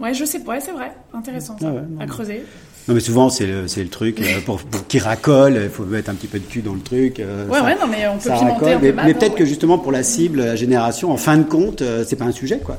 ouais 0.00 0.14
je 0.14 0.24
sais 0.24 0.40
pas 0.40 0.52
ouais, 0.52 0.60
c'est 0.60 0.72
vrai 0.72 0.92
intéressant 1.12 1.58
ça, 1.58 1.66
Ah 1.68 1.74
ouais, 1.74 1.82
à 2.00 2.06
creuser 2.06 2.44
Non, 2.90 2.94
mais 2.96 3.00
souvent, 3.00 3.30
c'est 3.30 3.46
le, 3.46 3.62
le 3.62 3.88
truc. 3.88 4.20
euh, 4.20 4.40
pour 4.44 4.58
pour 4.60 4.84
qu'il 4.88 5.00
racole, 5.02 5.60
il 5.62 5.70
faut 5.70 5.84
mettre 5.84 6.10
un 6.10 6.14
petit 6.14 6.26
peu 6.26 6.40
de 6.40 6.44
cul 6.44 6.60
dans 6.60 6.74
le 6.74 6.80
truc. 6.80 7.20
euh, 7.20 7.46
ouais 7.46 7.58
ça- 7.58 7.64
ouais 7.64 7.74
non 7.80 7.86
mais 7.88 8.06
on 8.08 8.16
peut 8.18 8.24
pimenter 8.30 8.44
racole. 8.52 8.68
un 8.72 8.78
peu 8.80 8.92
Mais, 8.92 9.04
mais 9.04 9.14
peut-être 9.14 9.36
que 9.36 9.44
justement, 9.44 9.78
pour 9.78 9.92
la 9.92 10.02
cible, 10.02 10.40
la 10.44 10.56
génération, 10.56 11.12
en 11.12 11.16
fin 11.16 11.38
de 11.38 11.44
compte, 11.44 11.82
euh, 11.82 12.04
c'est 12.06 12.16
pas 12.16 12.24
un 12.24 12.32
sujet, 12.32 12.58
quoi. 12.58 12.78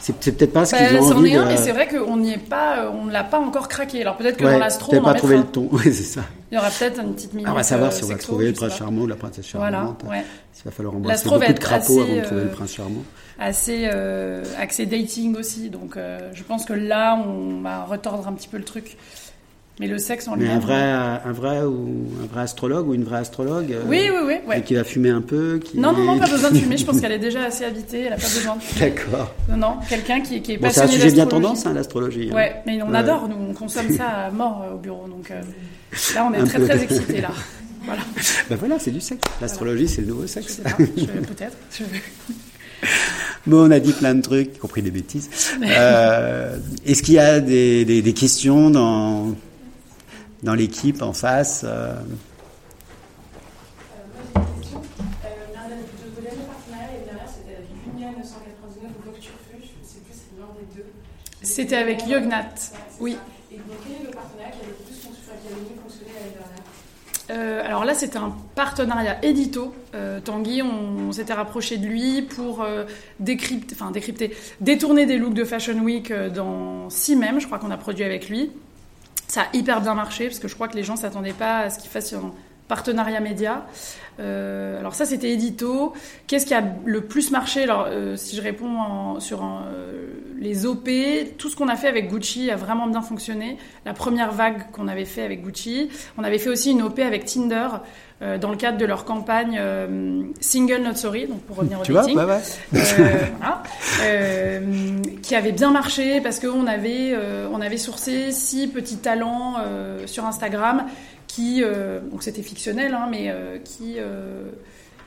C'est 0.00 0.14
peut-être 0.34 0.52
pas 0.52 0.66
ce 0.66 0.72
Bah, 0.72 0.86
qu'ils 0.86 0.98
ont 0.98 1.08
c'en 1.08 1.16
envie 1.16 1.32
est 1.32 1.36
un, 1.36 1.44
de- 1.44 1.48
mais 1.48 1.56
c'est 1.56 1.72
vrai 1.72 1.88
qu'on 1.88 2.18
n'y 2.18 2.34
est 2.34 2.38
pas, 2.38 2.80
euh, 2.84 2.90
on 2.92 3.06
ne 3.06 3.10
l'a 3.12 3.24
pas 3.24 3.38
encore 3.40 3.68
craqué. 3.68 4.02
Alors 4.02 4.16
peut-être 4.18 4.36
que 4.36 4.44
Ouais, 4.44 4.52
dans 4.52 4.58
l'astro, 4.58 4.92
on 4.94 4.98
en 5.00 5.02
pas 5.02 5.14
trouvé 5.14 5.38
le 5.38 5.44
ton. 5.44 5.68
Oui, 5.72 5.80
c'est 5.84 5.92
ça. 5.94 6.20
Il 6.52 6.56
y 6.56 6.58
aura 6.58 6.68
peut-être 6.70 7.00
une 7.02 7.14
petite 7.14 7.32
minute. 7.32 7.46
Ah, 7.48 7.52
on 7.52 7.56
va 7.56 7.62
savoir 7.64 7.90
euh, 7.90 7.94
si 7.94 8.04
on 8.04 8.08
va 8.08 8.14
trouver 8.16 8.46
le 8.48 8.52
prince 8.52 8.76
charmant 8.76 9.02
ou 9.02 9.06
la 9.06 9.16
princesse 9.16 9.46
Voilà, 9.54 9.78
charmante. 9.78 10.02
ouais. 10.08 10.22
Il 10.60 10.64
va 10.66 10.70
falloir 10.70 10.94
embrasser 10.94 11.14
L'astro 11.14 11.30
va 11.30 11.38
beaucoup 11.38 11.52
de 11.52 11.56
être 11.56 11.58
crapauds 11.60 12.00
assez, 12.02 12.10
avant 12.12 12.16
de 12.20 12.24
trouver 12.26 12.42
le 12.44 12.50
prince 12.50 12.72
charmant. 12.74 13.02
Assez 13.38 13.88
euh, 13.92 14.44
axé 14.60 14.86
dating 14.86 15.36
aussi. 15.36 15.70
Donc 15.70 15.96
euh, 15.96 16.18
je 16.34 16.42
pense 16.42 16.64
que 16.66 16.74
là, 16.74 17.18
on 17.26 17.62
va 17.62 17.84
retordre 17.84 18.28
un 18.28 18.32
petit 18.34 18.48
peu 18.48 18.58
le 18.58 18.64
truc. 18.64 18.96
Mais 19.80 19.88
le 19.88 19.98
sexe 19.98 20.28
en 20.28 20.36
Mais 20.36 20.48
un 20.48 20.60
vrai, 20.60 20.80
un 20.80 21.32
vrai 21.32 21.62
ou 21.62 22.06
un 22.22 22.26
vrai 22.32 22.42
astrologue 22.42 22.86
ou 22.88 22.94
une 22.94 23.02
vraie 23.02 23.18
astrologue. 23.18 23.72
euh, 23.72 23.82
Oui, 23.88 24.08
oui, 24.08 24.18
oui. 24.24 24.34
ouais. 24.46 24.60
et 24.60 24.62
qui 24.62 24.74
va 24.76 24.84
fumer 24.84 25.10
un 25.10 25.20
peu. 25.20 25.58
Qui... 25.58 25.78
Non, 25.78 25.92
non, 25.92 26.04
non, 26.04 26.18
pas 26.20 26.28
besoin 26.28 26.52
de 26.52 26.58
fumer. 26.58 26.76
Je 26.76 26.84
pense 26.84 27.00
qu'elle 27.00 27.10
est 27.10 27.18
déjà 27.18 27.42
assez 27.46 27.64
habitée. 27.64 28.02
Elle 28.02 28.12
a 28.12 28.16
pas 28.16 28.22
besoin 28.22 28.54
de 28.54 28.62
fumer. 28.62 28.90
D'accord. 28.90 29.34
Non, 29.50 29.56
non, 29.56 29.76
quelqu'un 29.88 30.20
qui, 30.20 30.40
qui 30.42 30.52
est 30.52 30.56
Bon, 30.58 30.68
c'est 30.70 30.78
un 30.78 30.82
passionné 30.82 31.02
sujet 31.02 31.14
bien 31.16 31.26
tendance, 31.26 31.66
hein, 31.66 31.72
l'astrologie. 31.74 32.28
hein. 32.30 32.36
Ouais, 32.36 32.54
mais 32.66 32.80
on 32.82 32.90
Ouais. 32.90 32.98
adore, 32.98 33.28
nous, 33.28 33.34
on 33.50 33.52
consomme 33.52 33.90
ça 33.96 34.06
à 34.06 34.30
mort 34.30 34.64
euh, 34.70 34.74
au 34.74 34.78
bureau. 34.78 35.08
Donc 35.08 35.32
euh, 35.32 35.40
là, 36.14 36.28
on 36.30 36.34
est 36.34 36.38
Un 36.40 36.44
très, 36.44 36.58
peu. 36.60 36.66
très 36.68 36.82
excités, 36.82 37.20
là. 37.20 37.30
Voilà. 37.86 38.00
Ben 38.48 38.56
voilà, 38.56 38.78
c'est 38.78 38.92
du 38.92 39.00
sexe. 39.02 39.20
L'astrologie, 39.42 39.88
c'est 39.88 40.00
le 40.00 40.06
nouveau 40.06 40.26
sexe. 40.26 40.60
peut-être. 40.78 41.56
Je- 41.76 41.84
Bon, 43.46 43.66
on 43.66 43.70
a 43.70 43.78
dit 43.78 43.92
plein 43.92 44.14
de 44.14 44.22
trucs, 44.22 44.56
y 44.56 44.58
compris 44.58 44.80
des 44.82 44.90
bêtises. 44.90 45.28
Euh, 45.62 46.56
Est-ce 46.86 47.02
qu'il 47.02 47.14
y 47.14 47.18
a 47.18 47.40
des, 47.40 47.84
des- 47.84 48.00
des 48.00 48.12
questions 48.14 48.70
dans, 48.70 49.34
dans 50.44 50.54
l'équipe 50.54 51.02
en 51.02 51.12
face 51.12 51.64
euh, 51.66 51.94
c'était 57.26 57.56
avec 57.56 57.66
Union 57.96 58.10
999 58.18 58.90
ou 58.98 59.06
Vogue 59.06 59.18
Turfu, 59.20 59.36
je 59.52 59.56
ne 59.56 59.86
sais 59.86 60.00
plus, 60.04 60.12
c'est 60.12 60.38
l'un 60.38 60.46
des 60.58 60.76
deux. 60.76 60.86
C'était 61.42 61.76
avec 61.76 62.06
Yognat. 62.06 62.54
Oui. 63.00 63.16
dernière 63.50 64.10
Euh, 67.30 67.64
alors 67.64 67.84
là, 67.84 67.94
c'était 67.94 68.18
un 68.18 68.36
partenariat 68.54 69.24
édito. 69.24 69.74
Euh, 69.94 70.20
Tanguy, 70.20 70.62
on, 70.62 71.10
s'était 71.12 71.32
rapproché 71.32 71.78
de 71.78 71.86
lui 71.86 72.22
pour 72.22 72.64
décrypter, 73.18 73.74
enfin 73.78 73.90
décrypter, 73.90 74.36
détourner 74.60 75.06
des 75.06 75.16
looks 75.16 75.34
de 75.34 75.44
Fashion 75.44 75.78
Week 75.80 76.12
dans 76.12 76.90
six 76.90 77.16
même. 77.16 77.40
Je 77.40 77.46
crois 77.46 77.58
qu'on 77.58 77.70
a 77.70 77.78
produit 77.78 78.04
avec 78.04 78.28
lui. 78.28 78.50
Ça 79.34 79.48
a 79.52 79.56
hyper 79.56 79.80
bien 79.80 79.94
marché 79.94 80.28
parce 80.28 80.38
que 80.38 80.46
je 80.46 80.54
crois 80.54 80.68
que 80.68 80.76
les 80.76 80.84
gens 80.84 80.94
s'attendaient 80.94 81.32
pas 81.32 81.58
à 81.58 81.70
ce 81.70 81.80
qu'il 81.80 81.90
fasse 81.90 82.12
un 82.12 82.32
partenariat 82.68 83.20
média. 83.20 83.66
Euh, 84.20 84.78
alors 84.78 84.94
ça, 84.94 85.04
c'était 85.04 85.30
édito. 85.30 85.92
Qu'est-ce 86.26 86.46
qui 86.46 86.54
a 86.54 86.62
le 86.84 87.00
plus 87.02 87.30
marché? 87.30 87.64
Alors, 87.64 87.86
euh, 87.88 88.16
si 88.16 88.36
je 88.36 88.42
réponds 88.42 88.78
en- 88.78 89.20
sur 89.20 89.42
euh, 89.44 90.06
les 90.38 90.66
OP, 90.66 90.88
tout 91.36 91.48
ce 91.50 91.56
qu'on 91.56 91.68
a 91.68 91.74
fait 91.76 91.88
avec 91.88 92.08
Gucci 92.08 92.50
a 92.50 92.56
vraiment 92.56 92.86
bien 92.86 93.02
fonctionné. 93.02 93.58
La 93.84 93.92
première 93.92 94.30
vague 94.32 94.70
qu'on 94.72 94.86
avait 94.88 95.04
fait 95.04 95.22
avec 95.22 95.42
Gucci, 95.42 95.88
on 96.16 96.22
avait 96.24 96.38
fait 96.38 96.48
aussi 96.50 96.70
une 96.70 96.82
OP 96.82 97.00
avec 97.00 97.24
Tinder 97.24 97.68
dans 98.40 98.50
le 98.50 98.56
cadre 98.56 98.78
de 98.78 98.84
leur 98.86 99.04
campagne 99.04 99.60
Single 100.40 100.80
Not 100.82 100.94
Sorry, 100.94 101.26
donc 101.26 101.40
pour 101.42 101.56
revenir 101.56 101.80
au 101.80 101.82
Tu 101.82 101.92
vois? 101.92 102.02
dating. 102.02 102.16
ouais, 102.16 102.24
ouais. 102.24 102.40
Voilà. 103.38 103.62
Qui 105.22 105.34
avait 105.34 105.52
bien 105.52 105.70
marché 105.70 106.20
parce 106.20 106.38
qu'on 106.40 106.66
avait, 106.66 107.14
on 107.52 107.60
avait 107.60 107.76
sourcé 107.76 108.30
six 108.32 108.68
petits 108.68 108.98
talents 108.98 109.56
sur 110.06 110.24
Instagram 110.24 110.84
qui, 111.26 111.62
euh, 111.62 112.00
donc 112.00 112.22
c'était 112.22 112.42
fictionnel, 112.42 112.94
hein, 112.94 113.08
mais 113.10 113.28
euh, 113.28 113.58
qui, 113.58 113.94
euh, 113.98 114.44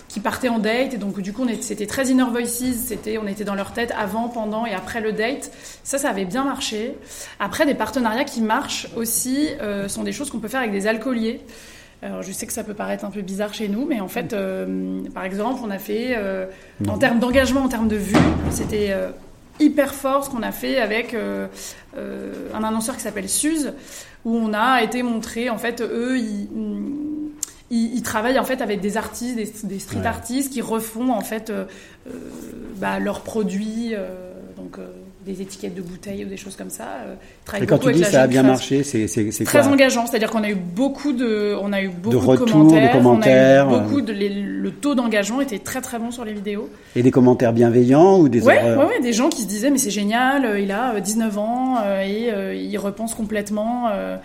qui 0.07 0.19
partaient 0.19 0.49
en 0.49 0.59
date. 0.59 0.93
Et 0.93 0.97
donc 0.97 1.19
du 1.21 1.33
coup, 1.33 1.45
c'était 1.61 1.87
très 1.87 2.07
inner 2.07 2.25
voices, 2.29 2.75
c'était, 2.75 3.17
on 3.17 3.27
était 3.27 3.43
dans 3.43 3.55
leur 3.55 3.73
tête 3.73 3.93
avant, 3.97 4.29
pendant 4.29 4.65
et 4.65 4.73
après 4.73 5.01
le 5.01 5.13
date. 5.13 5.51
Ça, 5.83 5.97
ça 5.97 6.09
avait 6.09 6.25
bien 6.25 6.43
marché. 6.43 6.95
Après, 7.39 7.65
des 7.65 7.75
partenariats 7.75 8.25
qui 8.25 8.41
marchent 8.41 8.87
aussi 8.95 9.49
euh, 9.61 9.87
sont 9.87 10.03
des 10.03 10.11
choses 10.11 10.29
qu'on 10.29 10.39
peut 10.39 10.47
faire 10.47 10.61
avec 10.61 10.71
des 10.71 10.87
alcooliers. 10.87 11.41
Alors, 12.01 12.21
je 12.21 12.31
sais 12.31 12.45
que 12.45 12.53
ça 12.53 12.63
peut 12.63 12.75
paraître 12.75 13.05
un 13.05 13.09
peu 13.09 13.21
bizarre 13.21 13.55
chez 13.55 13.67
nous, 13.67 13.87
mais 13.87 13.99
en 14.01 14.07
fait, 14.07 14.35
par 15.15 15.23
exemple, 15.23 15.61
on 15.65 15.71
a 15.71 15.79
fait, 15.79 16.15
en 16.87 16.99
termes 16.99 17.17
d'engagement, 17.17 17.61
en 17.61 17.69
termes 17.69 17.87
de 17.87 17.95
vues, 17.95 18.15
c'était 18.51 18.93
hyper 19.59 19.93
fort 19.93 20.25
ce 20.25 20.29
qu'on 20.29 20.43
a 20.43 20.51
fait 20.51 20.77
avec 20.77 21.15
euh, 21.97 22.51
un 22.53 22.63
annonceur 22.63 22.95
qui 22.95 23.01
s'appelle 23.01 23.29
Suze, 23.29 23.73
où 24.25 24.35
on 24.35 24.53
a 24.53 24.81
été 24.83 25.03
montré, 25.03 25.49
en 25.49 25.57
fait, 25.57 25.81
eux, 25.81 26.17
ils, 26.17 26.47
ils, 27.69 27.95
ils 27.95 28.01
travaillent 28.03 28.39
en 28.39 28.43
fait 28.45 28.61
avec 28.61 28.79
des 28.81 28.97
artistes, 28.97 29.35
des, 29.35 29.51
des 29.67 29.79
street 29.79 29.99
Ouais. 29.99 30.05
artistes 30.07 30.51
qui 30.53 30.61
refont 30.61 31.11
en 31.11 31.21
fait 31.21 31.49
euh, 31.49 31.65
euh, 32.07 32.11
bah, 32.77 32.99
leurs 32.99 33.21
produits, 33.21 33.91
euh, 33.93 34.07
donc 34.57 34.77
des 35.27 35.41
étiquettes 35.41 35.75
de 35.75 35.81
bouteilles 35.81 36.25
ou 36.25 36.27
des 36.27 36.37
choses 36.37 36.55
comme 36.55 36.69
ça. 36.71 36.83
euh, 37.05 37.13
travaillent 37.45 37.65
Et 37.65 37.67
quand 37.67 37.77
tu 37.77 37.91
dis 37.91 38.03
ça 38.03 38.23
a 38.23 38.27
bien 38.27 38.41
marché, 38.43 38.81
c'est 38.83 39.05
Très 39.45 39.61
quoi 39.61 39.67
engageant, 39.69 40.07
c'est-à-dire 40.07 40.31
qu'on 40.31 40.43
a 40.43 40.49
eu 40.49 40.55
beaucoup 40.55 41.11
de, 41.13 41.55
on 41.61 41.71
a 41.73 41.81
eu 41.83 41.89
beaucoup 41.89 42.09
de, 42.11 42.15
retours, 42.17 42.45
de 42.47 42.51
commentaires, 42.51 42.91
commentaires, 42.93 43.67
on 43.67 43.73
a 43.73 43.73
eu 43.73 43.77
euh. 43.77 43.79
beaucoup 43.81 44.01
de, 44.01 44.13
les- 44.13 44.29
le 44.29 44.71
taux 44.71 44.95
d'engagement 44.95 45.41
était 45.41 45.59
très 45.59 45.81
très 45.81 45.99
bon 45.99 46.09
sur 46.11 46.25
les 46.25 46.33
vidéos. 46.33 46.69
Et 46.95 47.03
des 47.03 47.11
commentaires 47.11 47.53
bienveillants 47.53 48.17
ou 48.19 48.29
des 48.29 48.41
Ouais, 48.43 48.57
horreurs 48.57 48.79
ouais, 48.79 48.95
ouais, 48.95 49.01
des 49.01 49.13
gens 49.13 49.29
qui 49.29 49.43
se 49.43 49.47
disaient 49.47 49.69
mais 49.69 49.77
c'est 49.77 49.91
génial, 49.91 50.45
euh, 50.45 50.59
il 50.59 50.71
a 50.71 50.95
euh, 50.95 50.99
19 50.99 51.37
ans 51.37 51.75
euh, 51.83 52.01
et 52.01 52.31
euh, 52.31 52.55
il 52.55 52.77
repense 52.77 53.13
complètement 53.13 53.89
euh, 53.91 54.17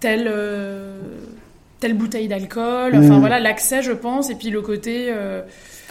telle 0.00 0.28
euh, 0.28 0.98
telle 1.80 1.94
bouteille 1.94 2.28
d'alcool. 2.28 2.92
Enfin 2.96 3.16
Mm. 3.16 3.20
voilà 3.20 3.38
l'accès, 3.40 3.82
je 3.82 3.92
pense, 3.92 4.30
et 4.30 4.34
puis 4.34 4.50
le 4.50 4.62
côté 4.62 5.06
euh, 5.10 5.42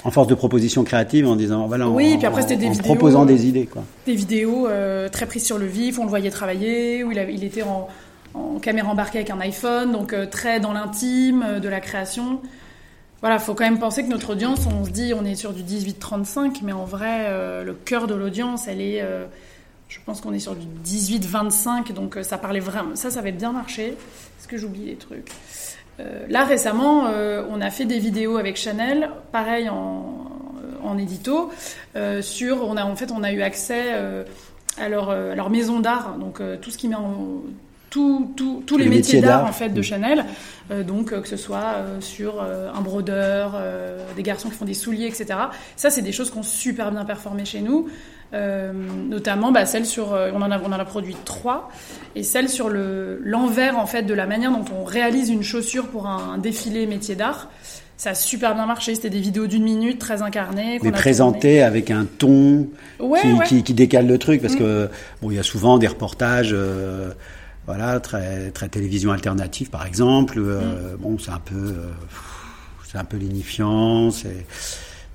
En 0.05 0.11
force 0.11 0.27
de 0.27 0.35
proposition 0.35 0.83
créative 0.83 1.27
en 1.27 1.35
disant 1.35 1.67
voilà 1.67 1.89
Oui, 1.89 2.13
en, 2.13 2.17
puis 2.17 2.25
après, 2.27 2.41
c'était 2.43 2.55
des 2.57 2.67
en 2.67 2.71
vidéos, 2.71 2.83
proposant 2.85 3.23
euh, 3.23 3.25
des 3.25 3.47
idées 3.47 3.65
quoi. 3.65 3.83
des 4.05 4.15
vidéos 4.15 4.67
euh, 4.67 5.09
très 5.09 5.25
prises 5.25 5.43
sur 5.45 5.57
le 5.57 5.65
vif, 5.65 5.97
on 5.99 6.03
le 6.03 6.09
voyait 6.09 6.29
travailler, 6.29 7.03
où 7.03 7.11
il, 7.11 7.17
avait- 7.19 7.33
il 7.33 7.43
était 7.43 7.63
en, 7.63 7.87
en 8.35 8.59
caméra 8.59 8.89
embarquée 8.89 9.17
avec 9.17 9.31
un 9.31 9.39
iPhone, 9.41 9.91
donc 9.91 10.13
euh, 10.13 10.25
très 10.27 10.59
dans 10.59 10.73
l'intime 10.73 11.43
euh, 11.45 11.59
de 11.59 11.67
la 11.67 11.79
création. 11.81 12.39
Voilà, 13.21 13.39
faut 13.39 13.55
quand 13.55 13.63
même 13.63 13.79
penser 13.79 14.03
que 14.03 14.09
notre 14.09 14.33
audience, 14.33 14.59
on 14.67 14.85
se 14.85 14.91
dit 14.91 15.11
on 15.19 15.25
est 15.25 15.33
sur 15.35 15.53
du 15.53 15.63
18-35, 15.63 16.59
mais 16.63 16.73
en 16.73 16.85
vrai, 16.85 17.25
euh, 17.29 17.63
le 17.63 17.73
cœur 17.73 18.05
de 18.05 18.13
l'audience, 18.13 18.67
elle 18.67 18.81
est, 18.81 19.01
euh, 19.01 19.25
je 19.89 19.97
pense 20.05 20.21
qu'on 20.21 20.33
est 20.33 20.39
sur 20.39 20.53
du 20.55 20.67
18-25, 20.85 21.93
donc 21.93 22.17
euh, 22.17 22.23
ça 22.23 22.37
parlait 22.37 22.59
vraiment, 22.59 22.95
ça, 22.95 23.09
ça 23.09 23.19
avait 23.19 23.31
bien 23.31 23.51
marché. 23.51 23.95
Est-ce 24.39 24.47
que 24.47 24.57
j'oublie 24.57 24.85
des 24.85 24.95
trucs? 24.95 25.31
Euh, 25.99 26.25
Là, 26.29 26.43
récemment, 26.43 27.07
euh, 27.07 27.43
on 27.49 27.61
a 27.61 27.69
fait 27.69 27.85
des 27.85 27.99
vidéos 27.99 28.37
avec 28.37 28.57
Chanel, 28.57 29.09
pareil 29.31 29.69
en, 29.69 30.25
en 30.83 30.97
édito, 30.97 31.51
euh, 31.95 32.21
sur, 32.21 32.67
on 32.67 32.75
a, 32.77 32.83
en 32.83 32.95
fait, 32.95 33.11
on 33.11 33.23
a 33.23 33.31
eu 33.31 33.41
accès 33.41 33.83
euh, 33.93 34.23
à, 34.79 34.89
leur, 34.89 35.09
euh, 35.09 35.31
à 35.31 35.35
leur 35.35 35.49
maison 35.49 35.79
d'art, 35.79 36.15
donc 36.19 36.41
euh, 36.41 36.57
tout 36.61 36.69
ce 36.71 36.77
qui 36.77 36.87
met 36.87 36.95
en 36.95 37.41
tout- 37.89 38.31
tout- 38.35 38.61
tous 38.67 38.77
les, 38.77 38.89
métiers, 38.89 39.21
d'art 39.21 39.45
en 39.45 39.53
fait 39.53 39.69
de 39.69 39.79
Mm. 39.79 39.83
Chanel, 39.83 40.25
Euh, 40.71 40.81
donc 40.83 41.13
euh, 41.13 41.21
que 41.21 41.27
ce 41.29 41.37
soit 41.37 41.75
euh, 41.75 42.01
sur 42.01 42.41
euh, 42.41 42.69
un 42.73 42.81
brodeur, 42.81 43.53
euh, 43.55 43.99
des 44.15 44.23
garçons 44.23 44.49
qui 44.49 44.55
font 44.55 44.65
des 44.65 44.73
souliers, 44.73 45.05
etc. 45.05 45.25
Ça, 45.75 45.91
c'est 45.91 46.01
des 46.01 46.11
choses 46.11 46.31
qui 46.31 46.37
ont 46.39 46.43
super 46.43 46.91
bien 46.91 47.05
performé 47.05 47.45
chez 47.45 47.61
nous, 47.61 47.87
Euh, 48.33 48.73
notamment 49.09 49.51
bah, 49.51 49.65
celle 49.65 49.85
sur, 49.85 50.13
euh, 50.13 50.31
on 50.33 50.41
en 50.41 50.51
a, 50.51 50.59
on 50.59 50.65
en 50.67 50.71
a 50.79 50.83
produit 50.85 51.15
trois, 51.25 51.69
et 52.15 52.23
celle 52.23 52.49
sur 52.49 52.67
le 52.69 53.21
l'envers 53.23 53.77
en 53.77 53.85
fait 53.85 54.03
de 54.03 54.13
la 54.13 54.25
manière 54.25 54.51
dont 54.51 54.65
on 54.77 54.83
réalise 54.83 55.29
une 55.29 55.43
chaussure 55.43 55.87
pour 55.87 56.07
un, 56.07 56.33
un 56.33 56.37
défilé 56.37 56.85
métier 56.87 57.15
d'art. 57.15 57.49
Ça 57.97 58.09
a 58.09 58.13
super 58.15 58.55
bien 58.55 58.65
marché. 58.65 58.93
C'était 58.93 59.09
des 59.09 59.21
vidéos 59.21 59.47
d'une 59.47 59.63
minute, 59.63 59.99
très 59.99 60.21
incarnées. 60.21 60.79
Mais 60.83 60.89
a 60.89 60.91
présenté 60.91 61.61
avec 61.63 61.91
un 61.91 62.05
ton. 62.05 62.67
Ouais, 62.99 63.21
qui, 63.21 63.27
ouais. 63.31 63.45
qui- 63.45 63.63
qui 63.63 63.73
décale 63.73 64.07
le 64.07 64.17
truc 64.17 64.41
parce 64.41 64.55
Mm. 64.55 64.59
que 64.59 64.89
bon 65.21 65.31
il 65.31 65.37
y 65.37 65.39
a 65.39 65.43
souvent 65.43 65.77
des 65.77 65.87
reportages 65.87 66.49
euh, 66.51 67.11
voilà 67.67 67.99
très 68.01 68.51
très 68.51 68.67
télévision 68.67 69.11
alternative 69.13 69.69
par 69.69 69.85
exemple 69.87 70.39
Mm. 70.41 70.97
bon 70.99 71.17
c'est 71.19 71.31
un 71.31 71.39
peu 71.39 71.73
c'est 72.85 72.97
un 72.97 73.05
peu 73.05 73.15
lénifiant 73.17 74.11
c'est 74.11 74.45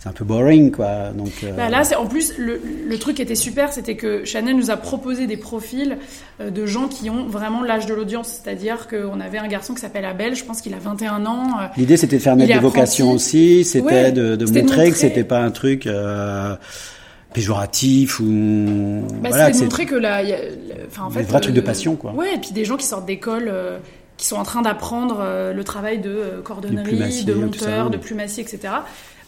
c'est 0.02 0.08
un 0.08 0.12
peu 0.12 0.24
boring 0.24 0.70
quoi 0.72 1.10
donc 1.14 1.30
euh, 1.44 1.52
Bah 1.52 1.68
là, 1.68 1.84
c'est 1.84 1.94
en 1.94 2.06
plus 2.06 2.32
le, 2.38 2.58
le 2.88 2.98
truc 2.98 3.16
qui 3.16 3.22
était 3.22 3.34
super, 3.34 3.70
c'était 3.70 3.96
que 3.96 4.24
Chanel 4.24 4.56
nous 4.56 4.70
a 4.70 4.78
proposé 4.78 5.26
des 5.26 5.36
profils 5.36 5.98
euh, 6.40 6.48
de 6.48 6.64
gens 6.64 6.88
qui 6.88 7.10
ont 7.10 7.26
vraiment 7.26 7.62
l'âge 7.62 7.84
de 7.84 7.92
l'audience, 7.92 8.40
c'est-à-dire 8.42 8.88
qu'on 8.88 9.20
avait 9.20 9.36
un 9.36 9.46
garçon 9.46 9.74
qui 9.74 9.80
s'appelle 9.82 10.06
Abel, 10.06 10.34
je 10.34 10.42
pense 10.44 10.62
qu'il 10.62 10.72
a 10.72 10.78
21 10.78 11.26
ans. 11.26 11.48
euh, 11.60 11.66
L'idée, 11.76 11.98
c'était 11.98 12.16
de 12.16 12.22
faire 12.22 12.34
naître 12.34 12.50
des 12.50 12.58
vocations 12.58 13.10
aussi, 13.12 13.62
c'était 13.64 13.84
Ouais, 13.84 14.10
de, 14.10 14.36
de 14.36 14.46
c'était 14.46 14.62
de 14.62 14.66
montrer 14.66 14.76
que 14.84 14.90
montrer- 14.94 14.98
c'était 15.08 15.24
pas 15.24 15.40
un 15.42 15.50
truc 15.50 15.86
euh, 15.86 16.56
péjoratif 17.34 18.20
ou 18.20 18.24
Bah, 19.22 19.28
voilà, 19.28 19.52
c'est 19.52 19.58
de 19.58 19.64
montrer 19.64 19.84
que 19.86 19.94
là, 19.96 20.22
il 20.22 20.30
y 20.30 20.32
a- 20.32 20.38
enfin, 20.88 21.04
en 21.04 21.10
fait, 21.10 21.22
vrais 21.22 21.40
trucs 21.40 21.54
de 21.54 21.60
euh, 21.60 21.64
passion, 21.64 21.96
quoi. 21.96 22.12
Ouais, 22.12 22.34
et 22.34 22.38
puis 22.38 22.52
des 22.52 22.64
gens 22.64 22.76
qui 22.76 22.86
sortent 22.86 23.06
d'école, 23.06 23.48
euh, 23.52 23.78
qui 24.16 24.26
sont 24.26 24.36
en 24.36 24.42
train 24.44 24.62
d'apprendre 24.62 25.18
euh, 25.20 25.52
le 25.52 25.62
travail 25.64 25.98
de 25.98 26.10
euh, 26.10 26.40
cordonnerie, 26.42 26.84
plumassier, 26.88 27.24
de 27.24 27.32
tout 27.34 27.40
monteur, 27.40 27.90
de 27.90 27.96
plumassier, 27.96 28.42
etc. 28.42 28.72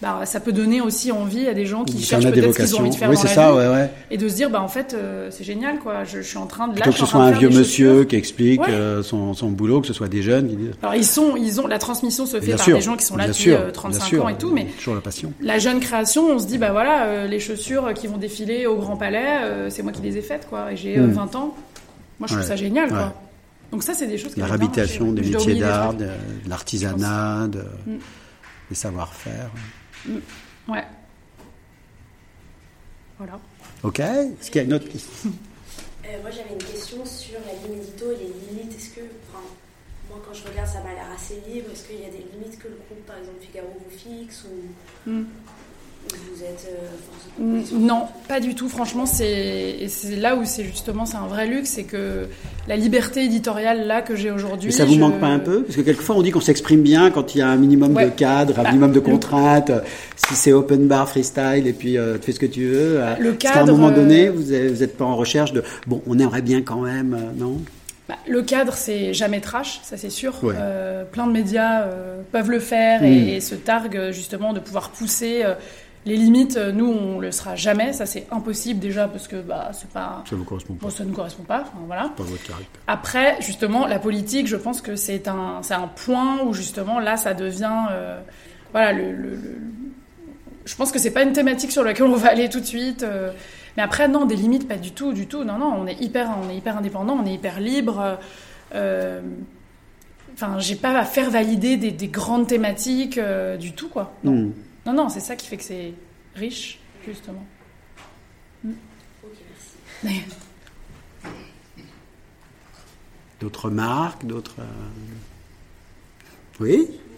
Bah, 0.03 0.23
ça 0.25 0.41
peut 0.41 0.51
donner 0.51 0.81
aussi 0.81 1.13
envie 1.13 1.47
à 1.47 1.55
des 1.55 1.65
gens 1.65 1.85
qui 1.85 2.03
cherchent 2.03 2.25
peut-être 2.25 2.35
ce 2.35 2.41
qu'ils 2.41 2.45
ont 2.45 2.49
vocations. 2.51 2.79
envie 2.81 2.91
de 2.91 2.95
faire 2.97 3.09
oui, 3.09 3.15
dans 3.15 3.23
la 3.23 3.29
ça, 3.29 3.51
vie, 3.53 3.57
ouais, 3.57 3.69
ouais. 3.69 3.91
et 4.11 4.19
de 4.19 4.29
se 4.29 4.35
dire, 4.35 4.51
bah 4.51 4.61
en 4.61 4.67
fait, 4.67 4.95
euh, 4.95 5.29
c'est 5.31 5.45
génial, 5.45 5.79
quoi. 5.79 6.03
Je, 6.03 6.23
je 6.23 6.27
suis 6.27 6.39
en 6.39 6.47
train 6.47 6.67
de 6.67 6.75
là, 6.77 6.83
Plutôt 6.83 6.91
que 6.91 6.99
ce 6.99 7.07
soit 7.07 7.23
un 7.23 7.31
vieux 7.31 7.51
monsieur 7.51 8.03
qui 8.03 8.17
explique 8.17 8.61
Ouais. 8.63 8.71
euh, 8.71 9.05
son, 9.05 9.33
son 9.33 9.51
boulot, 9.51 9.81
que 9.81 9.87
ce 9.87 9.93
soit 9.93 10.09
des 10.09 10.21
jeunes 10.23 10.49
qui 10.49 10.57
disent. 10.57 10.73
Alors 10.83 10.97
ils 10.97 11.05
sont, 11.07 11.37
ils 11.37 11.61
ont 11.61 11.69
la 11.69 11.79
transmission 11.79 12.27
se 12.27 12.41
fait 12.41 12.47
Bien 12.47 12.57
par 12.57 12.65
sûr, 12.65 12.77
des 12.79 12.83
gens 12.83 12.97
qui 12.97 13.05
sont 13.07 13.17
là 13.17 13.29
depuis 13.29 13.43
sûr, 13.43 13.57
euh, 13.61 13.63
bien 13.67 13.73
35 13.73 14.05
sûr, 14.05 14.25
ans 14.25 14.29
et 14.29 14.35
tout, 14.35 14.51
mais 14.53 14.65
toujours 14.77 14.97
la 14.97 15.01
passion. 15.03 15.33
la 15.41 15.61
jeune 15.61 15.79
création, 15.79 16.27
on 16.31 16.39
se 16.41 16.49
dit 16.49 16.59
bah 16.59 16.73
voilà, 16.73 17.05
euh, 17.05 17.27
les 17.29 17.39
chaussures 17.39 17.95
qui 17.95 18.09
vont 18.09 18.17
défiler 18.19 18.67
au 18.67 18.75
Grand 18.79 18.97
Palais, 18.97 19.39
euh, 19.45 19.71
c'est 19.71 19.85
moi 19.85 19.93
qui 19.93 20.03
les 20.03 20.17
ai 20.17 20.23
faites 20.23 20.49
quoi, 20.51 20.73
et 20.73 20.77
j'ai 20.77 20.99
euh, 20.99 21.07
Mm. 21.07 21.13
20 21.13 21.37
ans. 21.37 21.55
Moi 22.19 22.27
je 22.29 22.35
trouve 22.35 22.45
ça 22.45 22.57
génial 22.57 22.89
quoi. 22.89 23.15
Donc 23.71 23.85
ça 23.85 23.95
c'est 23.95 24.09
des 24.09 24.19
choses 24.19 24.35
qui 24.35 24.41
La 24.41 24.47
réhabilitation 24.47 25.13
des 25.13 25.23
métiers 25.23 25.55
d'art, 25.61 25.95
de, 25.95 26.09
l'artisanat, 26.49 27.47
de, 27.47 27.61
Mm. 27.87 27.99
des 28.69 28.75
savoir-faire. 28.75 29.49
Ouais. 30.69 30.85
Voilà. 33.19 33.39
Ok. 33.83 34.01
Est-ce 34.01 34.51
qu'il 34.51 34.57
y 34.57 34.65
a 34.65 34.67
une 34.67 34.73
autre 34.75 34.89
question? 34.89 35.31
Euh, 36.05 36.21
moi, 36.21 36.31
j'avais 36.31 36.53
une 36.53 36.59
question 36.59 37.05
sur 37.07 37.39
la 37.47 37.53
ligne 37.69 37.79
édito 37.81 38.11
et 38.11 38.17
les 38.17 38.33
limites. 38.57 38.77
Est-ce 38.77 38.91
que, 38.91 39.01
enfin, 39.29 39.43
moi, 40.11 40.21
quand 40.27 40.35
je 40.35 40.47
regarde, 40.49 40.69
ça 40.69 40.81
m'a 40.83 40.93
l'air 40.95 41.11
assez 41.15 41.41
libre. 41.47 41.71
Est-ce 41.73 41.87
qu'il 41.87 42.01
y 42.01 42.05
a 42.05 42.11
des 42.11 42.25
limites 42.33 42.59
que 42.59 42.69
le 42.69 42.75
groupe, 42.89 43.07
par 43.07 43.19
exemple 43.19 43.39
Figaro, 43.41 43.69
vous 43.79 43.97
fixe 43.97 44.45
ou, 44.45 45.11
Mm. 45.11 45.25
Ou 46.05 46.35
vous 46.37 46.43
êtes. 46.43 46.69
euh, 46.69 47.79
Non, 47.79 48.03
pas 48.29 48.41
du 48.41 48.55
tout. 48.55 48.69
Franchement, 48.69 49.07
c'est 49.07 49.77
là 50.19 50.37
où 50.37 50.45
c'est 50.45 50.65
justement 50.65 51.07
c'est 51.07 51.17
un 51.17 51.27
vrai 51.27 51.47
luxe, 51.47 51.71
c'est 51.71 51.85
que 51.85 52.27
la 52.69 52.77
liberté 52.77 53.25
éditoriale 53.25 53.87
là 53.87 54.03
que 54.03 54.15
j'ai 54.15 54.31
aujourd'hui. 54.31 54.69
Mais 54.69 54.77
ça 54.77 54.85
vous 54.85 54.95
je- 54.95 55.01
manque 55.01 55.19
pas 55.19 55.27
un 55.29 55.39
peu? 55.39 55.63
Parce 55.63 55.77
que 55.77 55.81
quelquefois 55.83 56.17
on 56.17 56.23
dit 56.23 56.31
qu'on 56.31 56.41
s'exprime 56.41 56.83
bien 56.83 57.11
quand 57.11 57.35
il 57.35 57.39
y 57.39 57.43
a 57.43 57.49
un 57.49 57.57
minimum 57.57 57.95
de 57.95 58.09
cadre, 58.11 58.59
un 58.59 58.63
Bah, 58.63 58.69
minimum 58.71 58.93
de 58.93 59.01
contraintes. 59.01 59.73
Si 60.17 60.35
c'est 60.35 60.53
open 60.53 60.87
bar, 60.89 61.09
freestyle, 61.09 61.67
et 61.67 61.73
puis 61.73 61.97
euh, 61.99 62.17
tu 62.19 62.27
fais 62.27 62.33
ce 62.33 62.41
que 62.41 62.47
tu 62.47 62.67
veux. 62.69 63.01
euh, 63.01 63.15
Le 63.19 63.31
est-ce 63.31 63.39
qu'à 63.39 63.51
un 63.51 63.55
cadre, 63.55 63.73
moment 63.73 63.91
donné, 63.91 64.29
vous 64.29 64.53
n'êtes 64.53 64.97
pas 64.97 65.05
en 65.05 65.17
recherche 65.17 65.53
de 65.53 65.63
bon, 65.87 66.03
on 66.07 66.19
aimerait 66.19 66.43
bien 66.43 66.63
quand 66.63 66.81
même, 66.81 67.19
non? 67.37 67.59
Bah, 68.09 68.17
le 68.29 68.43
cadre, 68.43 68.75
c'est 68.75 69.15
jamais 69.15 69.41
trash, 69.41 69.81
ça 69.85 69.97
c'est 69.97 70.11
sûr. 70.11 70.35
Ouais. 70.43 70.55
Euh, 70.59 71.05
plein 71.05 71.27
de 71.27 71.33
médias 71.33 71.83
euh, 71.83 72.21
peuvent 72.33 72.51
le 72.51 72.59
faire 72.59 73.05
et, 73.05 73.37
et 73.37 73.41
se 73.41 73.55
targuent 73.55 74.11
justement 74.11 74.53
de 74.53 74.59
pouvoir 74.59 74.91
pousser 74.91 75.43
euh, 75.45 75.55
les 76.05 76.17
limites, 76.17 76.57
euh, 76.57 76.73
nous, 76.73 76.87
on 76.87 77.21
le 77.21 77.31
sera 77.31 77.55
jamais. 77.55 77.93
Ça, 77.93 78.07
c'est 78.07 78.27
impossible 78.31 78.81
déjà 78.81 79.07
parce 79.09 79.29
que 79.29 79.37
bah, 79.41 79.71
c'est 79.73 79.89
pas. 79.91 80.25
Ça 80.29 80.35
vous 80.37 80.45
correspond 80.45 80.75
pas. 80.75 80.87
Bon, 80.87 80.91
ça 80.91 81.05
ne 81.05 81.13
correspond 81.13 81.45
pas. 81.45 81.61
Enfin, 81.63 81.79
voilà. 81.87 82.11
Pas 82.17 82.23
votre 82.25 82.43
caractère. 82.43 82.81
Après, 82.87 83.37
justement, 83.41 83.87
la 83.87 83.99
politique, 83.99 84.47
je 84.47 84.57
pense 84.57 84.81
que 84.81 84.97
c'est 84.97 85.29
un, 85.29 85.61
c'est 85.63 85.75
un 85.75 85.89
point 85.89 86.43
où 86.45 86.53
justement 86.53 86.99
là, 86.99 87.17
ça 87.17 87.35
devient, 87.35 87.87
euh, 87.93 88.19
voilà, 88.73 88.93
le, 88.93 89.13
le- 89.13 89.31
le- 89.31 89.59
je 90.65 90.75
pense 90.77 90.93
que 90.93 90.99
c'est 90.99 91.11
pas 91.11 91.23
une 91.25 91.33
thématique 91.33 91.73
sur 91.73 91.83
laquelle 91.85 92.07
on 92.07 92.15
va 92.17 92.31
aller 92.31 92.49
tout 92.49 92.61
de 92.61 92.65
suite. 92.67 93.03
euh, 93.03 93.31
mais 93.77 93.83
après, 93.83 94.07
non, 94.09 94.27
des 94.27 94.37
limites, 94.37 94.69
pas 94.69 94.77
du 94.77 94.93
tout, 94.93 95.13
du 95.13 95.27
tout. 95.27 95.45
Non, 95.45 95.57
non, 95.59 95.73
on 95.79 95.87
est 95.87 96.01
hyper, 96.01 96.31
on 96.45 96.51
est 96.51 96.57
hyper 96.57 96.77
indépendant, 96.77 97.19
on 97.23 97.27
est 97.27 97.33
hyper 97.35 97.59
libre. 97.61 98.19
euh, 98.75 99.21
Enfin, 100.35 100.59
j'ai 100.59 100.77
pas 100.77 100.97
à 100.99 101.05
faire 101.05 101.31
valider 101.31 101.77
des, 101.77 101.91
des 101.91 102.09
grandes 102.09 102.47
thématiques 102.47 103.21
du 103.61 103.73
tout, 103.73 103.89
quoi. 103.89 104.13
Non, 104.25 104.33
Hmm. 104.33 104.53
Non, 104.87 104.93
non, 104.93 105.09
c'est 105.09 105.21
ça 105.21 105.37
qui 105.37 105.47
fait 105.47 105.57
que 105.57 105.63
c'est 105.65 105.93
riche, 106.35 106.79
justement. 107.07 107.45
Ok, 108.65 108.73
merci. 110.05 110.23
D'autres 113.41 113.71
marques, 113.71 114.25
d'autres. 114.25 114.57
euh, 114.61 114.65
Oui? 116.61 116.75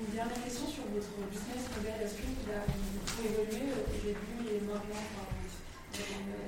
Une 0.09 0.15
dernière 0.15 0.33
question 0.45 0.67
sur 0.69 0.83
votre 0.95 1.07
business 1.31 1.69
model. 1.77 1.93
Est-ce 2.03 2.15
qu'il 2.15 2.51
a 2.51 2.65
beaucoup 2.95 3.23
évolué 3.29 3.67
au 3.73 4.07
début 4.07 4.57
et 4.57 4.61
maintenant 4.67 5.03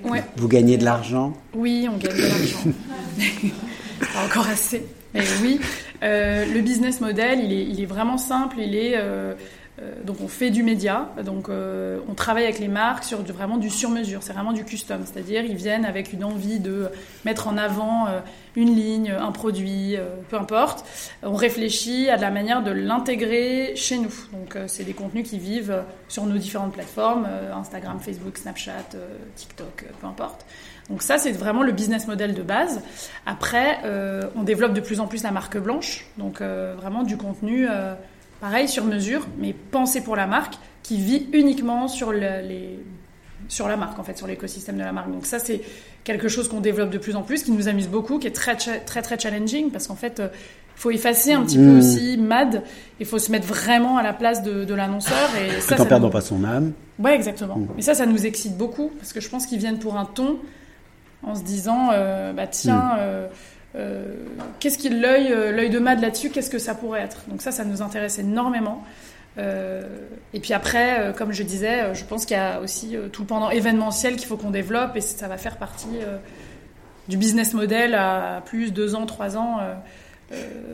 enfin, 0.02 0.08
Ouais. 0.10 0.24
Vous 0.36 0.48
gagnez 0.48 0.78
de 0.78 0.84
l'argent? 0.84 1.36
Oui, 1.52 1.86
on 1.90 1.96
gagne 1.98 2.16
de 2.16 2.22
l'argent. 2.22 2.58
Pas 4.14 4.24
encore 4.24 4.46
assez. 4.48 4.86
Mais 5.14 5.24
oui, 5.42 5.60
Euh, 6.02 6.44
le 6.52 6.60
business 6.60 7.00
model, 7.00 7.40
il 7.42 7.52
est, 7.54 7.64
il 7.64 7.80
est 7.80 7.86
vraiment 7.86 8.18
simple. 8.18 8.56
Il 8.58 8.74
est 8.74 8.96
euh, 8.96 9.00
euh, 9.00 9.34
donc 10.05 10.22
on 10.22 10.29
fait 10.29 10.51
du 10.51 10.62
média, 10.62 11.11
donc 11.22 11.49
euh, 11.49 11.99
on 12.09 12.14
travaille 12.14 12.45
avec 12.45 12.59
les 12.59 12.68
marques 12.68 13.05
sur 13.05 13.22
du, 13.22 13.33
vraiment 13.33 13.59
du 13.59 13.68
sur-mesure. 13.68 14.22
C'est 14.22 14.33
vraiment 14.33 14.53
du 14.55 14.64
custom, 14.64 15.03
c'est-à-dire 15.05 15.45
ils 15.45 15.57
viennent 15.57 15.85
avec 15.85 16.14
une 16.14 16.24
envie 16.24 16.61
de 16.61 16.89
mettre 17.27 17.47
en 17.47 17.59
avant 17.59 18.07
euh, 18.07 18.20
une 18.55 18.74
ligne, 18.74 19.11
un 19.11 19.33
produit, 19.33 19.97
euh, 19.97 20.16
peu 20.31 20.37
importe. 20.37 20.87
On 21.22 21.35
réfléchit 21.35 22.09
à 22.09 22.16
la 22.16 22.31
manière 22.31 22.62
de 22.62 22.70
l'intégrer 22.70 23.74
chez 23.77 23.99
nous. 23.99 24.14
Donc 24.33 24.57
euh, 24.57 24.64
c'est 24.66 24.85
des 24.85 24.95
contenus 24.95 25.29
qui 25.29 25.39
vivent 25.39 25.70
euh, 25.70 25.83
sur 26.09 26.24
nos 26.24 26.39
différentes 26.39 26.72
plateformes 26.72 27.27
euh, 27.29 27.53
Instagram, 27.53 28.01
Facebook, 28.01 28.39
Snapchat, 28.39 28.95
euh, 28.95 29.16
TikTok, 29.35 29.83
euh, 29.83 29.93
peu 30.01 30.07
importe. 30.07 30.47
Donc 30.89 31.03
ça, 31.03 31.18
c'est 31.18 31.33
vraiment 31.33 31.62
le 31.62 31.72
business 31.72 32.07
model 32.07 32.33
de 32.33 32.43
base. 32.43 32.81
Après, 33.27 33.81
euh, 33.85 34.22
on 34.37 34.43
développe 34.43 34.72
de 34.72 34.81
plus 34.81 35.01
en 35.01 35.07
plus 35.07 35.22
la 35.24 35.33
marque 35.33 35.59
blanche, 35.59 36.07
donc 36.16 36.41
euh, 36.41 36.74
vraiment 36.77 37.03
du 37.03 37.16
contenu, 37.16 37.66
euh, 37.68 37.95
pareil, 38.41 38.68
sur 38.68 38.84
mesure, 38.84 39.26
mais 39.39 39.53
pensé 39.53 40.01
pour 40.03 40.16
la 40.16 40.26
marque, 40.26 40.55
qui 40.82 40.99
vit 40.99 41.26
uniquement 41.32 41.89
sur, 41.89 42.12
le- 42.12 42.18
les, 42.47 42.78
sur 43.49 43.66
la 43.68 43.76
marque, 43.76 43.99
en 43.99 44.03
fait, 44.05 44.16
sur 44.16 44.26
l'écosystème 44.26 44.76
de 44.76 44.82
la 44.82 44.93
marque. 44.93 45.11
Donc 45.11 45.26
ça, 45.26 45.39
c'est 45.39 45.61
quelque 46.05 46.28
chose 46.28 46.49
qu'on 46.49 46.61
développe 46.61 46.91
de 46.91 46.99
plus 46.99 47.16
en 47.16 47.22
plus, 47.22 47.43
qui 47.43 47.51
nous 47.53 47.66
amuse 47.68 47.89
beaucoup, 47.89 48.18
qui 48.18 48.26
est 48.28 48.30
très, 48.32 48.55
très, 48.57 49.03
très 49.03 49.18
challenging, 49.18 49.70
parce 49.70 49.87
qu'en 49.89 49.97
fait, 49.97 50.20
euh, 50.20 50.28
il 50.76 50.80
faut 50.80 50.91
effacer 50.91 51.32
un 51.32 51.43
petit 51.43 51.57
peu 51.57 51.62
Mmh. 51.72 51.78
aussi 51.78 52.16
MAD, 52.18 52.62
il 53.01 53.07
faut 53.07 53.18
se 53.18 53.32
mettre 53.32 53.47
vraiment 53.47 53.97
à 53.97 54.03
la 54.03 54.12
place 54.12 54.43
de, 54.43 54.64
de 54.64 54.74
l'annonceur. 54.74 55.30
Et 55.41 55.61
ça, 55.61 55.74
Tout 55.74 55.80
en 55.80 55.84
ça 55.84 55.89
perdant 55.89 56.07
nous- 56.09 56.12
pas 56.12 56.20
son 56.20 56.45
âme. 56.45 56.72
Ouais, 56.99 57.14
exactement. 57.14 57.57
Mm. 57.57 57.68
Mais 57.76 57.82
ça, 57.82 57.95
ça 57.95 58.05
nous 58.07 58.26
excite 58.26 58.57
beaucoup 58.59 58.91
parce 58.99 59.12
que 59.14 59.20
je 59.20 59.28
pense 59.30 59.47
qu'ils 59.47 59.59
viennent 59.59 59.78
pour 59.78 59.97
un 59.97 60.05
ton 60.05 60.39
en 61.22 61.34
se 61.34 61.43
disant, 61.43 61.89
euh, 61.93 62.32
bah 62.34 62.47
tiens, 62.47 62.93
euh, 62.99 63.26
euh, 63.77 64.05
qu'est-ce 64.61 64.79
qu'il 64.79 65.01
l'œil, 65.01 65.33
euh, 65.33 65.53
l'œil 65.53 65.70
de 65.70 65.79
Mad 65.79 66.01
là-dessus, 66.01 66.31
qu'est-ce 66.31 66.51
que 66.51 66.59
ça 66.59 66.74
pourrait 66.74 67.03
être? 67.03 67.18
Donc 67.29 67.43
ça, 67.43 67.53
ça 67.53 67.64
nous 67.64 67.83
intéresse 67.83 68.18
énormément. 68.18 68.83
Euh, 69.39 69.83
et 70.33 70.41
puis 70.41 70.55
après, 70.55 71.12
comme 71.16 71.33
je 71.33 71.43
disais, 71.43 71.95
je 71.95 72.05
pense 72.05 72.24
qu'il 72.24 72.37
y 72.37 72.41
a 72.41 72.61
aussi 72.61 72.97
tout 73.12 73.24
pendant 73.24 73.51
événementiel 73.51 74.16
qu'il 74.16 74.27
faut 74.27 74.37
qu'on 74.39 74.51
développe 74.51 74.97
et 74.97 75.01
ça 75.03 75.29
va 75.29 75.37
faire 75.37 75.57
partie 75.59 75.99
du 77.09 77.16
business 77.18 77.53
model 77.53 77.95
à 77.95 78.43
plus 78.47 78.72
deux 78.72 78.95
ans, 78.95 79.05
trois 79.05 79.37
ans. 79.37 79.59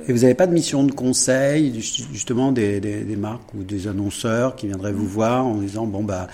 Et 0.08 0.12
vous 0.12 0.20
n'avez 0.20 0.34
pas 0.34 0.46
de 0.46 0.52
mission 0.52 0.84
de 0.84 0.92
conseil, 0.92 1.80
ju- 1.80 2.04
justement, 2.12 2.52
des, 2.52 2.80
des- 2.80 3.02
des 3.02 3.16
marques 3.16 3.52
ou 3.54 3.64
des 3.64 3.86
annonceurs 3.88 4.54
qui 4.56 4.66
viendraient 4.68 4.92
vous 4.92 5.06
voir 5.08 5.44
en 5.44 5.56
disant 5.56 5.84
bon 5.86 6.02
bah 6.04 6.28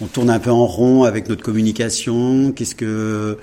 on 0.00 0.06
tourne 0.06 0.30
un 0.30 0.38
peu 0.38 0.50
en 0.50 0.66
rond 0.66 1.02
avec 1.04 1.28
notre 1.28 1.42
communication. 1.42 2.52
Qu'est-ce 2.52 2.74
que 2.76 3.38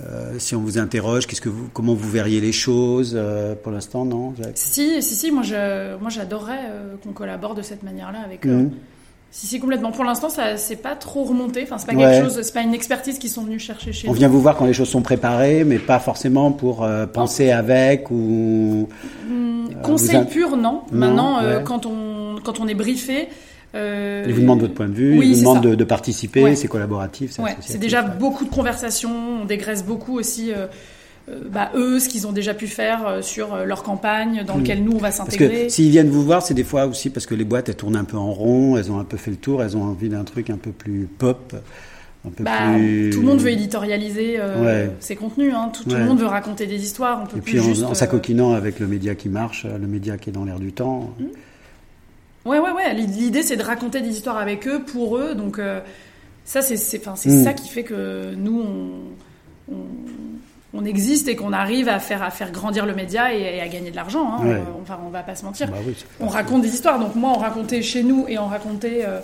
euh, 0.00 0.32
si 0.38 0.56
on 0.56 0.60
vous 0.60 0.78
interroge, 0.78 1.26
qu'est-ce 1.26 1.40
que 1.40 1.48
vous, 1.48 1.68
comment 1.72 1.94
vous 1.94 2.10
verriez 2.10 2.40
les 2.40 2.52
choses 2.52 3.12
euh, 3.14 3.54
pour 3.54 3.70
l'instant 3.72 4.04
Non. 4.04 4.34
Si, 4.54 5.02
si, 5.02 5.14
si, 5.14 5.30
moi, 5.30 5.42
je, 5.44 5.96
moi 5.98 6.10
j'adorerais 6.10 6.58
euh, 6.68 6.94
qu'on 7.02 7.12
collabore 7.12 7.54
de 7.54 7.62
cette 7.62 7.82
manière-là 7.84 8.18
avec 8.24 8.46
eux. 8.46 8.50
Mhm. 8.50 8.70
Si, 9.30 9.46
si, 9.48 9.58
complètement. 9.58 9.90
Pour 9.90 10.04
l'instant, 10.04 10.28
ça 10.28 10.56
c'est 10.56 10.76
pas 10.76 10.94
trop 10.94 11.24
remonté. 11.24 11.62
Enfin, 11.64 11.78
c'est 11.78 11.86
pas 11.86 11.94
Ouais. 11.94 12.02
quelque 12.04 12.24
chose, 12.30 12.40
c'est 12.42 12.54
pas 12.54 12.62
une 12.62 12.74
expertise 12.74 13.18
qu'ils 13.18 13.30
sont 13.30 13.42
venus 13.42 13.62
chercher 13.62 13.92
chez 13.92 14.08
On 14.08 14.12
nous. 14.12 14.16
vient 14.18 14.28
vous 14.28 14.40
voir 14.40 14.56
quand 14.56 14.64
les 14.64 14.72
choses 14.72 14.88
sont 14.88 15.02
préparées, 15.02 15.64
mais 15.64 15.78
pas 15.80 15.98
forcément 15.98 16.52
pour 16.52 16.86
penser 17.12 17.50
avec 17.50 18.10
ou. 18.12 18.88
Euh, 19.28 19.74
conseil 19.82 20.24
pur, 20.26 20.56
non. 20.56 20.82
Non, 20.82 20.82
Maintenant, 20.92 21.42
ouais. 21.42 21.62
quand 21.64 21.84
on 21.86 22.36
quand 22.44 22.60
on 22.60 22.68
est 22.68 22.74
briefé, 22.74 23.28
euh, 23.74 24.24
Ils 24.26 24.34
vous 24.34 24.40
demandent 24.42 24.60
votre 24.60 24.74
point 24.74 24.88
de 24.88 24.94
vue, 24.94 25.18
oui, 25.18 25.28
ils 25.28 25.34
vous 25.34 25.40
demandent 25.40 25.62
de, 25.64 25.74
de 25.74 25.84
participer, 25.84 26.42
Ouais. 26.42 26.54
c'est 26.56 26.68
collaboratif, 26.68 27.32
c'est 27.32 27.42
ouais, 27.42 27.56
déjà 27.78 28.02
beaucoup 28.02 28.44
de 28.44 28.50
conversations. 28.50 29.42
On 29.42 29.44
dégraisse 29.44 29.84
beaucoup 29.84 30.18
aussi. 30.18 30.52
euh, 30.52 30.66
euh, 31.30 31.40
bah, 31.50 31.70
eux, 31.74 31.98
ce 32.00 32.08
qu'ils 32.10 32.26
ont 32.26 32.32
déjà 32.32 32.52
pu 32.52 32.66
faire 32.66 33.06
euh, 33.06 33.22
sur 33.22 33.56
leur 33.64 33.82
campagne, 33.82 34.44
dans 34.46 34.56
Mm. 34.56 34.60
lequel 34.60 34.84
nous 34.84 34.92
on 34.92 34.96
va 34.98 35.08
Parce 35.08 35.16
s'intégrer. 35.16 35.64
que 35.66 35.68
s'ils 35.70 35.88
viennent 35.90 36.10
vous 36.10 36.22
voir, 36.22 36.42
c'est 36.42 36.52
des 36.54 36.64
fois 36.64 36.84
aussi 36.86 37.08
parce 37.08 37.24
que 37.24 37.34
les 37.34 37.44
boîtes 37.46 37.68
elles 37.70 37.76
tournent 37.76 37.96
un 37.96 38.04
peu 38.04 38.18
en 38.18 38.30
rond, 38.30 38.76
elles 38.76 38.92
ont 38.92 38.98
un 38.98 39.04
peu 39.04 39.16
fait 39.16 39.30
le 39.30 39.38
tour, 39.38 39.62
elles 39.62 39.74
ont 39.76 39.82
envie 39.84 40.10
d'un 40.10 40.24
truc 40.24 40.50
un 40.50 40.58
peu 40.58 40.70
plus 40.70 41.08
pop, 41.18 41.54
un 42.26 42.30
peu 42.30 42.44
Bah, 42.44 42.52
plus. 42.74 43.08
Tout 43.10 43.20
le 43.22 43.26
monde 43.26 43.40
veut 43.40 43.50
éditorialiser 43.52 44.36
euh, 44.38 44.62
Ouais. 44.86 44.90
ses 45.00 45.16
contenus. 45.16 45.54
Hein. 45.56 45.70
Tout, 45.72 45.84
tout 45.84 45.90
Ouais. 45.92 45.98
le 46.00 46.04
monde 46.04 46.20
veut 46.20 46.26
raconter 46.26 46.66
des 46.66 46.82
histoires. 46.84 47.20
On 47.22 47.26
peut 47.26 47.38
Et 47.38 47.40
plus 47.40 47.52
puis 47.52 47.60
en, 47.60 47.64
juste, 47.64 47.84
en 47.84 47.94
s'acoquinant 47.94 48.52
avec 48.52 48.78
le 48.78 48.86
média 48.86 49.14
qui 49.14 49.30
marche, 49.30 49.64
le 49.64 49.86
média 49.86 50.18
qui 50.18 50.28
est 50.28 50.32
dans 50.34 50.44
l'air 50.44 50.58
du 50.60 50.72
temps. 50.72 51.14
Ouais, 52.44 52.58
ouais, 52.58 52.70
ouais. 52.72 52.94
L'idée, 52.94 53.42
c'est 53.42 53.56
de 53.56 53.62
raconter 53.62 54.00
des 54.00 54.10
histoires 54.10 54.36
avec 54.38 54.66
eux, 54.68 54.82
pour 54.82 55.16
eux. 55.16 55.34
Donc, 55.34 55.58
euh, 55.58 55.80
ça, 56.44 56.60
c'est 56.62 56.76
c'est- 56.76 56.98
enfin, 56.98 57.16
c'est 57.16 57.30
Mm. 57.30 57.44
ça 57.44 57.52
qui 57.54 57.68
fait 57.68 57.84
que 57.84 58.34
nous, 58.36 58.60
on, 58.60 59.74
on, 59.74 59.76
on 60.80 60.84
existe 60.84 61.28
et 61.28 61.36
qu'on 61.36 61.52
arrive 61.52 61.88
à 61.88 61.98
faire, 62.00 62.22
à 62.22 62.30
faire 62.30 62.50
grandir 62.52 62.84
le 62.84 62.94
média 62.94 63.32
et, 63.34 63.40
et 63.56 63.60
à 63.60 63.68
gagner 63.68 63.90
de 63.90 63.96
l'argent. 63.96 64.30
Hein. 64.32 64.44
Ouais. 64.46 64.52
Euh, 64.54 64.60
Enfin, 64.82 64.98
on 65.06 65.08
va 65.08 65.22
pas 65.22 65.34
se 65.36 65.44
mentir. 65.44 65.70
Bah 65.70 65.78
oui, 65.86 65.94
On 66.20 66.26
raconte 66.28 66.62
des 66.62 66.68
histoires. 66.74 66.98
Donc, 66.98 67.14
moi, 67.14 67.30
en 67.30 67.38
raconter 67.38 67.80
chez 67.80 68.02
nous 68.02 68.26
et 68.28 68.36
en 68.36 68.46
raconter 68.48 69.04
euh, 69.06 69.20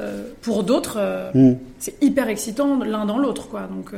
euh, 0.00 0.28
pour 0.40 0.62
d'autres, 0.64 0.98
Hmm. 1.34 1.54
c'est 1.78 2.02
hyper 2.02 2.28
excitant 2.28 2.78
l'un 2.82 3.04
dans 3.04 3.18
l'autre, 3.18 3.48
quoi. 3.48 3.62
Donc, 3.70 3.90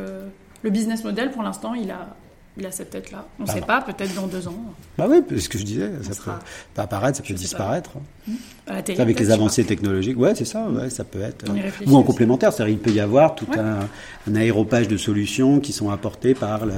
le 0.63 0.71
business 0.71 1.05
model, 1.05 1.31
pour 1.31 1.43
l'instant, 1.45 1.75
il 1.75 1.91
a, 1.93 2.17
il 2.59 2.65
a 2.67 2.71
cette 2.73 2.91
tête-là. 2.91 3.27
On 3.39 3.47
sait 3.47 3.61
bah. 3.61 3.81
pas, 3.85 3.93
peut-être 3.93 4.15
dans 4.15 4.27
deux 4.27 4.49
ans. 4.49 4.57
Bah 4.97 5.07
oui, 5.11 5.23
c'est 5.29 5.39
ce 5.41 5.49
que 5.49 5.59
je 5.59 5.65
disais, 5.65 5.91
ça 6.03 6.13
sera- 6.15 6.39
peut 6.39 6.45
pas 6.75 6.83
apparaître, 6.85 7.19
ça 7.19 7.23
peut 7.23 7.35
disparaître. 7.35 7.91
À 8.67 8.73
la 8.75 8.83
télé, 8.83 9.01
Avec 9.01 9.21
les 9.21 9.31
avancées 9.31 9.65
technologiques, 9.65 10.19
ouais, 10.19 10.35
c'est 10.35 10.45
ça, 10.45 10.67
ouais, 10.69 10.89
ça 10.91 11.05
peut 11.05 11.21
être. 11.21 11.49
Euh, 11.51 11.71
Ou 11.87 11.95
en 11.95 11.99
aussi. 11.99 12.07
complémentaire, 12.07 12.53
c'est-à-dire 12.53 12.75
il 12.75 12.81
peut 12.81 12.91
y 12.93 13.01
avoir 13.01 13.35
tout 13.35 13.47
Ouais. 13.51 13.59
un, 13.59 13.81
un 14.29 14.35
aéropage 14.35 14.89
de 14.89 14.97
solutions 14.97 15.61
qui 15.61 15.73
sont 15.73 15.91
apportées 15.91 16.35
par 16.35 16.65
la, 16.67 16.75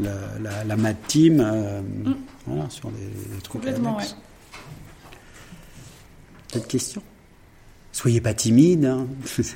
la, 0.00 0.10
la, 0.42 0.64
la 0.64 0.76
Mad 0.76 0.96
Team, 1.06 1.40
euh, 1.40 1.80
voilà, 2.46 2.68
sur 2.68 2.90
les, 2.90 2.96
les 3.34 3.40
trucs. 3.42 3.52
Complètement, 3.62 3.96
annexes. 3.98 4.12
ouais. 4.12 4.18
D'autres 6.54 6.68
questions 6.68 7.02
Soyez 7.92 8.20
pas 8.20 8.34
timide. 8.34 8.84
Hein. 8.86 9.06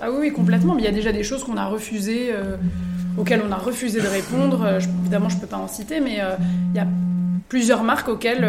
Ah 0.00 0.10
oui, 0.10 0.32
complètement. 0.32 0.74
Mais 0.74 0.82
il 0.82 0.84
y 0.84 0.88
a 0.88 0.92
déjà 0.92 1.12
des 1.12 1.22
choses 1.22 1.42
qu'on 1.44 1.56
a 1.56 1.66
refusées, 1.66 2.30
euh, 2.32 2.56
auxquelles 3.18 3.42
on 3.46 3.52
a 3.52 3.56
refusé 3.56 4.00
de 4.00 4.06
répondre. 4.06 4.62
Euh, 4.64 4.80
je- 4.80 4.88
évidemment, 5.02 5.28
je 5.28 5.38
peux 5.38 5.46
pas 5.46 5.56
en 5.58 5.68
citer, 5.68 6.00
mais 6.00 6.20
euh, 6.20 6.34
il 6.72 6.76
y 6.76 6.80
a 6.80 6.86
plusieurs 7.48 7.82
marques 7.82 8.08
auxquelles, 8.08 8.46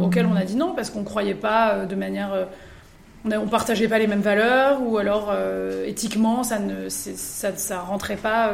auxquelles 0.00 0.26
on 0.26 0.36
a 0.36 0.44
dit 0.44 0.54
non 0.56 0.74
parce 0.76 0.90
qu'on 0.90 1.02
croyait 1.02 1.34
pas 1.34 1.86
de 1.86 1.94
manière. 1.96 2.30
on, 3.24 3.32
on 3.32 3.48
partageait 3.48 3.88
pas 3.88 3.98
les 3.98 4.06
mêmes 4.06 4.20
valeurs 4.20 4.80
ou 4.86 4.96
alors 4.98 5.34
éthiquement 5.86 6.44
ça 6.44 6.60
ne 6.60 6.88
ça, 6.88 7.56
ça 7.56 7.80
rentrait 7.80 8.14
pas 8.16 8.52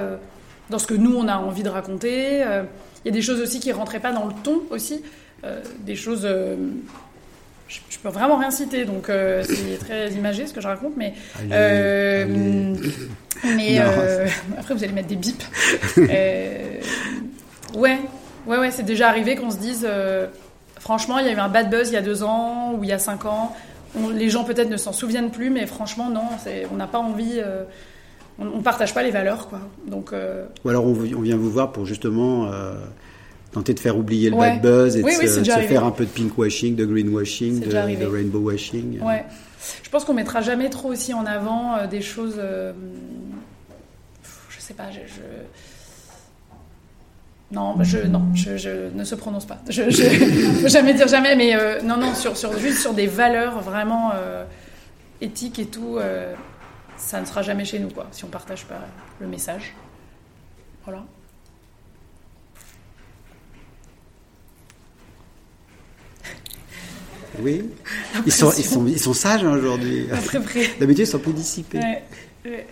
dans 0.70 0.78
ce 0.78 0.86
que 0.86 0.94
nous 0.94 1.14
on 1.14 1.28
a 1.28 1.36
envie 1.36 1.62
de 1.62 1.68
raconter. 1.68 2.38
Il 2.40 3.04
y 3.04 3.08
a 3.08 3.12
des 3.12 3.20
choses 3.20 3.42
aussi 3.42 3.60
qui 3.60 3.72
rentraient 3.72 4.00
pas 4.00 4.12
dans 4.12 4.24
le 4.24 4.32
ton 4.42 4.62
aussi, 4.70 5.02
des 5.84 5.96
choses. 5.96 6.26
Je, 7.70 7.78
je 7.88 7.98
peux 8.00 8.08
vraiment 8.08 8.36
rien 8.36 8.50
citer, 8.50 8.84
donc 8.84 9.08
euh, 9.08 9.42
c'est 9.44 9.78
très 9.78 10.10
imagé 10.10 10.46
ce 10.46 10.52
que 10.52 10.60
je 10.60 10.66
raconte, 10.66 10.96
mais 10.96 11.14
Allez, 11.38 11.48
euh, 11.52 12.24
allez. 13.44 13.56
mais 13.56 13.78
euh, 13.80 14.26
après 14.58 14.74
vous 14.74 14.82
allez 14.84 14.92
mettre 14.92 15.08
des 15.08 15.16
bips. 15.16 15.42
Ouais, 17.74 17.98
Ouais, 18.46 18.56
ouais, 18.58 18.70
c'est 18.70 18.82
déjà 18.84 19.08
arrivé 19.08 19.36
qu'on 19.36 19.50
se 19.50 19.58
dise, 19.58 19.86
franchement, 20.78 21.18
il 21.18 21.26
y 21.26 21.28
a 21.28 21.32
eu 21.32 21.36
un 21.38 21.48
bad 21.48 21.70
buzz 21.70 21.88
il 21.90 21.94
y 21.94 21.96
a 21.96 22.02
deux 22.02 22.22
ans 22.22 22.72
ou 22.74 22.82
il 22.84 22.88
y 22.88 22.92
a 22.92 22.98
cinq 22.98 23.24
ans. 23.26 23.54
On- 23.98 24.08
les 24.08 24.30
gens 24.30 24.44
peut-être 24.44 24.70
ne 24.70 24.76
s'en 24.78 24.92
souviennent 24.92 25.30
plus, 25.30 25.50
mais 25.50 25.66
franchement, 25.66 26.08
non, 26.10 26.22
on 26.72 26.76
n'a 26.76 26.86
pas 26.86 26.98
envie, 26.98 27.40
on, 28.38 28.46
on 28.46 28.62
partage 28.62 28.94
pas 28.94 29.02
les 29.02 29.10
valeurs, 29.10 29.48
quoi. 29.48 29.60
Donc, 29.86 30.12
euh, 30.12 30.46
Ou 30.64 30.70
alors 30.70 30.86
on, 30.86 30.92
vient 30.94 31.36
vous 31.36 31.50
voir 31.50 31.70
pour 31.70 31.84
justement 31.86 32.46
euh, 32.46 32.72
tenter 33.52 33.74
de 33.74 33.80
faire 33.80 33.96
oublier 33.98 34.30
le 34.30 34.36
Ouais. 34.36 34.52
bad 34.52 34.62
buzz 34.62 34.96
et 34.96 35.02
Oui, 35.02 35.14
de, 35.14 35.18
oui, 35.20 35.28
se, 35.28 35.40
de 35.40 35.44
faire 35.66 35.84
un 35.84 35.90
peu 35.90 36.04
de 36.06 36.10
greenwashing, 36.84 37.54
C'est 37.54 37.60
de, 37.60 37.64
déjà 37.66 37.82
arrivé. 37.82 38.04
de 38.04 38.10
rainbow 38.10 38.38
washing. 38.38 39.00
ouais. 39.02 39.24
Je 39.82 39.90
pense 39.90 40.04
qu'on 40.04 40.14
mettra 40.14 40.40
jamais 40.40 40.70
trop 40.70 40.88
aussi 40.88 41.12
en 41.12 41.26
avant 41.26 41.76
euh, 41.76 41.86
des 41.86 42.00
choses. 42.00 42.36
euh, 42.38 42.72
je 44.48 44.60
sais 44.60 44.74
pas, 44.74 44.90
je. 44.90 45.00
je- 45.06 45.20
Non, 47.52 47.74
je, 47.82 47.98
non, 47.98 48.22
je, 48.34 48.56
je 48.56 48.70
ne 48.94 49.02
se 49.04 49.14
prononce 49.16 49.44
pas. 49.44 49.58
Je, 49.68 49.82
faut 50.62 50.68
jamais 50.68 50.94
dire 50.94 51.08
jamais, 51.08 51.34
mais 51.34 51.56
euh, 51.56 51.82
non, 51.82 51.96
non, 51.96 52.14
sur, 52.14 52.36
sur, 52.36 52.56
juste 52.58 52.78
sur 52.78 52.94
des 52.94 53.08
valeurs 53.08 53.60
vraiment 53.60 54.12
euh, 54.14 54.44
éthiques 55.20 55.58
et 55.58 55.66
tout, 55.66 55.98
ça 56.96 57.20
ne 57.20 57.26
sera 57.26 57.42
jamais 57.42 57.64
chez 57.64 57.80
nous, 57.80 57.90
quoi, 57.90 58.06
si 58.12 58.24
on 58.24 58.28
partage 58.28 58.64
pas 58.66 58.78
le 59.20 59.26
message. 59.26 59.74
Voilà. 60.84 61.02
Oui. 67.42 67.70
Ils 68.26 68.32
sont, 68.32 68.52
ils 68.56 68.64
sont, 68.64 68.86
ils 68.86 69.00
sont 69.00 69.14
sages 69.14 69.44
hein, 69.44 69.52
aujourd'hui. 69.52 70.06
D'habitude, 70.78 70.98
ils 70.98 71.06
sont 71.06 71.18
plus 71.18 71.32
dissipés. 71.32 71.78
Ouais, 71.78 72.02
ouais. 72.44 72.66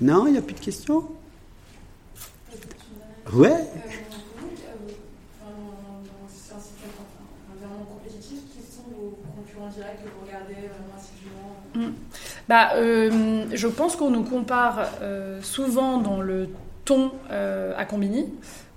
Non, 0.00 0.26
il 0.26 0.32
n'y 0.32 0.38
a 0.38 0.42
plus 0.42 0.54
de 0.54 0.60
questions? 0.60 1.04
Ouais. 3.32 3.50
Assidûment 10.96 11.92
Bah, 12.48 12.70
euh, 12.74 13.44
je 13.52 13.68
pense 13.68 13.94
qu'on 13.96 14.10
nous 14.10 14.24
compare 14.24 14.88
euh, 15.02 15.40
souvent 15.42 15.98
dans 15.98 16.20
le 16.20 16.48
ton 16.84 17.12
euh, 17.30 17.72
à 17.76 17.84
Combini. 17.84 18.26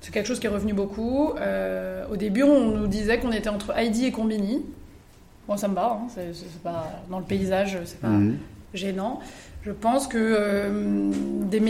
C'est 0.03 0.11
quelque 0.11 0.27
chose 0.27 0.41
qui 0.41 0.47
est 0.47 0.49
revenu 0.49 0.73
beaucoup. 0.73 1.31
Euh, 1.39 2.03
au 2.11 2.17
début, 2.17 2.43
on 2.43 2.71
nous 2.71 2.87
disait 2.87 3.19
qu'on 3.19 3.31
était 3.31 3.49
entre 3.49 3.71
Heidi 3.75 4.05
et 4.05 4.11
Combini. 4.11 4.61
Bon, 5.47 5.55
ça 5.55 5.69
me 5.69 5.75
va, 5.75 5.97
hein, 6.01 6.07
c'est, 6.13 6.33
pas 6.61 6.91
dans 7.09 7.19
le 7.19 7.25
paysage, 7.25 7.77
c'est 7.85 7.99
pas 8.01 8.09
Mhm. 8.09 8.37
gênant. 8.73 9.21
Je 9.65 9.71
pense 9.71 10.07
que 10.07 10.17
euh, 10.17 11.09
des 11.49 11.61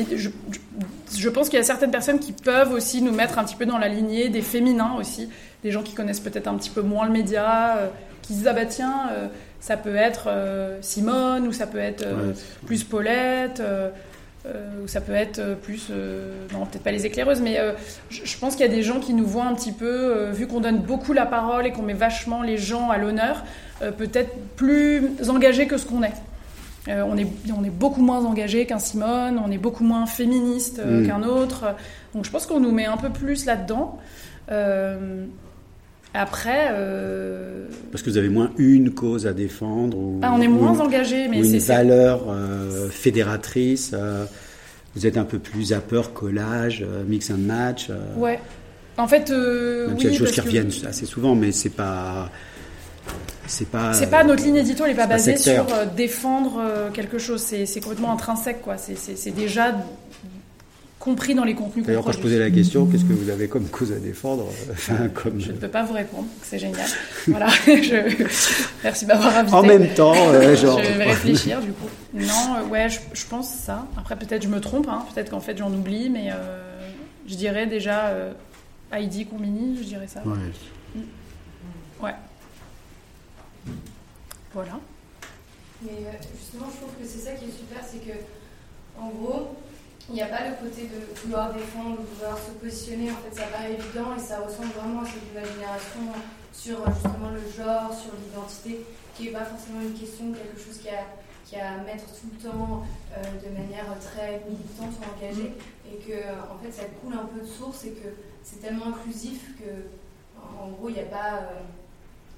je, 1.15 1.29
pense 1.29 1.49
qu'il 1.49 1.57
y 1.57 1.61
a 1.61 1.63
certaines 1.63 1.91
personnes 1.91 2.17
qui 2.17 2.31
peuvent 2.31 2.73
aussi 2.73 3.03
nous 3.03 3.11
mettre 3.11 3.37
un 3.37 3.43
petit 3.43 3.55
peu 3.55 3.67
dans 3.67 3.77
la 3.77 3.87
lignée 3.87 4.29
des 4.29 4.41
féminins 4.41 4.95
aussi, 4.97 5.29
des 5.61 5.69
gens 5.69 5.83
qui 5.83 5.93
connaissent 5.93 6.19
peut-être 6.19 6.47
un 6.47 6.55
petit 6.55 6.71
peu 6.71 6.81
moins 6.81 7.05
le 7.05 7.11
média, 7.11 7.77
euh, 7.77 7.87
qui 8.23 8.33
se 8.33 8.37
disent 8.39 8.47
ah 8.47 8.53
bah 8.53 8.65
tiens 8.65 9.09
ça 9.59 9.77
peut 9.77 9.95
être 9.95 10.29
Simone 10.81 11.47
ou 11.47 11.51
ça 11.51 11.67
peut 11.67 11.77
être 11.77 12.03
plus 12.65 12.83
Paulette 12.83 13.61
ou 14.45 14.87
ça 14.87 14.99
peut 14.99 15.13
être 15.13 15.39
euh, 15.39 15.55
plus 15.55 15.87
euh, 15.89 16.33
non 16.51 16.65
peut-être 16.65 16.83
pas 16.83 16.91
les 16.91 17.05
éclaireuses 17.05 17.41
mais 17.41 17.59
euh, 17.59 17.71
je, 18.09 18.37
pense 18.37 18.55
qu'il 18.55 18.65
y 18.65 18.69
a 18.69 18.73
des 18.73 18.83
gens 18.83 18.99
qui 18.99 19.13
nous 19.13 19.25
voient 19.25 19.45
un 19.45 19.55
petit 19.55 19.71
peu 19.71 19.85
euh, 19.85 20.31
vu 20.31 20.47
qu'on 20.47 20.59
donne 20.59 20.79
beaucoup 20.79 21.13
la 21.13 21.25
parole 21.25 21.65
et 21.65 21.71
qu'on 21.71 21.83
met 21.83 21.93
vachement 21.93 22.41
les 22.41 22.57
gens 22.57 22.89
à 22.89 22.97
l'honneur 22.97 23.43
euh, 23.81 23.91
peut-être 23.91 24.31
plus 24.57 25.11
engagés 25.29 25.67
que 25.67 25.77
ce 25.77 25.85
qu'on 25.85 26.03
est 26.03 26.13
euh, 26.89 27.03
on, 27.07 27.17
est, 27.17 27.27
on 27.57 27.63
est 27.63 27.69
beaucoup 27.69 28.01
moins 28.01 28.25
engagé 28.25 28.65
qu'un 28.65 28.79
Simone, 28.79 29.39
on 29.43 29.51
est 29.51 29.57
beaucoup 29.57 29.83
moins 29.83 30.05
féministe 30.05 30.79
euh, 30.79 31.01
Mm. 31.01 31.07
qu'un 31.07 31.23
autre. 31.23 31.75
Donc 32.13 32.25
je 32.25 32.31
pense 32.31 32.45
qu'on 32.45 32.59
nous 32.59 32.71
met 32.71 32.85
un 32.85 32.97
peu 32.97 33.09
plus 33.09 33.45
là-dedans. 33.45 33.99
Euh, 34.51 35.25
après, 36.13 36.67
euh, 36.71 37.65
Parce 37.91 38.03
que 38.03 38.09
vous 38.09 38.17
avez 38.17 38.29
moins 38.29 38.51
une 38.57 38.91
cause 38.91 39.25
à 39.27 39.33
défendre. 39.33 39.97
Ou, 39.97 40.19
ah, 40.21 40.31
on 40.35 40.41
est 40.41 40.47
moins 40.47 40.73
une- 40.73 40.81
engagé, 40.81 41.27
mais 41.27 41.37
une 41.39 41.43
c'est 41.45 41.59
c'est- 41.59 41.73
valeur 41.73 42.25
euh, 42.29 42.89
fédératrice. 42.89 43.91
euh, 43.93 44.25
vous 44.95 45.07
êtes 45.07 45.17
un 45.17 45.23
peu 45.23 45.39
plus 45.39 45.73
à 45.73 45.79
peur 45.79 46.13
collage, 46.13 46.85
mix 47.07 47.31
and 47.31 47.37
match. 47.39 47.89
Ouais. 48.15 48.39
En 48.97 49.07
fait, 49.07 49.29
Même 49.31 49.93
oui, 49.93 49.95
s'il 49.97 50.03
y 50.03 50.07
a 50.07 50.09
des 50.11 50.17
choses 50.17 50.31
qui 50.31 50.39
que 50.39 50.45
reviennent 50.45 50.71
assez 50.87 51.05
souvent, 51.07 51.33
mais 51.33 51.51
c'est 51.51 51.69
pas. 51.71 52.29
C'est 53.47 53.67
pas. 53.67 53.91
C'est 53.93 54.07
pas 54.11 54.23
notre 54.23 54.43
ligne 54.43 54.57
édito, 54.57 54.83
elle 54.85 54.91
n'est 54.91 54.95
pas 54.95 55.07
pas 55.07 55.15
basée 55.15 55.35
sur 55.35 55.65
défendre 55.97 56.61
quelque 56.93 57.17
chose. 57.17 57.41
C'est 57.41 57.79
complètement 57.81 58.13
intrinsèque, 58.13 58.61
quoi. 58.61 58.75
C'est 58.77 59.31
déjà 59.31 59.73
compris 61.03 61.35
dans 61.35 61.43
les 61.43 61.53
contenus 61.53 61.83
qu'on 61.83 61.87
D'ailleurs, 61.87 62.05
quand 62.05 62.13
je 62.13 62.19
posais 62.19 62.39
la 62.39 62.49
question, 62.49 62.85
qu'est-ce 62.85 63.03
que 63.03 63.11
vous 63.11 63.29
avez 63.29 63.49
comme 63.49 63.67
cause 63.67 63.91
à 63.91 63.97
défendre 63.99 64.45
euh, 64.47 64.71
Enfin, 64.71 65.09
comme. 65.13 65.37
Je 65.37 65.51
ne 65.51 65.57
peux 65.57 65.67
pas 65.67 65.83
vous 65.83 65.93
répondre, 65.93 66.27
c'est 66.41 66.59
génial. 66.59 66.87
Voilà, 67.27 67.47
je... 67.65 68.25
merci 68.83 69.05
de 69.05 69.09
m'avoir 69.09 69.35
invité. 69.35 69.55
En 69.55 69.63
même 69.63 69.93
temps, 69.93 70.15
euh, 70.15 70.55
genre. 70.55 70.81
Je 70.81 70.97
vais 70.97 71.03
réfléchir 71.03 71.59
du 71.59 71.73
coup. 71.73 71.89
Non, 72.13 72.55
euh, 72.55 72.67
ouais, 72.69 72.87
je, 72.89 72.99
je 73.13 73.25
pense 73.25 73.53
ça. 73.53 73.85
Après, 73.97 74.15
peut-être 74.15 74.43
je 74.43 74.47
me 74.47 74.61
trompe, 74.61 74.87
hein. 74.87 75.05
peut-être 75.13 75.29
qu'en 75.29 75.41
fait 75.41 75.57
j'en 75.57 75.73
oublie, 75.73 76.09
mais 76.09 76.31
euh, 76.31 76.89
je 77.27 77.35
dirais 77.35 77.67
déjà 77.67 78.07
euh, 78.07 78.31
Heidi 78.93 79.25
Combini, 79.25 79.77
je 79.77 79.83
dirais 79.83 80.07
ça. 80.07 80.21
Ouais. 80.25 81.01
Ouais. 82.01 82.15
Voilà. 84.53 84.79
Mais 85.81 85.89
euh, 85.91 86.11
justement, 86.39 86.67
je 86.71 86.77
trouve 86.77 86.91
que 86.91 87.05
c'est 87.05 87.19
ça 87.19 87.31
qui 87.31 87.45
est 87.45 87.57
super, 87.57 87.83
c'est 87.85 87.99
que, 87.99 88.17
en 88.97 89.09
gros, 89.09 89.57
il 90.09 90.15
n'y 90.15 90.21
a 90.21 90.27
pas 90.27 90.47
le 90.47 90.55
côté 90.55 90.83
de 90.83 90.99
vouloir 91.21 91.53
défendre, 91.53 91.97
de 92.01 92.05
vouloir 92.15 92.37
se 92.37 92.51
positionner. 92.51 93.09
En 93.11 93.15
fait, 93.15 93.33
ça 93.33 93.47
paraît 93.47 93.73
évident 93.73 94.15
et 94.15 94.19
ça 94.19 94.39
ressemble 94.39 94.73
vraiment 94.75 95.01
à 95.01 95.05
cette 95.05 95.25
nouvelle 95.29 95.51
génération 95.53 96.11
sur 96.51 96.81
euh, 96.81 96.91
justement 96.93 97.31
le 97.31 97.43
genre, 97.55 97.93
sur 97.93 98.11
l'identité, 98.19 98.85
qui 99.15 99.25
n'est 99.25 99.31
pas 99.31 99.45
forcément 99.45 99.81
une 99.81 99.93
question, 99.93 100.33
quelque 100.33 100.59
chose 100.59 100.77
qui 100.77 100.89
a, 100.89 101.07
qui 101.45 101.55
a 101.55 101.73
à 101.73 101.77
mettre 101.77 102.05
tout 102.05 102.27
le 102.31 102.49
temps 102.49 102.83
euh, 103.15 103.21
de 103.43 103.49
manière 103.57 103.87
très 103.99 104.43
militante 104.47 104.91
ou 104.99 105.03
engagée. 105.15 105.53
Et 105.87 105.97
que, 105.97 106.11
euh, 106.11 106.51
en 106.51 106.57
fait, 106.59 106.71
ça 106.71 106.83
coule 107.01 107.13
un 107.13 107.25
peu 107.25 107.39
de 107.39 107.47
source 107.47 107.85
et 107.85 107.91
que 107.91 108.09
c'est 108.43 108.61
tellement 108.61 108.87
inclusif 108.87 109.55
que, 109.57 109.87
en 110.61 110.69
gros, 110.69 110.89
il 110.89 110.95
n'y 110.95 111.01
a 111.01 111.05
pas. 111.05 111.47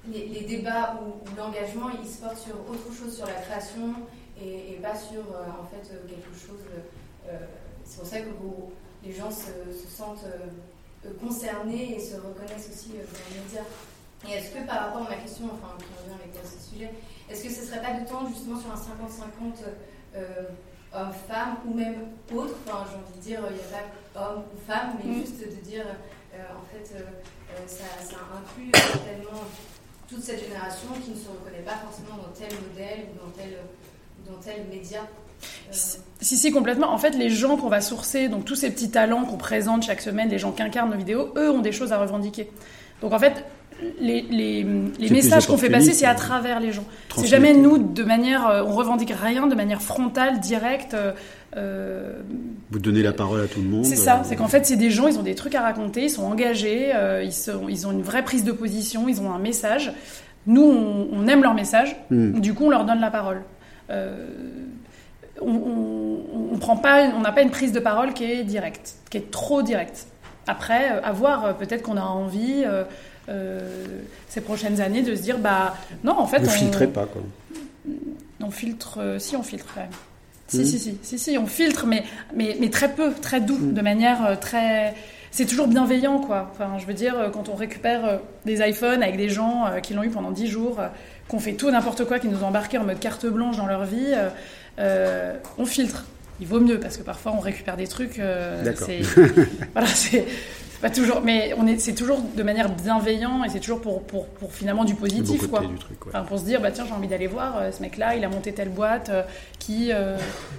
les, 0.06 0.42
débats 0.42 1.00
ou, 1.02 1.28
ou 1.28 1.36
l'engagement, 1.36 1.90
ils 2.00 2.08
se 2.08 2.20
portent 2.22 2.38
sur 2.38 2.54
autre 2.70 2.94
chose, 2.94 3.16
sur 3.16 3.26
la 3.26 3.34
création 3.34 3.92
et, 4.40 4.78
pas 4.80 4.94
sur 4.94 5.22
en 5.22 5.66
fait 5.66 5.82
quelque 6.06 6.32
chose. 6.38 6.62
C'est 7.84 7.98
pour 7.98 8.06
ça 8.06 8.20
que 8.20 8.28
vous- 8.40 8.70
les 9.04 9.12
gens 9.12 9.30
se, 9.30 9.46
se 9.72 9.86
sentent 9.88 10.24
euh, 10.24 10.46
euh, 11.06 11.10
concernés 11.20 11.96
et 11.96 12.00
se 12.00 12.16
reconnaissent 12.16 12.68
aussi 12.72 12.92
euh, 12.96 13.04
dans 13.04 13.34
les 13.34 13.40
médias. 13.42 13.64
Et 14.28 14.32
est-ce 14.32 14.50
que 14.54 14.66
par 14.66 14.86
rapport 14.86 15.06
à 15.06 15.10
ma 15.10 15.16
question, 15.16 15.46
enfin 15.52 15.76
qui 15.78 15.84
revient 16.02 16.18
avec 16.22 16.34
euh, 16.34 16.44
ce 16.44 16.70
sujet, 16.72 16.90
est-ce 17.30 17.44
que 17.44 17.50
ce 17.50 17.62
serait 17.66 17.82
pas 17.82 17.92
de 18.00 18.08
temps 18.08 18.26
justement 18.28 18.58
sur 18.60 18.70
un 18.72 18.74
50-50 18.74 19.62
euh, 20.16 20.48
homme-femme 20.94 21.56
ou 21.66 21.74
même 21.74 22.08
autre 22.34 22.54
Enfin, 22.66 22.84
j'ai 22.90 22.96
envie 22.96 23.16
de 23.18 23.22
dire, 23.22 23.40
il 23.50 23.56
n'y 23.56 23.62
a 23.62 23.82
pas 24.14 24.30
homme 24.32 24.42
ou 24.54 24.58
femme, 24.66 24.96
mais 24.98 25.10
Mm. 25.12 25.20
juste 25.20 25.38
de 25.40 25.60
dire 25.64 25.84
euh, 26.34 26.38
en 26.58 26.64
fait 26.72 26.94
euh, 26.96 27.00
euh, 27.02 27.66
ça, 27.68 27.84
ça 28.02 28.16
inclut 28.36 28.70
certainement 28.74 29.44
toute 30.08 30.22
cette 30.22 30.40
génération 30.40 30.88
qui 31.04 31.10
ne 31.10 31.16
se 31.16 31.28
reconnaît 31.28 31.62
pas 31.64 31.76
forcément 31.76 32.16
dans 32.16 32.32
tel 32.34 32.48
modèle 32.68 33.06
ou 33.12 33.24
dans 33.26 33.30
tel, 33.32 33.58
dans 34.26 34.40
tel 34.40 34.66
média. 34.68 35.02
Si, 35.70 36.36
si, 36.38 36.50
complètement. 36.50 36.90
En 36.92 36.98
fait, 36.98 37.10
les 37.10 37.28
gens 37.28 37.56
qu'on 37.56 37.68
va 37.68 37.80
sourcer, 37.80 38.28
donc 38.28 38.44
tous 38.46 38.54
ces 38.54 38.70
petits 38.70 38.90
talents 38.90 39.24
qu'on 39.24 39.36
présente 39.36 39.82
chaque 39.84 40.00
semaine, 40.00 40.28
les 40.30 40.38
gens 40.38 40.50
qui 40.52 40.62
incarnent 40.62 40.90
nos 40.90 40.96
vidéos, 40.96 41.28
eux 41.36 41.50
ont 41.50 41.60
des 41.60 41.72
choses 41.72 41.92
à 41.92 41.98
revendiquer. 41.98 42.48
Donc 43.02 43.12
en 43.12 43.18
fait, 43.18 43.44
les, 44.00 44.22
les, 44.22 44.62
les 44.98 45.08
C'est 45.08 45.12
messages 45.12 45.46
qu'on 45.46 45.58
fait 45.58 45.68
passer, 45.68 45.92
c'est 45.92 46.06
à 46.06 46.14
travers 46.14 46.58
les 46.60 46.72
gens. 46.72 46.84
C'est 47.16 47.26
jamais 47.26 47.52
nous, 47.52 47.76
de 47.76 48.02
manière, 48.02 48.46
euh, 48.48 48.62
on 48.66 48.72
revendique 48.72 49.12
rien 49.12 49.46
de 49.46 49.54
manière 49.54 49.82
frontale, 49.82 50.40
directe. 50.40 50.94
euh, 50.94 51.12
euh, 51.58 52.14
Vous 52.70 52.78
donnez 52.78 53.02
la 53.02 53.12
parole 53.12 53.42
à 53.42 53.46
tout 53.46 53.60
le 53.60 53.68
monde. 53.68 53.84
c'est 53.84 53.96
ça, 53.96 54.16
euh, 54.16 54.24
c'est 54.24 54.36
qu'en 54.36 54.48
fait, 54.48 54.64
c'est 54.64 54.76
des 54.76 54.90
gens, 54.90 55.06
ils 55.08 55.18
ont 55.18 55.22
des 55.22 55.34
trucs 55.34 55.54
à 55.54 55.60
raconter, 55.60 56.04
ils 56.04 56.10
sont 56.10 56.24
engagés, 56.24 56.92
ils, 57.22 57.32
sont, 57.32 57.68
ils 57.68 57.86
ont 57.86 57.92
une 57.92 58.02
vraie 58.02 58.24
prise 58.24 58.42
de 58.44 58.52
position, 58.52 59.06
ils 59.08 59.20
ont 59.20 59.30
un 59.32 59.38
message. 59.38 59.92
Nous, 60.46 60.62
on, 60.62 61.08
on 61.12 61.26
aime 61.28 61.42
leur 61.42 61.52
message, 61.54 61.94
Hmm. 62.10 62.40
du 62.40 62.54
coup, 62.54 62.64
on 62.66 62.70
leur 62.70 62.86
donne 62.86 63.00
la 63.00 63.10
parole. 63.10 63.42
Euh, 63.90 64.26
on 65.42 65.48
on- 65.50 66.54
on 66.54 66.58
prend 66.58 66.76
pas, 66.76 67.04
on 67.16 67.20
n'a 67.20 67.32
pas 67.32 67.42
une 67.42 67.50
prise 67.50 67.72
de 67.72 67.80
parole 67.80 68.12
qui 68.14 68.24
est 68.24 68.44
directe, 68.44 68.94
qui 69.10 69.18
est 69.18 69.30
trop 69.30 69.62
directe. 69.62 70.06
Après, 70.46 70.92
euh, 70.92 71.00
à 71.02 71.12
voir, 71.12 71.44
euh, 71.44 71.52
peut-être 71.52 71.82
qu'on 71.82 71.96
a 71.96 72.02
envie 72.02 72.62
euh, 72.64 72.84
euh, 73.28 74.00
ces 74.28 74.40
prochaines 74.40 74.80
années 74.80 75.02
de 75.02 75.14
se 75.14 75.22
dire, 75.22 75.38
bah 75.38 75.74
non, 76.04 76.18
en 76.18 76.26
fait, 76.26 76.38
Vous 76.38 76.46
on, 76.48 76.50
filtrez 76.50 76.86
pas, 76.86 77.06
quoi. 77.06 77.20
on 78.40 78.50
filtre, 78.50 78.98
euh, 79.00 79.18
si 79.18 79.36
on 79.36 79.42
filtre 79.42 79.66
quand 79.74 79.80
même. 79.80 79.90
Si, 80.48 80.58
Mhm. 80.58 80.64
si, 80.64 80.78
si, 80.78 80.98
si, 81.02 81.18
si, 81.18 81.38
on 81.38 81.46
filtre, 81.46 81.86
mais, 81.86 82.04
mais, 82.34 82.56
mais 82.60 82.70
très 82.70 82.88
peu, 82.92 83.12
très 83.12 83.40
doux, 83.40 83.58
Mhm. 83.58 83.74
de 83.74 83.80
manière 83.82 84.38
très. 84.40 84.94
C'est 85.32 85.44
toujours 85.44 85.66
bienveillant, 85.66 86.18
quoi. 86.20 86.50
Enfin, 86.52 86.78
je 86.78 86.86
veux 86.86 86.94
dire, 86.94 87.14
quand 87.32 87.48
on 87.48 87.54
récupère 87.56 88.20
des 88.46 88.66
iPhones 88.66 89.02
avec 89.02 89.16
des 89.16 89.28
gens 89.28 89.64
qui 89.82 89.92
l'ont 89.92 90.04
eu 90.04 90.08
pendant 90.08 90.30
10 90.30 90.46
jours, 90.46 90.78
qu'on 91.28 91.40
fait 91.40 91.54
tout 91.54 91.70
n'importe 91.70 92.04
quoi, 92.06 92.18
qui 92.20 92.28
nous 92.28 92.42
ont 92.44 92.46
embarqués 92.46 92.78
en 92.78 92.84
mode 92.84 93.00
carte 93.00 93.26
blanche 93.26 93.56
dans 93.56 93.66
leur 93.66 93.84
vie, 93.84 94.14
on 94.78 95.66
filtre. 95.66 96.04
Il 96.40 96.46
vaut 96.46 96.60
mieux, 96.60 96.78
parce 96.78 96.98
que 96.98 97.02
parfois 97.02 97.32
on 97.32 97.40
récupère 97.40 97.76
des 97.78 97.86
trucs. 97.88 98.18
euh, 98.18 98.62
D'accord. 98.62 98.86
c'est- 98.86 99.02
voilà, 99.72 99.88
c'est. 99.88 100.26
Pas 100.82 100.90
toujours, 100.90 101.22
mais 101.22 101.54
on 101.56 101.66
est, 101.66 101.78
c'est 101.78 101.94
toujours 101.94 102.20
de 102.20 102.42
manière 102.42 102.68
bienveillante 102.68 103.46
et 103.46 103.48
c'est 103.48 103.60
toujours 103.60 103.80
pour, 103.80 104.02
pour, 104.02 104.26
pour 104.26 104.52
finalement 104.52 104.84
du 104.84 104.92
bon 104.92 105.00
positif, 105.00 105.46
quoi. 105.48 105.60
du 105.60 105.74
truc, 105.76 106.04
ouais. 106.04 106.12
Enfin, 106.14 106.24
pour 106.26 106.38
se 106.38 106.44
dire, 106.44 106.60
bah 106.60 106.70
tiens, 106.70 106.84
j'ai 106.86 106.92
envie 106.92 107.08
d'aller 107.08 107.26
voir 107.28 107.56
euh, 107.56 107.72
ce 107.72 107.80
mec-là, 107.80 108.14
il 108.14 108.22
a 108.22 108.28
monté 108.28 108.52
telle 108.52 108.68
boîte 108.68 109.08
euh, 109.08 109.22
qui 109.58 109.90
euh, 109.90 110.18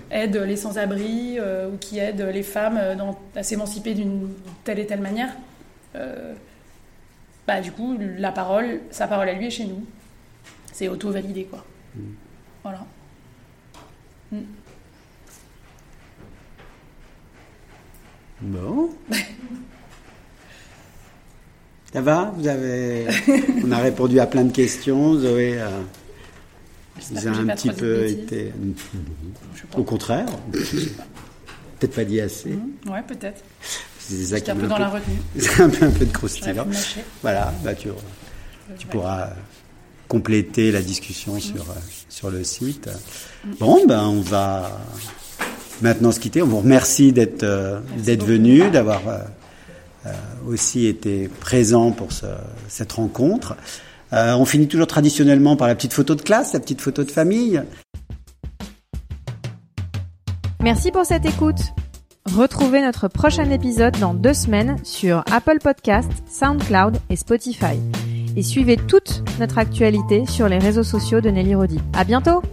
aide 0.10 0.36
les 0.36 0.56
sans-abri 0.56 1.36
euh, 1.38 1.70
ou 1.70 1.78
qui 1.78 2.00
aide 2.00 2.20
les 2.22 2.42
femmes 2.42 2.80
euh, 2.82 2.96
dans, 2.96 3.16
à 3.36 3.44
s'émanciper 3.44 3.94
d'une 3.94 4.30
telle 4.64 4.80
et 4.80 4.88
telle 4.88 5.02
manière. 5.02 5.30
Euh, 5.96 6.34
bah, 7.46 7.62
du 7.62 7.72
coup, 7.72 7.96
la 8.18 8.32
parole, 8.32 8.80
sa 8.90 9.06
parole 9.06 9.30
à 9.30 9.34
lui 9.34 9.46
est 9.46 9.52
chez 9.52 9.66
nous. 9.66 9.86
C'est 10.74 10.88
auto-validé, 10.88 11.44
quoi. 11.44 11.64
Voilà. 12.64 12.80
Bon. 18.42 18.90
Ça 21.94 22.02
va? 22.02 22.34
Vous 22.36 22.48
avez. 22.48 23.08
On 23.64 23.72
a 23.72 23.78
répondu 23.80 24.20
à 24.20 24.28
plein 24.28 24.44
de 24.44 24.52
questions. 24.52 25.16
Zoé 25.16 25.60
a, 25.60 25.72
vous 27.12 27.28
a 27.28 27.32
un 27.32 27.48
petit 27.48 27.72
peu 27.72 28.06
été. 28.06 28.54
Pas. 29.72 29.80
Au 29.80 29.84
contraire. 29.84 30.28
Peut-être 30.52 31.96
pas 31.96 32.06
dit 32.06 32.20
assez. 32.22 32.58
Ouais, 32.88 33.02
peut-être. 33.08 33.42
C'est 34.00 34.50
un 34.50 34.56
met 34.56 34.62
peu 34.62 34.68
dans 34.68 34.78
la 34.78 34.90
retenue. 34.90 35.18
C'est 35.38 35.62
un 35.62 35.70
peu, 35.70 35.86
un 35.86 35.92
peu 35.92 36.06
de 36.06 36.12
croustillant. 36.12 36.68
Voilà, 37.22 37.54
bah, 37.64 37.76
tu, 37.76 37.90
tu 38.78 38.88
pourras 38.88 39.32
compléter 40.08 40.72
la 40.72 40.82
discussion 40.82 41.40
sur, 41.40 41.62
euh, 41.62 41.74
sur 42.10 42.30
le 42.30 42.44
site. 42.44 42.90
Bon, 43.60 43.86
ben 43.88 44.04
on 44.06 44.22
va 44.22 44.80
maintenant 45.82 46.12
se 46.12 46.20
quitter. 46.20 46.42
On 46.42 46.48
vous 46.48 46.60
remercie 46.60 47.12
d'être 47.12 47.44
euh, 47.44 47.80
d'être 47.98 48.24
venu, 48.26 48.70
d'avoir 48.72 49.02
euh, 49.08 50.12
aussi 50.48 50.86
été 50.88 51.28
présent 51.28 51.92
pour 51.92 52.12
ce- 52.12 52.26
cette 52.68 52.94
rencontre. 52.94 53.56
Euh, 54.14 54.34
on 54.36 54.46
finit 54.46 54.68
toujours 54.68 54.88
traditionnellement 54.88 55.56
par 55.58 55.68
la 55.68 55.76
petite 55.76 55.94
photo 55.94 56.16
de 56.16 56.22
classe, 56.22 56.54
la 56.54 56.60
petite 56.62 56.80
photo 56.82 57.04
de 57.04 57.12
famille. 57.12 57.62
Merci 60.64 60.92
pour 60.92 61.06
cette 61.06 61.26
écoute. 61.26 61.60
Retrouvez 62.26 62.82
notre 62.82 63.08
prochain 63.08 63.50
épisode 63.52 63.98
dans 64.00 64.14
deux 64.14 64.34
semaines 64.34 64.78
sur 64.84 65.24
Apple 65.32 65.60
Podcast, 65.62 66.10
SoundCloud 66.30 66.98
et 67.10 67.16
Spotify. 67.16 67.78
Et 68.38 68.44
suivez 68.44 68.78
toute 68.78 69.24
notre 69.40 69.58
actualité 69.58 70.28
sur 70.28 70.48
les 70.48 70.60
réseaux 70.60 70.84
sociaux 70.84 71.22
de 71.22 71.30
Nelly 71.32 71.56
Rodi. 71.56 71.80
À 71.94 72.04
bientôt! 72.04 72.44